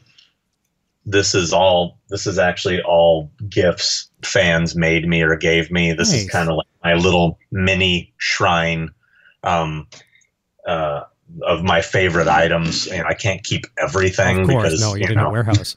this 1.12 1.34
is 1.36 1.52
all. 1.54 1.98
This 2.10 2.28
is 2.28 2.38
actually 2.38 2.82
all 2.82 3.32
gifts 3.50 4.10
fans 4.24 4.76
made 4.76 5.08
me 5.08 5.22
or 5.22 5.36
gave 5.36 5.72
me. 5.72 5.92
This 5.94 6.12
Nice. 6.12 6.24
is 6.24 6.30
kind 6.30 6.50
of 6.50 6.56
like 6.58 6.68
my 6.84 6.94
little 6.94 7.38
mini 7.52 8.14
shrine 8.18 8.90
um, 9.44 9.88
uh, 10.68 11.02
of 11.44 11.64
my 11.64 11.82
favorite 11.82 12.28
items, 12.28 12.88
and 12.88 13.06
I 13.08 13.14
can't 13.14 13.44
keep 13.44 13.66
everything 13.78 14.48
course, 14.48 14.64
because 14.64 14.82
no, 14.82 14.94
you 14.96 15.02
you 15.02 15.08
didn't 15.08 15.24
know, 15.24 15.32
warehouse. 15.32 15.76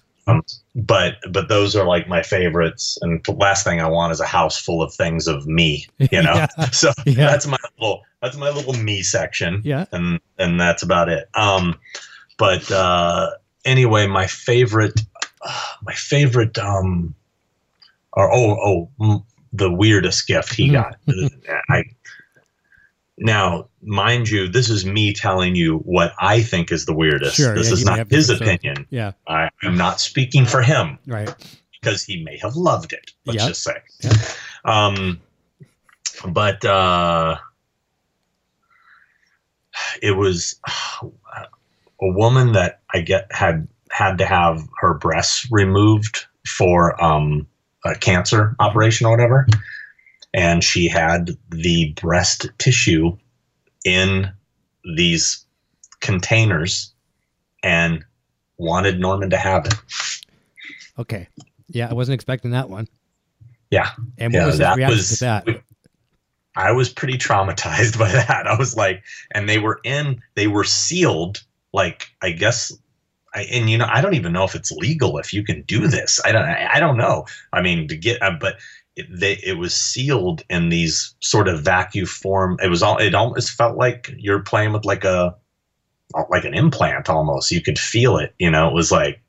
but 0.74 1.16
but 1.30 1.49
those 1.49 1.74
are 1.74 1.85
like 1.87 2.09
my 2.09 2.22
favorites 2.22 2.97
and 3.03 3.22
the 3.24 3.33
last 3.33 3.64
thing 3.64 3.80
i 3.80 3.89
want 3.89 4.12
is 4.12 4.20
a 4.20 4.24
house 4.24 4.57
full 4.57 4.80
of 4.80 4.95
things 4.95 5.26
of 5.26 5.45
me 5.49 5.85
you 5.99 6.22
know 6.22 6.35
Yeah. 6.35 6.70
so 6.70 6.93
Yeah. 7.05 7.26
that's 7.26 7.45
my 7.49 7.57
little 7.76 8.03
that's 8.22 8.37
my 8.37 8.49
little 8.51 8.72
me 8.74 9.03
section 9.03 9.62
Yeah. 9.64 9.87
and 9.91 10.20
and 10.39 10.61
that's 10.61 10.85
about 10.85 11.09
it 11.09 11.28
um 11.35 11.74
but 12.39 12.70
uh 12.70 13.30
anyway 13.64 14.07
my 14.07 14.28
favorite 14.28 15.01
uh, 15.45 15.62
my 15.82 15.95
favorite 15.95 16.59
um 16.59 17.14
or 18.12 18.32
oh 18.32 18.88
oh 19.01 19.24
the 19.53 19.70
weirdest 19.70 20.26
gift 20.26 20.55
he 20.55 20.68
Mhm. 20.68 20.72
got 20.72 20.99
i 21.68 21.84
now 23.18 23.68
mind 23.82 24.28
you 24.28 24.49
this 24.49 24.70
is 24.70 24.84
me 24.86 25.12
telling 25.12 25.55
you 25.55 25.78
what 25.78 26.12
i 26.18 26.43
think 26.43 26.72
is 26.72 26.86
the 26.86 26.95
weirdest 26.95 27.36
Sure, 27.36 27.55
this 27.55 27.68
yeah, 27.68 27.72
is 27.74 27.84
not 27.84 28.11
his 28.11 28.30
opinion 28.30 28.86
Yeah. 28.90 29.12
I, 29.26 29.51
i'm 29.62 29.76
not 29.76 30.01
speaking 30.01 30.47
for 30.47 30.62
him 30.62 30.99
Right. 31.07 31.32
because 31.80 32.03
he 32.03 32.22
may 32.24 32.38
have 32.38 32.57
loved 32.57 32.93
it. 32.93 33.11
Let's 33.26 33.38
Yep. 33.40 33.49
just 33.49 33.62
say. 33.64 33.76
Yep. 34.03 34.14
Um, 34.64 35.20
but 36.28 36.64
uh, 36.64 37.36
it 40.01 40.12
was 40.12 40.61
a 41.03 41.09
woman 42.01 42.53
that 42.53 42.80
I 42.93 43.01
get 43.01 43.26
had 43.32 43.66
had 43.93 44.18
to 44.18 44.26
have 44.26 44.66
her 44.80 44.95
breasts 44.95 45.47
removed 45.53 46.24
for 46.47 47.03
um, 47.03 47.47
a 47.84 47.95
cancer 47.95 48.57
operation 48.59 49.07
or 49.07 49.11
whatever, 49.11 49.47
and 50.32 50.64
she 50.64 50.88
had 50.88 51.30
the 51.51 51.93
breast 52.01 52.49
tissue 52.59 53.16
in 53.84 54.32
these 54.97 55.45
containers 56.01 56.93
and 57.62 58.05
wanted 58.57 58.99
Norman 58.99 59.30
to 59.30 59.36
have 59.36 59.66
it. 59.66 59.74
Okay. 60.99 61.28
Yeah, 61.68 61.88
I 61.90 61.95
wasn't 61.95 62.14
expecting 62.14 62.53
that 62.53 62.68
one. 62.68 62.88
Yeah. 63.70 63.90
And 64.18 64.32
what 64.32 64.47
was 64.47 64.59
his 64.59 64.76
reaction 64.76 64.99
to 64.99 65.18
that? 65.20 65.62
I 66.55 66.72
was 66.72 66.90
pretty 66.90 67.18
traumatized 67.18 67.99
by 67.99 68.11
that. 68.11 68.47
I 68.47 68.57
was 68.59 68.76
like, 68.76 69.03
and 69.32 69.49
they 69.49 69.59
were 69.59 69.80
in, 69.84 70.22
they 70.34 70.47
were 70.47 70.64
sealed, 70.64 71.43
like 71.72 72.09
I 72.22 72.30
guess, 72.30 72.72
I, 73.35 73.43
and 73.43 73.70
you 73.70 73.78
know, 73.78 73.87
I 73.89 74.01
don't 74.01 74.14
even 74.14 74.33
know 74.33 74.45
if 74.45 74.55
it's 74.55 74.70
legal 74.72 75.18
if 75.18 75.33
you 75.33 75.43
can 75.43 75.62
do 75.62 75.87
this. 75.87 76.20
I 76.24 76.33
don't, 76.33 76.45
I, 76.45 76.74
I 76.74 76.80
don't 76.80 76.97
know. 76.97 77.26
I 77.53 77.62
mean, 77.62 77.89
to 77.89 77.97
get, 77.97 78.22
uh, 78.22 78.33
but 78.41 78.57
it, 78.97 79.07
they, 79.11 79.41
it 79.45 79.59
was 79.59 79.74
sealed 79.74 80.43
in 80.51 80.68
these 80.68 81.14
sort 81.20 81.49
of 81.49 81.62
vacuum 81.62 82.07
form. 82.07 82.59
It 82.62 82.68
was 82.68 82.83
all, 82.83 82.99
it 82.99 83.14
almost 83.14 83.51
felt 83.51 83.76
like 83.76 84.14
you're 84.18 84.41
playing 84.41 84.72
with 84.72 84.85
like 84.85 85.05
a, 85.05 85.37
like 86.28 86.45
an 86.45 86.55
implant 86.55 87.09
almost. 87.09 87.51
You 87.51 87.62
could 87.62 87.78
feel 87.78 88.18
it. 88.18 88.35
You 88.39 88.51
know, 88.51 88.68
it 88.68 88.74
was 88.74 88.93
like, 88.93 89.22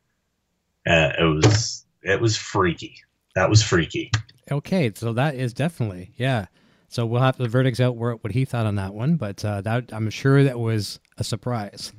uh, 0.86 1.12
it 1.18 1.24
was, 1.24 1.86
it 2.02 2.20
was 2.20 2.36
freaky. 2.36 2.98
That 3.36 3.50
was 3.50 3.64
freaky. 3.64 4.12
Okay, 4.52 4.92
so 4.94 5.14
that 5.14 5.36
is 5.36 5.54
definitely 5.54 6.12
yeah. 6.18 6.48
So 6.90 7.06
we'll 7.06 7.22
have 7.22 7.38
the 7.38 7.48
verdicts 7.48 7.80
out 7.80 7.96
where, 7.96 8.14
what 8.16 8.34
he 8.34 8.46
thought 8.46 8.68
on 8.68 8.76
that 8.76 8.94
one, 8.94 9.16
but 9.16 9.44
uh, 9.44 9.62
that 9.62 9.92
I'm 9.92 10.10
sure 10.12 10.44
that 10.44 10.60
was 10.60 11.00
a 11.18 11.24
surprise. 11.24 11.94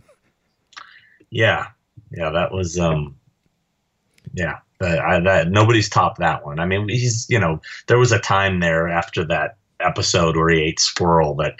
Yeah, 1.30 1.68
yeah, 2.10 2.30
that 2.30 2.52
was 2.52 2.78
um, 2.78 3.16
yeah, 4.32 4.58
that, 4.80 5.00
I, 5.00 5.20
that 5.20 5.50
nobody's 5.50 5.88
topped 5.88 6.18
that 6.18 6.44
one. 6.44 6.58
I 6.58 6.66
mean, 6.66 6.88
he's 6.88 7.26
you 7.28 7.38
know 7.38 7.60
there 7.86 7.98
was 7.98 8.12
a 8.12 8.18
time 8.18 8.60
there 8.60 8.88
after 8.88 9.24
that 9.26 9.56
episode 9.80 10.36
where 10.36 10.48
he 10.48 10.60
ate 10.60 10.80
squirrel 10.80 11.34
that 11.36 11.56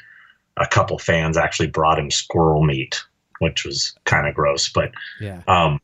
a 0.56 0.66
couple 0.66 0.98
fans 0.98 1.36
actually 1.36 1.66
brought 1.68 1.98
him 1.98 2.10
squirrel 2.10 2.64
meat, 2.64 3.02
which 3.40 3.64
was 3.64 3.94
kind 4.04 4.26
of 4.28 4.34
gross, 4.34 4.68
but 4.68 4.92
Yeah, 5.20 5.42
um, 5.48 5.80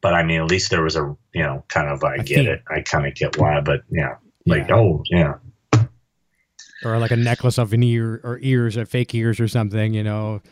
but 0.00 0.14
I 0.14 0.22
mean 0.22 0.40
at 0.40 0.50
least 0.50 0.70
there 0.70 0.82
was 0.82 0.96
a 0.96 1.16
you 1.32 1.42
know 1.42 1.64
kind 1.68 1.88
of 1.88 2.04
I 2.04 2.16
A 2.16 2.18
get 2.18 2.36
theme. 2.36 2.48
it, 2.48 2.62
I 2.70 2.80
kind 2.82 3.06
of 3.06 3.14
get 3.14 3.38
why, 3.38 3.60
but 3.60 3.82
yeah, 3.90 4.16
like 4.46 4.68
Yeah. 4.68 4.76
oh 4.76 5.02
yeah, 5.10 5.34
or 6.84 6.98
like 6.98 7.12
a 7.12 7.16
necklace 7.16 7.58
of 7.58 7.72
an 7.72 7.82
ear 7.82 8.20
or 8.24 8.38
ears 8.42 8.76
or 8.76 8.84
fake 8.84 9.14
ears 9.14 9.40
or 9.40 9.48
something. 9.48 9.94
You 9.94 10.02
know. 10.04 10.42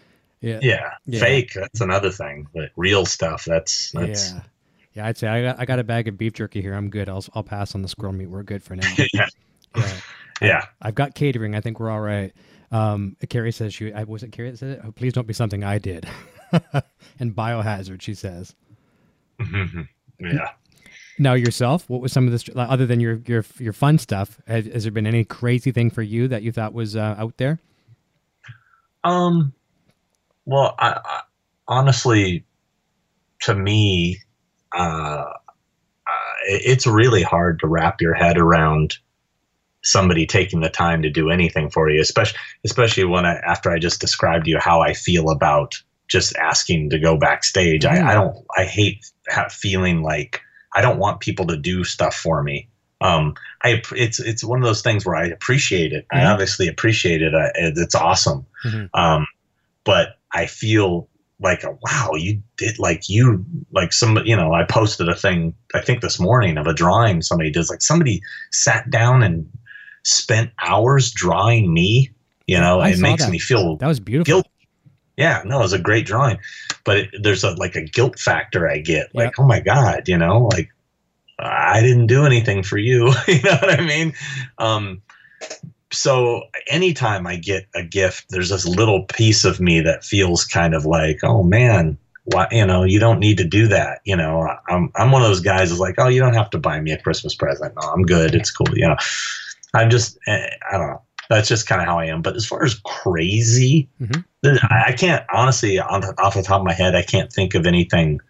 Yeah. 0.41 0.59
yeah, 0.63 0.91
Yeah. 1.05 1.21
fake 1.21 1.53
that's 1.55 1.81
another 1.81 2.11
thing, 2.11 2.47
but 2.55 2.71
real 2.77 3.05
stuff 3.07 3.45
that's 3.45 3.91
that's 3.93 4.33
Yeah. 4.33 4.41
Yeah, 4.93 5.07
I'd 5.07 5.17
say 5.19 5.29
I 5.29 5.43
got 5.43 5.61
I 5.61 5.65
got 5.67 5.79
a 5.79 5.85
bag 5.85 6.09
of 6.09 6.19
beef 6.19 6.33
jerky 6.33 6.61
here. 6.61 6.75
I'm 6.75 6.91
good. 6.91 7.09
I'll 7.09 7.25
I'll 7.35 7.43
pass 7.45 7.75
on 7.75 7.83
the 7.83 7.89
squirrel 7.89 8.13
meat. 8.13 8.29
We're 8.29 8.43
good 8.43 8.63
for 8.63 8.75
now. 8.75 8.89
yeah, 9.13 9.27
Yeah. 9.77 9.93
yeah. 10.41 10.65
I've 10.83 10.95
got 10.95 11.15
catering. 11.15 11.55
I 11.55 11.61
think 11.61 11.79
we're 11.79 11.91
all 11.91 12.01
right. 12.01 12.33
Um, 12.73 13.17
Carrie 13.29 13.53
says 13.53 13.75
she 13.75 13.93
I 13.93 14.05
was 14.05 14.23
it 14.23 14.33
Carrie 14.33 14.51
that 14.51 14.57
said 14.59 14.79
it? 14.79 14.81
Oh, 14.85 14.93
please 14.93 15.13
don't 15.13 15.27
be 15.27 15.35
something 15.35 15.63
I 15.63 15.79
did. 15.79 16.09
and 17.21 17.35
biohazard, 17.35 18.01
she 18.03 18.15
says. 18.15 18.55
yeah. 20.19 20.51
Now 21.19 21.35
yourself, 21.35 21.89
what 21.91 22.01
was 22.01 22.13
some 22.13 22.27
of 22.27 22.33
this 22.33 22.49
other 22.57 22.87
than 22.87 22.99
your 22.99 23.21
your 23.27 23.45
your 23.59 23.73
fun 23.73 23.99
stuff? 23.99 24.41
Has, 24.47 24.67
has 24.67 24.83
there 24.85 24.93
been 24.93 25.07
any 25.07 25.25
crazy 25.25 25.71
thing 25.71 25.91
for 25.91 26.03
you 26.03 26.29
that 26.29 26.43
you 26.43 26.51
thought 26.51 26.73
was 26.73 26.97
uh, 26.97 27.15
out 27.19 27.37
there? 27.37 27.61
Um, 29.05 29.53
well, 30.51 30.75
I, 30.79 31.01
I 31.05 31.21
honestly, 31.69 32.45
to 33.43 33.55
me, 33.55 34.19
uh, 34.77 35.25
uh, 35.25 35.33
it's 36.47 36.87
really 36.87 37.23
hard 37.23 37.61
to 37.61 37.69
wrap 37.69 38.01
your 38.01 38.15
head 38.15 38.37
around 38.37 38.99
somebody 39.83 40.27
taking 40.27 40.61
the 40.61 40.69
time 40.69 41.03
to 41.03 41.11
do 41.11 41.31
anything 41.31 41.71
for 41.71 41.89
you, 41.89 42.01
especially 42.01 42.39
especially 42.65 43.05
when 43.05 43.25
I 43.25 43.37
after 43.37 43.71
I 43.71 43.79
just 43.79 44.01
described 44.01 44.45
to 44.47 44.51
you 44.51 44.59
how 44.59 44.81
I 44.81 44.93
feel 44.93 45.31
about 45.31 45.75
just 46.09 46.35
asking 46.37 46.91
to 46.91 46.99
go 46.99 47.17
backstage. 47.17 47.85
Yeah. 47.85 48.07
I, 48.07 48.11
I 48.11 48.15
don't. 48.15 48.37
I 48.59 48.65
hate 48.65 49.07
ha- 49.29 49.49
feeling 49.49 50.03
like 50.03 50.41
I 50.75 50.81
don't 50.83 50.99
want 50.99 51.21
people 51.21 51.47
to 51.47 51.57
do 51.57 51.85
stuff 51.85 52.15
for 52.15 52.43
me. 52.43 52.69
Um, 53.01 53.35
I 53.63 53.81
it's 53.93 54.19
it's 54.19 54.43
one 54.45 54.59
of 54.59 54.65
those 54.65 54.83
things 54.83 55.07
where 55.07 55.17
I 55.17 55.27
appreciate 55.27 55.93
it. 55.93 56.07
I 56.13 56.19
Mhm. 56.19 56.33
obviously 56.33 56.67
appreciate 56.67 57.23
it. 57.23 57.35
I, 57.35 57.53
it's 57.55 57.95
awesome. 57.95 58.47
Mhm. 58.67 58.91
Um, 58.95 59.27
but 59.85 60.19
I 60.33 60.47
feel 60.47 61.09
like, 61.41 61.65
a, 61.65 61.77
wow, 61.83 62.13
you 62.15 62.43
did 62.57 62.79
like 62.79 63.09
you 63.09 63.45
like 63.73 63.93
some 63.93 64.19
You 64.25 64.37
know, 64.37 64.53
I 64.53 64.65
posted 64.65 65.09
a 65.09 65.15
thing 65.15 65.55
I 65.75 65.81
think 65.81 66.01
this 66.03 66.21
morning 66.21 66.59
of 66.59 66.67
a 66.67 66.75
drawing 66.75 67.23
somebody 67.23 67.51
does. 67.51 67.71
Like 67.71 67.83
somebody 67.83 68.23
sat 68.51 68.91
down 68.91 69.23
and 69.23 69.51
spent 70.03 70.51
hours 70.61 71.11
drawing 71.11 71.73
me. 71.73 72.11
You 72.47 72.59
know, 72.59 72.81
I 72.81 72.91
it 72.91 72.99
makes 72.99 73.25
that. 73.25 73.31
me 73.31 73.39
feel 73.39 73.77
That 73.77 73.87
was 73.87 74.01
beautiful. 74.01 74.43
guilt. 74.43 74.47
Yeah, 75.17 75.43
no, 75.45 75.59
it 75.59 75.63
was 75.63 75.73
a 75.75 75.79
great 75.79 76.07
drawing, 76.07 76.39
but 76.85 76.97
it, 76.97 77.11
there's 77.23 77.45
a 77.45 77.51
like 77.53 77.77
a 77.77 77.83
guilt 77.85 78.19
factor 78.19 78.69
I 78.69 78.79
get. 78.79 79.15
Like, 79.15 79.39
oh 79.39 79.47
my 79.47 79.61
god, 79.61 80.09
you 80.09 80.17
know, 80.17 80.49
like 80.53 80.71
I 81.39 81.81
didn't 81.81 82.07
do 82.07 82.25
anything 82.27 82.63
for 82.63 82.79
you. 82.79 83.13
you 83.29 83.43
know 83.43 83.57
what 83.61 83.79
I 83.79 83.85
mean? 83.85 84.15
Um, 84.59 85.03
so 85.93 86.43
anytime 86.69 87.27
I 87.27 87.37
get 87.37 87.67
a 87.75 87.83
gift, 87.83 88.27
there's 88.31 88.51
this 88.51 88.67
little 88.67 89.05
piece 89.05 89.45
of 89.45 89.61
me 89.61 89.81
that 89.81 90.05
feels 90.05 90.45
kind 90.45 90.75
of 90.75 90.85
like, 90.85 91.19
oh 91.23 91.43
man, 91.43 91.99
why 92.25 92.47
you 92.51 92.67
know 92.67 92.85
you 92.85 93.01
don't 93.01 93.19
need 93.19 93.39
to 93.39 93.45
do 93.45 93.67
that. 93.69 94.01
You 94.05 94.17
know, 94.17 94.49
I'm 94.69 94.91
I'm 94.95 95.11
one 95.11 95.23
of 95.23 95.29
those 95.29 95.41
guys 95.41 95.71
who's 95.71 95.81
like, 95.81 95.97
oh, 95.99 96.09
you 96.09 96.21
don't 96.21 96.35
have 96.35 96.51
to 96.51 96.59
buy 96.59 96.81
me 96.81 96.93
a 96.93 97.01
Christmas 97.01 97.35
present. 97.35 97.75
No, 97.81 97.89
I'm 97.89 98.03
good. 98.03 98.35
It's 98.35 98.51
cool. 98.51 98.69
You 98.73 98.89
know, 98.89 98.97
I'm 99.75 99.91
just 99.91 100.19
eh, 100.27 100.49
I 100.71 100.79
don't 100.79 100.89
know. 100.89 101.03
That's 101.29 101.49
just 101.49 101.69
kind 101.69 101.81
of 101.81 101.87
how 101.87 101.99
I 101.99 102.07
am. 102.07 102.23
But 102.23 102.37
as 102.37 102.47
far 102.47 102.65
as 102.65 102.75
crazy, 102.85 103.89
mm-hmm. 104.01 104.57
I 104.71 104.93
can't 104.93 105.25
honestly, 105.33 105.79
off 105.79 106.35
the 106.35 106.43
top 106.43 106.61
of 106.61 106.67
my 106.67 106.73
head, 106.73 106.95
I 106.95 107.03
can't 107.03 107.33
think 107.33 107.55
of 107.55 107.67
anything 107.67 108.21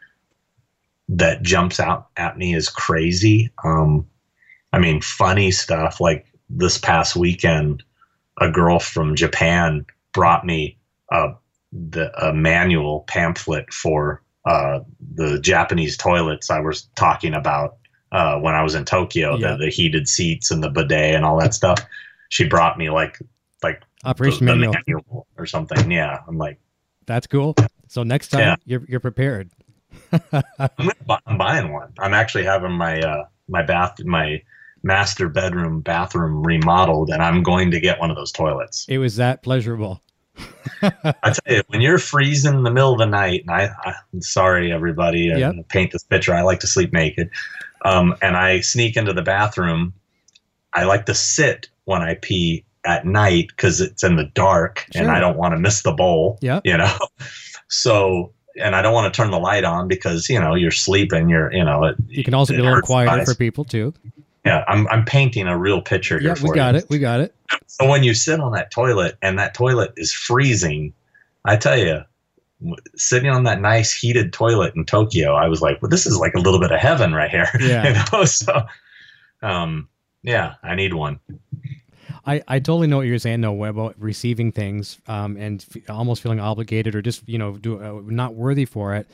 that 1.08 1.42
jumps 1.42 1.80
out 1.80 2.08
at 2.16 2.38
me 2.38 2.54
as 2.54 2.68
crazy. 2.68 3.50
Um, 3.64 4.06
I 4.72 4.78
mean, 4.78 5.00
funny 5.00 5.50
stuff 5.50 6.00
like 6.00 6.26
this 6.50 6.78
past 6.78 7.16
weekend, 7.16 7.82
a 8.40 8.50
girl 8.50 8.78
from 8.78 9.14
Japan 9.14 9.86
brought 10.12 10.44
me 10.44 10.76
a, 11.10 11.34
the, 11.72 12.12
a 12.26 12.32
manual 12.32 13.04
pamphlet 13.06 13.72
for 13.72 14.22
uh, 14.44 14.80
the 15.14 15.38
Japanese 15.40 15.96
toilets 15.96 16.50
I 16.50 16.60
was 16.60 16.82
talking 16.96 17.34
about 17.34 17.76
uh, 18.12 18.38
when 18.38 18.54
I 18.54 18.62
was 18.62 18.74
in 18.74 18.84
Tokyo, 18.84 19.36
yeah. 19.36 19.52
the, 19.52 19.66
the, 19.66 19.70
heated 19.70 20.08
seats 20.08 20.50
and 20.50 20.62
the 20.62 20.70
bidet 20.70 21.14
and 21.14 21.24
all 21.24 21.38
that 21.40 21.54
stuff. 21.54 21.78
She 22.28 22.48
brought 22.48 22.76
me 22.78 22.90
like 22.90 23.18
like 23.62 23.82
Operation 24.04 24.46
the, 24.46 24.52
the 24.52 24.58
manual. 24.58 24.74
manual. 24.86 25.26
or 25.36 25.46
something. 25.46 25.90
Yeah, 25.90 26.18
I'm 26.26 26.38
like, 26.38 26.58
that's 27.06 27.26
cool. 27.26 27.54
So 27.88 28.02
next 28.02 28.28
time 28.28 28.40
yeah. 28.40 28.56
you're 28.64 28.82
you're 28.88 29.00
prepared. 29.00 29.50
I'm, 30.32 30.90
I'm, 31.26 31.38
buying 31.38 31.72
one. 31.72 31.92
I'm 31.98 32.14
actually 32.14 32.44
having 32.44 32.72
my 32.72 33.00
uh, 33.00 33.24
my 33.48 33.62
bath 33.62 34.02
my 34.04 34.42
master 34.82 35.28
bedroom 35.28 35.80
bathroom 35.80 36.42
remodeled, 36.42 37.10
and 37.10 37.22
I'm 37.22 37.42
going 37.42 37.70
to 37.72 37.80
get 37.80 38.00
one 38.00 38.10
of 38.10 38.16
those 38.16 38.32
toilets. 38.32 38.86
It 38.88 38.98
was 38.98 39.16
that 39.16 39.42
pleasurable. 39.42 40.00
I 40.82 41.12
tell 41.22 41.54
you, 41.54 41.62
when 41.68 41.80
you're 41.80 41.98
freezing 41.98 42.54
in 42.54 42.62
the 42.62 42.70
middle 42.70 42.92
of 42.92 42.98
the 42.98 43.06
night, 43.06 43.42
and 43.46 43.50
I, 43.50 43.70
I'm 43.84 44.22
sorry, 44.22 44.72
everybody, 44.72 45.32
yep. 45.36 45.54
I 45.58 45.62
paint 45.68 45.92
this 45.92 46.04
picture. 46.04 46.34
I 46.34 46.42
like 46.42 46.60
to 46.60 46.66
sleep 46.66 46.92
naked, 46.92 47.30
um, 47.84 48.16
and 48.22 48.36
I 48.36 48.60
sneak 48.60 48.96
into 48.96 49.12
the 49.12 49.22
bathroom. 49.22 49.92
I 50.72 50.84
like 50.84 51.06
to 51.06 51.14
sit 51.14 51.68
when 51.84 52.02
I 52.02 52.14
pee 52.14 52.64
at 52.86 53.04
night 53.04 53.48
because 53.48 53.80
it's 53.80 54.02
in 54.02 54.16
the 54.16 54.30
dark, 54.34 54.86
sure. 54.92 55.02
and 55.02 55.10
I 55.10 55.20
don't 55.20 55.36
want 55.36 55.52
to 55.52 55.58
miss 55.58 55.82
the 55.82 55.92
bowl. 55.92 56.38
Yeah, 56.40 56.60
you 56.64 56.76
know. 56.76 56.96
So 57.68 58.32
and 58.56 58.74
I 58.74 58.82
don't 58.82 58.92
want 58.94 59.12
to 59.12 59.16
turn 59.16 59.30
the 59.30 59.38
light 59.38 59.64
on 59.64 59.88
because 59.88 60.28
you 60.28 60.40
know 60.40 60.54
you're 60.54 60.70
sleeping. 60.70 61.28
You're 61.28 61.52
you 61.52 61.64
know 61.64 61.84
it, 61.84 61.96
you 62.08 62.24
can 62.24 62.34
also 62.34 62.52
be 62.52 62.60
a 62.60 62.62
little 62.62 62.80
quieter 62.80 63.24
for 63.24 63.34
people 63.34 63.64
too. 63.64 63.94
Yeah, 64.44 64.64
I'm 64.68 64.88
I'm 64.88 65.04
painting 65.04 65.46
a 65.46 65.58
real 65.58 65.82
picture 65.82 66.18
here. 66.18 66.34
Yeah, 66.34 66.42
we 66.42 66.54
got 66.54 66.74
you. 66.74 66.80
it. 66.80 66.86
We 66.88 66.98
got 66.98 67.20
it. 67.20 67.34
So 67.66 67.88
when 67.88 68.02
you 68.02 68.14
sit 68.14 68.40
on 68.40 68.52
that 68.52 68.70
toilet 68.70 69.16
and 69.22 69.38
that 69.38 69.54
toilet 69.54 69.92
is 69.96 70.12
freezing, 70.12 70.92
I 71.44 71.56
tell 71.56 71.78
you, 71.78 72.02
sitting 72.96 73.30
on 73.30 73.44
that 73.44 73.60
nice 73.60 73.92
heated 73.92 74.32
toilet 74.32 74.74
in 74.74 74.84
Tokyo, 74.84 75.34
I 75.34 75.48
was 75.48 75.60
like, 75.60 75.80
well, 75.82 75.90
this 75.90 76.06
is 76.06 76.18
like 76.18 76.34
a 76.34 76.38
little 76.38 76.60
bit 76.60 76.72
of 76.72 76.80
heaven 76.80 77.14
right 77.14 77.30
here. 77.30 77.48
Yeah. 77.60 77.88
you 77.88 77.94
know? 77.94 78.24
So, 78.24 78.66
um, 79.42 79.88
yeah, 80.22 80.54
I 80.62 80.74
need 80.74 80.94
one. 80.94 81.20
I, 82.26 82.42
I 82.46 82.58
totally 82.58 82.86
know 82.86 82.98
what 82.98 83.06
you're 83.06 83.18
saying 83.18 83.40
though 83.40 83.64
about 83.64 83.94
receiving 83.98 84.52
things 84.52 84.98
um, 85.08 85.36
and 85.36 85.64
f- 85.74 85.88
almost 85.88 86.22
feeling 86.22 86.40
obligated 86.40 86.94
or 86.94 87.00
just 87.02 87.26
you 87.26 87.38
know 87.38 87.56
do, 87.56 87.80
uh, 87.82 88.00
not 88.04 88.34
worthy 88.34 88.66
for 88.66 88.94
it. 88.94 89.06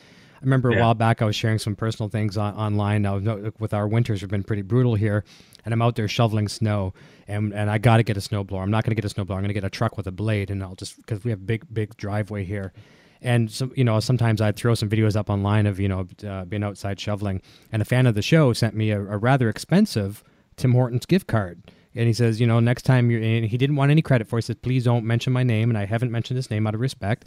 Remember 0.47 0.71
yeah. 0.71 0.79
a 0.79 0.81
while 0.81 0.95
back 0.95 1.21
I 1.21 1.25
was 1.27 1.37
sharing 1.37 1.59
some 1.59 1.77
personal 1.77 2.09
things 2.09 2.37
on, 2.37 2.55
online. 2.55 3.03
Now 3.03 3.19
with 3.59 3.75
our 3.75 3.87
winters 3.87 4.21
have 4.23 4.31
been 4.31 4.45
pretty 4.45 4.63
brutal 4.63 4.95
here, 4.95 5.25
and 5.65 5.75
I'm 5.75 5.83
out 5.83 5.97
there 5.97 6.09
shoveling 6.09 6.49
snow, 6.49 6.95
and 7.29 7.53
and 7.53 7.71
I 7.71 7.79
got 7.79 7.99
to 7.99 8.03
get 8.03 8.17
a 8.17 8.21
snowblower. 8.21 8.63
I'm 8.63 8.71
not 8.71 8.85
going 8.85 8.97
to 8.97 9.01
get 9.01 9.11
a 9.11 9.15
snowblower. 9.15 9.37
I'm 9.37 9.43
going 9.43 9.49
to 9.49 9.55
get 9.55 9.65
a 9.65 9.71
truck 9.71 9.97
with 9.97 10.07
a 10.07 10.13
blade, 10.13 10.51
and 10.51 10.63
I'll 10.63 10.75
just 10.75 10.97
because 10.97 11.25
we 11.25 11.31
have 11.31 11.47
big 11.47 11.67
big 11.73 11.97
driveway 11.97 12.45
here. 12.45 12.73
And 13.21 13.51
so, 13.51 13.71
you 13.75 13.83
know, 13.83 13.99
sometimes 13.99 14.41
I'd 14.41 14.57
throw 14.57 14.75
some 14.75 14.89
videos 14.89 15.17
up 15.17 15.29
online 15.29 15.67
of 15.67 15.81
you 15.81 15.89
know 15.89 16.07
uh, 16.27 16.45
being 16.45 16.63
outside 16.63 16.99
shoveling. 16.99 17.43
And 17.73 17.83
a 17.83 17.85
fan 17.85 18.07
of 18.07 18.15
the 18.15 18.23
show 18.23 18.53
sent 18.53 18.75
me 18.75 18.91
a, 18.93 19.01
a 19.01 19.19
rather 19.19 19.49
expensive 19.49 20.23
Tim 20.57 20.73
Hortons 20.73 21.07
gift 21.07 21.27
card 21.27 21.61
and 21.97 22.07
he 22.07 22.13
says, 22.13 22.41
you 22.41 22.47
know, 22.47 22.61
next 22.61 22.83
time 22.83 23.11
you're 23.11 23.23
in, 23.23 23.45
he 23.45 23.57
didn't 23.57 23.77
want 23.77 23.91
any 23.91 24.03
credit 24.03 24.29
for 24.29 24.39
it. 24.39 24.45
He 24.45 24.47
says, 24.47 24.57
please 24.57 24.85
don't 24.85 25.07
mention 25.07 25.33
my 25.33 25.43
name. 25.43 25.71
And 25.71 25.79
I 25.79 25.87
haven't 25.87 26.13
mentioned 26.13 26.37
his 26.37 26.51
name 26.51 26.67
out 26.67 26.75
of 26.75 26.81
respect. 26.81 27.25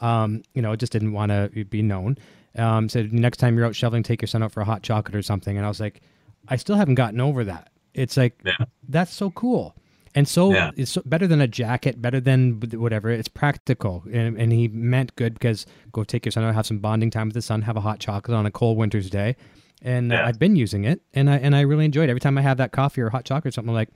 Um, 0.00 0.42
you 0.54 0.62
know, 0.62 0.74
just 0.74 0.92
didn't 0.92 1.12
want 1.12 1.30
to 1.30 1.64
be 1.66 1.82
known. 1.82 2.16
Um, 2.56 2.88
said, 2.88 3.12
next 3.12 3.38
time 3.38 3.56
you're 3.56 3.66
out 3.66 3.76
shoveling, 3.76 4.02
take 4.02 4.22
your 4.22 4.28
son 4.28 4.42
out 4.42 4.52
for 4.52 4.60
a 4.60 4.64
hot 4.64 4.82
chocolate 4.82 5.14
or 5.14 5.22
something. 5.22 5.56
And 5.56 5.64
I 5.64 5.68
was 5.68 5.80
like, 5.80 6.00
I 6.48 6.56
still 6.56 6.76
haven't 6.76 6.94
gotten 6.94 7.20
over 7.20 7.44
that. 7.44 7.70
It's 7.94 8.16
like, 8.16 8.38
yeah. 8.44 8.56
that's 8.88 9.12
so 9.12 9.30
cool. 9.30 9.74
And 10.14 10.26
so 10.26 10.52
yeah. 10.52 10.70
it's 10.76 10.92
so, 10.92 11.02
better 11.04 11.26
than 11.26 11.42
a 11.42 11.46
jacket, 11.46 12.00
better 12.00 12.20
than 12.20 12.60
whatever. 12.72 13.10
It's 13.10 13.28
practical. 13.28 14.02
And, 14.10 14.38
and 14.38 14.52
he 14.52 14.68
meant 14.68 15.14
good 15.16 15.34
because 15.34 15.66
go 15.92 16.04
take 16.04 16.24
your 16.24 16.32
son 16.32 16.44
out, 16.44 16.54
have 16.54 16.66
some 16.66 16.78
bonding 16.78 17.10
time 17.10 17.28
with 17.28 17.34
the 17.34 17.42
son, 17.42 17.62
have 17.62 17.76
a 17.76 17.82
hot 17.82 18.00
chocolate 18.00 18.36
on 18.36 18.46
a 18.46 18.50
cold 18.50 18.78
winter's 18.78 19.10
day 19.10 19.36
and 19.82 20.10
yeah. 20.10 20.26
I've 20.26 20.38
been 20.38 20.56
using 20.56 20.84
it, 20.84 21.00
and 21.14 21.28
I 21.28 21.36
and 21.36 21.54
I 21.54 21.60
really 21.62 21.84
enjoyed 21.84 22.08
it. 22.08 22.10
Every 22.10 22.20
time 22.20 22.38
I 22.38 22.42
have 22.42 22.58
that 22.58 22.72
coffee 22.72 23.00
or 23.00 23.10
hot 23.10 23.24
chocolate 23.24 23.46
or 23.46 23.52
something 23.52 23.74
like 23.74 23.88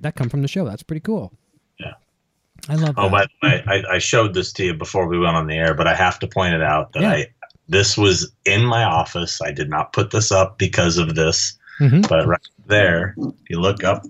that, 0.00 0.14
come 0.14 0.28
from 0.28 0.42
the 0.42 0.48
show. 0.48 0.64
That's 0.64 0.82
pretty 0.82 1.00
cool. 1.00 1.32
Yeah, 1.78 1.94
I 2.68 2.76
love. 2.76 2.94
Oh, 2.98 3.08
by 3.08 3.24
the 3.24 3.48
way, 3.48 3.64
I, 3.66 3.94
I 3.94 3.98
showed 3.98 4.34
this 4.34 4.52
to 4.54 4.64
you 4.64 4.74
before 4.74 5.06
we 5.06 5.18
went 5.18 5.36
on 5.36 5.46
the 5.46 5.56
air, 5.56 5.74
but 5.74 5.86
I 5.86 5.94
have 5.94 6.18
to 6.20 6.26
point 6.26 6.54
it 6.54 6.62
out 6.62 6.92
that 6.92 7.02
yeah. 7.02 7.10
I 7.10 7.26
this 7.68 7.96
was 7.96 8.32
in 8.44 8.64
my 8.64 8.84
office. 8.84 9.40
I 9.40 9.52
did 9.52 9.70
not 9.70 9.92
put 9.92 10.10
this 10.10 10.32
up 10.32 10.58
because 10.58 10.98
of 10.98 11.14
this, 11.14 11.58
mm-hmm. 11.80 12.02
but 12.02 12.26
right 12.26 12.40
there, 12.66 13.14
if 13.18 13.50
you 13.50 13.60
look 13.60 13.84
up 13.84 14.04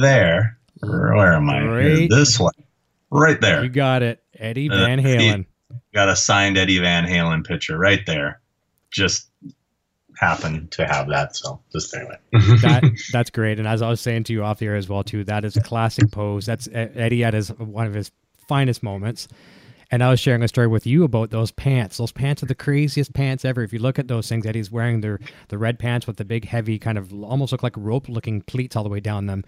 there, 0.00 0.58
where 0.80 1.34
am 1.34 1.48
I? 1.50 1.64
Right. 1.64 2.10
This 2.10 2.38
one, 2.38 2.52
right 3.10 3.40
there. 3.40 3.62
You 3.62 3.70
got 3.70 4.02
it, 4.02 4.22
Eddie 4.38 4.70
uh, 4.70 4.76
Van 4.76 4.98
Halen. 4.98 5.46
Got 5.94 6.08
a 6.08 6.16
signed 6.16 6.58
Eddie 6.58 6.78
Van 6.78 7.04
Halen 7.04 7.44
picture 7.44 7.78
right 7.78 8.04
there. 8.06 8.40
Just 8.90 9.28
happen 10.18 10.68
to 10.68 10.86
have 10.86 11.08
that. 11.08 11.36
So 11.36 11.60
just 11.72 11.94
anyway. 11.94 12.16
that 12.32 12.82
that's 13.12 13.30
great. 13.30 13.58
And 13.58 13.68
as 13.68 13.82
I 13.82 13.88
was 13.88 14.00
saying 14.00 14.24
to 14.24 14.32
you 14.32 14.44
off 14.44 14.58
the 14.58 14.66
air 14.66 14.76
as 14.76 14.88
well 14.88 15.04
too, 15.04 15.24
that 15.24 15.44
is 15.44 15.56
a 15.56 15.62
classic 15.62 16.10
pose. 16.10 16.46
That's 16.46 16.68
Eddie 16.72 17.24
at 17.24 17.34
his 17.34 17.48
one 17.50 17.86
of 17.86 17.94
his 17.94 18.10
finest 18.48 18.82
moments. 18.82 19.28
And 19.90 20.02
I 20.02 20.10
was 20.10 20.18
sharing 20.18 20.42
a 20.42 20.48
story 20.48 20.66
with 20.66 20.86
you 20.86 21.04
about 21.04 21.30
those 21.30 21.52
pants. 21.52 21.98
Those 21.98 22.12
pants 22.12 22.42
are 22.42 22.46
the 22.46 22.54
craziest 22.54 23.12
pants 23.14 23.44
ever. 23.44 23.62
If 23.62 23.72
you 23.72 23.78
look 23.78 23.98
at 23.98 24.08
those 24.08 24.28
things, 24.28 24.44
Eddie's 24.44 24.70
wearing 24.70 25.00
their 25.00 25.20
the 25.48 25.58
red 25.58 25.78
pants 25.78 26.06
with 26.06 26.16
the 26.16 26.24
big, 26.24 26.46
heavy, 26.46 26.78
kind 26.78 26.98
of 26.98 27.12
almost 27.12 27.52
look 27.52 27.62
like 27.62 27.76
rope 27.76 28.08
looking 28.08 28.42
pleats 28.42 28.74
all 28.74 28.82
the 28.82 28.88
way 28.88 29.00
down 29.00 29.26
them. 29.26 29.44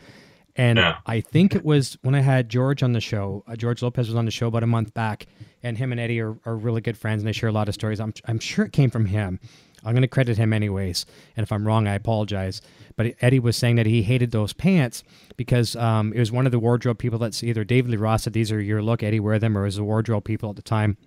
And 0.55 0.79
yeah. 0.79 0.97
I 1.07 1.21
think 1.21 1.55
it 1.55 1.65
was 1.65 1.97
when 2.03 2.15
I 2.15 2.21
had 2.21 2.49
George 2.49 2.83
on 2.83 2.93
the 2.93 3.01
show. 3.01 3.45
Uh, 3.47 3.55
George 3.55 3.81
Lopez 3.81 4.09
was 4.09 4.17
on 4.17 4.25
the 4.25 4.31
show 4.31 4.49
about 4.49 4.65
a 4.65 4.67
month 4.67 4.93
back, 4.93 5.27
and 5.63 5.79
him 5.79 5.93
and 5.93 6.01
Eddie 6.01 6.21
are, 6.21 6.37
are 6.45 6.57
really 6.57 6.81
good 6.81 6.99
friends, 6.99 7.23
and 7.23 7.29
they 7.29 7.33
share 7.33 7.49
a 7.49 7.53
lot 7.53 7.69
of 7.69 7.75
stories. 7.75 8.01
I'm 8.01 8.13
I'm 8.27 8.39
sure 8.39 8.65
it 8.65 8.73
came 8.73 8.91
from 8.91 9.07
him. 9.07 9.41
I'm 9.85 9.93
going 9.93 10.03
to 10.03 10.09
credit 10.09 10.37
him 10.37 10.53
anyways. 10.53 11.07
And 11.37 11.45
if 11.45 11.53
I'm 11.53 11.67
wrong, 11.67 11.87
I 11.87 11.95
apologize. 11.95 12.61
But 12.97 13.15
Eddie 13.21 13.39
was 13.39 13.57
saying 13.57 13.77
that 13.77 13.87
he 13.87 14.03
hated 14.03 14.33
those 14.33 14.53
pants 14.53 15.05
because 15.39 15.75
um, 15.77 16.13
it 16.13 16.19
was 16.19 16.31
one 16.31 16.45
of 16.45 16.53
the 16.53 16.59
wardrobe 16.59 16.99
people 16.99 17.19
that's 17.19 17.43
either 17.43 17.65
David 17.65 17.93
Lee 17.93 17.97
Roth 17.97 18.23
said, 18.23 18.35
These 18.35 18.53
are 18.53 18.61
your 18.61 18.83
look, 18.83 19.03
Eddie, 19.03 19.21
wear 19.21 19.39
them, 19.39 19.57
or 19.57 19.63
it 19.63 19.69
was 19.69 19.77
the 19.77 19.85
wardrobe 19.85 20.25
people 20.25 20.51
at 20.51 20.57
the 20.57 20.63
time. 20.63 20.99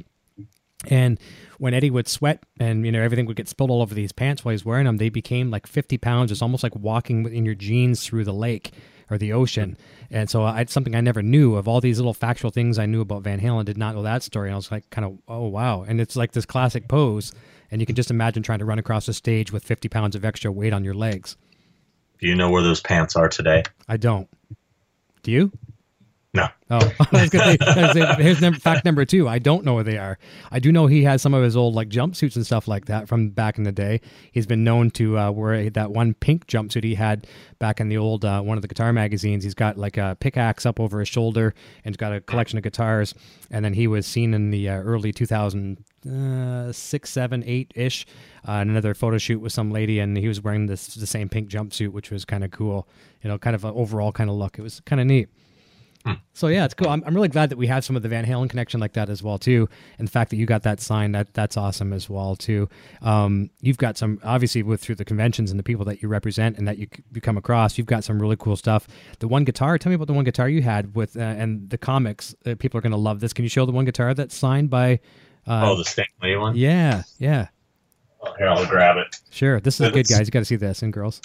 And 0.88 1.20
when 1.60 1.76
Eddie 1.76 1.92
would 1.92 2.08
sweat 2.08 2.42
and 2.60 2.84
you 2.84 2.92
know 2.92 3.04
everything 3.04 3.28
would 3.28 3.36
get 3.36 3.48
spilled 3.48 3.70
all 3.70 3.84
over 3.84 3.94
these 3.94 4.12
pants 4.12 4.44
while 4.44 4.54
he's 4.54 4.66
wearing 4.66 4.86
them, 4.86 4.98
they 4.98 5.10
became 5.10 5.52
like 5.52 5.68
50 5.68 6.00
pounds. 6.00 6.32
It's 6.32 6.42
almost 6.42 6.64
like 6.64 6.76
walking 6.76 7.32
in 7.32 7.46
your 7.46 7.54
jeans 7.54 8.04
through 8.04 8.24
the 8.24 8.34
lake 8.34 8.72
or 9.12 9.20
the 9.20 9.34
ocean. 9.34 9.78
And 10.10 10.28
so 10.28 10.42
I, 10.44 10.62
it's 10.62 10.74
something 10.74 10.96
I 10.96 11.02
never 11.02 11.22
knew 11.22 11.56
of 11.56 11.68
all 11.68 11.82
these 11.82 12.00
little 12.00 12.16
factual 12.16 12.50
things 12.50 12.80
I 12.80 12.88
knew 12.88 13.02
about 13.02 13.22
Van 13.22 13.40
Halen. 13.40 13.66
Did 13.66 13.78
not 13.78 13.94
know 13.94 14.02
that 14.02 14.24
story. 14.24 14.48
And 14.48 14.54
I 14.54 14.56
was 14.56 14.72
like, 14.72 14.90
kind 14.90 15.06
of, 15.06 15.20
oh 15.28 15.48
wow. 15.48 15.84
And 15.84 16.02
it's 16.02 16.16
like 16.16 16.32
this 16.32 16.48
classic 16.48 16.88
pose 16.88 17.32
and 17.70 17.80
you 17.80 17.86
can 17.86 17.96
just 17.96 18.10
imagine 18.10 18.42
trying 18.42 18.60
to 18.60 18.66
run 18.66 18.80
across 18.80 19.06
the 19.06 19.14
stage 19.14 19.52
with 19.52 19.64
50 19.64 19.88
pounds 19.90 20.16
of 20.16 20.26
extra 20.26 20.52
weight 20.52 20.74
on 20.74 20.84
your 20.84 20.94
legs. 20.96 21.38
Do 22.22 22.28
you 22.28 22.36
know 22.36 22.52
where 22.52 22.62
those 22.62 22.82
pants 22.82 23.16
are 23.16 23.28
today? 23.28 23.64
I 23.88 23.98
don't. 23.98 24.30
Do 25.24 25.32
you? 25.32 25.52
No. 26.34 26.48
Oh, 26.70 26.78
I 27.00 27.08
was 27.12 27.30
to 27.30 27.92
say, 27.94 28.24
here's 28.24 28.40
number, 28.40 28.58
fact 28.58 28.86
number 28.86 29.04
two. 29.04 29.28
I 29.28 29.38
don't 29.38 29.66
know 29.66 29.74
where 29.74 29.84
they 29.84 29.98
are. 29.98 30.18
I 30.50 30.60
do 30.60 30.72
know 30.72 30.88
he 30.88 31.04
has 31.04 31.22
some 31.22 31.34
of 31.34 31.44
his 31.44 31.58
old 31.58 31.76
like 31.76 31.90
jumpsuits 31.90 32.38
and 32.38 32.46
stuff 32.46 32.70
like 32.70 32.86
that 32.86 33.10
from 33.10 33.30
back 33.30 33.58
in 33.58 33.66
the 33.66 33.72
day. 33.74 34.00
He's 34.32 34.46
been 34.46 34.64
known 34.64 34.92
to 34.92 35.18
uh, 35.18 35.32
wear 35.32 35.70
that 35.70 35.92
one 35.92 36.14
pink 36.14 36.48
jumpsuit 36.48 36.86
he 36.86 36.96
had 36.96 37.28
back 37.60 37.82
in 37.82 37.90
the 37.90 37.98
old 37.98 38.24
uh, 38.24 38.42
one 38.42 38.58
of 38.58 38.62
the 38.62 38.70
guitar 38.70 38.94
magazines. 38.94 39.44
He's 39.44 39.54
got 39.54 39.78
like 39.78 39.98
a 39.98 40.16
pickaxe 40.22 40.66
up 40.66 40.80
over 40.80 41.00
his 41.00 41.10
shoulder 41.10 41.54
and 41.84 41.94
he's 41.94 41.98
got 41.98 42.14
a 42.14 42.22
collection 42.22 42.58
of 42.58 42.64
guitars. 42.64 43.14
And 43.50 43.66
then 43.66 43.74
he 43.74 43.88
was 43.88 44.06
seen 44.08 44.34
in 44.34 44.52
the 44.52 44.70
uh, 44.70 44.78
early 44.78 45.12
2000 45.12 45.84
uh, 46.10 46.72
six, 46.72 47.10
seven, 47.10 47.44
eight 47.46 47.74
ish. 47.76 48.08
Uh, 48.48 48.54
another 48.54 48.94
photo 48.94 49.18
shoot 49.18 49.40
with 49.40 49.52
some 49.54 49.70
lady, 49.70 50.00
and 50.00 50.18
he 50.18 50.28
was 50.28 50.42
wearing 50.42 50.66
this 50.66 50.96
the 50.96 51.06
same 51.06 51.30
pink 51.30 51.48
jumpsuit, 51.48 51.90
which 51.90 52.10
was 52.10 52.26
kind 52.26 52.44
of 52.44 52.50
cool. 52.50 52.88
You 53.22 53.30
know, 53.30 53.38
kind 53.38 53.56
of 53.56 53.64
an 53.66 53.74
overall 53.76 54.12
kind 54.12 54.28
of 54.28 54.36
look. 54.36 54.58
It 54.58 54.64
was 54.64 54.80
kind 54.80 55.00
of 55.00 55.06
neat. 55.06 55.30
So 56.34 56.48
yeah, 56.48 56.66
it's 56.66 56.74
cool. 56.74 56.90
I'm, 56.90 57.04
I'm 57.06 57.14
really 57.14 57.28
glad 57.28 57.50
that 57.50 57.58
we 57.58 57.68
have 57.68 57.86
some 57.86 57.96
of 57.96 58.02
the 58.02 58.10
Van 58.10 58.26
Halen 58.26 58.50
connection 58.50 58.80
like 58.80 58.94
that 58.94 59.10
as 59.10 59.22
well 59.22 59.38
too, 59.38 59.70
and 60.00 60.08
the 60.08 60.12
fact 60.12 60.32
that 60.32 60.38
you 60.38 60.46
got 60.46 60.64
that 60.64 60.80
sign 60.80 61.12
that 61.12 61.34
that's 61.34 61.58
awesome 61.58 61.94
as 61.94 62.10
well 62.10 62.36
too. 62.36 62.70
Um, 63.02 63.50
you've 63.62 63.78
got 63.78 63.98
some 63.98 64.20
obviously 64.24 64.64
with 64.64 64.82
through 64.82 64.96
the 64.96 65.06
conventions 65.06 65.52
and 65.52 65.60
the 65.60 65.64
people 65.64 65.86
that 65.86 66.02
you 66.02 66.08
represent 66.08 66.58
and 66.58 66.68
that 66.68 66.78
you, 66.78 66.88
you 67.14 67.22
come 67.22 67.38
across, 67.38 67.78
you've 67.78 67.88
got 67.88 68.04
some 68.04 68.22
really 68.22 68.38
cool 68.38 68.56
stuff. 68.56 68.88
The 69.20 69.28
one 69.28 69.44
guitar, 69.44 69.78
tell 69.78 69.90
me 69.90 69.96
about 69.96 70.08
the 70.08 70.14
one 70.14 70.24
guitar 70.24 70.50
you 70.50 70.62
had 70.62 70.96
with 70.96 71.18
uh, 71.18 71.20
and 71.20 71.70
the 71.70 71.78
comics. 71.78 72.34
Uh, 72.46 72.56
people 72.56 72.78
are 72.78 72.82
going 72.82 72.92
to 72.92 72.98
love 72.98 73.20
this. 73.20 73.34
Can 73.34 73.44
you 73.44 73.50
show 73.50 73.66
the 73.66 73.72
one 73.72 73.86
guitar 73.86 74.14
that's 74.14 74.36
signed 74.36 74.70
by? 74.70 75.00
Uh, 75.48 75.72
oh, 75.72 75.78
the 75.78 75.86
Stan 75.86 76.06
Lee 76.22 76.36
one. 76.36 76.56
Yeah, 76.56 77.04
yeah. 77.18 77.48
Oh, 78.24 78.34
here, 78.38 78.48
I'll 78.48 78.66
grab 78.66 78.98
it. 78.98 79.20
Sure, 79.32 79.60
this 79.60 79.80
is 79.82 79.92
good, 79.92 80.08
guys. 80.08 80.28
You 80.28 80.32
got 80.32 80.40
to 80.40 80.46
see 80.46 80.56
this, 80.56 80.84
and 80.84 80.94
girls. 80.94 81.22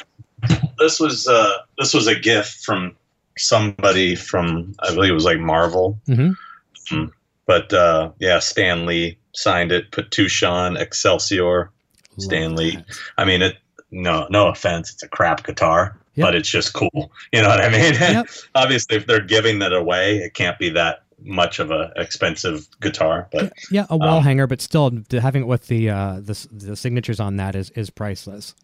This 0.78 1.00
was 1.00 1.26
uh, 1.28 1.58
this 1.78 1.94
was 1.94 2.06
a 2.06 2.14
gift 2.18 2.64
from 2.64 2.96
somebody 3.38 4.14
from 4.14 4.74
I 4.80 4.94
believe 4.94 5.10
it 5.10 5.14
was 5.14 5.24
like 5.24 5.38
Marvel. 5.38 5.98
Mm-hmm. 6.08 6.94
Um, 6.94 7.12
but 7.46 7.72
uh, 7.72 8.10
yeah, 8.18 8.38
Stan 8.38 8.86
Lee 8.86 9.18
signed 9.32 9.72
it. 9.72 9.90
Put 9.92 10.10
Petouchon 10.10 10.78
Excelsior. 10.78 11.70
Love 12.16 12.24
Stan 12.24 12.56
Lee. 12.56 12.78
I 13.18 13.24
mean, 13.24 13.42
it. 13.42 13.56
No, 13.92 14.26
no 14.30 14.48
offense. 14.48 14.92
It's 14.92 15.02
a 15.04 15.08
crap 15.08 15.46
guitar, 15.46 15.96
yep. 16.16 16.26
but 16.26 16.34
it's 16.34 16.50
just 16.50 16.72
cool. 16.74 17.12
You 17.32 17.40
know 17.40 17.48
what 17.48 17.60
I 17.60 17.68
mean? 17.68 17.94
Yep. 17.94 18.26
Obviously, 18.56 18.96
if 18.96 19.06
they're 19.06 19.20
giving 19.20 19.60
that 19.60 19.72
away, 19.72 20.18
it 20.18 20.34
can't 20.34 20.58
be 20.58 20.70
that 20.70 21.04
much 21.22 21.60
of 21.60 21.70
a 21.70 21.92
expensive 21.96 22.68
guitar. 22.80 23.28
But 23.32 23.52
yeah, 23.70 23.86
a 23.88 23.96
wall 23.96 24.18
um, 24.18 24.24
hanger, 24.24 24.46
but 24.46 24.60
still 24.60 24.90
having 25.10 25.42
it 25.42 25.46
with 25.46 25.68
the 25.68 25.90
uh, 25.90 26.20
the 26.20 26.48
the 26.50 26.76
signatures 26.76 27.20
on 27.20 27.36
that 27.36 27.54
is 27.54 27.70
is 27.70 27.90
priceless. 27.90 28.54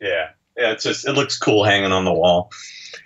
Yeah, 0.00 0.30
yeah. 0.56 0.72
It's 0.72 0.84
just 0.84 1.06
it 1.06 1.12
looks 1.12 1.38
cool 1.38 1.64
hanging 1.64 1.92
on 1.92 2.04
the 2.04 2.12
wall 2.12 2.50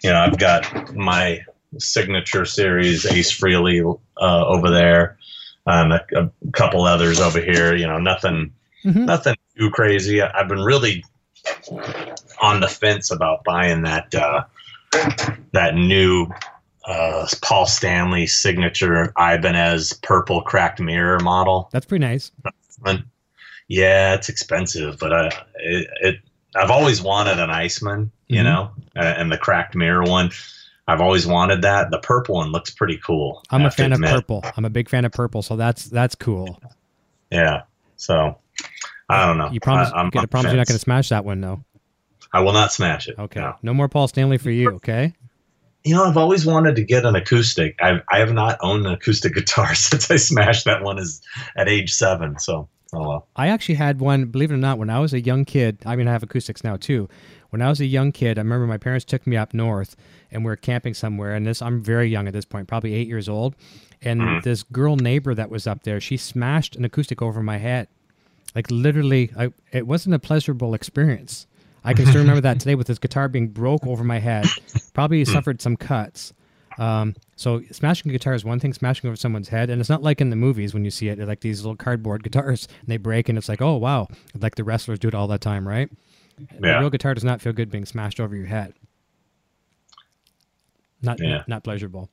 you 0.02 0.10
know, 0.10 0.18
I've 0.18 0.38
got 0.38 0.94
my 0.94 1.44
signature 1.78 2.44
series 2.44 3.06
Ace 3.06 3.36
Frehley 3.36 3.98
uh, 4.16 4.46
over 4.46 4.70
there, 4.70 5.18
um, 5.66 5.92
a, 5.92 6.00
a, 6.14 6.30
couple 6.52 6.84
others 6.84 7.20
over 7.20 7.40
here. 7.40 7.74
You 7.74 7.86
know, 7.86 7.98
nothing, 7.98 8.52
mm-hmm. 8.84 9.04
nothing 9.04 9.36
too 9.56 9.70
crazy. 9.70 10.22
I've 10.22 10.48
been 10.48 10.62
really 10.62 11.04
on 12.40 12.60
the 12.60 12.68
fence 12.68 13.10
about 13.10 13.44
buying 13.44 13.82
that 13.82 14.14
uh, 14.14 14.44
that 15.52 15.74
new 15.74 16.28
uh, 16.84 17.26
Paul 17.42 17.66
Stanley 17.66 18.26
signature 18.26 19.12
Ibanez 19.18 19.94
purple 20.02 20.42
cracked 20.42 20.80
mirror 20.80 21.20
model. 21.20 21.68
That's 21.72 21.86
pretty 21.86 22.04
nice. 22.04 22.30
Yeah, 23.70 24.14
it's 24.14 24.30
expensive, 24.30 24.98
but 24.98 25.12
I, 25.12 25.26
it, 25.56 25.88
it 26.00 26.20
I've 26.56 26.70
always 26.70 27.02
wanted 27.02 27.38
an 27.38 27.50
Iceman, 27.50 28.10
you 28.26 28.42
mm-hmm. 28.42 28.44
know, 28.44 28.70
and 28.94 29.30
the 29.30 29.38
cracked 29.38 29.74
mirror 29.74 30.04
one. 30.04 30.30
I've 30.86 31.02
always 31.02 31.26
wanted 31.26 31.62
that. 31.62 31.90
The 31.90 31.98
purple 31.98 32.36
one 32.36 32.50
looks 32.50 32.70
pretty 32.70 32.98
cool. 33.04 33.42
I'm 33.50 33.66
a 33.66 33.70
fan 33.70 33.92
of 33.92 34.00
purple. 34.00 34.42
I'm 34.56 34.64
a 34.64 34.70
big 34.70 34.88
fan 34.88 35.04
of 35.04 35.12
purple, 35.12 35.42
so 35.42 35.54
that's 35.54 35.84
that's 35.84 36.14
cool. 36.14 36.58
Yeah. 37.30 37.62
So 37.96 38.38
I 39.08 39.26
don't 39.26 39.36
know. 39.36 39.50
You 39.50 39.60
promise? 39.60 39.90
I, 39.94 40.00
am 40.00 40.10
you 40.14 40.26
promise 40.26 40.50
you're 40.50 40.56
not 40.56 40.66
going 40.66 40.76
to 40.76 40.78
smash 40.78 41.10
that 41.10 41.26
one, 41.26 41.42
though. 41.42 41.62
I 42.32 42.40
will 42.40 42.52
not 42.52 42.72
smash 42.72 43.08
it. 43.08 43.18
Okay. 43.18 43.40
No. 43.40 43.54
no 43.62 43.74
more 43.74 43.88
Paul 43.88 44.08
Stanley 44.08 44.38
for 44.38 44.50
you. 44.50 44.70
Okay. 44.72 45.14
You 45.84 45.94
know, 45.94 46.04
I've 46.04 46.16
always 46.16 46.44
wanted 46.44 46.76
to 46.76 46.84
get 46.84 47.04
an 47.04 47.16
acoustic. 47.16 47.76
I've 47.80 48.02
I 48.10 48.18
have 48.18 48.32
not 48.32 48.58
owned 48.62 48.86
an 48.86 48.92
acoustic 48.92 49.34
guitar 49.34 49.74
since 49.74 50.10
I 50.10 50.16
smashed 50.16 50.64
that 50.64 50.82
one 50.82 50.98
as 50.98 51.20
at 51.56 51.68
age 51.68 51.92
seven. 51.92 52.38
So 52.38 52.68
Oh. 52.94 53.24
I 53.36 53.48
actually 53.48 53.74
had 53.74 54.00
one, 54.00 54.26
believe 54.26 54.50
it 54.50 54.54
or 54.54 54.58
not, 54.58 54.78
when 54.78 54.88
I 54.88 54.98
was 54.98 55.12
a 55.12 55.20
young 55.20 55.44
kid. 55.44 55.78
I 55.84 55.94
mean, 55.94 56.08
I 56.08 56.12
have 56.12 56.22
acoustics 56.22 56.64
now 56.64 56.76
too. 56.76 57.08
When 57.50 57.60
I 57.62 57.68
was 57.68 57.80
a 57.80 57.86
young 57.86 58.12
kid, 58.12 58.38
I 58.38 58.42
remember 58.42 58.66
my 58.66 58.78
parents 58.78 59.04
took 59.04 59.26
me 59.26 59.36
up 59.36 59.52
north 59.52 59.96
and 60.30 60.44
we 60.44 60.50
are 60.50 60.56
camping 60.56 60.94
somewhere. 60.94 61.34
And 61.34 61.46
this, 61.46 61.60
I'm 61.60 61.82
very 61.82 62.08
young 62.08 62.26
at 62.26 62.32
this 62.32 62.44
point, 62.44 62.68
probably 62.68 62.94
eight 62.94 63.08
years 63.08 63.28
old. 63.28 63.56
And 64.00 64.20
mm-hmm. 64.20 64.40
this 64.42 64.62
girl 64.62 64.96
neighbor 64.96 65.34
that 65.34 65.50
was 65.50 65.66
up 65.66 65.82
there, 65.82 66.00
she 66.00 66.16
smashed 66.16 66.76
an 66.76 66.84
acoustic 66.84 67.20
over 67.20 67.42
my 67.42 67.58
head. 67.58 67.88
Like 68.54 68.70
literally, 68.70 69.30
I, 69.36 69.52
it 69.72 69.86
wasn't 69.86 70.14
a 70.14 70.18
pleasurable 70.18 70.74
experience. 70.74 71.46
I 71.84 71.94
can 71.94 72.06
still 72.06 72.20
remember 72.20 72.40
that 72.42 72.60
today 72.60 72.74
with 72.74 72.86
this 72.86 72.98
guitar 72.98 73.28
being 73.28 73.48
broke 73.48 73.86
over 73.86 74.04
my 74.04 74.18
head. 74.18 74.46
Probably 74.94 75.24
hmm. 75.24 75.32
suffered 75.32 75.60
some 75.60 75.76
cuts. 75.76 76.32
Um, 76.78 77.16
so 77.36 77.62
smashing 77.72 78.10
a 78.10 78.12
guitar 78.12 78.34
is 78.34 78.44
one 78.44 78.60
thing, 78.60 78.72
smashing 78.72 79.08
over 79.08 79.16
someone's 79.16 79.48
head, 79.48 79.68
and 79.68 79.80
it's 79.80 79.90
not 79.90 80.02
like 80.02 80.20
in 80.20 80.30
the 80.30 80.36
movies 80.36 80.72
when 80.72 80.84
you 80.84 80.90
see 80.90 81.08
it, 81.08 81.18
like 81.18 81.40
these 81.40 81.62
little 81.62 81.76
cardboard 81.76 82.22
guitars, 82.22 82.68
and 82.80 82.88
they 82.88 82.96
break, 82.96 83.28
and 83.28 83.36
it's 83.36 83.48
like, 83.48 83.60
oh 83.60 83.76
wow, 83.76 84.06
like 84.38 84.54
the 84.54 84.64
wrestlers 84.64 84.98
do 84.98 85.08
it 85.08 85.14
all 85.14 85.26
the 85.26 85.38
time, 85.38 85.66
right? 85.66 85.90
Yeah. 86.62 86.78
A 86.78 86.80
real 86.80 86.90
guitar 86.90 87.14
does 87.14 87.24
not 87.24 87.40
feel 87.40 87.52
good 87.52 87.70
being 87.70 87.84
smashed 87.84 88.20
over 88.20 88.36
your 88.36 88.46
head. 88.46 88.74
Not 91.02 91.20
yeah. 91.20 91.38
not, 91.38 91.48
not 91.48 91.64
pleasurable. 91.64 92.08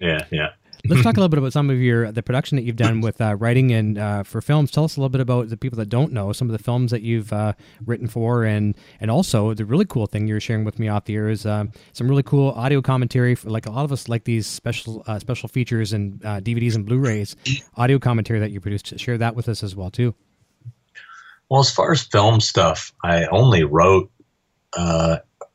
Yeah, 0.00 0.24
yeah. 0.30 0.50
Let's 0.88 1.02
talk 1.02 1.16
a 1.16 1.20
little 1.20 1.28
bit 1.28 1.38
about 1.38 1.52
some 1.52 1.70
of 1.70 1.80
your 1.80 2.12
the 2.12 2.22
production 2.22 2.56
that 2.56 2.62
you've 2.62 2.76
done 2.76 3.00
with 3.00 3.20
uh, 3.20 3.34
writing 3.36 3.72
and 3.72 3.98
uh, 3.98 4.22
for 4.22 4.40
films. 4.40 4.70
Tell 4.70 4.84
us 4.84 4.96
a 4.96 5.00
little 5.00 5.10
bit 5.10 5.20
about 5.20 5.48
the 5.48 5.56
people 5.56 5.76
that 5.78 5.88
don't 5.88 6.12
know 6.12 6.32
some 6.32 6.48
of 6.48 6.56
the 6.56 6.62
films 6.62 6.90
that 6.90 7.02
you've 7.02 7.32
uh, 7.32 7.54
written 7.84 8.06
for, 8.06 8.44
and 8.44 8.76
and 9.00 9.10
also 9.10 9.54
the 9.54 9.64
really 9.64 9.84
cool 9.84 10.06
thing 10.06 10.26
you're 10.26 10.40
sharing 10.40 10.64
with 10.64 10.78
me 10.78 10.88
off 10.88 11.04
the 11.04 11.14
air 11.14 11.28
is 11.28 11.46
uh, 11.46 11.64
some 11.92 12.08
really 12.08 12.22
cool 12.22 12.50
audio 12.50 12.80
commentary. 12.80 13.34
For, 13.34 13.50
like 13.50 13.66
a 13.66 13.70
lot 13.70 13.84
of 13.84 13.92
us 13.92 14.08
like 14.08 14.24
these 14.24 14.46
special 14.46 15.02
uh, 15.06 15.18
special 15.18 15.48
features 15.48 15.92
and 15.92 16.24
uh, 16.24 16.40
DVDs 16.40 16.74
and 16.74 16.86
Blu-rays, 16.86 17.36
audio 17.76 17.98
commentary 17.98 18.40
that 18.40 18.50
you 18.50 18.60
produced. 18.60 18.98
Share 18.98 19.18
that 19.18 19.34
with 19.34 19.48
us 19.48 19.62
as 19.62 19.74
well 19.74 19.90
too. 19.90 20.14
Well, 21.48 21.60
as 21.60 21.72
far 21.72 21.92
as 21.92 22.02
film 22.02 22.40
stuff, 22.40 22.92
I 23.04 23.26
only 23.26 23.62
wrote 23.64 24.10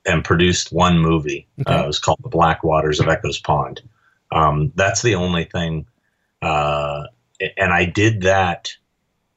and 0.05 0.23
produced 0.23 0.71
one 0.71 0.97
movie. 0.99 1.47
Okay. 1.61 1.79
it 1.79 1.87
was 1.87 1.99
called 1.99 2.19
The 2.23 2.29
Black 2.29 2.63
Waters 2.63 2.99
of 2.99 3.07
Echoes 3.07 3.39
Pond. 3.39 3.81
Um, 4.31 4.71
that's 4.75 5.01
the 5.01 5.15
only 5.15 5.45
thing. 5.45 5.85
Uh, 6.41 7.03
and 7.57 7.73
I 7.73 7.85
did 7.85 8.21
that. 8.21 8.71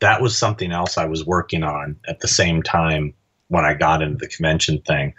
That 0.00 0.20
was 0.20 0.36
something 0.36 0.72
else 0.72 0.98
I 0.98 1.06
was 1.06 1.24
working 1.24 1.62
on 1.62 1.96
at 2.08 2.20
the 2.20 2.28
same 2.28 2.62
time 2.62 3.14
when 3.48 3.64
I 3.64 3.74
got 3.74 4.02
into 4.02 4.16
the 4.16 4.28
convention 4.28 4.80
thing. 4.82 5.14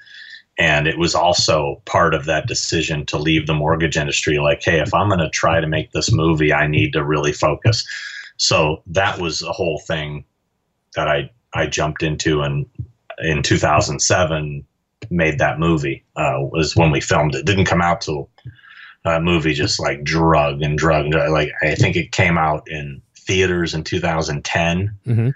And 0.58 0.88
it 0.88 0.98
was 0.98 1.16
also 1.16 1.82
part 1.86 2.14
of 2.14 2.26
that 2.26 2.48
decision 2.48 3.06
to 3.08 3.18
leave 3.18 3.46
the 3.46 3.54
mortgage 3.54 3.98
industry. 3.98 4.38
Like, 4.38 4.62
hey, 4.64 4.80
if 4.80 4.94
I'm 4.94 5.10
going 5.10 5.20
to 5.20 5.30
try 5.30 5.60
to 5.60 5.68
make 5.68 5.92
this 5.92 6.12
movie, 6.14 6.54
I 6.54 6.68
need 6.68 6.94
to 6.94 7.04
really 7.04 7.34
focus. 7.34 7.86
So 8.38 8.82
that 8.88 9.20
was 9.20 9.42
a 9.42 9.52
whole 9.52 9.80
thing 9.80 10.24
that 10.96 11.08
I 11.08 11.30
I 11.54 11.68
jumped 11.68 12.04
into 12.04 12.42
and 12.42 12.66
in 13.20 13.42
2007 13.42 14.66
made 15.10 15.40
that 15.40 15.60
movie 15.60 16.04
uh, 16.16 16.38
was 16.40 16.76
when 16.76 16.92
we 16.92 17.00
filmed 17.00 17.36
it. 17.36 17.46
didn't 17.46 17.66
come 17.66 17.82
out 17.82 18.02
till 18.02 18.30
uh, 19.06 19.20
movie 19.20 19.54
just 19.54 19.80
like 19.80 20.04
drug 20.04 20.62
and 20.62 20.78
drug. 20.78 21.14
Like 21.14 21.52
I 21.62 21.76
think 21.76 21.96
it 21.96 22.12
came 22.12 22.38
out 22.38 22.68
in 22.68 23.02
theaters 23.18 23.74
in 23.74 23.84
2010 23.84 24.96
mm-hmm. 25.06 25.30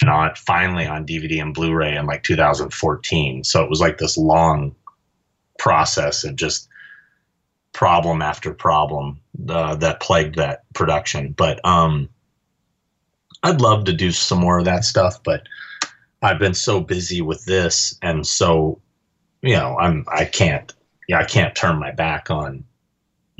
and 0.00 0.10
on 0.10 0.34
finally 0.34 0.86
on 0.86 1.06
DVD 1.06 1.40
and 1.40 1.54
Blu-ray 1.54 1.96
in 1.96 2.06
like 2.06 2.22
2014. 2.24 3.44
So 3.44 3.62
it 3.62 3.70
was 3.70 3.80
like 3.80 3.98
this 3.98 4.18
long 4.18 4.74
process 5.58 6.24
of 6.24 6.36
just 6.36 6.68
problem 7.72 8.20
after 8.22 8.52
problem 8.52 9.20
uh, 9.48 9.76
that 9.76 10.00
plagued 10.00 10.36
that 10.36 10.64
production. 10.74 11.32
But 11.32 11.64
um, 11.64 12.08
I'd 13.42 13.60
love 13.60 13.84
to 13.84 13.92
do 13.92 14.10
some 14.10 14.40
more 14.40 14.58
of 14.58 14.64
that 14.66 14.84
stuff, 14.84 15.22
but 15.22 15.46
I've 16.22 16.38
been 16.38 16.54
so 16.54 16.80
busy 16.80 17.20
with 17.20 17.44
this 17.44 17.98
and 18.02 18.26
so 18.26 18.80
you 19.42 19.56
know 19.56 19.76
I'm 19.76 20.06
I 20.08 20.24
can't 20.24 20.72
yeah 21.08 21.18
I 21.18 21.24
can't 21.24 21.54
turn 21.54 21.80
my 21.80 21.90
back 21.90 22.30
on 22.30 22.64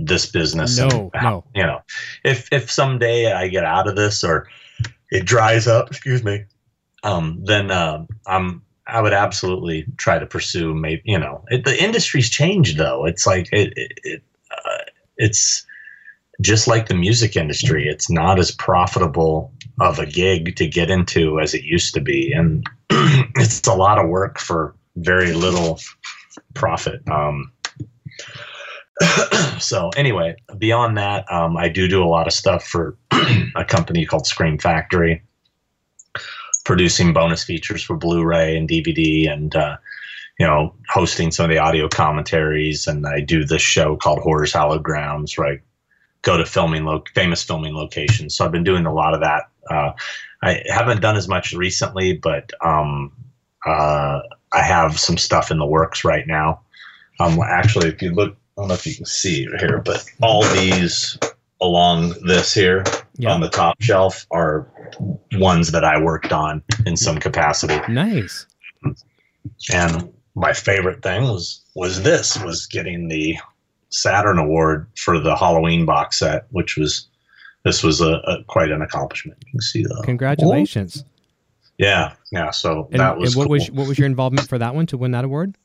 this 0.06 0.26
business. 0.26 0.78
No, 0.78 1.10
and, 1.14 1.22
no. 1.22 1.44
You 1.54 1.64
know, 1.64 1.80
if 2.24 2.48
if 2.52 2.70
someday 2.70 3.32
I 3.32 3.48
get 3.48 3.64
out 3.64 3.88
of 3.88 3.96
this 3.96 4.24
or 4.24 4.48
it 5.10 5.24
dries 5.24 5.66
up, 5.66 5.88
excuse 5.90 6.24
me, 6.24 6.44
um, 7.02 7.40
then 7.44 7.70
uh, 7.70 8.06
I'm 8.26 8.62
I 8.86 9.00
would 9.00 9.12
absolutely 9.12 9.86
try 9.96 10.18
to 10.18 10.26
pursue. 10.26 10.74
Maybe 10.74 11.02
you 11.04 11.18
know, 11.18 11.44
it, 11.48 11.64
the 11.64 11.82
industry's 11.82 12.30
changed 12.30 12.78
though. 12.78 13.04
It's 13.04 13.26
like 13.26 13.48
it, 13.52 13.72
it, 13.76 13.92
it 14.04 14.22
uh, 14.50 14.84
it's 15.16 15.66
just 16.40 16.66
like 16.66 16.88
the 16.88 16.94
music 16.94 17.36
industry. 17.36 17.86
It's 17.86 18.10
not 18.10 18.38
as 18.38 18.50
profitable 18.50 19.52
of 19.80 19.98
a 19.98 20.06
gig 20.06 20.56
to 20.56 20.66
get 20.66 20.90
into 20.90 21.40
as 21.40 21.54
it 21.54 21.62
used 21.62 21.94
to 21.94 22.00
be, 22.00 22.32
and 22.32 22.66
it's 22.90 23.66
a 23.66 23.74
lot 23.74 23.98
of 23.98 24.08
work 24.08 24.38
for 24.38 24.74
very 24.96 25.32
little 25.32 25.80
profit. 26.54 27.00
Um, 27.08 27.52
so 29.58 29.90
anyway, 29.96 30.36
beyond 30.58 30.96
that, 30.98 31.30
um, 31.32 31.56
I 31.56 31.68
do 31.68 31.88
do 31.88 32.02
a 32.02 32.06
lot 32.06 32.26
of 32.26 32.32
stuff 32.32 32.64
for 32.64 32.96
a 33.56 33.64
company 33.64 34.06
called 34.06 34.26
Scream 34.26 34.58
Factory, 34.58 35.22
producing 36.64 37.12
bonus 37.12 37.44
features 37.44 37.82
for 37.82 37.96
Blu-ray 37.96 38.56
and 38.56 38.68
DVD, 38.68 39.30
and 39.30 39.54
uh, 39.54 39.76
you 40.38 40.46
know, 40.46 40.74
hosting 40.88 41.30
some 41.30 41.44
of 41.44 41.50
the 41.50 41.58
audio 41.58 41.88
commentaries. 41.88 42.86
And 42.86 43.06
I 43.06 43.20
do 43.20 43.44
this 43.44 43.62
show 43.62 43.96
called 43.96 44.20
Horrors 44.20 44.52
Hallowed 44.52 44.82
Grounds, 44.82 45.36
where 45.36 45.54
I 45.54 45.60
go 46.22 46.36
to 46.36 46.46
filming 46.46 46.84
lo- 46.84 47.04
famous 47.14 47.42
filming 47.42 47.74
locations. 47.74 48.36
So 48.36 48.44
I've 48.44 48.52
been 48.52 48.64
doing 48.64 48.86
a 48.86 48.92
lot 48.92 49.14
of 49.14 49.20
that. 49.20 49.42
Uh, 49.70 49.92
I 50.42 50.62
haven't 50.68 51.00
done 51.00 51.16
as 51.16 51.28
much 51.28 51.52
recently, 51.52 52.14
but 52.14 52.50
um, 52.64 53.12
uh, 53.66 54.20
I 54.52 54.62
have 54.62 54.98
some 54.98 55.16
stuff 55.16 55.50
in 55.50 55.58
the 55.58 55.66
works 55.66 56.04
right 56.04 56.26
now. 56.26 56.60
Um, 57.20 57.38
actually, 57.40 57.88
if 57.88 58.02
you 58.02 58.10
look 58.10 58.36
don't 58.62 58.68
know 58.68 58.74
if 58.74 58.86
you 58.86 58.94
can 58.94 59.06
see 59.06 59.44
it 59.44 59.60
here, 59.60 59.82
but 59.84 60.04
all 60.22 60.42
these 60.54 61.18
along 61.60 62.14
this 62.26 62.52
here 62.54 62.84
Yeah. 63.18 63.32
on 63.32 63.40
the 63.40 63.48
top 63.48 63.80
shelf 63.80 64.26
are 64.30 64.68
ones 65.34 65.72
that 65.72 65.84
I 65.84 66.00
worked 66.00 66.32
on 66.32 66.62
in 66.86 66.96
some 66.96 67.18
capacity. 67.18 67.80
Nice. 67.92 68.46
And 69.72 70.12
my 70.34 70.52
favorite 70.52 71.02
thing 71.02 71.22
was 71.24 71.62
was 71.74 72.02
this 72.02 72.42
was 72.42 72.66
getting 72.66 73.08
the 73.08 73.36
Saturn 73.90 74.38
Award 74.38 74.86
for 74.96 75.18
the 75.18 75.36
Halloween 75.36 75.84
box 75.86 76.18
set, 76.18 76.46
which 76.50 76.76
was 76.76 77.08
this 77.64 77.82
was 77.82 78.00
a, 78.00 78.14
a 78.26 78.44
quite 78.48 78.70
an 78.70 78.82
accomplishment. 78.82 79.38
You 79.46 79.52
can 79.52 79.60
see 79.60 79.82
that. 79.84 80.02
Congratulations. 80.04 81.04
Yeah, 81.78 82.12
yeah. 82.30 82.50
So 82.50 82.88
And, 82.92 83.00
that 83.00 83.18
was 83.18 83.34
and 83.34 83.38
what 83.38 83.44
cool. 83.46 83.52
was 83.52 83.70
what 83.70 83.88
was 83.88 83.98
your 83.98 84.06
involvement 84.06 84.48
for 84.48 84.58
that 84.58 84.74
one 84.74 84.86
to 84.86 84.96
win 84.96 85.10
that 85.12 85.24
award? 85.24 85.56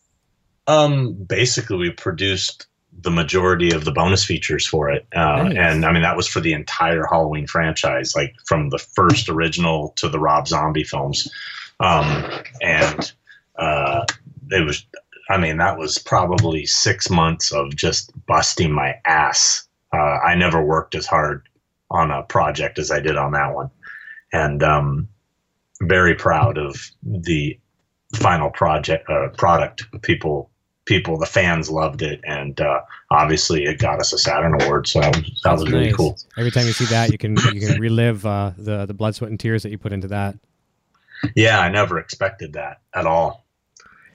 Um, 0.68 1.14
basically, 1.14 1.78
we 1.78 1.91
produced 1.91 2.68
the 3.02 3.11
majority 3.11 3.72
of 3.72 3.86
the 3.86 3.91
bonus 3.91 4.24
features 4.24 4.65
for 4.65 4.90
it, 4.90 5.06
uh, 5.15 5.44
Nice. 5.44 5.57
and 5.57 5.86
I 5.86 5.91
mean 5.91 6.02
that 6.02 6.18
was 6.18 6.28
for 6.28 6.40
the 6.40 6.53
entire 6.53 7.06
Halloween 7.06 7.48
franchise, 7.48 8.15
like 8.15 8.34
from 8.45 8.69
the 8.69 8.80
first 8.80 9.30
original 9.30 9.94
to 9.98 10.10
the 10.10 10.19
Rob 10.19 10.48
Zombie 10.48 10.84
films, 10.84 11.30
um, 11.80 12.32
and 12.61 13.11
uh, 13.60 14.06
it 14.52 14.65
was. 14.65 14.86
I 15.30 15.36
mean, 15.38 15.57
that 15.57 15.78
was 15.78 15.98
probably 15.98 16.65
six 16.65 17.10
months 17.10 17.52
of 17.52 17.76
just 17.76 18.14
busting 18.28 18.72
my 18.72 18.95
ass. 19.06 19.68
Uh, 19.94 19.98
I 20.26 20.36
never 20.36 20.64
worked 20.64 20.95
as 20.95 21.06
hard 21.06 21.49
on 21.91 22.11
a 22.11 22.24
project 22.24 22.80
as 22.80 22.91
I 22.91 23.02
did 23.02 23.18
on 23.18 23.34
that 23.34 23.53
one, 23.53 23.69
and 24.32 24.64
um, 24.64 25.10
very 25.82 26.15
proud 26.15 26.57
of 26.57 26.90
the 27.03 27.60
final 28.15 28.49
project 28.49 29.10
uh, 29.10 29.28
product. 29.38 29.84
People, 30.02 30.49
people, 30.88 31.18
the 31.19 31.26
fans 31.27 31.69
loved 31.69 32.01
it, 32.01 32.19
and 32.23 32.59
uh, 32.59 32.81
obviously 33.11 33.65
it 33.65 33.77
got 33.77 33.99
us 33.99 34.11
a 34.14 34.18
Saturn 34.18 34.59
Award. 34.59 34.88
So 34.88 35.01
that 35.01 35.15
was, 35.15 35.41
that 35.43 35.51
was 35.51 35.72
really 35.72 35.93
cool. 35.93 36.18
Every 36.38 36.49
time 36.49 36.65
you 36.65 36.73
see 36.73 36.85
that, 36.85 37.11
you 37.11 37.18
can 37.19 37.35
you 37.53 37.59
can 37.59 37.80
relive 37.80 38.26
uh, 38.26 38.51
the 38.57 38.85
the 38.88 38.93
blood, 38.95 39.14
sweat, 39.14 39.30
and 39.30 39.39
tears 39.39 39.61
that 39.64 39.69
you 39.69 39.77
put 39.77 39.93
into 39.93 40.07
that. 40.07 40.35
Yeah, 41.35 41.59
I 41.59 41.69
never 41.69 41.99
expected 41.99 42.53
that 42.53 42.81
at 42.95 43.05
all. 43.05 43.45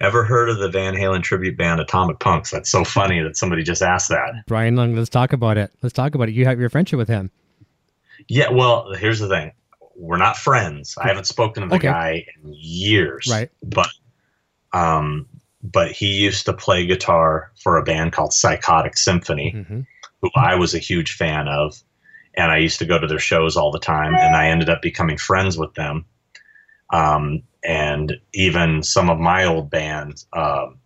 Ever 0.01 0.25
heard 0.25 0.49
of 0.49 0.59
the 0.59 0.69
Van 0.69 0.95
Halen 0.95 1.23
tribute 1.23 1.57
band 1.57 1.81
Atomic 1.81 2.19
Punks? 2.19 2.51
That's 2.51 2.69
so 2.71 2.83
funny 2.85 3.21
that 3.23 3.37
somebody 3.37 3.63
just 3.63 3.83
asked 3.83 4.09
that. 4.09 4.33
Brian 4.49 4.77
Young, 4.77 4.97
let's 4.97 5.09
talk 5.09 5.33
about 5.33 5.57
it. 5.57 5.71
Let's 5.81 5.93
talk 5.93 6.17
about 6.17 6.29
it. 6.29 6.33
You 6.35 6.45
have 6.47 6.59
your 6.59 6.69
friendship 6.71 6.97
with 6.97 7.07
him. 7.09 7.31
Yeah, 8.29 8.51
well, 8.51 8.93
here's 8.95 9.21
the 9.21 9.29
thing. 9.29 9.53
We're 9.95 10.17
not 10.17 10.37
friends. 10.37 10.97
I 11.01 11.07
haven't 11.07 11.27
spoken 11.27 11.63
to 11.63 11.69
the 11.69 11.77
Okay. 11.77 11.87
guy 11.89 12.27
in 12.43 12.53
years. 12.53 13.29
Right. 13.31 13.51
But 13.63 13.91
um 14.73 15.29
but 15.63 15.93
he 15.93 16.07
used 16.07 16.47
to 16.47 16.53
play 16.53 16.87
guitar 16.87 17.53
for 17.63 17.77
a 17.77 17.83
band 17.85 18.13
called 18.13 18.33
Psychotic 18.33 18.97
Symphony, 18.97 19.51
hmm 19.51 19.81
who 20.21 20.31
I 20.37 20.55
was 20.55 20.73
a 20.73 20.79
huge 20.79 21.15
fan 21.15 21.49
of. 21.49 21.83
And 22.37 22.53
I 22.53 22.59
used 22.59 22.79
to 22.79 22.85
go 22.85 22.97
to 22.97 23.09
their 23.09 23.19
shows 23.19 23.57
all 23.57 23.73
the 23.73 23.81
time 23.81 24.15
and 24.15 24.37
I 24.37 24.51
ended 24.51 24.71
up 24.71 24.81
becoming 24.81 25.19
friends 25.19 25.59
with 25.59 25.75
them. 25.75 26.05
Um 26.91 27.43
and 27.65 28.21
even 28.33 28.85
some 28.85 29.11
of 29.11 29.19
my 29.19 29.45
old 29.45 29.69
bands 29.69 30.29
um 30.33 30.79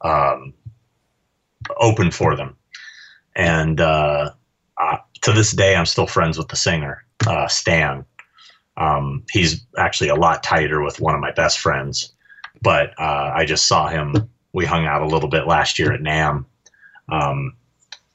um 0.00 0.54
opened 1.76 2.14
for 2.14 2.36
them. 2.36 2.56
And 3.36 3.82
uh 3.82 4.30
uh, 4.78 4.98
to 5.22 5.32
this 5.32 5.52
day, 5.52 5.76
I'm 5.76 5.86
still 5.86 6.06
friends 6.06 6.38
with 6.38 6.48
the 6.48 6.56
singer, 6.56 7.04
uh, 7.26 7.48
Stan. 7.48 8.04
Um, 8.76 9.24
he's 9.30 9.66
actually 9.76 10.08
a 10.08 10.14
lot 10.14 10.42
tighter 10.42 10.82
with 10.82 11.00
one 11.00 11.14
of 11.14 11.20
my 11.20 11.32
best 11.32 11.58
friends, 11.58 12.12
but 12.62 12.90
uh, 12.98 13.32
I 13.34 13.44
just 13.44 13.66
saw 13.66 13.88
him. 13.88 14.28
We 14.52 14.64
hung 14.64 14.86
out 14.86 15.02
a 15.02 15.06
little 15.06 15.28
bit 15.28 15.46
last 15.46 15.78
year 15.78 15.92
at 15.92 16.00
NAMM, 16.00 16.44
um, 17.10 17.52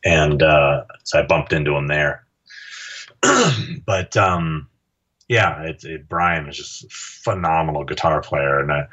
and 0.04 0.42
uh, 0.44 0.84
so 1.04 1.20
I 1.20 1.26
bumped 1.26 1.54
into 1.54 1.76
him 1.76 1.88
there. 1.88 2.26
but 3.86 4.16
um, 4.18 4.68
yeah, 5.30 5.62
it, 5.64 5.84
it, 5.84 6.10
Brian 6.10 6.48
is 6.50 6.58
just 6.58 6.84
a 6.84 6.88
phenomenal 6.90 7.84
guitar 7.86 8.22
player, 8.22 8.60
and 8.60 8.72
uh, 8.72 8.84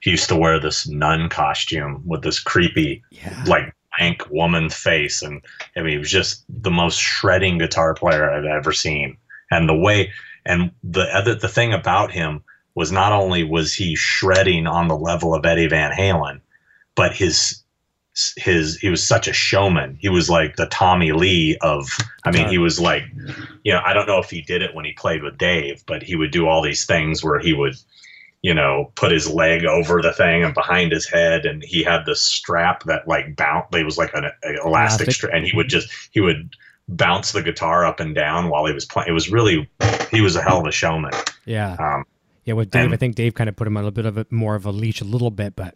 he 0.00 0.10
used 0.10 0.28
to 0.28 0.36
wear 0.36 0.60
this 0.60 0.86
nun 0.88 1.28
costume 1.28 2.02
with 2.06 2.22
this 2.22 2.40
creepy 2.40 3.02
Yeah. 3.10 3.44
like 3.46 3.74
blank 3.98 4.28
woman 4.30 4.70
face 4.70 5.22
and 5.22 5.42
I 5.76 5.80
mean 5.80 5.92
he 5.92 5.98
was 5.98 6.10
just 6.10 6.44
the 6.48 6.70
most 6.70 7.00
shredding 7.00 7.58
guitar 7.58 7.94
player 7.94 8.30
I've 8.30 8.44
ever 8.44 8.72
seen. 8.72 9.16
And 9.50 9.68
the 9.68 9.74
way 9.74 10.12
and 10.46 10.70
the 10.84 11.04
other 11.16 11.34
the 11.34 11.48
thing 11.48 11.72
about 11.72 12.12
him 12.12 12.44
was 12.78 12.92
not 12.92 13.10
only 13.10 13.42
was 13.42 13.74
he 13.74 13.96
shredding 13.96 14.68
on 14.68 14.86
the 14.86 14.96
level 14.96 15.34
of 15.34 15.44
Eddie 15.44 15.66
Van 15.66 15.90
Halen, 15.90 16.40
but 16.94 17.12
his 17.12 17.64
his 18.36 18.76
he 18.76 18.88
was 18.88 19.04
such 19.04 19.26
a 19.26 19.32
showman. 19.32 19.98
He 20.00 20.08
was 20.08 20.30
like 20.30 20.54
the 20.54 20.66
Tommy 20.66 21.10
Lee 21.10 21.58
of 21.60 21.88
I 22.24 22.30
mean 22.30 22.48
he 22.48 22.58
was 22.58 22.78
like 22.80 23.02
you 23.64 23.72
know, 23.72 23.80
I 23.84 23.92
don't 23.92 24.06
know 24.06 24.20
if 24.20 24.30
he 24.30 24.42
did 24.42 24.62
it 24.62 24.76
when 24.76 24.84
he 24.84 24.92
played 24.92 25.24
with 25.24 25.36
Dave, 25.36 25.82
but 25.86 26.04
he 26.04 26.14
would 26.14 26.30
do 26.30 26.46
all 26.46 26.62
these 26.62 26.86
things 26.86 27.24
where 27.24 27.40
he 27.40 27.52
would 27.52 27.74
you 28.42 28.54
know, 28.54 28.92
put 28.94 29.10
his 29.10 29.28
leg 29.28 29.64
over 29.64 30.00
the 30.00 30.12
thing 30.12 30.44
and 30.44 30.54
behind 30.54 30.92
his 30.92 31.08
head, 31.08 31.44
and 31.44 31.60
he 31.64 31.82
had 31.82 32.06
this 32.06 32.20
strap 32.20 32.84
that 32.84 33.08
like 33.08 33.34
bounced. 33.34 33.74
It 33.74 33.84
was 33.84 33.98
like 33.98 34.14
an, 34.14 34.26
an 34.26 34.32
elastic 34.64 34.64
Elastic. 34.64 35.10
strap, 35.10 35.32
and 35.34 35.44
he 35.44 35.56
would 35.56 35.68
just 35.68 35.88
he 36.12 36.20
would 36.20 36.54
bounce 36.86 37.32
the 37.32 37.42
guitar 37.42 37.84
up 37.84 37.98
and 37.98 38.14
down 38.14 38.48
while 38.48 38.64
he 38.64 38.72
was 38.72 38.84
playing. 38.84 39.08
It 39.08 39.12
was 39.12 39.28
really 39.28 39.68
he 40.12 40.20
was 40.20 40.36
a 40.36 40.42
hell 40.42 40.60
of 40.60 40.66
a 40.66 40.70
showman. 40.70 41.10
Yeah. 41.46 41.74
Um, 41.80 42.04
Yeah. 42.48 42.54
With 42.54 42.70
Dave, 42.70 42.86
and- 42.86 42.94
I 42.94 42.96
think 42.96 43.14
Dave 43.14 43.34
kind 43.34 43.48
of 43.48 43.56
put 43.56 43.66
him 43.66 43.76
on 43.76 43.84
a 43.84 43.90
bit 43.90 44.06
of 44.06 44.16
a 44.18 44.26
more 44.30 44.54
of 44.54 44.64
a 44.66 44.70
leash 44.72 45.00
a 45.00 45.04
little 45.04 45.30
bit, 45.30 45.54
but 45.54 45.74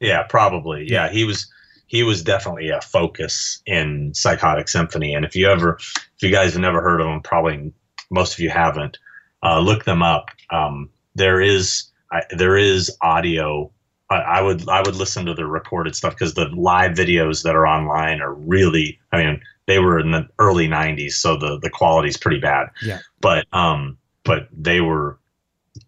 yeah, 0.00 0.22
probably. 0.22 0.86
Yeah, 0.88 1.10
he 1.10 1.24
was 1.24 1.50
he 1.86 2.02
was 2.02 2.22
definitely 2.22 2.70
a 2.70 2.80
focus 2.80 3.62
in 3.66 4.12
Psychotic 4.14 4.68
Symphony. 4.68 5.14
And 5.14 5.24
if 5.24 5.34
you 5.34 5.48
ever, 5.48 5.78
if 5.80 6.22
you 6.22 6.30
guys 6.30 6.52
have 6.52 6.62
never 6.62 6.80
heard 6.80 7.00
of 7.00 7.06
them, 7.06 7.20
probably 7.22 7.72
most 8.10 8.34
of 8.34 8.40
you 8.40 8.50
haven't. 8.50 8.98
Uh, 9.42 9.60
look 9.60 9.84
them 9.84 10.02
up. 10.02 10.30
Um, 10.50 10.90
there 11.14 11.40
is 11.40 11.84
I, 12.10 12.22
there 12.30 12.56
is 12.56 12.90
audio. 13.02 13.70
I, 14.10 14.16
I 14.16 14.42
would 14.42 14.68
I 14.68 14.80
would 14.80 14.96
listen 14.96 15.26
to 15.26 15.34
the 15.34 15.46
recorded 15.46 15.94
stuff 15.94 16.14
because 16.14 16.34
the 16.34 16.46
live 16.46 16.92
videos 16.92 17.42
that 17.42 17.54
are 17.54 17.66
online 17.66 18.20
are 18.20 18.32
really. 18.34 18.98
I 19.12 19.18
mean, 19.18 19.40
they 19.66 19.78
were 19.78 19.98
in 19.98 20.10
the 20.10 20.26
early 20.38 20.68
'90s, 20.68 21.12
so 21.12 21.36
the 21.36 21.58
the 21.60 21.70
quality's 21.70 22.16
pretty 22.16 22.40
bad. 22.40 22.68
Yeah. 22.82 23.00
But 23.20 23.46
um, 23.52 23.98
but 24.24 24.48
they 24.52 24.80
were 24.80 25.18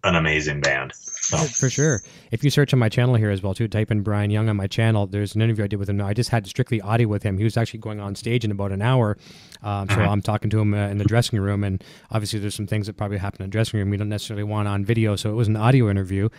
an 0.04 0.14
amazing 0.14 0.60
band. 0.60 0.92
So 0.94 1.36
for 1.36 1.70
sure. 1.70 2.02
If 2.30 2.42
you 2.42 2.50
search 2.50 2.72
on 2.72 2.78
my 2.78 2.88
channel 2.88 3.14
here 3.14 3.30
as 3.30 3.42
well 3.42 3.54
too, 3.54 3.68
type 3.68 3.90
in 3.90 4.02
Brian 4.02 4.30
Young 4.30 4.48
on 4.48 4.56
my 4.56 4.66
channel. 4.66 5.06
There's 5.06 5.34
an 5.34 5.42
interview 5.42 5.64
I 5.64 5.66
did 5.68 5.78
with 5.78 5.88
him. 5.88 6.00
I 6.00 6.14
just 6.14 6.30
had 6.30 6.46
strictly 6.46 6.80
audio 6.80 7.08
with 7.08 7.22
him. 7.22 7.38
He 7.38 7.44
was 7.44 7.56
actually 7.56 7.80
going 7.80 8.00
on 8.00 8.14
stage 8.14 8.44
in 8.44 8.50
about 8.50 8.72
an 8.72 8.82
hour, 8.82 9.16
um, 9.62 9.88
so 9.88 10.00
I'm 10.00 10.22
talking 10.22 10.50
to 10.50 10.60
him 10.60 10.74
uh, 10.74 10.88
in 10.88 10.98
the 10.98 11.04
dressing 11.04 11.38
room, 11.38 11.62
and 11.62 11.82
obviously 12.10 12.38
there's 12.38 12.54
some 12.54 12.66
things 12.66 12.86
that 12.86 12.96
probably 12.96 13.18
happen 13.18 13.42
in 13.42 13.50
the 13.50 13.52
dressing 13.52 13.78
room 13.78 13.90
we 13.90 13.96
don't 13.96 14.08
necessarily 14.08 14.44
want 14.44 14.66
on 14.68 14.84
video. 14.84 15.16
So 15.16 15.30
it 15.30 15.34
was 15.34 15.48
an 15.48 15.56
audio 15.56 15.90
interview, 15.90 16.30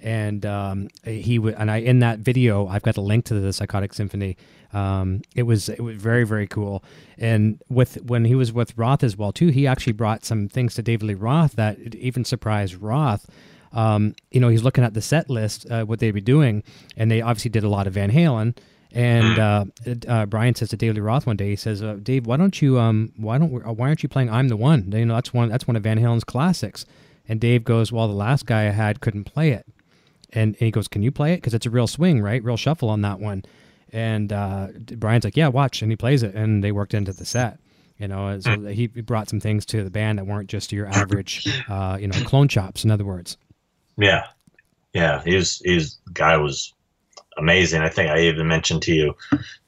and 0.00 0.46
um, 0.46 0.88
he 1.04 1.38
would 1.38 1.54
and 1.54 1.70
I 1.70 1.78
in 1.78 1.98
that 2.00 2.20
video 2.20 2.66
I've 2.68 2.82
got 2.82 2.96
a 2.96 3.02
link 3.02 3.24
to 3.26 3.34
the 3.34 3.52
Psychotic 3.52 3.92
Symphony. 3.92 4.36
Um, 4.72 5.22
it 5.34 5.44
was 5.44 5.68
it 5.68 5.80
was 5.80 5.96
very 5.96 6.24
very 6.24 6.46
cool, 6.46 6.84
and 7.16 7.60
with 7.70 8.02
when 8.02 8.26
he 8.26 8.34
was 8.34 8.52
with 8.52 8.76
Roth 8.76 9.02
as 9.02 9.16
well 9.16 9.32
too, 9.32 9.48
he 9.48 9.66
actually 9.66 9.94
brought 9.94 10.24
some 10.24 10.48
things 10.48 10.74
to 10.74 10.82
David 10.82 11.06
Lee 11.06 11.14
Roth 11.14 11.52
that 11.52 11.94
even 11.94 12.24
surprised 12.24 12.74
Roth 12.74 13.26
um, 13.72 14.14
you 14.30 14.40
know, 14.40 14.48
he's 14.48 14.62
looking 14.62 14.84
at 14.84 14.94
the 14.94 15.02
set 15.02 15.28
list, 15.28 15.70
uh, 15.70 15.84
what 15.84 15.98
they'd 15.98 16.12
be 16.12 16.20
doing, 16.20 16.62
and 16.96 17.10
they 17.10 17.20
obviously 17.20 17.50
did 17.50 17.64
a 17.64 17.68
lot 17.68 17.86
of 17.86 17.94
Van 17.94 18.10
Halen. 18.10 18.56
And 18.92 19.38
uh, 19.38 19.64
uh, 20.08 20.24
Brian 20.26 20.54
says 20.54 20.70
to 20.70 20.76
Dave 20.76 20.94
Lee 20.94 21.00
Roth 21.00 21.26
one 21.26 21.36
day, 21.36 21.50
he 21.50 21.56
says, 21.56 21.82
uh, 21.82 21.98
"Dave, 22.02 22.26
why 22.26 22.38
don't 22.38 22.62
you, 22.62 22.78
um, 22.78 23.12
why 23.18 23.36
don't, 23.36 23.54
uh, 23.66 23.72
why 23.72 23.88
aren't 23.88 24.02
you 24.02 24.08
playing 24.08 24.30
I'm 24.30 24.48
the 24.48 24.56
One? 24.56 24.90
You 24.90 25.04
know, 25.04 25.14
that's 25.14 25.34
one, 25.34 25.50
that's 25.50 25.66
one 25.66 25.76
of 25.76 25.82
Van 25.82 25.98
Halen's 25.98 26.24
classics." 26.24 26.86
And 27.28 27.38
Dave 27.38 27.64
goes, 27.64 27.92
"Well, 27.92 28.08
the 28.08 28.14
last 28.14 28.46
guy 28.46 28.62
I 28.62 28.70
had 28.70 29.00
couldn't 29.00 29.24
play 29.24 29.50
it." 29.50 29.66
And, 30.32 30.54
and 30.54 30.56
he 30.56 30.70
goes, 30.70 30.88
"Can 30.88 31.02
you 31.02 31.10
play 31.10 31.34
it? 31.34 31.36
Because 31.36 31.52
it's 31.52 31.66
a 31.66 31.70
real 31.70 31.86
swing, 31.86 32.22
right? 32.22 32.42
Real 32.42 32.56
shuffle 32.56 32.88
on 32.88 33.02
that 33.02 33.20
one." 33.20 33.44
And 33.92 34.32
uh, 34.32 34.68
Brian's 34.96 35.24
like, 35.24 35.36
"Yeah, 35.36 35.48
watch." 35.48 35.82
And 35.82 35.90
he 35.90 35.96
plays 35.96 36.22
it, 36.22 36.34
and 36.34 36.62
they 36.62 36.72
worked 36.72 36.94
into 36.94 37.12
the 37.12 37.24
set. 37.24 37.58
You 37.98 38.06
know, 38.06 38.38
so 38.38 38.60
he 38.66 38.86
brought 38.86 39.28
some 39.28 39.40
things 39.40 39.66
to 39.66 39.82
the 39.82 39.90
band 39.90 40.18
that 40.18 40.26
weren't 40.26 40.48
just 40.48 40.70
your 40.70 40.86
average, 41.02 41.46
uh, 41.68 41.98
you 42.00 42.06
know, 42.06 42.20
clone 42.24 42.48
chops. 42.48 42.84
In 42.84 42.90
other 42.90 43.04
words. 43.04 43.36
Yeah, 43.96 44.26
yeah. 44.92 45.20
his 45.22 45.60
he's 45.64 45.98
guy 46.12 46.36
was 46.36 46.72
amazing. 47.36 47.82
I 47.82 47.88
think 47.88 48.10
I 48.10 48.20
even 48.20 48.46
mentioned 48.46 48.82
to 48.82 48.94
you 48.94 49.16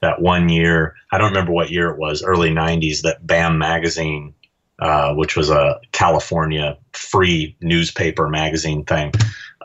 that 0.01 0.21
one 0.21 0.49
year. 0.49 0.95
I 1.11 1.17
don't 1.17 1.31
remember 1.31 1.51
what 1.51 1.71
year 1.71 1.89
it 1.89 1.97
was. 1.97 2.23
Early 2.23 2.51
'90s. 2.51 3.01
That 3.01 3.25
BAM 3.27 3.57
magazine, 3.57 4.33
uh, 4.79 5.13
which 5.15 5.35
was 5.35 5.49
a 5.49 5.79
California 5.91 6.77
free 6.93 7.57
newspaper 7.61 8.29
magazine 8.29 8.85
thing, 8.85 9.11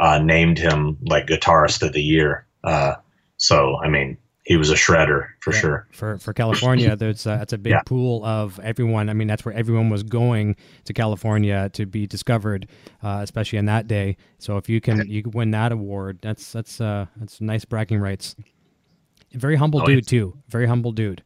uh, 0.00 0.18
named 0.18 0.58
him 0.58 0.98
like 1.02 1.26
guitarist 1.26 1.82
of 1.82 1.92
the 1.92 2.02
year. 2.02 2.46
Uh, 2.64 2.94
so 3.36 3.76
I 3.82 3.88
mean, 3.88 4.16
he 4.46 4.56
was 4.56 4.70
a 4.70 4.74
shredder 4.74 5.26
for 5.40 5.52
Yeah. 5.52 5.60
sure. 5.60 5.88
For 5.92 6.18
for 6.18 6.32
California, 6.32 6.94
there's 7.02 7.26
uh, 7.26 7.36
that's 7.36 7.52
a 7.52 7.58
big 7.58 7.72
Yeah. 7.72 7.82
pool 7.84 8.24
of 8.24 8.58
everyone. 8.60 9.10
I 9.10 9.12
mean, 9.12 9.26
that's 9.26 9.44
where 9.44 9.54
everyone 9.54 9.90
was 9.90 10.02
going 10.04 10.54
to 10.84 10.92
California 10.92 11.68
to 11.72 11.84
be 11.84 12.06
discovered, 12.06 12.68
uh, 13.02 13.20
especially 13.22 13.58
in 13.58 13.66
that 13.66 13.88
day. 13.88 14.16
So 14.38 14.56
if 14.56 14.68
you 14.68 14.80
can 14.80 15.06
you 15.08 15.24
win 15.34 15.50
that 15.50 15.72
award, 15.72 16.20
that's 16.22 16.52
that's 16.52 16.80
uh, 16.80 17.06
that's 17.16 17.40
nice 17.40 17.64
bragging 17.64 17.98
rights. 17.98 18.36
Very 19.34 19.56
humble 19.56 19.82
Oh, 19.82 19.86
dude 19.86 20.06
too. 20.06 20.38
Very 20.48 20.66
humble 20.66 20.92
dude. 20.92 21.22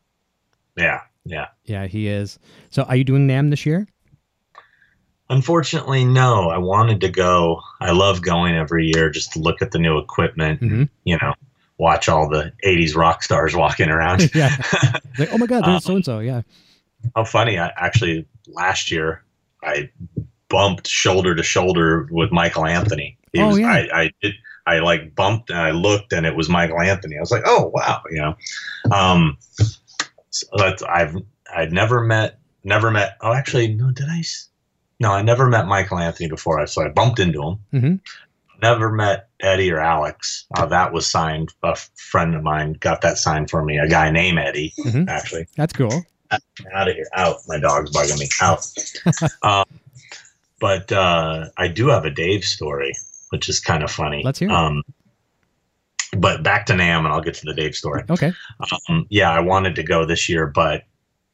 Yeah, 0.76 1.00
yeah. 1.26 1.48
Yeah, 1.66 1.86
he 1.86 2.08
is. 2.08 2.38
So, 2.70 2.84
are 2.84 2.96
you 2.96 3.04
doing 3.04 3.28
NAMM 3.28 3.50
this 3.50 3.66
year? 3.66 3.86
Unfortunately, 5.28 6.04
no. 6.04 6.48
I 6.48 6.58
wanted 6.58 7.00
to 7.02 7.08
go. 7.08 7.60
I 7.80 7.92
love 7.92 8.22
going 8.22 8.56
every 8.56 8.86
year 8.86 9.10
just 9.10 9.32
to 9.32 9.38
look 9.38 9.62
at 9.62 9.70
the 9.70 9.78
new 9.78 9.98
equipment. 9.98 10.60
Mhm. 10.60 10.88
You 11.04 11.18
know, 11.22 11.34
watch 11.80 12.08
all 12.08 12.28
the 12.28 12.52
'80s 12.64 12.94
rock 12.94 13.22
stars 13.22 13.56
walking 13.56 13.88
around. 13.88 14.30
yeah. 14.34 14.54
Like, 15.18 15.28
oh 15.32 15.38
my 15.38 15.46
God, 15.46 15.64
there's 15.64 15.84
so 15.84 15.96
and 15.96 16.04
so. 16.04 16.20
Yeah. 16.20 16.42
How 17.16 17.24
funny! 17.24 17.58
I 17.58 17.72
actually 17.76 18.26
last 18.46 18.90
year 18.90 19.22
I 19.62 19.90
bumped 20.48 20.86
shoulder 20.86 21.34
to 21.34 21.42
shoulder 21.42 22.08
with 22.10 22.30
Michael 22.32 22.64
Anthony. 22.66 23.18
He 23.32 23.40
Oh, 23.40 23.48
was, 23.48 23.58
yeah. 23.58 23.68
I, 23.68 23.88
I 24.02 24.10
did. 24.22 24.34
I 24.66 24.78
like 24.80 25.14
bumped 25.14 25.50
and 25.50 25.58
I 25.58 25.70
looked 25.72 26.12
and 26.12 26.26
it 26.26 26.34
was 26.36 26.48
Michael 26.48 26.80
Anthony. 26.80 27.16
I 27.16 27.20
was 27.20 27.30
like, 27.30 27.42
oh 27.46 27.70
wow, 27.74 28.02
you 28.10 28.18
know. 28.20 28.34
Um, 28.96 29.36
so 30.30 30.46
that's 30.56 30.82
I've 30.82 31.16
I'd 31.54 31.72
never 31.72 32.00
met 32.02 32.38
never 32.64 32.90
met. 32.90 33.16
Oh, 33.20 33.32
actually, 33.32 33.74
no. 33.74 33.90
Did 33.90 34.06
I? 34.08 34.18
s- 34.20 34.48
No, 35.00 35.12
I 35.12 35.22
never 35.22 35.48
met 35.48 35.66
Michael 35.66 35.98
Anthony 35.98 36.28
before. 36.28 36.64
So 36.66 36.82
I 36.84 36.88
bumped 36.88 37.18
into 37.18 37.42
him. 37.42 37.58
hmm 37.80 37.94
Never 38.62 38.90
met 38.92 39.28
Eddie 39.40 39.70
or 39.72 39.80
Alex. 39.80 40.46
Uh, 40.56 40.66
that 40.66 40.92
was 40.92 41.06
signed. 41.06 41.52
A 41.62 41.74
friend 41.76 42.34
of 42.34 42.42
mine 42.42 42.74
got 42.74 43.00
that 43.02 43.16
signed 43.18 43.50
for 43.50 43.64
me. 43.64 43.78
A 43.78 43.88
guy 43.88 44.10
named 44.10 44.38
Eddie, 44.38 44.72
Mhm. 44.84 45.08
actually 45.08 45.46
That's 45.56 45.72
cool. 45.72 46.04
out 46.72 46.88
of 46.88 46.94
here 46.94 47.06
out 47.16 47.36
my 47.48 47.58
dog's 47.58 47.90
bugging 47.90 48.18
me 48.20 48.28
out 48.40 48.64
um, 49.42 49.64
but 50.60 50.92
uh, 50.92 51.46
i 51.56 51.66
do 51.66 51.88
have 51.88 52.04
a 52.04 52.10
dave 52.10 52.44
story 52.44 52.92
which 53.30 53.48
is 53.48 53.58
kind 53.58 53.82
of 53.82 53.90
funny 53.90 54.22
Let's 54.24 54.38
hear 54.38 54.48
um, 54.50 54.84
but 56.16 56.44
back 56.44 56.66
to 56.66 56.74
NAMM 56.74 56.98
and 56.98 57.08
i'll 57.08 57.20
get 57.20 57.34
to 57.34 57.46
the 57.46 57.54
dave 57.54 57.74
story 57.74 58.04
Okay. 58.08 58.32
um, 58.88 59.06
yeah 59.10 59.30
i 59.32 59.40
wanted 59.40 59.74
to 59.74 59.82
go 59.82 60.04
this 60.04 60.28
year 60.28 60.46
but 60.46 60.84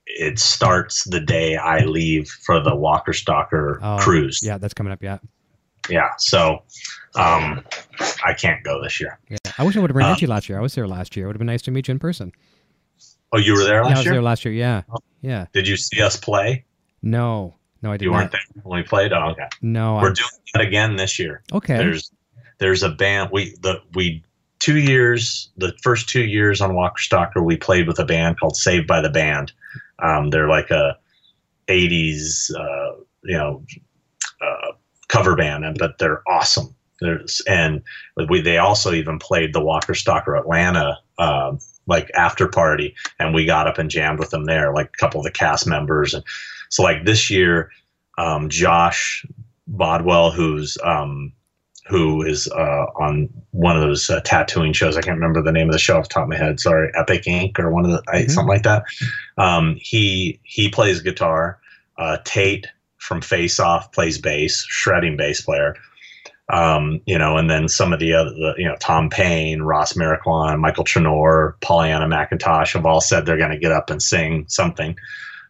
it 0.07 0.39
starts 0.39 1.05
the 1.11 1.21
day 1.21 1.57
i 1.57 1.81
leave 1.85 2.29
for 2.47 2.61
the 2.63 2.75
walker 2.75 3.13
stalker 3.13 3.79
Oh, 3.83 3.99
cruise 4.01 4.41
Yeah, 4.43 4.57
that's 4.57 4.73
coming 4.73 4.95
up. 4.95 5.03
Yeah. 5.03 5.19
Yeah 5.89 6.11
so 6.19 6.63
um, 7.15 7.63
i 8.25 8.33
can't 8.35 8.63
go 8.65 8.83
this 8.83 9.01
year 9.01 9.19
Yeah. 9.29 9.37
I 9.59 9.65
wish 9.65 9.77
I 9.77 9.81
would 9.81 9.91
have 9.91 9.97
ran 9.97 10.07
Uh, 10.07 10.11
into 10.11 10.23
you 10.23 10.29
last 10.29 10.49
year. 10.51 10.59
I 10.59 10.61
was 10.63 10.75
there 10.75 10.87
last 10.87 11.17
year. 11.17 11.25
It 11.25 11.29
would 11.29 11.37
have 11.37 11.39
been 11.39 11.47
nice 11.47 11.63
to 11.63 11.71
meet 11.71 11.89
you 11.89 11.93
in 11.93 11.99
person. 11.99 12.33
oh 13.33 13.39
you 13.39 13.55
were 13.55 13.65
there 13.65 13.77
yeah, 13.83 13.87
I 13.87 13.89
last 13.89 13.97
was 13.99 14.05
year 14.05 14.15
there 14.15 14.23
last 14.23 14.45
year. 14.45 14.55
Yeah. 14.55 14.83
Yeah. 15.23 15.47
did 15.53 15.67
you 15.67 15.77
see 15.77 16.03
us 16.03 16.17
play 16.17 16.65
No. 17.03 17.55
No, 17.83 17.93
I 17.93 17.97
didn't. 17.97 18.03
you 18.07 18.11
not. 18.11 18.19
weren't 18.19 18.33
there 18.33 18.63
when 18.65 18.77
we 18.81 18.83
played 18.83 19.13
oh, 19.13 19.31
okay 19.31 19.49
No. 19.63 19.95
we're 19.95 20.11
I, 20.11 20.15
doing 20.15 20.31
that 20.55 20.63
again 20.63 20.97
this 20.97 21.19
year 21.19 21.43
okay. 21.53 21.77
there's 21.77 22.11
there's 22.59 22.83
a 22.83 22.91
band 22.91 23.31
we 23.33 23.55
the 23.63 23.81
we 23.95 24.23
two 24.59 24.79
years 24.79 25.51
the 25.57 25.73
first 25.83 26.09
two 26.09 26.25
years 26.25 26.61
on 26.61 26.75
Walker 26.75 26.99
Stalker 27.01 27.43
we 27.43 27.57
played 27.57 27.87
with 27.87 27.99
a 27.99 28.05
band 28.05 28.39
called 28.41 28.57
Saved 28.57 28.87
by 28.87 29.01
the 29.01 29.11
Band. 29.11 29.53
Um, 30.03 30.29
they're 30.31 30.49
like 30.49 30.71
a 30.71 30.97
80s 31.69 32.51
uh, 32.55 32.97
you 33.25 33.37
know 33.37 33.63
uh, 34.43 34.73
cover 35.09 35.37
band, 35.37 35.65
and 35.65 35.79
but 35.79 35.99
they're 35.99 36.23
awesome. 36.29 36.75
There's 37.01 37.43
and 37.49 37.83
we 38.29 38.41
they 38.41 38.59
also 38.59 38.93
even 38.93 39.19
played 39.19 39.53
the 39.53 39.61
Walker 39.61 39.95
Stalker 39.95 40.35
Atlanta 40.37 40.99
um, 41.19 41.59
like 41.87 42.11
after 42.15 42.49
party, 42.49 42.95
and 43.19 43.35
we 43.35 43.45
got 43.45 43.67
up 43.67 43.79
and 43.79 43.91
jammed 43.91 44.19
with 44.19 44.31
them 44.31 44.45
there, 44.45 44.73
like 44.75 44.87
a 44.87 44.99
couple 44.99 45.21
of 45.21 45.25
the 45.25 45.31
cast 45.31 45.67
members, 45.67 46.15
and 46.15 46.25
so 46.71 46.83
like 46.83 47.05
this 47.05 47.31
year, 47.31 47.71
um, 48.19 48.49
Josh 48.49 49.25
Bodwell, 49.69 50.31
who's 50.31 50.79
um, 50.83 51.33
who 51.89 52.23
is 52.23 52.49
uh, 52.49 52.87
on 52.99 53.29
one 53.53 53.77
of 53.77 53.83
those 53.83 54.11
uh, 54.11 54.21
tattooing 54.25 54.73
shows. 54.73 54.97
I 54.97 55.03
can't 55.03 55.17
remember 55.17 55.41
the 55.43 55.53
name 55.53 55.69
of 55.69 55.73
the 55.73 55.79
show 55.79 55.99
off 55.99 56.09
the 56.09 56.15
top 56.15 56.23
of 56.25 56.29
my 56.31 56.37
head. 56.37 56.59
Sorry, 56.59 56.91
Epic 56.97 57.27
Ink 57.27 57.61
or 57.61 57.71
one 57.71 57.85
of 57.85 57.91
the 57.93 58.03
I, 58.09 58.23
Mhm. 58.23 58.31
something 58.31 58.49
like 58.49 58.63
that. 58.65 58.85
Um, 59.39 59.77
he 59.81 60.41
he 60.43 60.69
plays 60.71 61.01
guitar. 61.01 61.59
Uh, 61.99 62.19
Tate 62.25 62.67
from 63.07 63.21
Face 63.21 63.61
Off 63.61 63.93
plays 63.93 64.19
bass, 64.19 64.65
shredding 64.69 65.17
bass 65.17 65.41
player. 65.41 65.77
Um, 66.49 67.01
you 67.07 67.19
know, 67.19 67.37
and 67.37 67.51
then 67.51 67.69
some 67.69 67.93
of 67.93 67.99
the 67.99 68.15
other, 68.15 68.31
the, 68.31 68.55
you 68.57 68.69
know, 68.69 68.77
Tom 68.81 69.11
Payne, 69.11 69.63
Ross 69.63 69.97
Marquand, 69.97 70.61
Michael 70.61 70.85
Traynor, 70.85 71.57
Pollyanna 71.61 72.07
McIntosh 72.07 72.75
have 72.75 72.87
all 72.87 73.01
said 73.01 73.27
they're 73.27 73.37
going 73.37 73.51
to 73.51 73.59
get 73.59 73.73
up 73.73 73.91
and 73.91 74.01
sing 74.01 74.45
something. 74.49 74.97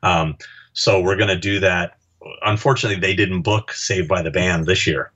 Um, 0.02 0.36
so 0.72 1.00
we're 1.00 1.16
going 1.16 1.28
to 1.28 1.38
do 1.38 1.60
that. 1.60 1.98
Unfortunately, 2.42 2.98
they 2.98 3.14
didn't 3.14 3.42
book 3.42 3.72
Saved 3.72 4.08
by 4.08 4.22
the 4.22 4.30
Band 4.30 4.66
this 4.66 4.86
year. 4.86 5.12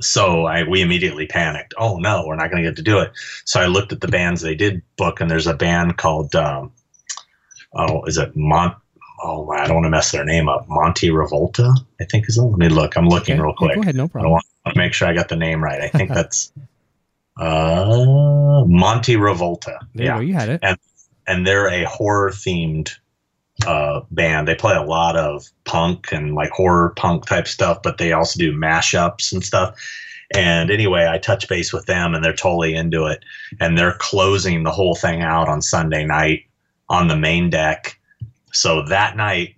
So 0.00 0.44
I, 0.44 0.64
we 0.64 0.82
immediately 0.82 1.26
panicked. 1.26 1.72
Oh 1.78 1.96
no, 1.96 2.24
we're 2.26 2.36
not 2.36 2.50
going 2.50 2.62
to 2.62 2.68
get 2.68 2.76
to 2.76 2.82
do 2.82 2.98
it. 2.98 3.10
So 3.46 3.60
I 3.60 3.66
looked 3.66 3.92
at 3.92 4.02
the 4.02 4.08
bands 4.08 4.42
they 4.42 4.54
did 4.54 4.82
book, 4.96 5.20
and 5.20 5.30
there's 5.30 5.46
a 5.46 5.54
band 5.54 5.96
called, 5.96 6.34
um, 6.34 6.72
oh, 7.74 8.04
is 8.04 8.18
it 8.18 8.36
Mont? 8.36 8.76
Oh, 9.20 9.50
I 9.50 9.66
don't 9.66 9.76
want 9.76 9.86
to 9.86 9.90
mess 9.90 10.12
their 10.12 10.24
name 10.24 10.48
up. 10.48 10.68
Monty 10.68 11.08
Revolta, 11.10 11.74
I 12.00 12.04
think 12.04 12.28
is 12.28 12.38
it. 12.38 12.42
Let 12.42 12.58
me 12.58 12.68
look. 12.68 12.96
I'm 12.96 13.08
looking 13.08 13.34
Okay. 13.34 13.42
real 13.42 13.50
Yeah, 13.60 13.66
quick. 13.66 13.74
go 13.76 13.80
ahead. 13.82 13.94
No 13.96 14.08
problem. 14.08 14.30
I 14.30 14.32
want 14.32 14.44
to 14.66 14.78
make 14.78 14.92
sure 14.92 15.08
I 15.08 15.12
got 15.14 15.28
the 15.28 15.36
name 15.36 15.62
right. 15.62 15.80
I 15.80 15.88
think 15.88 16.10
that's 16.14 16.52
uh, 17.36 18.64
Monty 18.66 19.16
Revolta. 19.16 19.78
There 19.94 20.06
yeah, 20.06 20.14
you 20.14 20.20
go. 20.20 20.26
You 20.28 20.34
had 20.34 20.48
it. 20.48 20.78
and 21.26 21.46
they're 21.46 21.68
a 21.68 21.84
horror 21.84 22.30
themed 22.30 22.90
uh, 23.66 24.00
band. 24.10 24.46
They 24.48 24.54
play 24.54 24.74
a 24.74 24.82
lot 24.82 25.16
of 25.16 25.46
punk 25.64 26.12
and 26.12 26.34
like 26.34 26.50
horror 26.50 26.90
punk 26.96 27.26
type 27.26 27.48
stuff, 27.48 27.82
but 27.82 27.98
they 27.98 28.12
also 28.12 28.38
do 28.38 28.52
mashups 28.56 29.32
and 29.32 29.44
stuff. 29.44 29.76
And 30.34 30.70
anyway, 30.70 31.08
I 31.10 31.18
touch 31.18 31.48
base 31.48 31.72
with 31.72 31.86
them 31.86 32.14
and 32.14 32.22
they're 32.24 32.34
totally 32.34 32.74
into 32.74 33.06
it. 33.06 33.24
And 33.60 33.78
they're 33.78 33.94
closing 33.98 34.62
the 34.62 34.70
whole 34.70 34.94
thing 34.94 35.22
out 35.22 35.48
on 35.48 35.62
Sunday 35.62 36.04
night 36.04 36.44
on 36.88 37.08
the 37.08 37.16
main 37.16 37.50
deck. 37.50 37.97
So 38.52 38.82
that 38.86 39.16
night, 39.16 39.54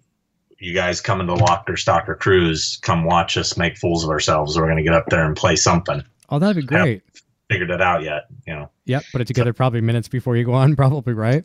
you 0.59 0.75
guys 0.75 1.01
come 1.01 1.21
into 1.21 1.35
Walker 1.35 1.77
Stalker 1.77 2.15
Cruise, 2.15 2.79
come 2.83 3.05
watch 3.05 3.37
us 3.37 3.57
make 3.57 3.79
fools 3.79 4.05
of 4.05 4.11
ourselves. 4.11 4.57
We're 4.59 4.67
going 4.67 4.77
to 4.77 4.83
get 4.83 4.95
up 4.95 5.07
there 5.09 5.25
and 5.25 5.37
play 5.37 5.57
something. 5.57 6.03
Oh, 6.29 6.39
that'd 6.39 6.57
be 6.57 6.67
great. 6.67 7.03
Figured 7.51 7.71
it 7.71 7.81
out 7.81 8.03
yet, 8.03 8.27
you 8.47 8.55
know. 8.55 8.71
Yep. 8.85 9.05
Put 9.13 9.21
it 9.23 9.27
together 9.27 9.53
probably 9.53 9.81
minutes 9.81 10.07
before 10.09 10.37
you 10.37 10.45
go 10.45 10.53
on. 10.53 10.77
Probably 10.77 11.15
right. 11.15 11.45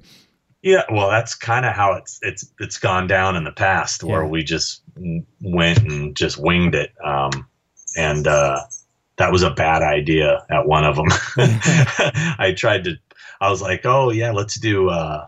Yeah, 0.61 0.83
well, 0.91 1.09
that's 1.09 1.35
kind 1.35 1.63
of 1.65 1.73
how 1.73 1.93
it's 1.93 2.17
it's 2.23 2.51
it's 2.59 2.79
gone 2.79 3.05
down 3.05 3.35
in 3.35 3.43
the 3.43 3.51
past, 3.51 4.03
where 4.03 4.23
Yeah. 4.23 4.27
we 4.29 4.43
just 4.43 4.81
went 5.41 5.77
and 5.79 6.15
just 6.15 6.39
winged 6.39 6.73
it, 6.73 6.91
um, 7.03 7.29
and 7.95 8.25
uh, 8.25 8.59
that 9.17 9.31
was 9.31 9.43
a 9.43 9.51
bad 9.51 9.83
idea 9.83 10.43
at 10.49 10.65
one 10.67 10.83
of 10.83 10.95
them. 10.95 11.05
I 11.37 12.55
tried 12.57 12.83
to, 12.85 12.95
I 13.39 13.49
was 13.51 13.61
like, 13.61 13.85
oh 13.85 14.09
yeah, 14.09 14.31
let's 14.31 14.59
do. 14.59 14.89
Uh, 14.89 15.27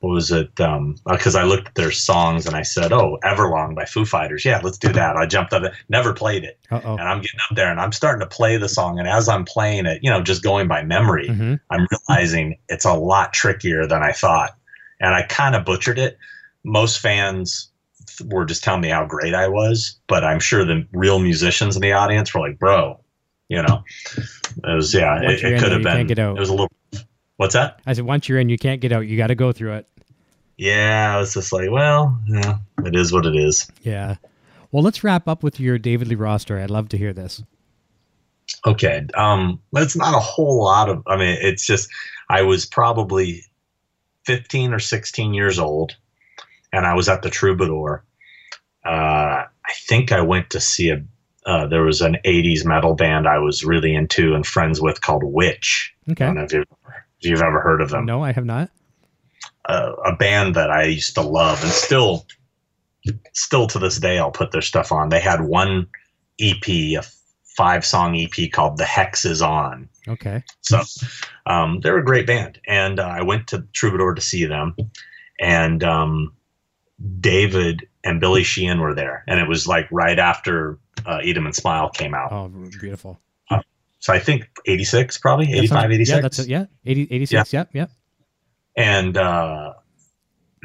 what 0.00 0.10
was 0.10 0.32
it? 0.32 0.54
Because 0.54 1.36
I 1.36 1.44
looked 1.44 1.68
at 1.68 1.74
their 1.74 1.90
songs 1.90 2.46
and 2.46 2.56
I 2.56 2.62
said, 2.62 2.92
"Oh, 2.92 3.18
Everlong 3.22 3.74
by 3.74 3.84
Foo 3.84 4.04
Fighters. 4.04 4.44
Yeah, 4.44 4.60
let's 4.62 4.78
do 4.78 4.92
that." 4.92 5.16
I 5.16 5.26
jumped 5.26 5.52
up, 5.52 5.62
never 5.88 6.12
played 6.12 6.44
it, 6.44 6.58
Uh 6.70 6.80
oh. 6.84 6.92
and 6.92 7.02
I'm 7.02 7.20
getting 7.20 7.40
up 7.48 7.56
there 7.56 7.70
and 7.70 7.80
I'm 7.80 7.92
starting 7.92 8.20
to 8.20 8.26
play 8.34 8.56
the 8.56 8.68
song, 8.68 8.98
and 8.98 9.06
as 9.06 9.28
I'm 9.28 9.44
playing 9.44 9.86
it, 9.86 10.02
you 10.02 10.10
know, 10.10 10.22
just 10.22 10.42
going 10.42 10.68
by 10.68 10.82
memory, 10.82 11.28
hmm 11.28 11.54
I'm 11.70 11.86
realizing 11.90 12.58
it's 12.68 12.84
a 12.84 12.94
lot 12.94 13.32
trickier 13.32 13.86
than 13.86 14.02
I 14.02 14.12
thought. 14.12 14.56
And 15.02 15.14
I 15.14 15.22
kind 15.22 15.54
of 15.54 15.64
butchered 15.64 15.98
it. 15.98 16.18
Most 16.62 16.98
fans 16.98 17.70
th- 18.06 18.28
were 18.30 18.44
just 18.44 18.62
telling 18.62 18.82
me 18.82 18.88
how 18.88 19.06
great 19.06 19.34
I 19.34 19.48
was, 19.48 19.98
but 20.08 20.24
I'm 20.24 20.40
sure 20.40 20.64
the 20.64 20.86
real 20.92 21.18
musicians 21.18 21.74
in 21.74 21.80
the 21.80 21.92
audience 21.92 22.34
were 22.34 22.40
like, 22.42 22.58
bro, 22.58 23.00
you 23.48 23.62
know, 23.62 23.82
it 24.16 24.74
was, 24.76 24.92
yeah, 24.92 25.22
Once 25.22 25.42
it, 25.42 25.54
it 25.54 25.60
could 25.60 25.72
have 25.72 25.82
been, 25.82 26.10
it 26.10 26.38
was 26.38 26.50
a 26.50 26.52
little, 26.52 26.70
what's 27.40 27.54
that? 27.54 27.80
I 27.86 27.94
said, 27.94 28.04
once 28.04 28.28
you're 28.28 28.38
in, 28.38 28.50
you 28.50 28.58
can't 28.58 28.82
get 28.82 28.92
out. 28.92 29.00
You 29.06 29.16
got 29.16 29.28
to 29.28 29.34
go 29.34 29.50
through 29.50 29.72
it. 29.72 29.88
Yeah, 30.58 31.14
I 31.16 31.18
was 31.18 31.32
just 31.32 31.54
like, 31.54 31.70
well, 31.70 32.20
yeah, 32.26 32.58
it 32.84 32.94
is 32.94 33.14
what 33.14 33.24
it 33.24 33.34
is. 33.34 33.66
Yeah. 33.80 34.16
Well, 34.72 34.82
let's 34.82 35.02
wrap 35.02 35.26
up 35.26 35.42
with 35.42 35.58
your 35.58 35.78
David 35.78 36.08
Lee 36.08 36.16
Roth 36.16 36.42
story. 36.42 36.62
I'd 36.62 36.68
love 36.68 36.90
to 36.90 36.98
hear 36.98 37.14
this. 37.14 37.42
Okay. 38.66 39.06
Um, 39.14 39.58
it's 39.72 39.96
not 39.96 40.14
a 40.14 40.18
whole 40.20 40.62
lot 40.62 40.90
of, 40.90 41.02
I 41.06 41.16
mean, 41.16 41.38
it's 41.40 41.64
just, 41.64 41.88
I 42.28 42.42
was 42.42 42.66
probably 42.66 43.42
15 44.26 44.74
or 44.74 44.78
16 44.78 45.32
years 45.32 45.58
old 45.58 45.96
and 46.74 46.84
I 46.84 46.92
was 46.92 47.08
at 47.08 47.22
the 47.22 47.30
Troubadour. 47.30 48.04
Uh, 48.84 48.88
I 48.90 49.72
think 49.88 50.12
I 50.12 50.20
went 50.20 50.50
to 50.50 50.60
see 50.60 50.90
a, 50.90 51.02
uh, 51.46 51.68
there 51.68 51.84
was 51.84 52.02
an 52.02 52.18
80s 52.26 52.66
metal 52.66 52.94
band 52.94 53.26
I 53.26 53.38
was 53.38 53.64
really 53.64 53.94
into 53.94 54.34
and 54.34 54.46
friends 54.46 54.78
with 54.78 55.00
called 55.00 55.24
Witch. 55.24 55.94
I 56.06 56.12
Okay. 56.12 56.26
don't 56.26 56.34
know 56.34 56.42
if 56.44 56.52
you've, 56.52 56.66
you've 57.20 57.42
ever 57.42 57.60
heard 57.60 57.80
of 57.80 57.90
them. 57.90 58.06
No, 58.06 58.22
I 58.22 58.32
have 58.32 58.44
not. 58.44 58.70
Uh, 59.64 59.92
a 60.04 60.16
band 60.16 60.56
that 60.56 60.70
I 60.70 60.84
used 60.84 61.14
to 61.14 61.20
love 61.20 61.62
and 61.62 61.70
still, 61.70 62.26
still 63.32 63.66
to 63.68 63.78
this 63.78 63.98
day, 63.98 64.18
I'll 64.18 64.30
put 64.30 64.52
their 64.52 64.62
stuff 64.62 64.90
on. 64.90 65.08
They 65.10 65.20
had 65.20 65.42
one 65.42 65.86
EP, 66.40 66.66
a 66.68 67.02
five 67.56 67.84
song 67.84 68.16
EP 68.16 68.50
called 68.50 68.78
The 68.78 68.84
Hex 68.84 69.24
is 69.24 69.42
On. 69.42 69.88
Okay. 70.08 70.42
So 70.62 70.80
um, 71.46 71.80
they're 71.80 71.98
a 71.98 72.04
great 72.04 72.26
band. 72.26 72.58
And 72.66 72.98
uh, 72.98 73.06
I 73.06 73.22
went 73.22 73.48
to 73.48 73.66
Troubadour 73.72 74.14
to 74.14 74.22
see 74.22 74.46
them. 74.46 74.74
And 75.38 75.84
um, 75.84 76.32
David 77.20 77.86
and 78.02 78.20
Billy 78.20 78.42
Sheehan 78.42 78.80
were 78.80 78.94
there. 78.94 79.24
And 79.28 79.38
it 79.40 79.48
was 79.48 79.66
like 79.66 79.86
right 79.90 80.18
after 80.18 80.78
uh, 81.06 81.20
Eat 81.22 81.36
'em 81.36 81.46
and 81.46 81.54
Smile 81.54 81.90
came 81.90 82.14
out. 82.14 82.32
Oh, 82.32 82.48
beautiful. 82.80 83.20
So 84.00 84.12
I 84.12 84.18
think 84.18 84.48
86, 84.66 85.18
probably 85.18 85.46
That 85.46 85.58
85, 85.58 85.92
86. 85.92 86.10
Yeah, 86.10 86.20
that's 86.20 86.38
it. 86.38 86.48
Yeah, 86.48 86.64
80, 86.84 87.08
86. 87.10 87.52
Yep, 87.52 87.68
yep. 87.74 87.90
and 88.76 89.16
uh, 89.16 89.74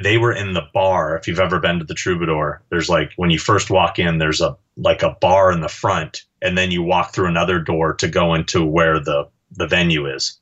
they 0.02 0.18
were 0.18 0.34
in 0.34 0.54
the 0.54 0.64
bar. 0.74 1.18
If 1.18 1.28
you've 1.28 1.40
ever 1.40 1.60
been 1.60 1.80
to 1.80 1.86
the 1.86 1.94
Troubadour, 1.94 2.64
there's 2.70 2.90
like 2.90 3.12
when 3.18 3.30
you 3.30 3.38
first 3.38 3.70
walk 3.70 4.00
in, 4.00 4.18
there's 4.18 4.42
a 4.42 4.58
like 4.78 5.04
a 5.04 5.16
bar 5.22 5.52
in 5.52 5.62
the 5.62 5.70
front, 5.70 6.24
and 6.42 6.58
then 6.58 6.72
you 6.72 6.82
walk 6.82 7.14
through 7.14 7.28
another 7.28 7.60
door 7.60 7.94
to 7.96 8.08
go 8.08 8.34
into 8.34 8.66
where 8.66 9.00
the 9.00 9.30
the 9.52 9.68
venue 9.68 10.08
is. 10.08 10.40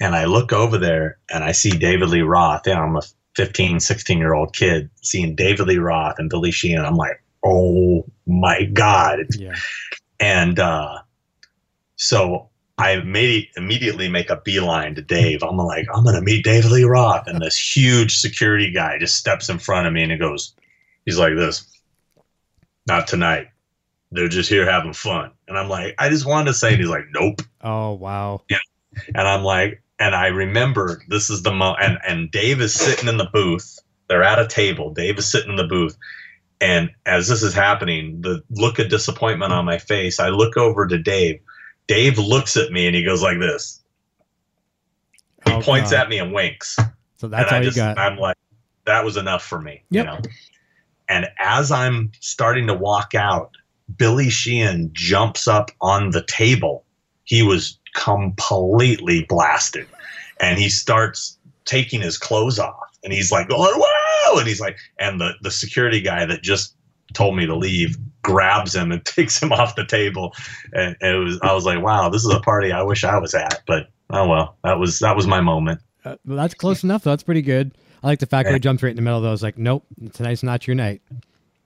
And 0.00 0.14
I 0.14 0.26
look 0.26 0.52
over 0.52 0.76
there 0.76 1.18
and 1.30 1.42
I 1.42 1.52
see 1.52 1.70
David 1.70 2.10
Lee 2.10 2.20
Roth. 2.20 2.66
Yeah, 2.66 2.80
I'm 2.80 2.96
a 2.96 3.02
15, 3.36 3.80
16 3.80 4.18
year 4.18 4.34
old 4.34 4.54
kid 4.54 4.90
seeing 5.02 5.34
David 5.34 5.66
Lee 5.66 5.78
Roth 5.78 6.16
and 6.18 6.28
Billy 6.28 6.50
Sheehan. 6.50 6.84
I'm 6.84 6.96
like, 6.96 7.22
oh 7.44 8.04
my 8.26 8.64
god! 8.64 9.20
Yeah. 9.38 9.54
And 10.20 10.58
uh, 10.58 11.01
so 12.02 12.48
I 12.78 12.96
made 12.96 13.48
immediately 13.56 14.08
make 14.08 14.28
a 14.28 14.40
beeline 14.44 14.96
to 14.96 15.02
Dave. 15.02 15.42
I'm 15.42 15.56
like, 15.56 15.86
I'm 15.94 16.04
gonna 16.04 16.20
meet 16.20 16.44
David 16.44 16.72
Lee 16.72 16.84
Roth, 16.84 17.28
and 17.28 17.40
this 17.40 17.76
huge 17.76 18.18
security 18.18 18.72
guy 18.72 18.98
just 18.98 19.16
steps 19.16 19.48
in 19.48 19.58
front 19.58 19.86
of 19.86 19.92
me 19.92 20.02
and 20.02 20.10
he 20.10 20.18
goes, 20.18 20.54
he's 21.04 21.18
like 21.18 21.36
this, 21.36 21.80
not 22.86 23.06
tonight. 23.06 23.48
They're 24.10 24.28
just 24.28 24.50
here 24.50 24.68
having 24.70 24.92
fun. 24.92 25.30
And 25.48 25.56
I'm 25.56 25.68
like, 25.68 25.94
I 25.98 26.08
just 26.08 26.26
wanted 26.26 26.46
to 26.46 26.54
say, 26.54 26.72
and 26.72 26.80
he's 26.80 26.90
like, 26.90 27.06
nope. 27.12 27.40
Oh, 27.62 27.92
wow. 27.92 28.42
Yeah. 28.50 28.58
And 29.14 29.26
I'm 29.26 29.42
like, 29.42 29.82
and 29.98 30.14
I 30.14 30.26
remember 30.26 31.00
this 31.08 31.30
is 31.30 31.42
the 31.42 31.52
mo 31.52 31.74
and 31.80 31.98
and 32.06 32.30
Dave 32.30 32.60
is 32.60 32.74
sitting 32.74 33.08
in 33.08 33.16
the 33.16 33.30
booth. 33.32 33.78
They're 34.08 34.24
at 34.24 34.40
a 34.40 34.48
table. 34.48 34.92
Dave 34.92 35.18
is 35.18 35.30
sitting 35.30 35.50
in 35.50 35.56
the 35.56 35.66
booth. 35.66 35.96
And 36.60 36.90
as 37.06 37.28
this 37.28 37.42
is 37.42 37.54
happening, 37.54 38.20
the 38.20 38.42
look 38.50 38.78
of 38.78 38.88
disappointment 38.88 39.52
on 39.52 39.64
my 39.64 39.78
face, 39.78 40.18
I 40.18 40.28
look 40.28 40.56
over 40.56 40.86
to 40.86 40.98
Dave. 40.98 41.40
Dave 41.86 42.18
looks 42.18 42.56
at 42.56 42.72
me 42.72 42.86
and 42.86 42.94
he 42.96 43.04
goes 43.04 43.22
like 43.22 43.38
this. 43.38 43.82
He 45.46 45.52
Oh, 45.52 45.60
points 45.60 45.90
God. 45.90 46.00
at 46.00 46.08
me 46.08 46.18
and 46.18 46.32
winks. 46.32 46.76
So 47.16 47.28
that's 47.28 47.52
and 47.52 47.56
I 47.56 47.58
you 47.60 47.66
just, 47.66 47.76
got. 47.76 47.96
I'm 47.98 48.16
like, 48.18 48.36
that 48.84 49.04
was 49.04 49.16
enough 49.16 49.44
for 49.44 49.60
me. 49.60 49.84
Yep. 49.90 50.04
You 50.06 50.10
know? 50.10 50.20
And 51.08 51.26
as 51.38 51.70
I'm 51.70 52.10
starting 52.18 52.66
to 52.66 52.74
walk 52.74 53.14
out, 53.14 53.52
Billy 53.96 54.28
Sheehan 54.28 54.90
jumps 54.92 55.46
up 55.46 55.70
on 55.80 56.10
the 56.10 56.24
table. 56.24 56.84
He 57.22 57.42
was 57.44 57.78
completely 57.94 59.24
blasted. 59.28 59.86
And 60.40 60.58
he 60.58 60.68
starts 60.68 61.38
taking 61.64 62.00
his 62.00 62.18
clothes 62.18 62.58
off. 62.58 62.98
And 63.04 63.12
he's 63.12 63.30
like, 63.30 63.48
going, 63.48 63.78
wow. 63.78 64.38
And 64.38 64.48
he's 64.48 64.60
like, 64.60 64.76
and 64.98 65.20
the, 65.20 65.34
the 65.42 65.52
security 65.52 66.00
guy 66.00 66.24
that 66.26 66.42
just 66.42 66.74
told 67.12 67.36
me 67.36 67.46
to 67.46 67.56
leave 67.56 67.96
grabs 68.22 68.74
him 68.74 68.92
and 68.92 69.04
takes 69.04 69.42
him 69.42 69.52
off 69.52 69.74
the 69.76 69.84
table. 69.84 70.34
And 70.72 70.96
it 71.00 71.18
was 71.18 71.38
I 71.42 71.52
was 71.52 71.64
like, 71.64 71.82
wow, 71.82 72.08
this 72.08 72.24
is 72.24 72.32
a 72.32 72.40
party 72.40 72.72
I 72.72 72.82
wish 72.82 73.04
I 73.04 73.18
was 73.18 73.34
at. 73.34 73.62
But 73.66 73.88
oh 74.10 74.28
well, 74.28 74.56
that 74.64 74.78
was 74.78 74.98
that 75.00 75.16
was 75.16 75.26
my 75.26 75.40
moment. 75.40 75.80
Uh, 76.04 76.16
well, 76.26 76.36
that's 76.36 76.54
close 76.54 76.82
enough. 76.84 77.04
Though. 77.04 77.10
That's 77.10 77.22
pretty 77.22 77.42
good. 77.42 77.76
I 78.02 78.08
like 78.08 78.18
the 78.18 78.26
fact 78.26 78.48
that 78.48 78.54
he 78.54 78.58
jumped 78.58 78.82
right 78.82 78.90
in 78.90 78.96
the 78.96 79.02
middle 79.02 79.18
of 79.18 79.22
those. 79.22 79.42
Like, 79.42 79.56
nope, 79.56 79.84
tonight's 80.12 80.42
not 80.42 80.66
your 80.66 80.74
night. 80.74 81.02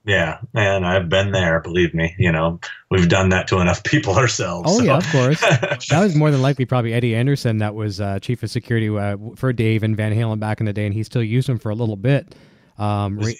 Yeah, 0.05 0.39
man, 0.53 0.85
I've 0.85 1.09
been 1.09 1.31
there. 1.31 1.59
Believe 1.59 1.93
me, 1.93 2.15
you 2.17 2.31
know 2.31 2.59
we've 2.89 3.09
done 3.09 3.29
that 3.29 3.47
to 3.49 3.59
enough 3.59 3.83
people 3.83 4.13
ourselves. 4.13 4.71
Oh 4.71 4.77
so. 4.77 4.83
yeah, 4.83 4.97
of 4.97 5.07
course. 5.11 5.41
that 5.89 5.99
was 5.99 6.15
more 6.15 6.31
than 6.31 6.41
likely 6.41 6.65
probably 6.65 6.93
Eddie 6.93 7.15
Anderson 7.15 7.57
that 7.57 7.75
was 7.75 7.99
uh, 7.99 8.19
chief 8.19 8.43
of 8.43 8.49
security 8.49 8.89
uh, 8.89 9.17
for 9.35 9.51
Dave 9.51 9.83
and 9.83 9.97
Van 9.97 10.13
Halen 10.13 10.39
back 10.39 10.59
in 10.59 10.65
the 10.65 10.73
day, 10.73 10.85
and 10.85 10.93
he 10.93 11.03
still 11.03 11.23
used 11.23 11.49
him 11.49 11.57
for 11.57 11.71
a 11.71 11.75
little 11.75 11.97
bit. 11.97 12.35
Um, 12.77 13.17
Was 13.17 13.27
re- 13.27 13.39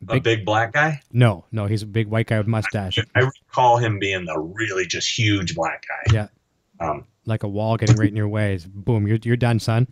he 0.00 0.04
a 0.08 0.14
big- 0.14 0.22
big 0.22 0.44
black 0.44 0.72
guy. 0.72 1.00
no, 1.12 1.44
no, 1.52 1.66
he's 1.66 1.82
a 1.82 1.86
big 1.86 2.06
white 2.08 2.26
guy 2.26 2.38
with 2.38 2.46
mustache, 2.46 2.98
I 3.14 3.20
recall 3.20 3.78
him 3.78 3.98
being 3.98 4.24
the 4.26 4.38
really 4.38 4.86
just 4.86 5.16
huge 5.18 5.54
black 5.54 5.84
guy. 5.88 6.12
Yeah. 6.14 6.28
Um, 6.86 7.04
like 7.24 7.42
a 7.42 7.48
wall 7.48 7.76
getting 7.76 7.96
right 7.96 8.08
in 8.10 8.16
your 8.16 8.28
way. 8.28 8.54
It's, 8.54 8.64
Boom, 8.66 9.06
you're 9.08 9.18
you're 9.22 9.36
done, 9.36 9.58
son. 9.58 9.88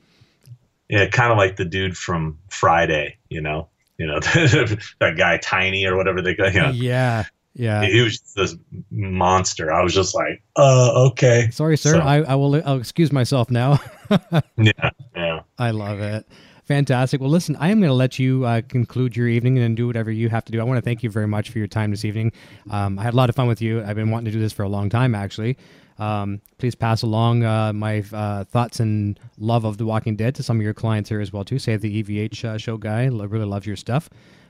yeah, 0.88 1.06
kind 1.06 1.32
of 1.32 1.38
like 1.38 1.56
the 1.56 1.64
dude 1.64 1.96
from 1.96 2.38
Friday. 2.50 3.16
You 3.30 3.40
know, 3.40 3.68
you 3.98 4.06
know 4.06 4.20
that 4.20 5.14
guy 5.16 5.38
Tiny 5.38 5.86
or 5.86 5.96
whatever 5.96 6.20
they 6.22 6.34
go. 6.34 6.46
You 6.46 6.60
know, 6.60 6.70
Yeah, 6.70 7.24
yeah. 7.54 7.84
he 7.86 8.02
was 8.02 8.18
just 8.20 8.34
this 8.36 8.56
monster. 8.90 9.72
I 9.72 9.82
was 9.82 9.94
just 9.94 10.14
like, 10.14 10.42
uh, 10.56 11.06
okay, 11.08 11.48
Sorry, 11.50 11.76
sir. 11.78 11.92
So- 11.94 12.00
I, 12.00 12.18
I 12.22 12.34
will. 12.34 12.54
I'll 12.66 12.78
excuse 12.78 13.10
myself 13.10 13.50
now. 13.50 13.80
yeah, 14.58 14.90
yeah. 15.16 15.40
I 15.58 15.70
love 15.70 16.00
it. 16.00 16.26
Fantastic. 16.64 17.20
Well, 17.20 17.30
listen, 17.30 17.56
I 17.56 17.68
am 17.68 17.78
going 17.78 17.90
to 17.90 17.94
let 17.94 18.18
you 18.18 18.44
uh, 18.44 18.62
conclude 18.66 19.16
your 19.16 19.28
evening 19.28 19.58
and 19.58 19.76
do 19.76 19.86
whatever 19.86 20.10
you 20.10 20.30
have 20.30 20.46
to 20.46 20.52
do. 20.52 20.60
I 20.60 20.64
want 20.64 20.78
to 20.78 20.82
thank 20.82 21.02
you 21.02 21.10
very 21.10 21.26
much 21.26 21.50
for 21.50 21.58
your 21.58 21.66
time 21.66 21.90
this 21.90 22.06
evening. 22.06 22.32
Um, 22.70 22.98
I 22.98 23.02
had 23.02 23.12
a 23.12 23.16
lot 23.16 23.28
of 23.28 23.36
fun 23.36 23.46
with 23.46 23.60
you. 23.60 23.82
I've 23.84 23.96
been 23.96 24.10
wanting 24.10 24.26
to 24.26 24.30
do 24.30 24.40
this 24.40 24.52
for 24.52 24.62
a 24.62 24.68
long 24.68 24.88
time, 24.88 25.14
actually. 25.14 25.58
Um, 25.98 26.40
please 26.58 26.74
pass 26.74 27.02
along 27.02 27.44
uh, 27.44 27.72
my 27.72 28.02
uh, 28.12 28.44
thoughts 28.44 28.80
and 28.80 29.20
love 29.38 29.64
of 29.64 29.76
The 29.76 29.84
Walking 29.84 30.16
Dead 30.16 30.34
to 30.36 30.42
some 30.42 30.56
of 30.56 30.62
your 30.62 30.74
clients 30.74 31.08
here 31.10 31.20
as 31.20 31.32
well 31.32 31.44
too. 31.44 31.58
Say 31.58 31.76
the 31.76 32.02
EVH 32.02 32.44
uh, 32.44 32.58
show 32.58 32.78
guy 32.78 33.06
really 33.06 33.44
loves 33.44 33.66
your 33.66 33.76
stuff. 33.76 34.08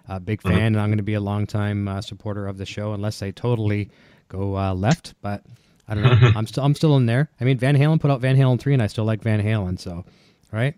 Uh, 0.09 0.19
big 0.19 0.43
fan, 0.43 0.59
and 0.59 0.81
I'm 0.81 0.89
going 0.91 0.99
to 0.99 1.03
be 1.03 1.15
a 1.15 1.21
longtime 1.21 1.89
uh, 1.89 2.01
supporter 2.03 2.47
of 2.47 2.59
the 2.59 2.67
show 2.67 2.93
unless 2.93 3.19
they 3.19 3.33
totally 3.33 3.91
go 4.29 4.57
uh, 4.57 4.75
left. 4.75 5.15
But 5.23 5.43
I 5.89 5.95
don't 5.95 6.05
know. 6.05 6.31
I'm 6.37 6.47
still 6.47 6.63
I'm 6.63 6.75
still 6.75 6.97
in 6.97 7.07
there. 7.07 7.31
I 7.41 7.45
mean, 7.45 7.57
Van 7.57 7.75
Halen 7.75 8.01
put 8.01 8.11
out 8.11 8.21
Van 8.21 8.37
Halen 8.37 8.61
three, 8.61 8.75
and 8.75 8.83
I 8.83 8.87
still 8.87 9.05
like 9.05 9.23
Van 9.23 9.43
Halen. 9.43 9.79
So, 9.81 10.05
right? 10.53 10.75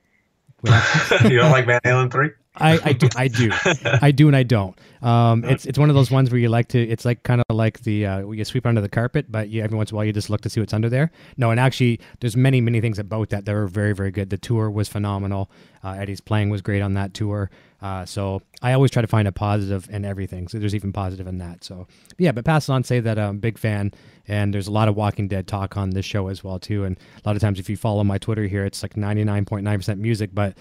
You 1.23 1.37
don't 1.39 1.53
like 1.53 1.67
Van 1.67 1.81
Halen 1.85 2.11
three? 2.11 2.31
I, 2.57 2.81
I 2.85 2.93
do 2.93 3.09
I 3.17 3.29
do 3.29 3.51
I 3.85 4.11
do 4.11 4.27
and 4.29 4.37
I 4.37 4.43
don't. 4.43 4.79
Um, 5.03 5.45
it's 5.45 5.67
it's 5.67 5.79
one 5.79 5.89
of 5.89 5.95
those 5.95 6.11
ones 6.11 6.31
where 6.31 6.39
you 6.39 6.49
like 6.49 6.69
to. 6.69 6.83
It's 6.83 7.05
like 7.05 7.23
kind 7.23 7.43
of 7.47 7.55
like 7.55 7.81
the 7.81 8.07
uh, 8.07 8.31
you 8.31 8.45
sweep 8.45 8.67
under 8.67 8.81
the 8.81 8.89
carpet, 8.89 9.27
but 9.31 9.49
you, 9.49 9.63
every 9.63 9.77
once 9.77 9.91
in 9.91 9.95
a 9.95 9.97
while 9.97 10.05
you 10.05 10.13
just 10.13 10.31
look 10.31 10.41
to 10.43 10.51
see 10.51 10.61
what's 10.61 10.73
under 10.73 10.89
there. 10.89 11.11
No, 11.37 11.51
and 11.51 11.61
actually, 11.61 12.01
there's 12.21 12.37
many 12.37 12.61
many 12.61 12.81
things 12.81 12.99
about 12.99 13.31
that 13.31 13.45
that 13.45 13.55
are 13.55 13.67
very 13.67 13.95
very 13.95 14.11
good. 14.11 14.31
The 14.31 14.39
tour 14.39 14.71
was 14.71 14.89
phenomenal. 14.89 15.51
Uh, 15.85 15.93
Eddie's 15.93 16.21
playing 16.21 16.51
was 16.51 16.63
great 16.63 16.81
on 16.81 16.95
that 16.95 17.15
tour. 17.15 17.51
Uh, 17.81 18.05
so 18.05 18.41
I 18.63 18.73
always 18.73 18.91
try 18.91 19.03
to 19.03 19.09
find 19.09 19.29
a 19.29 19.33
positive 19.33 19.89
in 19.91 20.05
everything. 20.05 20.49
So 20.49 20.59
there's 20.59 20.75
even 20.75 20.93
positive 20.93 21.27
in 21.27 21.39
that. 21.39 21.63
So 21.63 21.87
yeah, 22.19 22.33
but 22.33 22.45
pass 22.45 22.69
on. 22.69 22.83
Say 22.85 23.01
that 23.01 23.19
I'm 23.19 23.37
a 23.37 23.39
big 23.39 23.59
fan, 23.59 23.93
and 24.27 24.53
there's 24.53 24.67
a 24.67 24.73
lot 24.73 24.89
of 24.89 24.97
Walking 24.97 25.29
Dead 25.29 25.47
talk 25.47 25.77
on 25.77 25.91
this 25.91 26.07
show 26.07 26.29
as 26.29 26.43
well 26.43 26.59
too. 26.59 26.85
And 26.85 26.99
a 27.23 27.29
lot 27.29 27.37
of 27.37 27.43
times, 27.43 27.61
if 27.61 27.69
you 27.69 27.77
follow 27.77 28.03
my 28.03 28.19
Twitter 28.19 28.45
here, 28.45 28.65
it's 28.65 28.83
like 28.83 28.95
99.9% 28.95 29.99
music, 29.99 30.31
but 30.33 30.57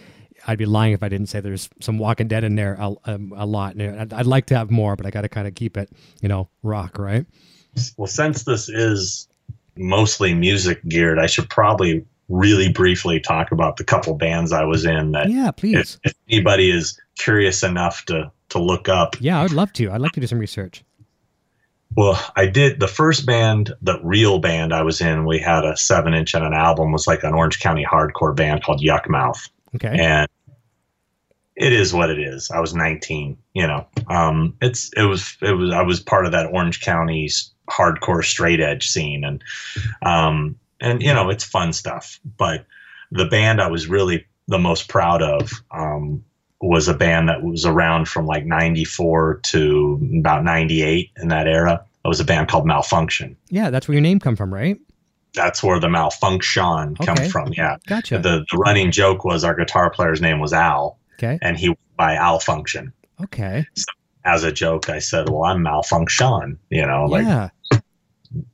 I'd 0.48 0.58
be 0.58 0.66
lying 0.66 0.94
if 0.94 1.02
I 1.04 1.10
didn't 1.10 1.28
say 1.28 1.40
there's 1.40 1.70
some 1.82 1.98
Walking 1.98 2.28
Dead 2.28 2.44
in 2.44 2.56
there 2.56 2.76
a, 2.80 2.92
a, 3.06 3.20
a 3.38 3.46
lot. 3.46 3.76
And 3.76 4.00
I'd, 4.02 4.14
I'd 4.14 4.26
like 4.28 4.46
to 4.48 4.58
have 4.58 4.70
more, 4.72 4.96
but 4.96 5.06
I 5.06 5.10
got 5.10 5.22
to 5.22 5.30
kind 5.30 5.48
of 5.48 5.56
keep 5.56 5.76
it, 5.78 5.90
you 6.22 6.30
know, 6.30 6.50
rock, 6.64 6.98
right? 7.00 7.26
Well, 7.98 8.08
since 8.08 8.44
this 8.44 8.70
is 8.70 9.28
mostly 9.76 10.34
music 10.34 10.82
geared, 10.88 11.20
I 11.20 11.26
should 11.26 11.50
probably 11.50 12.06
really 12.30 12.72
briefly 12.72 13.20
talk 13.20 13.52
about 13.52 13.78
the 13.78 13.84
couple 13.84 14.14
bands 14.16 14.52
I 14.52 14.64
was 14.64 14.86
in 14.86 15.12
that 15.12 15.30
Yeah, 15.30 15.52
please. 15.52 16.00
if, 16.04 16.12
if 16.12 16.18
anybody 16.30 16.72
is 16.72 17.00
curious 17.18 17.62
enough 17.64 18.06
to 18.06 18.32
to 18.50 18.60
look 18.60 18.88
up. 18.88 19.16
Yeah, 19.20 19.40
I 19.40 19.44
would 19.44 19.52
love 19.54 19.74
to. 19.74 19.92
I'd 19.92 20.02
like 20.02 20.12
to 20.14 20.20
do 20.22 20.28
some 20.28 20.38
research. 20.40 20.84
Well, 21.96 22.20
I 22.36 22.46
did 22.46 22.80
the 22.80 22.88
first 22.88 23.26
band, 23.26 23.74
the 23.82 24.00
real 24.04 24.40
band 24.40 24.74
I 24.74 24.82
was 24.84 25.02
in. 25.02 25.26
We 25.26 25.40
had 25.40 25.64
a 25.66 25.76
seven 25.78 26.14
inch 26.14 26.34
and 26.34 26.44
an 26.46 26.54
album 26.54 26.92
was 26.92 27.08
like 27.08 27.24
an 27.24 27.34
Orange 27.34 27.60
County 27.60 27.86
hardcore 27.90 28.36
band 28.36 28.64
called 28.64 28.82
Yuck 28.82 29.08
Mouth, 29.10 29.50
Okay. 29.76 29.96
and 30.00 30.28
it 31.56 31.72
is 31.74 31.94
what 31.94 32.10
it 32.10 32.20
is. 32.20 32.52
I 32.52 32.60
was 32.60 32.74
19, 32.74 33.38
you 33.54 33.68
know. 33.68 33.86
Um, 34.10 34.56
it's 34.62 34.92
it 34.98 35.04
was 35.04 35.38
it 35.42 35.54
was 35.54 35.72
I 35.72 35.82
was 35.82 36.00
part 36.00 36.26
of 36.26 36.32
that 36.34 36.48
Orange 36.52 36.82
County's 36.82 37.52
hardcore 37.70 38.24
straight 38.24 38.60
edge 38.60 38.88
scene, 38.90 39.24
and 39.24 39.44
um, 40.04 40.58
and 40.82 41.02
you 41.02 41.14
know 41.14 41.30
it's 41.30 41.44
fun 41.44 41.74
stuff. 41.74 42.20
But 42.38 42.66
the 43.12 43.26
band 43.26 43.62
I 43.62 43.68
was 43.70 43.88
really 43.88 44.26
the 44.48 44.60
most 44.60 44.90
proud 44.90 45.22
of 45.22 45.52
um, 45.72 46.24
was 46.62 46.88
a 46.88 46.94
band 46.94 47.30
that 47.30 47.42
was 47.44 47.66
around 47.66 48.08
from 48.08 48.26
like 48.26 48.46
94 48.46 49.40
to 49.44 50.00
about 50.20 50.44
98 50.44 51.12
in 51.22 51.28
that 51.30 51.48
era. 51.48 51.84
It 52.04 52.08
was 52.08 52.20
a 52.20 52.26
band 52.26 52.48
called 52.50 52.68
Malfunction. 52.68 53.36
Yeah, 53.50 53.70
that's 53.72 53.88
where 53.88 53.94
your 53.94 54.02
name 54.02 54.20
come 54.20 54.36
from, 54.36 54.54
right? 54.54 54.78
That's 55.34 55.64
where 55.64 55.80
the 55.80 55.90
malfunction 55.90 56.96
Okay. 57.00 57.06
comes 57.06 57.32
from. 57.32 57.52
Yeah. 57.54 57.78
Gotcha. 57.88 58.20
The, 58.20 58.46
the 58.52 58.58
running 58.58 58.92
joke 58.92 59.26
was 59.26 59.44
our 59.44 59.56
guitar 59.56 59.90
player's 59.90 60.22
name 60.22 60.40
was 60.40 60.54
Al, 60.54 60.98
okay. 61.18 61.40
and 61.42 61.58
he 61.58 61.70
went 61.70 61.98
by 61.98 62.16
Al 62.16 62.40
Function. 62.40 62.94
Okay. 63.22 63.66
As 64.26 64.44
a 64.44 64.52
joke, 64.52 64.90
I 64.90 65.00
said, 65.00 65.30
"Well, 65.30 65.44
I'm 65.44 65.62
Malfunction." 65.62 66.58
You 66.70 66.86
know, 66.86 67.06
like 67.06 67.26
yeah. 67.26 67.50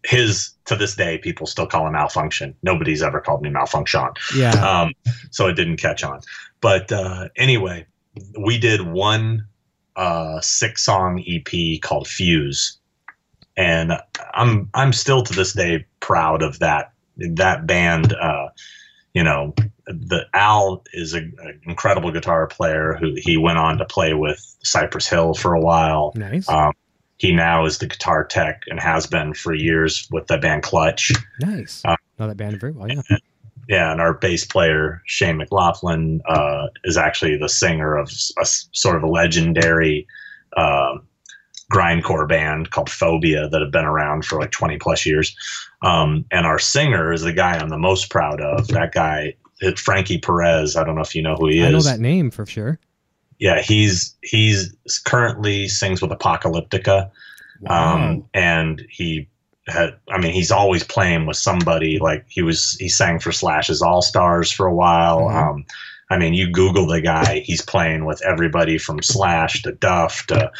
his 0.03 0.51
to 0.65 0.75
this 0.75 0.95
day, 0.95 1.17
people 1.17 1.47
still 1.47 1.65
call 1.65 1.87
him 1.87 1.93
Malfunction. 1.93 2.55
Nobody's 2.61 3.01
ever 3.01 3.21
called 3.21 3.41
me 3.41 3.49
Malfunction. 3.49 4.09
Yeah. 4.35 4.51
um, 4.51 4.93
so 5.31 5.47
it 5.47 5.53
didn't 5.53 5.77
catch 5.77 6.03
on. 6.03 6.21
But 6.59 6.91
uh, 6.91 7.29
anyway, 7.37 7.85
we 8.37 8.57
did 8.57 8.81
one 8.81 9.47
uh, 9.95 10.41
six 10.41 10.83
song 10.83 11.23
EP 11.27 11.81
called 11.81 12.07
Fuse, 12.07 12.77
and 13.55 13.93
I'm 14.33 14.69
I'm 14.73 14.93
still 14.93 15.23
to 15.23 15.33
this 15.33 15.53
day 15.53 15.85
proud 16.01 16.43
of 16.43 16.59
that 16.59 16.93
that 17.17 17.65
band. 17.65 18.13
Uh, 18.13 18.49
you 19.13 19.23
know, 19.23 19.53
the 19.85 20.25
Al 20.33 20.83
is 20.93 21.13
an 21.13 21.33
incredible 21.63 22.11
guitar 22.11 22.47
player 22.47 22.97
who 22.99 23.13
he 23.17 23.37
went 23.37 23.57
on 23.57 23.77
to 23.77 23.85
play 23.85 24.13
with 24.13 24.39
Cypress 24.63 25.07
Hill 25.07 25.33
for 25.33 25.53
a 25.53 25.59
while. 25.59 26.13
nice. 26.15 26.47
Um, 26.49 26.73
he 27.17 27.31
now 27.31 27.65
is 27.65 27.77
the 27.77 27.85
guitar 27.85 28.25
tech 28.25 28.63
and 28.67 28.79
has 28.79 29.05
been 29.05 29.35
for 29.35 29.53
years 29.53 30.07
with 30.11 30.25
the 30.25 30.39
band 30.39 30.63
Clutch. 30.63 31.11
Nice. 31.39 31.83
Uh, 31.85 31.95
know 32.17 32.27
that 32.27 32.37
band 32.37 32.59
very 32.59 32.71
well. 32.71 32.87
Yeah. 32.89 33.17
Yeah, 33.69 33.91
and 33.91 34.01
our 34.01 34.15
bass 34.15 34.43
player 34.43 35.01
Shane 35.05 35.37
McLaughlin 35.37 36.21
uh, 36.27 36.67
is 36.83 36.97
actually 36.97 37.37
the 37.37 37.47
singer 37.47 37.95
of 37.95 38.09
a 38.39 38.45
sort 38.45 38.95
of 38.95 39.03
a 39.03 39.07
legendary 39.07 40.07
uh, 40.57 40.97
grindcore 41.71 42.27
band 42.27 42.71
called 42.71 42.89
Phobia 42.89 43.47
that 43.49 43.61
have 43.61 43.71
been 43.71 43.85
around 43.85 44.25
for 44.25 44.39
like 44.39 44.51
20 44.51 44.77
plus 44.77 45.05
years. 45.05 45.35
Um, 45.81 46.25
and 46.31 46.45
our 46.45 46.59
singer 46.59 47.11
is 47.11 47.21
the 47.21 47.33
guy 47.33 47.57
I'm 47.57 47.69
the 47.69 47.77
most 47.77 48.09
proud 48.09 48.41
of. 48.41 48.67
That 48.69 48.91
guy, 48.93 49.35
Frankie 49.77 50.19
Perez. 50.19 50.75
I 50.75 50.83
don't 50.83 50.95
know 50.95 51.01
if 51.01 51.15
you 51.15 51.21
know 51.21 51.35
who 51.35 51.47
he 51.47 51.59
is. 51.59 51.67
I 51.67 51.71
know 51.71 51.81
that 51.81 51.99
name 51.99 52.31
for 52.31 52.45
sure. 52.45 52.79
Yeah, 53.39 53.61
he's 53.61 54.15
he's 54.21 54.75
currently 55.05 55.67
sings 55.67 56.01
with 56.01 56.11
Apocalyptica 56.11 57.09
um, 57.67 58.25
and 58.33 58.85
he 58.89 59.27
had 59.67 59.95
i 60.09 60.17
mean 60.19 60.33
he's 60.33 60.49
always 60.51 60.83
playing 60.83 61.27
with 61.27 61.37
somebody 61.37 61.99
like 61.99 62.25
he 62.27 62.41
was 62.41 62.75
he 62.79 62.89
sang 62.89 63.19
for 63.19 63.31
slash's 63.31 63.79
all 63.81 64.01
stars 64.01 64.51
for 64.51 64.65
a 64.65 64.73
while 64.73 65.19
Mhm. 65.21 65.35
um, 65.49 65.65
i 66.09 66.17
mean 66.17 66.33
you 66.33 66.51
google 66.51 66.87
the 66.87 66.99
guy 66.99 67.39
he's 67.45 67.61
playing 67.61 68.05
with 68.05 68.19
everybody 68.25 68.79
from 68.79 69.01
slash 69.03 69.61
to 69.61 69.71
duff 69.73 70.25
to 70.27 70.51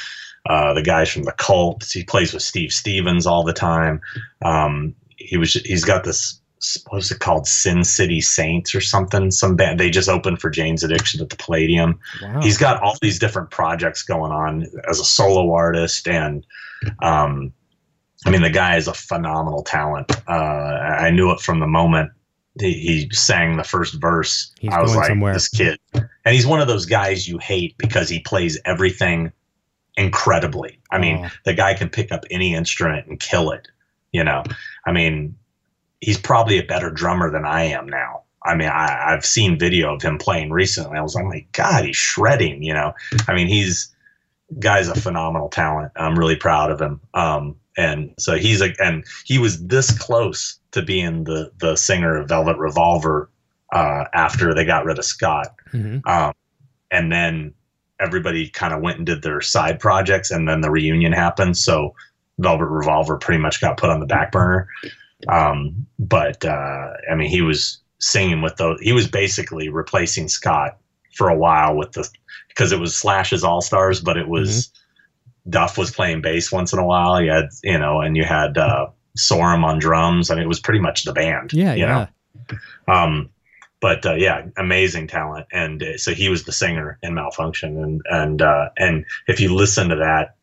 uh, 0.50 0.74
the 0.74 0.82
guys 0.82 1.10
from 1.10 1.24
the 1.24 1.32
cult 1.34 1.84
he 1.92 2.04
plays 2.04 2.34
with 2.34 2.42
steve 2.42 2.72
stevens 2.72 3.26
all 3.28 3.44
the 3.44 3.54
time. 3.54 4.02
Um, 4.44 4.96
he 5.18 5.38
was 5.38 5.54
he's 5.54 5.86
got 5.86 6.04
this 6.04 6.42
what 6.88 6.98
was 6.98 7.12
it 7.12 7.20
called? 7.20 7.48
Sin 7.48 7.84
city 7.84 8.22
saints 8.22 8.76
or 8.76 8.82
something. 8.82 9.32
Some 9.32 9.56
band 9.56 9.80
they 9.80 9.90
just 9.90 10.10
opened 10.10 10.40
for 10.40 10.50
jane's 10.50 10.84
addiction 10.84 11.22
at 11.22 11.30
the 11.30 11.36
palladium. 11.36 12.00
Wow. 12.22 12.42
he's 12.42 12.58
got 12.58 12.82
all 12.82 12.96
these 13.02 13.20
different 13.20 13.50
projects 13.50 14.04
going 14.04 14.32
on 14.32 14.68
as 14.90 15.00
a 15.00 15.04
solo 15.04 15.52
artist. 15.54 16.08
And 16.08 16.46
um 17.02 17.54
i 18.26 18.30
mean 18.30 18.42
the 18.42 18.50
guy 18.50 18.78
is 18.78 18.88
a 18.88 18.94
phenomenal 18.94 19.64
talent. 19.64 20.12
Uh 20.28 20.32
i 20.32 21.10
knew 21.12 21.32
it 21.32 21.40
from 21.40 21.60
the 21.60 21.68
moment 21.68 22.12
he, 22.60 22.74
he 22.74 23.10
sang 23.12 23.58
the 23.58 23.64
first 23.64 24.00
verse. 24.02 24.54
He's 24.60 24.74
i 24.74 24.82
was 24.82 24.96
like 24.96 25.08
somewhere. 25.08 25.34
this 25.34 25.48
kid 25.48 25.80
and 25.94 26.36
he's 26.36 26.46
one 26.46 26.62
of 26.62 26.68
those 26.68 26.86
guys 26.86 27.28
you 27.28 27.38
hate 27.38 27.78
because 27.78 28.10
he 28.10 28.20
plays 28.20 28.60
everything 28.66 29.32
incredibly 29.98 30.80
i 30.92 30.98
mean 30.98 31.26
Oh. 31.26 31.30
the 31.46 31.54
guy 31.54 31.74
can 31.74 31.90
pick 31.90 32.12
up 32.12 32.24
any 32.32 32.54
instrument 32.56 33.08
and 33.08 33.20
kill 33.20 33.52
it 33.52 33.68
you 34.12 34.24
know 34.24 34.44
i 34.86 34.92
mean 34.92 35.36
he's 36.00 36.18
probably 36.18 36.58
a 36.58 36.64
better 36.64 36.90
drummer 36.90 37.30
than 37.32 37.46
i 37.46 37.64
am 37.64 37.88
now 37.88 38.22
I 38.44 38.56
mean, 38.56 38.70
I, 38.70 39.14
I've 39.14 39.24
seen 39.24 39.60
video 39.60 39.94
of 39.94 40.02
him 40.02 40.18
playing 40.18 40.50
recently. 40.50 40.98
I 40.98 41.02
was 41.04 41.14
like, 41.14 41.26
my 41.26 41.46
God, 41.52 41.86
he's 41.86 41.96
shredding. 41.96 42.64
You 42.64 42.74
know, 42.74 42.92
I 43.28 43.36
mean, 43.36 43.46
he's 43.46 43.94
guy's 44.58 44.88
a 44.88 44.96
phenomenal 44.96 45.48
talent. 45.48 45.92
I'm 45.96 46.18
really 46.18 46.36
proud 46.36 46.72
of 46.72 46.82
him. 46.82 47.00
Um, 47.14 47.56
and 47.78 48.16
so 48.18 48.38
he's 48.38 48.60
a, 48.62 48.74
and 48.84 49.06
he 49.26 49.38
was 49.38 49.64
this 49.68 49.96
close 49.96 50.58
to 50.72 50.82
being 50.82 51.26
the 51.26 51.52
the 51.60 51.76
singer 51.76 52.16
of 52.18 52.30
Velvet 52.30 52.58
Revolver 52.58 53.30
uh, 53.74 54.06
after 54.16 54.56
they 54.56 54.66
got 54.66 54.86
rid 54.86 54.98
of 54.98 55.06
Scott. 55.06 55.54
Mhm. 55.72 56.02
Um, 56.08 56.34
and 56.90 57.12
then 57.12 57.54
everybody 58.02 58.50
kind 58.50 58.74
of 58.74 58.82
went 58.82 58.98
and 58.98 59.06
did 59.06 59.22
their 59.22 59.42
side 59.42 59.80
projects, 59.80 60.32
and 60.32 60.48
then 60.48 60.62
the 60.62 60.72
reunion 60.72 61.14
happened. 61.14 61.58
So 61.58 61.96
Velvet 62.40 62.66
Revolver 62.66 63.18
pretty 63.18 63.42
much 63.42 63.62
got 63.62 63.78
put 63.78 63.90
on 63.90 64.00
the 64.00 64.06
back 64.06 64.32
burner. 64.32 64.68
Um, 65.28 65.86
but 66.00 66.44
uh, 66.44 66.90
I 67.12 67.16
mean, 67.16 67.30
he 67.30 67.42
was 67.42 67.80
singing 68.00 68.42
with 68.42 68.58
those. 68.58 68.80
He 68.82 68.94
was 68.94 69.08
basically 69.08 69.70
replacing 69.70 70.28
Scott 70.28 70.78
for 71.16 71.30
a 71.30 71.38
while 71.38 71.76
with 71.76 71.92
the 71.92 72.10
because 72.50 72.72
it 72.72 72.80
was 72.80 72.96
Slash's 72.96 73.44
All 73.44 73.62
Stars, 73.62 74.02
but 74.02 74.18
it 74.18 74.28
was 74.28 74.72
Duff 75.50 75.78
was 75.78 75.92
playing 75.92 76.22
bass 76.22 76.52
once 76.52 76.74
in 76.74 76.80
a 76.80 76.86
while. 76.86 77.22
You 77.22 77.32
had 77.32 77.50
you 77.64 77.78
know, 77.78 78.02
and 78.02 78.18
you 78.18 78.24
had 78.24 78.58
uh, 78.58 78.88
Sorum 79.18 79.64
on 79.64 79.80
drums. 79.80 80.30
I 80.30 80.36
mean, 80.36 80.44
it 80.44 80.48
was 80.48 80.60
pretty 80.60 80.80
much 80.80 81.04
the 81.04 81.14
band. 81.14 81.54
Yeah, 81.54 81.74
you 81.74 81.86
yeah. 81.86 82.08
know? 82.88 82.94
Um, 82.94 83.30
but 83.82 84.06
uh, 84.06 84.14
yeah, 84.14 84.46
amazing 84.58 85.08
talent, 85.08 85.48
and 85.52 85.84
uh, 85.84 85.98
so 85.98 86.14
he 86.14 86.30
was 86.30 86.44
the 86.44 86.52
singer 86.52 86.98
in 87.02 87.14
Malfunction, 87.14 87.84
and 87.84 88.02
and 88.10 88.42
uh, 88.42 88.70
and 88.78 89.06
if 89.28 89.40
you 89.40 89.54
listen 89.54 89.90
to 89.90 89.96
that 89.96 90.36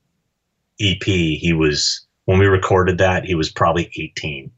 EP, 0.80 1.02
he 1.04 1.52
was 1.52 2.06
when 2.26 2.38
we 2.38 2.46
recorded 2.46 2.98
that, 2.98 3.24
he 3.24 3.34
was 3.34 3.50
probably 3.50 3.90
eighteen. 3.96 4.50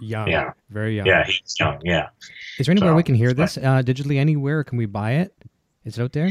Young. 0.00 0.28
Yeah. 0.28 0.52
Very 0.70 0.94
young. 0.94 1.06
Yeah, 1.06 1.24
he's 1.24 1.56
young. 1.58 1.80
Yeah, 1.82 2.10
Is 2.60 2.66
there 2.66 2.72
anywhere 2.72 2.92
So, 2.92 2.96
we 2.96 3.02
can 3.02 3.16
hear 3.16 3.32
this 3.32 3.56
uh, 3.56 3.82
digitally 3.82 4.18
anywhere? 4.18 4.62
Can 4.62 4.78
we 4.78 4.86
buy 4.86 5.14
it? 5.14 5.34
Is 5.84 5.98
it 5.98 6.02
out 6.02 6.12
there? 6.12 6.30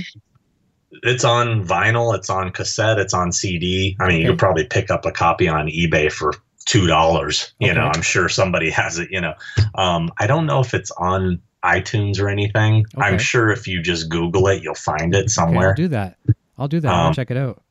it's 1.04 1.24
on 1.24 1.66
vinyl, 1.66 2.16
it's 2.16 2.30
on 2.30 2.52
cassette, 2.52 3.00
it's 3.00 3.14
on 3.14 3.32
CD. 3.32 3.98
I 4.00 4.08
mean, 4.08 4.22
you 4.22 4.30
could 4.30 4.40
probably 4.40 4.66
pick 4.66 4.90
up 4.90 5.06
a 5.06 5.12
copy 5.12 5.48
on 5.48 5.68
eBay 5.68 6.12
for 6.12 6.34
two 6.66 6.88
dollars. 6.88 7.54
You 7.60 7.74
know, 7.74 7.90
I'm 7.94 8.02
sure 8.02 8.30
somebody 8.30 8.70
has 8.72 9.00
it. 9.00 9.10
You 9.12 9.22
know, 9.22 9.34
um, 9.76 10.12
I 10.20 10.28
don't 10.28 10.46
know 10.46 10.60
if 10.60 10.74
it's 10.74 10.92
on 10.92 11.42
iTunes 11.76 12.20
or 12.20 12.30
anything. 12.30 12.86
I'm 12.98 13.18
sure 13.20 13.50
if 13.52 13.68
you 13.68 13.82
just 13.82 14.10
Google 14.10 14.48
it, 14.48 14.64
you'll 14.64 14.74
find 14.76 15.14
it 15.14 15.20
Okay, 15.20 15.28
somewhere. 15.28 15.70
I'll 15.70 15.76
do 15.76 15.88
that. 15.90 16.18
I'll 16.58 16.68
do 16.68 16.80
that. 16.80 16.92
I'll 16.92 17.08
Um, 17.08 17.14
check 17.14 17.30
it 17.32 17.38
out. 17.38 17.62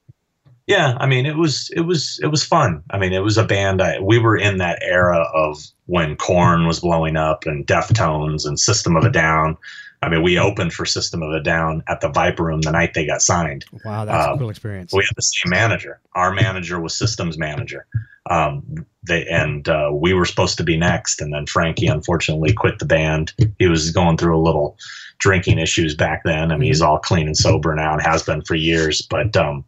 yeah 0.68 0.96
i 1.00 1.06
mean 1.06 1.26
it 1.26 1.36
was 1.36 1.70
it 1.76 1.82
was 1.82 2.18
it 2.22 2.26
was 2.26 2.42
fun 2.44 2.82
i 2.90 2.98
mean 2.98 3.12
it 3.12 3.22
was 3.22 3.38
a 3.38 3.44
band 3.44 3.80
I, 3.80 4.00
we 4.00 4.18
were 4.18 4.36
in 4.36 4.58
that 4.58 4.78
era 4.82 5.20
of 5.34 5.64
when 5.86 6.16
Korn 6.16 6.66
was 6.66 6.80
blowing 6.80 7.16
up 7.16 7.46
and 7.46 7.64
deftones 7.66 8.44
and 8.46 8.58
system 8.58 8.96
of 8.96 9.04
a 9.04 9.10
down 9.10 9.56
i 10.02 10.08
mean 10.08 10.22
we 10.24 10.38
opened 10.40 10.72
for 10.72 10.84
system 10.84 11.22
of 11.22 11.30
a 11.32 11.40
down 11.40 11.84
at 11.86 12.00
the 12.00 12.08
viper 12.08 12.42
room 12.44 12.62
the 12.62 12.72
night 12.72 12.94
they 12.94 13.06
got 13.06 13.22
signed 13.22 13.64
Wow, 13.84 14.04
that's 14.06 14.26
a 14.26 14.32
um, 14.32 14.38
cool 14.40 14.50
experience. 14.50 14.92
we 14.92 15.04
had 15.04 15.14
the 15.14 15.22
same 15.22 15.50
manager 15.50 16.00
our 16.14 16.32
manager 16.34 16.80
was 16.80 16.94
systems 16.96 17.38
manager 17.38 17.86
um, 18.28 18.84
they 19.06 19.26
and 19.26 19.68
uh, 19.68 19.90
we 19.92 20.12
were 20.14 20.24
supposed 20.24 20.56
to 20.58 20.64
be 20.64 20.76
next 20.76 21.20
and 21.20 21.32
then 21.32 21.46
frankie 21.46 21.86
unfortunately 21.86 22.52
quit 22.52 22.78
the 22.78 22.84
band 22.84 23.32
he 23.58 23.66
was 23.68 23.90
going 23.90 24.16
through 24.16 24.36
a 24.36 24.42
little 24.42 24.76
drinking 25.18 25.58
issues 25.58 25.94
back 25.94 26.22
then 26.24 26.50
i 26.52 26.56
mean 26.56 26.68
he's 26.68 26.82
all 26.82 26.98
clean 26.98 27.26
and 27.26 27.36
sober 27.36 27.74
now 27.74 27.92
and 27.92 28.02
has 28.02 28.22
been 28.22 28.42
for 28.42 28.54
years 28.54 29.02
but 29.02 29.36
um, 29.36 29.64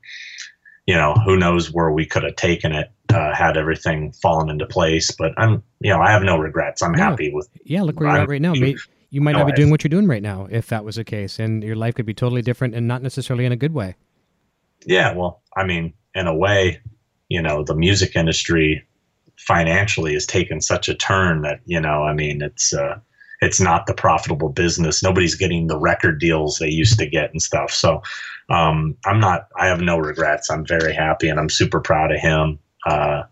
you 0.86 0.94
know 0.94 1.14
who 1.24 1.36
knows 1.36 1.72
where 1.72 1.90
we 1.90 2.04
could 2.06 2.22
have 2.22 2.36
taken 2.36 2.72
it 2.72 2.90
uh, 3.14 3.34
had 3.34 3.56
everything 3.56 4.12
fallen 4.12 4.50
into 4.50 4.66
place 4.66 5.10
but 5.12 5.32
i'm 5.38 5.62
you 5.80 5.90
know 5.90 6.00
i 6.00 6.10
have 6.10 6.22
no 6.22 6.36
regrets 6.38 6.82
i'm 6.82 6.92
No. 6.92 7.02
happy 7.04 7.32
with 7.32 7.48
yeah, 7.64 7.82
look 7.82 7.98
where 8.00 8.08
you're 8.08 8.16
I'm- 8.16 8.22
at 8.24 8.28
right 8.28 8.42
now. 8.42 8.54
May, 8.54 8.76
you 9.10 9.20
might 9.22 9.32
No, 9.32 9.38
not 9.38 9.46
be 9.46 9.52
doing 9.52 9.70
what 9.70 9.82
you're 9.82 9.88
doing 9.88 10.06
right 10.06 10.22
now 10.22 10.46
if 10.50 10.66
that 10.68 10.84
was 10.84 10.96
the 10.96 11.04
case, 11.04 11.38
and 11.38 11.62
your 11.64 11.76
life 11.76 11.94
could 11.94 12.04
be 12.04 12.12
totally 12.12 12.42
different 12.42 12.74
and 12.74 12.86
not 12.86 13.02
necessarily 13.02 13.46
in 13.46 13.52
a 13.52 13.56
good 13.56 13.72
way. 13.72 13.94
Yeah, 14.84 15.14
well, 15.14 15.40
I 15.56 15.64
mean, 15.64 15.94
in 16.14 16.26
a 16.26 16.34
way, 16.34 16.80
you 17.30 17.40
know, 17.40 17.64
the 17.64 17.74
music 17.74 18.16
industry 18.16 18.86
financially 19.38 20.14
has 20.14 20.26
taken 20.26 20.60
such 20.60 20.88
a 20.88 20.94
turn 20.94 21.42
that, 21.42 21.60
you 21.66 21.80
know, 21.80 22.02
I 22.04 22.12
mean, 22.12 22.42
it's 22.42 22.72
uh 22.72 22.98
it's 23.40 23.60
not 23.60 23.86
the 23.86 23.94
profitable 23.94 24.48
business. 24.48 25.02
Nobody's 25.02 25.36
getting 25.36 25.68
the 25.68 25.78
record 25.78 26.18
deals 26.18 26.58
they 26.58 26.68
used 26.68 26.98
to 26.98 27.06
get 27.06 27.30
and 27.30 27.40
stuff. 27.42 27.70
So, 27.72 28.02
um 28.50 28.96
I'm 29.06 29.20
not 29.20 29.48
I 29.56 29.66
have 29.66 29.80
no 29.80 29.98
regrets. 29.98 30.50
I'm 30.50 30.66
very 30.66 30.94
happy 30.94 31.28
and 31.28 31.38
I'm 31.38 31.50
super 31.50 31.80
proud 31.80 32.12
of 32.12 32.20
him. 32.20 32.58
Uh 32.86 33.22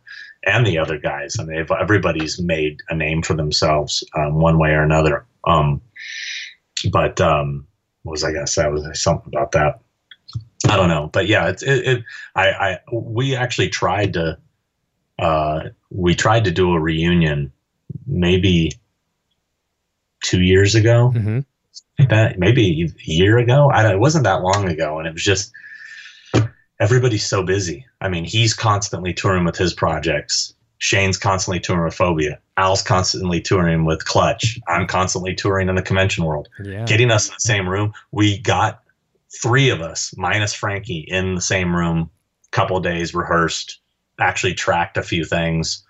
and 0.46 0.64
the 0.64 0.78
other 0.78 0.96
guys. 0.96 1.36
I 1.38 1.44
mean, 1.44 1.56
they've- 1.56 1.76
everybody's 1.80 2.40
made 2.40 2.78
a 2.88 2.94
name 2.94 3.22
for 3.22 3.34
themselves 3.34 4.04
um, 4.14 4.34
one 4.40 4.58
way 4.58 4.70
or 4.70 4.82
another. 4.82 5.26
Um, 5.44 5.82
but 6.92 7.20
um, 7.20 7.66
what 8.04 8.12
was 8.12 8.24
I 8.24 8.32
going 8.32 8.46
to 8.46 8.50
say? 8.52 8.68
Was 8.68 8.84
there 8.84 8.94
something 8.94 9.28
about 9.34 9.52
that? 9.52 9.80
I 10.68 10.76
don't 10.76 10.88
know, 10.88 11.10
but 11.12 11.26
yeah, 11.26 11.48
it's 11.48 11.62
it. 11.62 11.86
it 11.86 12.04
I, 12.34 12.48
I 12.50 12.78
we 12.92 13.36
actually 13.36 13.68
tried 13.68 14.14
to 14.14 14.38
uh, 15.18 15.60
we 15.96 16.14
tried 16.14 16.44
to 16.44 16.50
do 16.50 16.72
a 16.74 16.80
reunion 16.80 17.52
maybe 18.06 18.72
two 20.22 20.42
years 20.42 20.74
ago, 20.74 21.10
hmm 21.10 21.40
like 21.98 22.10
that 22.10 22.38
maybe 22.38 22.82
a 22.84 23.10
year 23.10 23.38
ago. 23.38 23.70
I 23.72 23.82
don't, 23.82 23.92
it 23.92 23.98
wasn't 23.98 24.24
that 24.24 24.42
long 24.42 24.68
ago, 24.68 24.98
and 24.98 25.08
it 25.08 25.14
was 25.14 25.24
just 25.24 25.50
everybody's 26.78 27.24
so 27.24 27.42
busy. 27.42 27.86
I 28.02 28.10
mean, 28.10 28.24
he's 28.24 28.52
constantly 28.52 29.14
touring 29.14 29.46
with 29.46 29.56
his 29.56 29.72
projects. 29.72 30.52
Shane's 30.76 31.16
constantly 31.16 31.58
touring 31.58 31.84
with 31.84 31.94
Phobia. 31.94 32.38
Al's 32.58 32.82
constantly 32.82 33.40
touring 33.40 33.86
with 33.86 34.04
Clutch. 34.04 34.60
I'm 34.68 34.86
constantly 34.86 35.34
touring 35.34 35.70
in 35.70 35.74
the 35.74 35.80
convention 35.80 36.24
world 36.24 36.48
Yeah. 36.62 36.84
getting 36.84 37.10
us 37.10 37.28
in 37.28 37.34
the 37.34 37.40
same 37.40 37.66
room. 37.66 37.94
We 38.12 38.38
got 38.38 38.82
three 39.40 39.70
of 39.70 39.80
us, 39.80 40.12
minus 40.18 40.52
Frankie, 40.52 41.06
in 41.08 41.34
the 41.34 41.40
same 41.40 41.74
room. 41.74 42.10
Couple 42.50 42.78
days 42.80 43.14
rehearsed, 43.14 43.80
actually 44.20 44.52
tracked 44.54 44.98
a 44.98 45.02
few 45.02 45.24
things, 45.24 45.82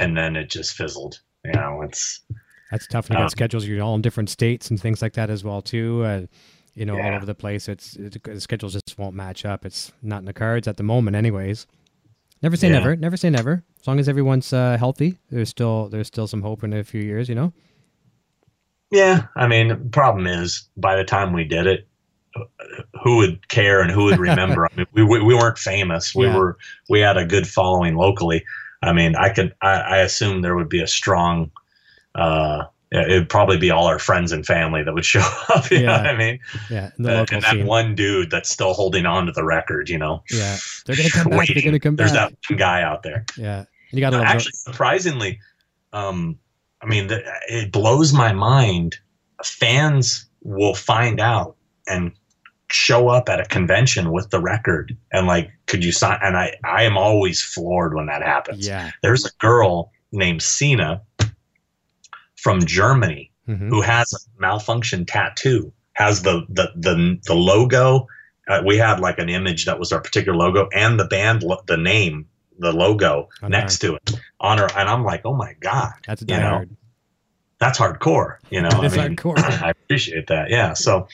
and 0.00 0.16
then 0.16 0.36
it 0.36 0.50
just 0.50 0.74
fizzled. 0.74 1.20
You 1.44 1.52
know, 1.52 1.82
it's 1.82 2.20
That's 2.70 2.86
tough. 2.86 3.06
And 3.06 3.14
you 3.14 3.18
got 3.18 3.24
Um, 3.24 3.28
schedules. 3.30 3.66
You're 3.66 3.82
all 3.82 3.94
in 3.94 4.02
different 4.02 4.30
states 4.30 4.70
and 4.70 4.80
things 4.80 5.02
like 5.02 5.14
that 5.14 5.30
as 5.30 5.42
well 5.44 5.62
too. 5.62 6.02
Uh, 6.04 6.22
you 6.74 6.86
know, 6.86 6.98
all 6.98 7.14
over 7.14 7.26
the 7.26 7.34
place. 7.34 7.68
It's 7.68 7.96
it, 7.96 8.22
the 8.22 8.40
schedules 8.40 8.72
just 8.72 8.96
won't 8.98 9.14
match 9.14 9.44
up. 9.44 9.66
It's 9.66 9.92
not 10.02 10.20
in 10.20 10.24
the 10.24 10.32
cards 10.32 10.66
at 10.68 10.76
the 10.78 10.82
moment, 10.82 11.16
anyways. 11.16 11.66
Never 12.42 12.56
say 12.56 12.68
Yeah. 12.68 12.78
never. 12.78 12.96
Never 12.96 13.16
say 13.16 13.28
never. 13.30 13.62
As 13.80 13.86
long 13.86 13.98
as 14.00 14.08
everyone's 14.08 14.52
uh, 14.52 14.76
healthy, 14.78 15.18
there's 15.30 15.48
still 15.50 15.88
there's 15.88 16.06
still 16.06 16.26
some 16.26 16.42
hope 16.42 16.64
in 16.64 16.72
a 16.72 16.82
few 16.84 17.02
years. 17.02 17.28
You 17.28 17.34
know. 17.34 17.52
yeah. 18.90 19.26
I 19.36 19.46
mean, 19.46 19.68
the 19.68 19.76
problem 19.76 20.26
is 20.26 20.68
by 20.76 20.96
the 20.96 21.04
time 21.04 21.32
we 21.32 21.44
did 21.44 21.66
it, 21.66 21.86
who 23.02 23.16
would 23.18 23.48
care 23.48 23.80
and 23.82 23.90
who 23.90 24.04
would 24.04 24.18
remember? 24.30 24.66
I 24.66 24.76
mean, 24.76 24.86
we, 24.92 25.02
we, 25.04 25.22
we 25.22 25.34
weren't 25.34 25.58
famous. 25.58 26.14
We 26.14 26.26
Yeah. 26.26 26.36
were 26.38 26.56
we 26.88 27.00
had 27.00 27.16
a 27.16 27.26
good 27.26 27.46
following 27.46 27.96
locally. 27.96 28.44
I 28.82 28.92
mean, 28.92 29.14
I 29.16 29.28
could 29.30 29.54
I, 29.62 29.72
I 29.72 29.96
assume 29.98 30.42
there 30.42 30.56
would 30.56 30.68
be 30.68 30.82
a 30.82 30.86
strong. 30.86 31.50
Uh, 32.14 32.64
it'd 32.90 33.28
probably 33.30 33.56
be 33.56 33.70
all 33.70 33.86
our 33.86 33.98
friends 33.98 34.32
and 34.32 34.44
family 34.44 34.82
that 34.82 34.92
would 34.92 35.04
show 35.14 35.20
up. 35.48 35.70
You 35.70 35.78
know 35.80 35.92
Yeah. 35.92 35.96
what 35.98 36.06
I 36.08 36.16
mean? 36.16 36.38
Yeah, 36.70 36.86
Uh, 36.86 37.02
local 37.02 37.36
and 37.36 37.44
that 37.44 37.66
one 37.66 37.94
dude 37.94 38.30
that's 38.30 38.50
still 38.50 38.74
holding 38.74 39.06
on 39.06 39.26
to 39.26 39.32
the 39.32 39.44
record. 39.44 39.88
You 39.88 39.98
know, 39.98 40.22
yeah, 40.30 40.56
they're 40.86 40.96
gonna 40.96 41.10
come 41.10 41.30
back. 41.30 41.48
They're 41.48 41.62
gonna 41.62 41.80
come 41.80 41.96
There's 41.96 42.12
back. 42.12 42.30
that 42.30 42.50
one 42.50 42.58
guy 42.58 42.82
out 42.82 43.02
there. 43.02 43.24
Yeah, 43.36 43.58
and 43.60 43.66
you 43.92 44.00
got 44.00 44.10
to 44.10 44.18
love 44.18 44.26
Actually, 44.26 44.52
surprisingly, 44.54 45.38
um, 45.92 46.38
I 46.82 46.86
mean, 46.86 47.06
the, 47.06 47.22
it 47.48 47.72
blows 47.72 48.12
my 48.12 48.32
mind. 48.32 48.96
Fans 49.44 50.26
will 50.42 50.74
find 50.74 51.20
out 51.20 51.56
and 51.86 52.12
show 52.72 53.08
up 53.08 53.28
at 53.28 53.40
a 53.40 53.44
convention 53.44 54.12
with 54.12 54.30
the 54.30 54.40
record 54.40 54.96
and 55.12 55.26
like, 55.26 55.50
could 55.66 55.84
you 55.84 55.92
sign? 55.92 56.18
And 56.22 56.36
I, 56.36 56.54
I 56.64 56.82
am 56.84 56.96
always 56.96 57.42
floored 57.42 57.94
when 57.94 58.06
that 58.06 58.22
happens. 58.22 58.66
Yeah. 58.66 58.90
There's 59.02 59.24
a 59.26 59.30
girl 59.38 59.92
named 60.12 60.42
Sina 60.42 61.02
from 62.36 62.64
Germany 62.64 63.30
hmm 63.46 63.68
who 63.70 63.80
has 63.80 64.12
a 64.12 64.18
malfunction 64.40 65.04
tattoo, 65.04 65.72
has 65.94 66.22
the 66.22 66.46
the 66.48 66.70
the, 66.76 67.18
the 67.26 67.34
logo. 67.34 68.06
Uh, 68.48 68.62
we 68.64 68.76
had 68.76 69.00
like 69.00 69.18
an 69.18 69.28
image 69.28 69.66
that 69.66 69.78
was 69.80 69.92
our 69.92 70.00
particular 70.00 70.36
logo 70.38 70.68
and 70.72 70.98
the 70.98 71.06
band, 71.06 71.42
lo- 71.42 71.62
the 71.66 71.76
name, 71.76 72.26
the 72.58 72.72
logo 72.72 73.28
Oh, 73.42 73.48
next 73.48 73.78
to 73.80 73.96
it 73.96 74.12
on 74.40 74.58
her. 74.58 74.68
And 74.76 74.88
I'm 74.88 75.04
like, 75.04 75.22
oh 75.24 75.34
my 75.34 75.54
god, 75.60 75.92
That's 76.06 76.22
you 76.22 76.36
know, 76.36 76.62
diehard. 76.64 76.68
that's 77.58 77.78
hardcore. 77.78 78.36
You 78.50 78.62
know, 78.62 78.68
I 78.68 78.88
mean, 78.88 79.16
hardcore. 79.16 79.38
I 79.62 79.70
appreciate 79.70 80.28
that. 80.28 80.50
Yeah, 80.50 80.74
so 80.74 81.08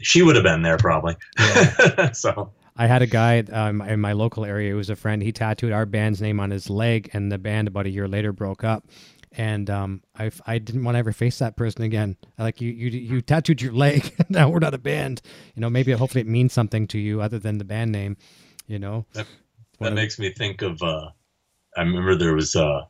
she 0.00 0.22
would 0.22 0.36
have 0.36 0.44
been 0.44 0.62
there 0.62 0.76
probably. 0.78 1.16
so 2.12 2.52
I 2.76 2.86
had 2.86 3.02
a 3.02 3.06
guy 3.06 3.40
um, 3.40 3.80
in 3.82 4.00
my 4.00 4.12
local 4.12 4.44
area 4.44 4.70
who 4.70 4.76
was 4.76 4.90
a 4.90 4.96
friend. 4.96 5.22
He 5.22 5.32
tattooed 5.32 5.72
our 5.72 5.86
band's 5.86 6.20
name 6.22 6.40
on 6.40 6.50
his 6.50 6.70
leg, 6.70 7.10
and 7.12 7.30
the 7.30 7.38
band 7.38 7.68
about 7.68 7.86
a 7.86 7.90
year 7.90 8.08
later 8.08 8.32
broke 8.32 8.64
up. 8.64 8.86
And 9.32 9.70
um, 9.70 10.02
I, 10.18 10.30
I 10.44 10.58
didn't 10.58 10.82
want 10.82 10.96
to 10.96 10.98
ever 10.98 11.12
face 11.12 11.38
that 11.38 11.56
person 11.56 11.82
again. 11.82 12.16
Like 12.36 12.60
you, 12.60 12.70
you, 12.70 12.90
you 12.90 13.20
tattooed 13.20 13.62
your 13.62 13.72
leg. 13.72 14.12
now 14.28 14.48
we're 14.48 14.58
not 14.58 14.74
a 14.74 14.78
band. 14.78 15.22
You 15.54 15.60
know, 15.60 15.70
maybe 15.70 15.92
hopefully 15.92 16.22
it 16.22 16.26
means 16.26 16.52
something 16.52 16.88
to 16.88 16.98
you 16.98 17.20
other 17.20 17.38
than 17.38 17.58
the 17.58 17.64
band 17.64 17.92
name. 17.92 18.16
You 18.66 18.78
know, 18.80 19.06
that 19.12 19.26
One 19.78 19.88
of- 19.92 19.94
makes 19.94 20.18
me 20.18 20.32
think 20.32 20.62
of. 20.62 20.82
Uh, 20.82 21.10
I 21.76 21.82
remember 21.82 22.16
there 22.16 22.34
was. 22.34 22.56
Uh, 22.56 22.82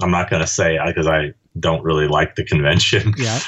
I'm 0.00 0.10
not 0.10 0.30
going 0.30 0.40
to 0.40 0.46
say 0.46 0.78
because 0.86 1.06
I 1.06 1.34
don't 1.58 1.82
really 1.82 2.06
like 2.06 2.36
the 2.36 2.44
convention. 2.44 3.14
yeah, 3.18 3.40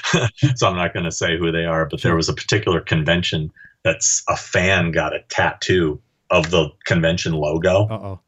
so 0.57 0.69
I'm 0.69 0.77
not 0.77 0.93
going 0.93 1.05
to 1.05 1.13
say 1.13 1.39
who 1.39 1.53
they 1.53 1.65
are, 1.65 1.87
but 1.87 2.03
there 2.03 2.17
was 2.17 2.29
a 2.29 2.35
particular 2.35 2.81
convention 2.81 3.53
that's 3.83 4.23
a 4.29 4.37
fan 4.37 4.91
got 4.91 5.15
a 5.15 5.21
tattoo 5.29 6.01
of 6.31 6.51
the 6.51 6.71
convention 6.85 7.33
logo, 7.33 7.87
uh 7.87 7.95
oh, 7.95 8.21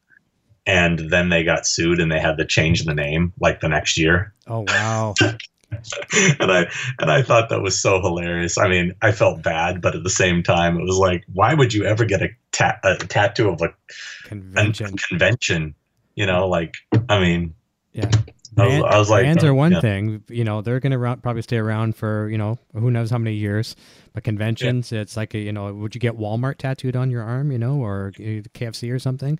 and 0.65 0.99
then 1.11 1.29
they 1.29 1.43
got 1.43 1.67
sued 1.67 1.99
and 1.99 2.11
they 2.11 2.19
had 2.19 2.37
to 2.37 2.45
change 2.45 2.85
the 2.85 2.93
name 2.93 3.33
like 3.39 3.59
the 3.59 3.67
next 3.67 3.97
year. 3.97 4.33
oh 4.47 4.65
wow, 4.67 5.13
and 5.21 6.51
I 6.51 6.71
and 6.99 7.11
I 7.11 7.21
thought 7.21 7.49
that 7.49 7.61
was 7.61 7.79
so 7.79 8.01
hilarious. 8.01 8.57
I 8.57 8.67
mean, 8.67 8.93
I 9.01 9.11
felt 9.11 9.43
bad, 9.43 9.81
but 9.81 9.95
at 9.95 10.03
the 10.03 10.09
same 10.09 10.43
time, 10.43 10.77
it 10.77 10.83
was 10.83 10.97
like, 10.97 11.23
why 11.33 11.53
would 11.53 11.73
you 11.73 11.83
ever 11.85 12.05
get 12.05 12.21
a, 12.21 12.29
ta- 12.51 12.79
a 12.83 12.95
tattoo 12.95 13.49
of 13.49 13.61
a, 13.61 13.65
a 13.65 14.27
convention. 14.27 14.95
convention? 14.97 15.75
You 16.15 16.25
know, 16.25 16.47
like 16.47 16.75
I 17.09 17.19
mean, 17.19 17.55
Yeah. 17.93 18.09
I 18.57 18.65
was, 18.65 18.73
Band- 18.73 18.85
I 18.85 18.99
was 18.99 19.09
like, 19.09 19.23
bands 19.23 19.43
are 19.43 19.53
one 19.53 19.71
yeah. 19.71 19.81
thing. 19.81 20.23
You 20.29 20.43
know, 20.43 20.61
they're 20.61 20.79
gonna 20.79 21.17
probably 21.17 21.41
stay 21.41 21.57
around 21.57 21.95
for 21.95 22.29
you 22.29 22.37
know 22.37 22.59
who 22.73 22.91
knows 22.91 23.09
how 23.09 23.17
many 23.17 23.35
years. 23.35 23.75
But 24.13 24.23
conventions, 24.23 24.91
it's 24.91 25.17
like 25.17 25.33
a, 25.33 25.39
you 25.39 25.51
know, 25.51 25.73
would 25.73 25.95
you 25.95 26.01
get 26.01 26.17
Walmart 26.17 26.57
tattooed 26.57 26.95
on 26.95 27.09
your 27.09 27.23
arm? 27.23 27.51
You 27.51 27.57
know, 27.57 27.77
or 27.77 28.11
uh, 28.15 28.45
KFC 28.53 28.93
or 28.93 28.99
something? 28.99 29.39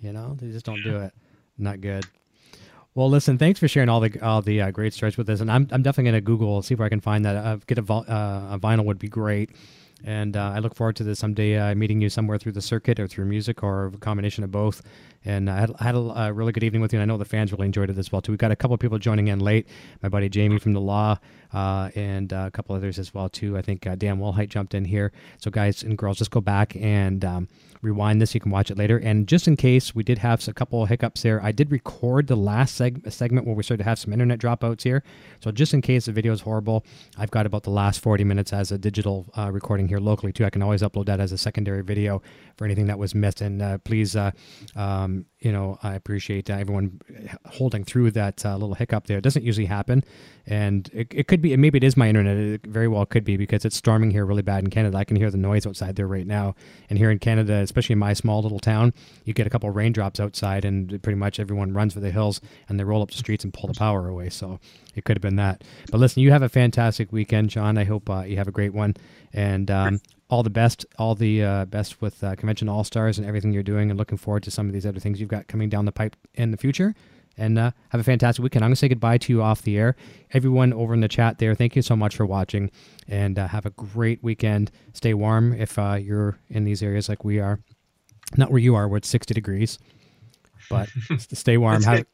You 0.00 0.12
know, 0.12 0.36
they 0.38 0.50
just 0.50 0.66
don't 0.66 0.82
do 0.82 0.98
it. 0.98 1.14
Not 1.56 1.80
good. 1.80 2.04
Well, 2.94 3.08
listen, 3.08 3.38
thanks 3.38 3.60
for 3.60 3.68
sharing 3.68 3.88
all 3.88 4.00
the 4.00 4.20
all 4.20 4.42
the 4.42 4.60
uh, 4.60 4.70
great 4.72 4.92
stories 4.92 5.16
with 5.16 5.28
us, 5.30 5.40
and 5.40 5.50
I'm 5.50 5.68
I'm 5.70 5.82
definitely 5.82 6.10
gonna 6.10 6.20
Google 6.20 6.60
see 6.62 6.74
if 6.74 6.80
I 6.80 6.88
can 6.88 7.00
find 7.00 7.24
that. 7.24 7.36
Uh, 7.36 7.56
get 7.66 7.78
a, 7.78 7.92
uh, 7.92 8.54
a 8.54 8.58
vinyl 8.58 8.84
would 8.84 8.98
be 8.98 9.08
great, 9.08 9.50
and 10.04 10.36
uh, 10.36 10.52
I 10.54 10.58
look 10.58 10.74
forward 10.74 10.96
to 10.96 11.04
this 11.04 11.18
someday 11.18 11.56
uh, 11.56 11.74
meeting 11.74 12.00
you 12.00 12.08
somewhere 12.08 12.36
through 12.36 12.52
the 12.52 12.62
circuit 12.62 12.98
or 12.98 13.06
through 13.06 13.26
music 13.26 13.62
or 13.62 13.86
a 13.86 13.90
combination 13.92 14.42
of 14.44 14.50
both. 14.50 14.82
And 15.24 15.50
I 15.50 15.60
had, 15.60 15.72
I 15.78 15.84
had 15.84 15.94
a, 15.94 15.98
a 15.98 16.32
really 16.32 16.52
good 16.52 16.62
evening 16.62 16.80
with 16.80 16.92
you, 16.92 16.98
and 16.98 17.02
I 17.02 17.12
know 17.12 17.18
the 17.18 17.24
fans 17.24 17.52
really 17.52 17.66
enjoyed 17.66 17.90
it 17.90 17.98
as 17.98 18.10
well 18.10 18.22
too. 18.22 18.32
We've 18.32 18.38
got 18.38 18.52
a 18.52 18.56
couple 18.56 18.74
of 18.74 18.80
people 18.80 18.98
joining 18.98 19.28
in 19.28 19.38
late. 19.40 19.66
My 20.02 20.08
buddy 20.08 20.28
Jamie 20.28 20.58
from 20.58 20.72
the 20.72 20.80
Law, 20.80 21.18
uh, 21.52 21.90
and 21.94 22.32
uh, 22.32 22.44
a 22.46 22.50
couple 22.50 22.74
others 22.74 22.98
as 22.98 23.12
well 23.12 23.28
too. 23.28 23.56
I 23.56 23.62
think 23.62 23.86
uh, 23.86 23.96
Dan 23.96 24.18
Wolheit 24.18 24.48
jumped 24.48 24.74
in 24.74 24.84
here. 24.84 25.12
So 25.38 25.50
guys 25.50 25.82
and 25.82 25.98
girls, 25.98 26.18
just 26.18 26.30
go 26.30 26.40
back 26.40 26.74
and 26.76 27.24
um, 27.24 27.48
rewind 27.82 28.20
this. 28.20 28.34
You 28.34 28.40
can 28.40 28.50
watch 28.50 28.70
it 28.70 28.78
later. 28.78 28.98
And 28.98 29.26
just 29.26 29.48
in 29.48 29.56
case 29.56 29.94
we 29.94 30.02
did 30.02 30.18
have 30.18 30.46
a 30.48 30.52
couple 30.52 30.82
of 30.82 30.88
hiccups 30.88 31.22
there, 31.22 31.42
I 31.42 31.52
did 31.52 31.70
record 31.70 32.26
the 32.26 32.36
last 32.36 32.78
seg- 32.78 33.10
segment 33.12 33.46
where 33.46 33.54
we 33.54 33.62
started 33.62 33.82
to 33.84 33.88
have 33.88 33.98
some 33.98 34.12
internet 34.12 34.38
dropouts 34.38 34.82
here. 34.82 35.02
So 35.42 35.50
just 35.50 35.74
in 35.74 35.82
case 35.82 36.06
the 36.06 36.12
video 36.12 36.32
is 36.32 36.42
horrible, 36.42 36.84
I've 37.18 37.30
got 37.30 37.46
about 37.46 37.64
the 37.64 37.70
last 37.70 38.00
40 38.00 38.24
minutes 38.24 38.52
as 38.52 38.70
a 38.70 38.78
digital 38.78 39.26
uh, 39.36 39.50
recording 39.50 39.88
here 39.88 39.98
locally 39.98 40.32
too. 40.32 40.44
I 40.44 40.50
can 40.50 40.62
always 40.62 40.82
upload 40.82 41.06
that 41.06 41.20
as 41.20 41.32
a 41.32 41.38
secondary 41.38 41.82
video 41.82 42.22
for 42.56 42.64
anything 42.64 42.86
that 42.86 42.98
was 42.98 43.14
missed. 43.14 43.40
And 43.40 43.60
uh, 43.62 43.78
please, 43.78 44.14
uh, 44.14 44.30
um, 45.10 45.26
you 45.40 45.52
know, 45.52 45.78
I 45.82 45.94
appreciate 45.94 46.50
everyone 46.50 47.00
holding 47.46 47.84
through 47.84 48.10
that 48.12 48.44
uh, 48.44 48.56
little 48.56 48.74
hiccup 48.74 49.06
there. 49.06 49.18
It 49.18 49.22
doesn't 49.22 49.42
usually 49.42 49.66
happen, 49.66 50.04
and 50.46 50.88
it, 50.92 51.08
it 51.10 51.28
could 51.28 51.40
be. 51.40 51.56
Maybe 51.56 51.78
it 51.78 51.84
is 51.84 51.96
my 51.96 52.08
internet. 52.08 52.36
It 52.36 52.66
very 52.66 52.88
well 52.88 53.06
could 53.06 53.24
be 53.24 53.36
because 53.36 53.64
it's 53.64 53.76
storming 53.76 54.10
here 54.10 54.24
really 54.26 54.42
bad 54.42 54.64
in 54.64 54.70
Canada. 54.70 54.96
I 54.98 55.04
can 55.04 55.16
hear 55.16 55.30
the 55.30 55.38
noise 55.38 55.66
outside 55.66 55.96
there 55.96 56.06
right 56.06 56.26
now. 56.26 56.54
And 56.88 56.98
here 56.98 57.10
in 57.10 57.18
Canada, 57.18 57.54
especially 57.54 57.94
in 57.94 57.98
my 57.98 58.12
small 58.12 58.42
little 58.42 58.60
town, 58.60 58.92
you 59.24 59.32
get 59.32 59.46
a 59.46 59.50
couple 59.50 59.70
raindrops 59.70 60.20
outside, 60.20 60.64
and 60.64 61.02
pretty 61.02 61.18
much 61.18 61.40
everyone 61.40 61.72
runs 61.72 61.94
for 61.94 62.00
the 62.00 62.10
hills 62.10 62.40
and 62.68 62.78
they 62.78 62.84
roll 62.84 63.02
up 63.02 63.10
the 63.10 63.16
streets 63.16 63.44
and 63.44 63.52
pull 63.52 63.68
the 63.68 63.78
power 63.78 64.08
away. 64.08 64.28
So 64.30 64.60
it 64.94 65.04
could 65.04 65.16
have 65.16 65.22
been 65.22 65.36
that. 65.36 65.64
But 65.90 65.98
listen, 65.98 66.22
you 66.22 66.30
have 66.32 66.42
a 66.42 66.48
fantastic 66.48 67.12
weekend, 67.12 67.50
John. 67.50 67.78
I 67.78 67.84
hope 67.84 68.08
uh, 68.10 68.22
you 68.22 68.36
have 68.36 68.48
a 68.48 68.52
great 68.52 68.74
one, 68.74 68.94
and 69.32 69.70
um, 69.70 70.00
all 70.30 70.42
the 70.42 70.50
best, 70.50 70.86
all 70.98 71.14
the 71.14 71.42
uh, 71.42 71.64
best 71.66 72.00
with 72.00 72.22
uh, 72.22 72.36
Convention 72.36 72.68
All 72.68 72.84
Stars 72.84 73.18
and 73.18 73.26
everything 73.26 73.52
you're 73.52 73.62
doing, 73.62 73.90
and 73.90 73.98
looking 73.98 74.16
forward 74.16 74.44
to 74.44 74.50
some 74.50 74.66
of 74.66 74.72
these 74.72 74.86
other 74.86 75.00
things 75.00 75.20
you've 75.20 75.28
got 75.28 75.48
coming 75.48 75.68
down 75.68 75.84
the 75.84 75.92
pipe 75.92 76.16
in 76.34 76.52
the 76.52 76.56
future. 76.56 76.94
And 77.36 77.58
uh, 77.58 77.70
have 77.88 78.00
a 78.00 78.04
fantastic 78.04 78.42
weekend. 78.42 78.64
I'm 78.64 78.68
going 78.68 78.74
to 78.74 78.78
say 78.78 78.88
goodbye 78.88 79.18
to 79.18 79.32
you 79.32 79.42
off 79.42 79.62
the 79.62 79.78
air. 79.78 79.96
Everyone 80.32 80.72
over 80.72 80.92
in 80.92 81.00
the 81.00 81.08
chat 81.08 81.38
there, 81.38 81.54
thank 81.54 81.74
you 81.74 81.80
so 81.80 81.96
much 81.96 82.14
for 82.16 82.26
watching, 82.26 82.70
and 83.08 83.38
uh, 83.38 83.48
have 83.48 83.66
a 83.66 83.70
great 83.70 84.22
weekend. 84.22 84.70
Stay 84.92 85.14
warm 85.14 85.52
if 85.54 85.78
uh, 85.78 85.94
you're 85.94 86.38
in 86.48 86.64
these 86.64 86.82
areas 86.82 87.08
like 87.08 87.24
we 87.24 87.40
are. 87.40 87.60
Not 88.36 88.50
where 88.50 88.60
you 88.60 88.74
are, 88.74 88.86
where 88.86 88.98
it's 88.98 89.08
60 89.08 89.34
degrees, 89.34 89.78
but 90.68 90.88
stay 91.18 91.56
warm. 91.56 91.76
It's, 91.76 91.84
Have, 91.86 92.04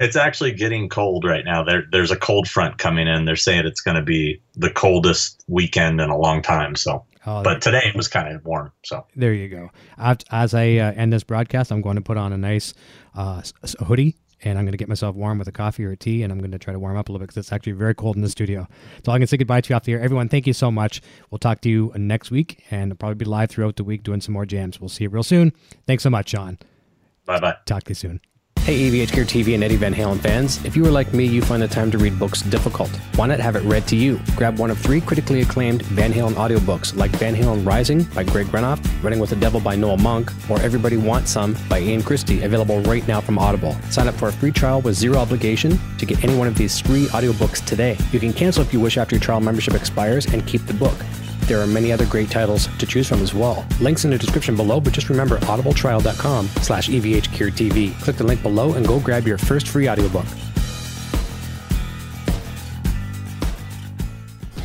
it's 0.00 0.16
actually 0.16 0.52
getting 0.52 0.88
cold 0.88 1.24
right 1.24 1.44
now. 1.44 1.62
There, 1.64 1.84
there's 1.90 2.10
a 2.10 2.16
cold 2.16 2.48
front 2.48 2.78
coming 2.78 3.08
in. 3.08 3.24
They're 3.24 3.36
saying 3.36 3.66
it's 3.66 3.80
going 3.80 3.96
to 3.96 4.02
be 4.02 4.40
the 4.54 4.70
coldest 4.70 5.42
weekend 5.48 6.00
in 6.00 6.10
a 6.10 6.16
long 6.16 6.42
time. 6.42 6.76
So, 6.76 7.04
oh, 7.26 7.42
but 7.42 7.60
today 7.62 7.82
it 7.86 7.96
was 7.96 8.08
kind 8.08 8.34
of 8.34 8.44
warm. 8.44 8.72
So, 8.84 9.06
There 9.14 9.32
you 9.34 9.48
go. 9.48 9.70
As, 9.98 10.18
as 10.30 10.54
I 10.54 10.76
uh, 10.76 10.92
end 10.92 11.12
this 11.12 11.24
broadcast, 11.24 11.70
I'm 11.70 11.82
going 11.82 11.96
to 11.96 12.02
put 12.02 12.16
on 12.16 12.32
a 12.32 12.38
nice 12.38 12.74
uh, 13.14 13.42
hoodie 13.86 14.16
and 14.42 14.58
I'm 14.58 14.64
going 14.64 14.72
to 14.72 14.78
get 14.78 14.88
myself 14.88 15.16
warm 15.16 15.38
with 15.38 15.48
a 15.48 15.52
coffee 15.52 15.84
or 15.84 15.92
a 15.92 15.96
tea 15.96 16.22
and 16.22 16.32
I'm 16.32 16.38
going 16.38 16.52
to 16.52 16.58
try 16.58 16.72
to 16.72 16.78
warm 16.78 16.96
up 16.96 17.08
a 17.08 17.12
little 17.12 17.20
bit 17.20 17.28
because 17.28 17.38
it's 17.38 17.52
actually 17.52 17.72
very 17.72 17.94
cold 17.94 18.16
in 18.16 18.22
the 18.22 18.28
studio. 18.28 18.68
So 19.04 19.12
I'm 19.12 19.18
going 19.18 19.22
to 19.22 19.26
say 19.26 19.36
goodbye 19.36 19.62
to 19.62 19.70
you 19.70 19.76
off 19.76 19.84
the 19.84 19.92
air. 19.92 20.00
Everyone, 20.00 20.28
thank 20.28 20.46
you 20.46 20.52
so 20.52 20.70
much. 20.70 21.00
We'll 21.30 21.38
talk 21.38 21.60
to 21.62 21.68
you 21.68 21.92
next 21.96 22.30
week 22.30 22.62
and 22.70 22.92
I'll 22.92 22.96
probably 22.96 23.16
be 23.16 23.24
live 23.24 23.50
throughout 23.50 23.76
the 23.76 23.84
week 23.84 24.02
doing 24.02 24.20
some 24.20 24.32
more 24.32 24.46
jams. 24.46 24.80
We'll 24.80 24.88
see 24.88 25.04
you 25.04 25.10
real 25.10 25.22
soon. 25.22 25.52
Thanks 25.86 26.02
so 26.02 26.10
much, 26.10 26.30
Sean. 26.30 26.58
bye 27.24 27.40
bye. 27.40 27.56
Talk 27.64 27.84
to 27.84 27.90
you 27.90 27.94
soon. 27.94 28.20
Hey, 28.66 28.90
EVH 28.90 29.12
Gear 29.12 29.24
TV 29.24 29.54
and 29.54 29.62
Eddie 29.62 29.76
Van 29.76 29.94
Halen 29.94 30.18
fans. 30.18 30.58
If 30.64 30.74
you 30.74 30.84
are 30.86 30.90
like 30.90 31.14
me, 31.14 31.24
you 31.24 31.40
find 31.40 31.62
the 31.62 31.68
time 31.68 31.88
to 31.92 31.98
read 31.98 32.18
books 32.18 32.42
difficult. 32.42 32.90
Why 33.14 33.28
not 33.28 33.38
have 33.38 33.54
it 33.54 33.62
read 33.62 33.86
to 33.86 33.94
you? 33.94 34.18
Grab 34.34 34.58
one 34.58 34.72
of 34.72 34.78
three 34.78 35.00
critically 35.00 35.42
acclaimed 35.42 35.82
Van 35.82 36.12
Halen 36.12 36.32
audiobooks 36.32 36.96
like 36.96 37.12
Van 37.12 37.32
Halen 37.32 37.64
Rising 37.64 38.02
by 38.02 38.24
Greg 38.24 38.48
Renoff, 38.48 38.84
Running 39.04 39.20
with 39.20 39.30
the 39.30 39.36
Devil 39.36 39.60
by 39.60 39.76
Noel 39.76 39.98
Monk, 39.98 40.32
or 40.50 40.60
Everybody 40.60 40.96
Wants 40.96 41.30
Some 41.30 41.56
by 41.68 41.78
Ian 41.78 42.02
Christe, 42.02 42.42
available 42.42 42.80
right 42.80 43.06
now 43.06 43.20
from 43.20 43.38
Audible. 43.38 43.76
Sign 43.90 44.08
up 44.08 44.16
for 44.16 44.30
a 44.30 44.32
free 44.32 44.50
trial 44.50 44.80
with 44.80 44.96
zero 44.96 45.18
obligation 45.18 45.78
to 45.98 46.04
get 46.04 46.24
any 46.24 46.36
one 46.36 46.48
of 46.48 46.56
these 46.56 46.80
three 46.80 47.06
audiobooks 47.06 47.64
today. 47.64 47.96
You 48.10 48.18
can 48.18 48.32
cancel 48.32 48.64
if 48.64 48.72
you 48.72 48.80
wish 48.80 48.98
after 48.98 49.14
your 49.14 49.22
trial 49.22 49.38
membership 49.38 49.74
expires 49.74 50.26
and 50.26 50.44
keep 50.44 50.66
the 50.66 50.74
book. 50.74 50.96
There 51.46 51.60
are 51.60 51.66
many 51.66 51.92
other 51.92 52.06
great 52.06 52.30
titles 52.30 52.68
to 52.78 52.86
choose 52.86 53.08
from 53.08 53.22
as 53.22 53.32
well. 53.32 53.64
Links 53.80 54.04
in 54.04 54.10
the 54.10 54.18
description 54.18 54.56
below, 54.56 54.80
but 54.80 54.92
just 54.92 55.08
remember 55.08 55.38
audibletrial.com 55.38 56.48
slash 56.62 56.88
evhgeartv. 56.88 58.00
Click 58.00 58.16
the 58.16 58.24
link 58.24 58.42
below 58.42 58.74
and 58.74 58.86
go 58.86 58.98
grab 58.98 59.26
your 59.26 59.38
first 59.38 59.68
free 59.68 59.88
audiobook. 59.88 60.26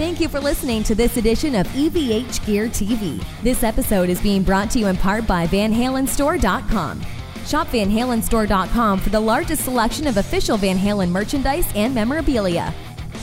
Thank 0.02 0.20
you 0.20 0.28
for 0.28 0.40
listening 0.40 0.82
to 0.84 0.95
this 0.95 1.18
edition 1.18 1.53
of 1.53 1.68
EVH 1.68 2.44
Gear 2.48 2.68
TV. 2.70 3.24
This 3.44 3.62
episode 3.62 4.10
is 4.10 4.20
being 4.20 4.41
brought 4.41 4.72
to 4.72 4.80
you 4.80 4.88
in 4.88 4.98
part 4.98 5.28
by 5.28 5.45
VanHalenStore.com. 5.45 7.02
Shop 7.45 7.68
VanHalenStore.com 7.68 8.99
for 8.99 9.10
the 9.10 9.20
largest 9.20 9.64
selection 9.64 10.08
of 10.08 10.18
official 10.18 10.58
Van 10.58 10.78
Halen 10.78 11.10
merchandise 11.10 11.68
and 11.76 11.94
memorabilia. 11.94 12.74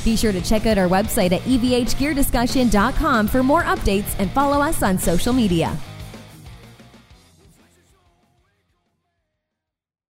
Be 0.04 0.16
sure 0.16 0.32
to 0.32 0.40
check 0.40 0.66
out 0.66 0.78
our 0.78 0.88
website 0.88 1.32
at 1.32 1.42
evhgeardiscussion.com 1.42 3.28
for 3.28 3.42
more 3.42 3.62
updates 3.62 4.14
and 4.18 4.30
follow 4.30 4.60
us 4.60 4.82
on 4.82 4.98
social 4.98 5.32
media. 5.32 5.76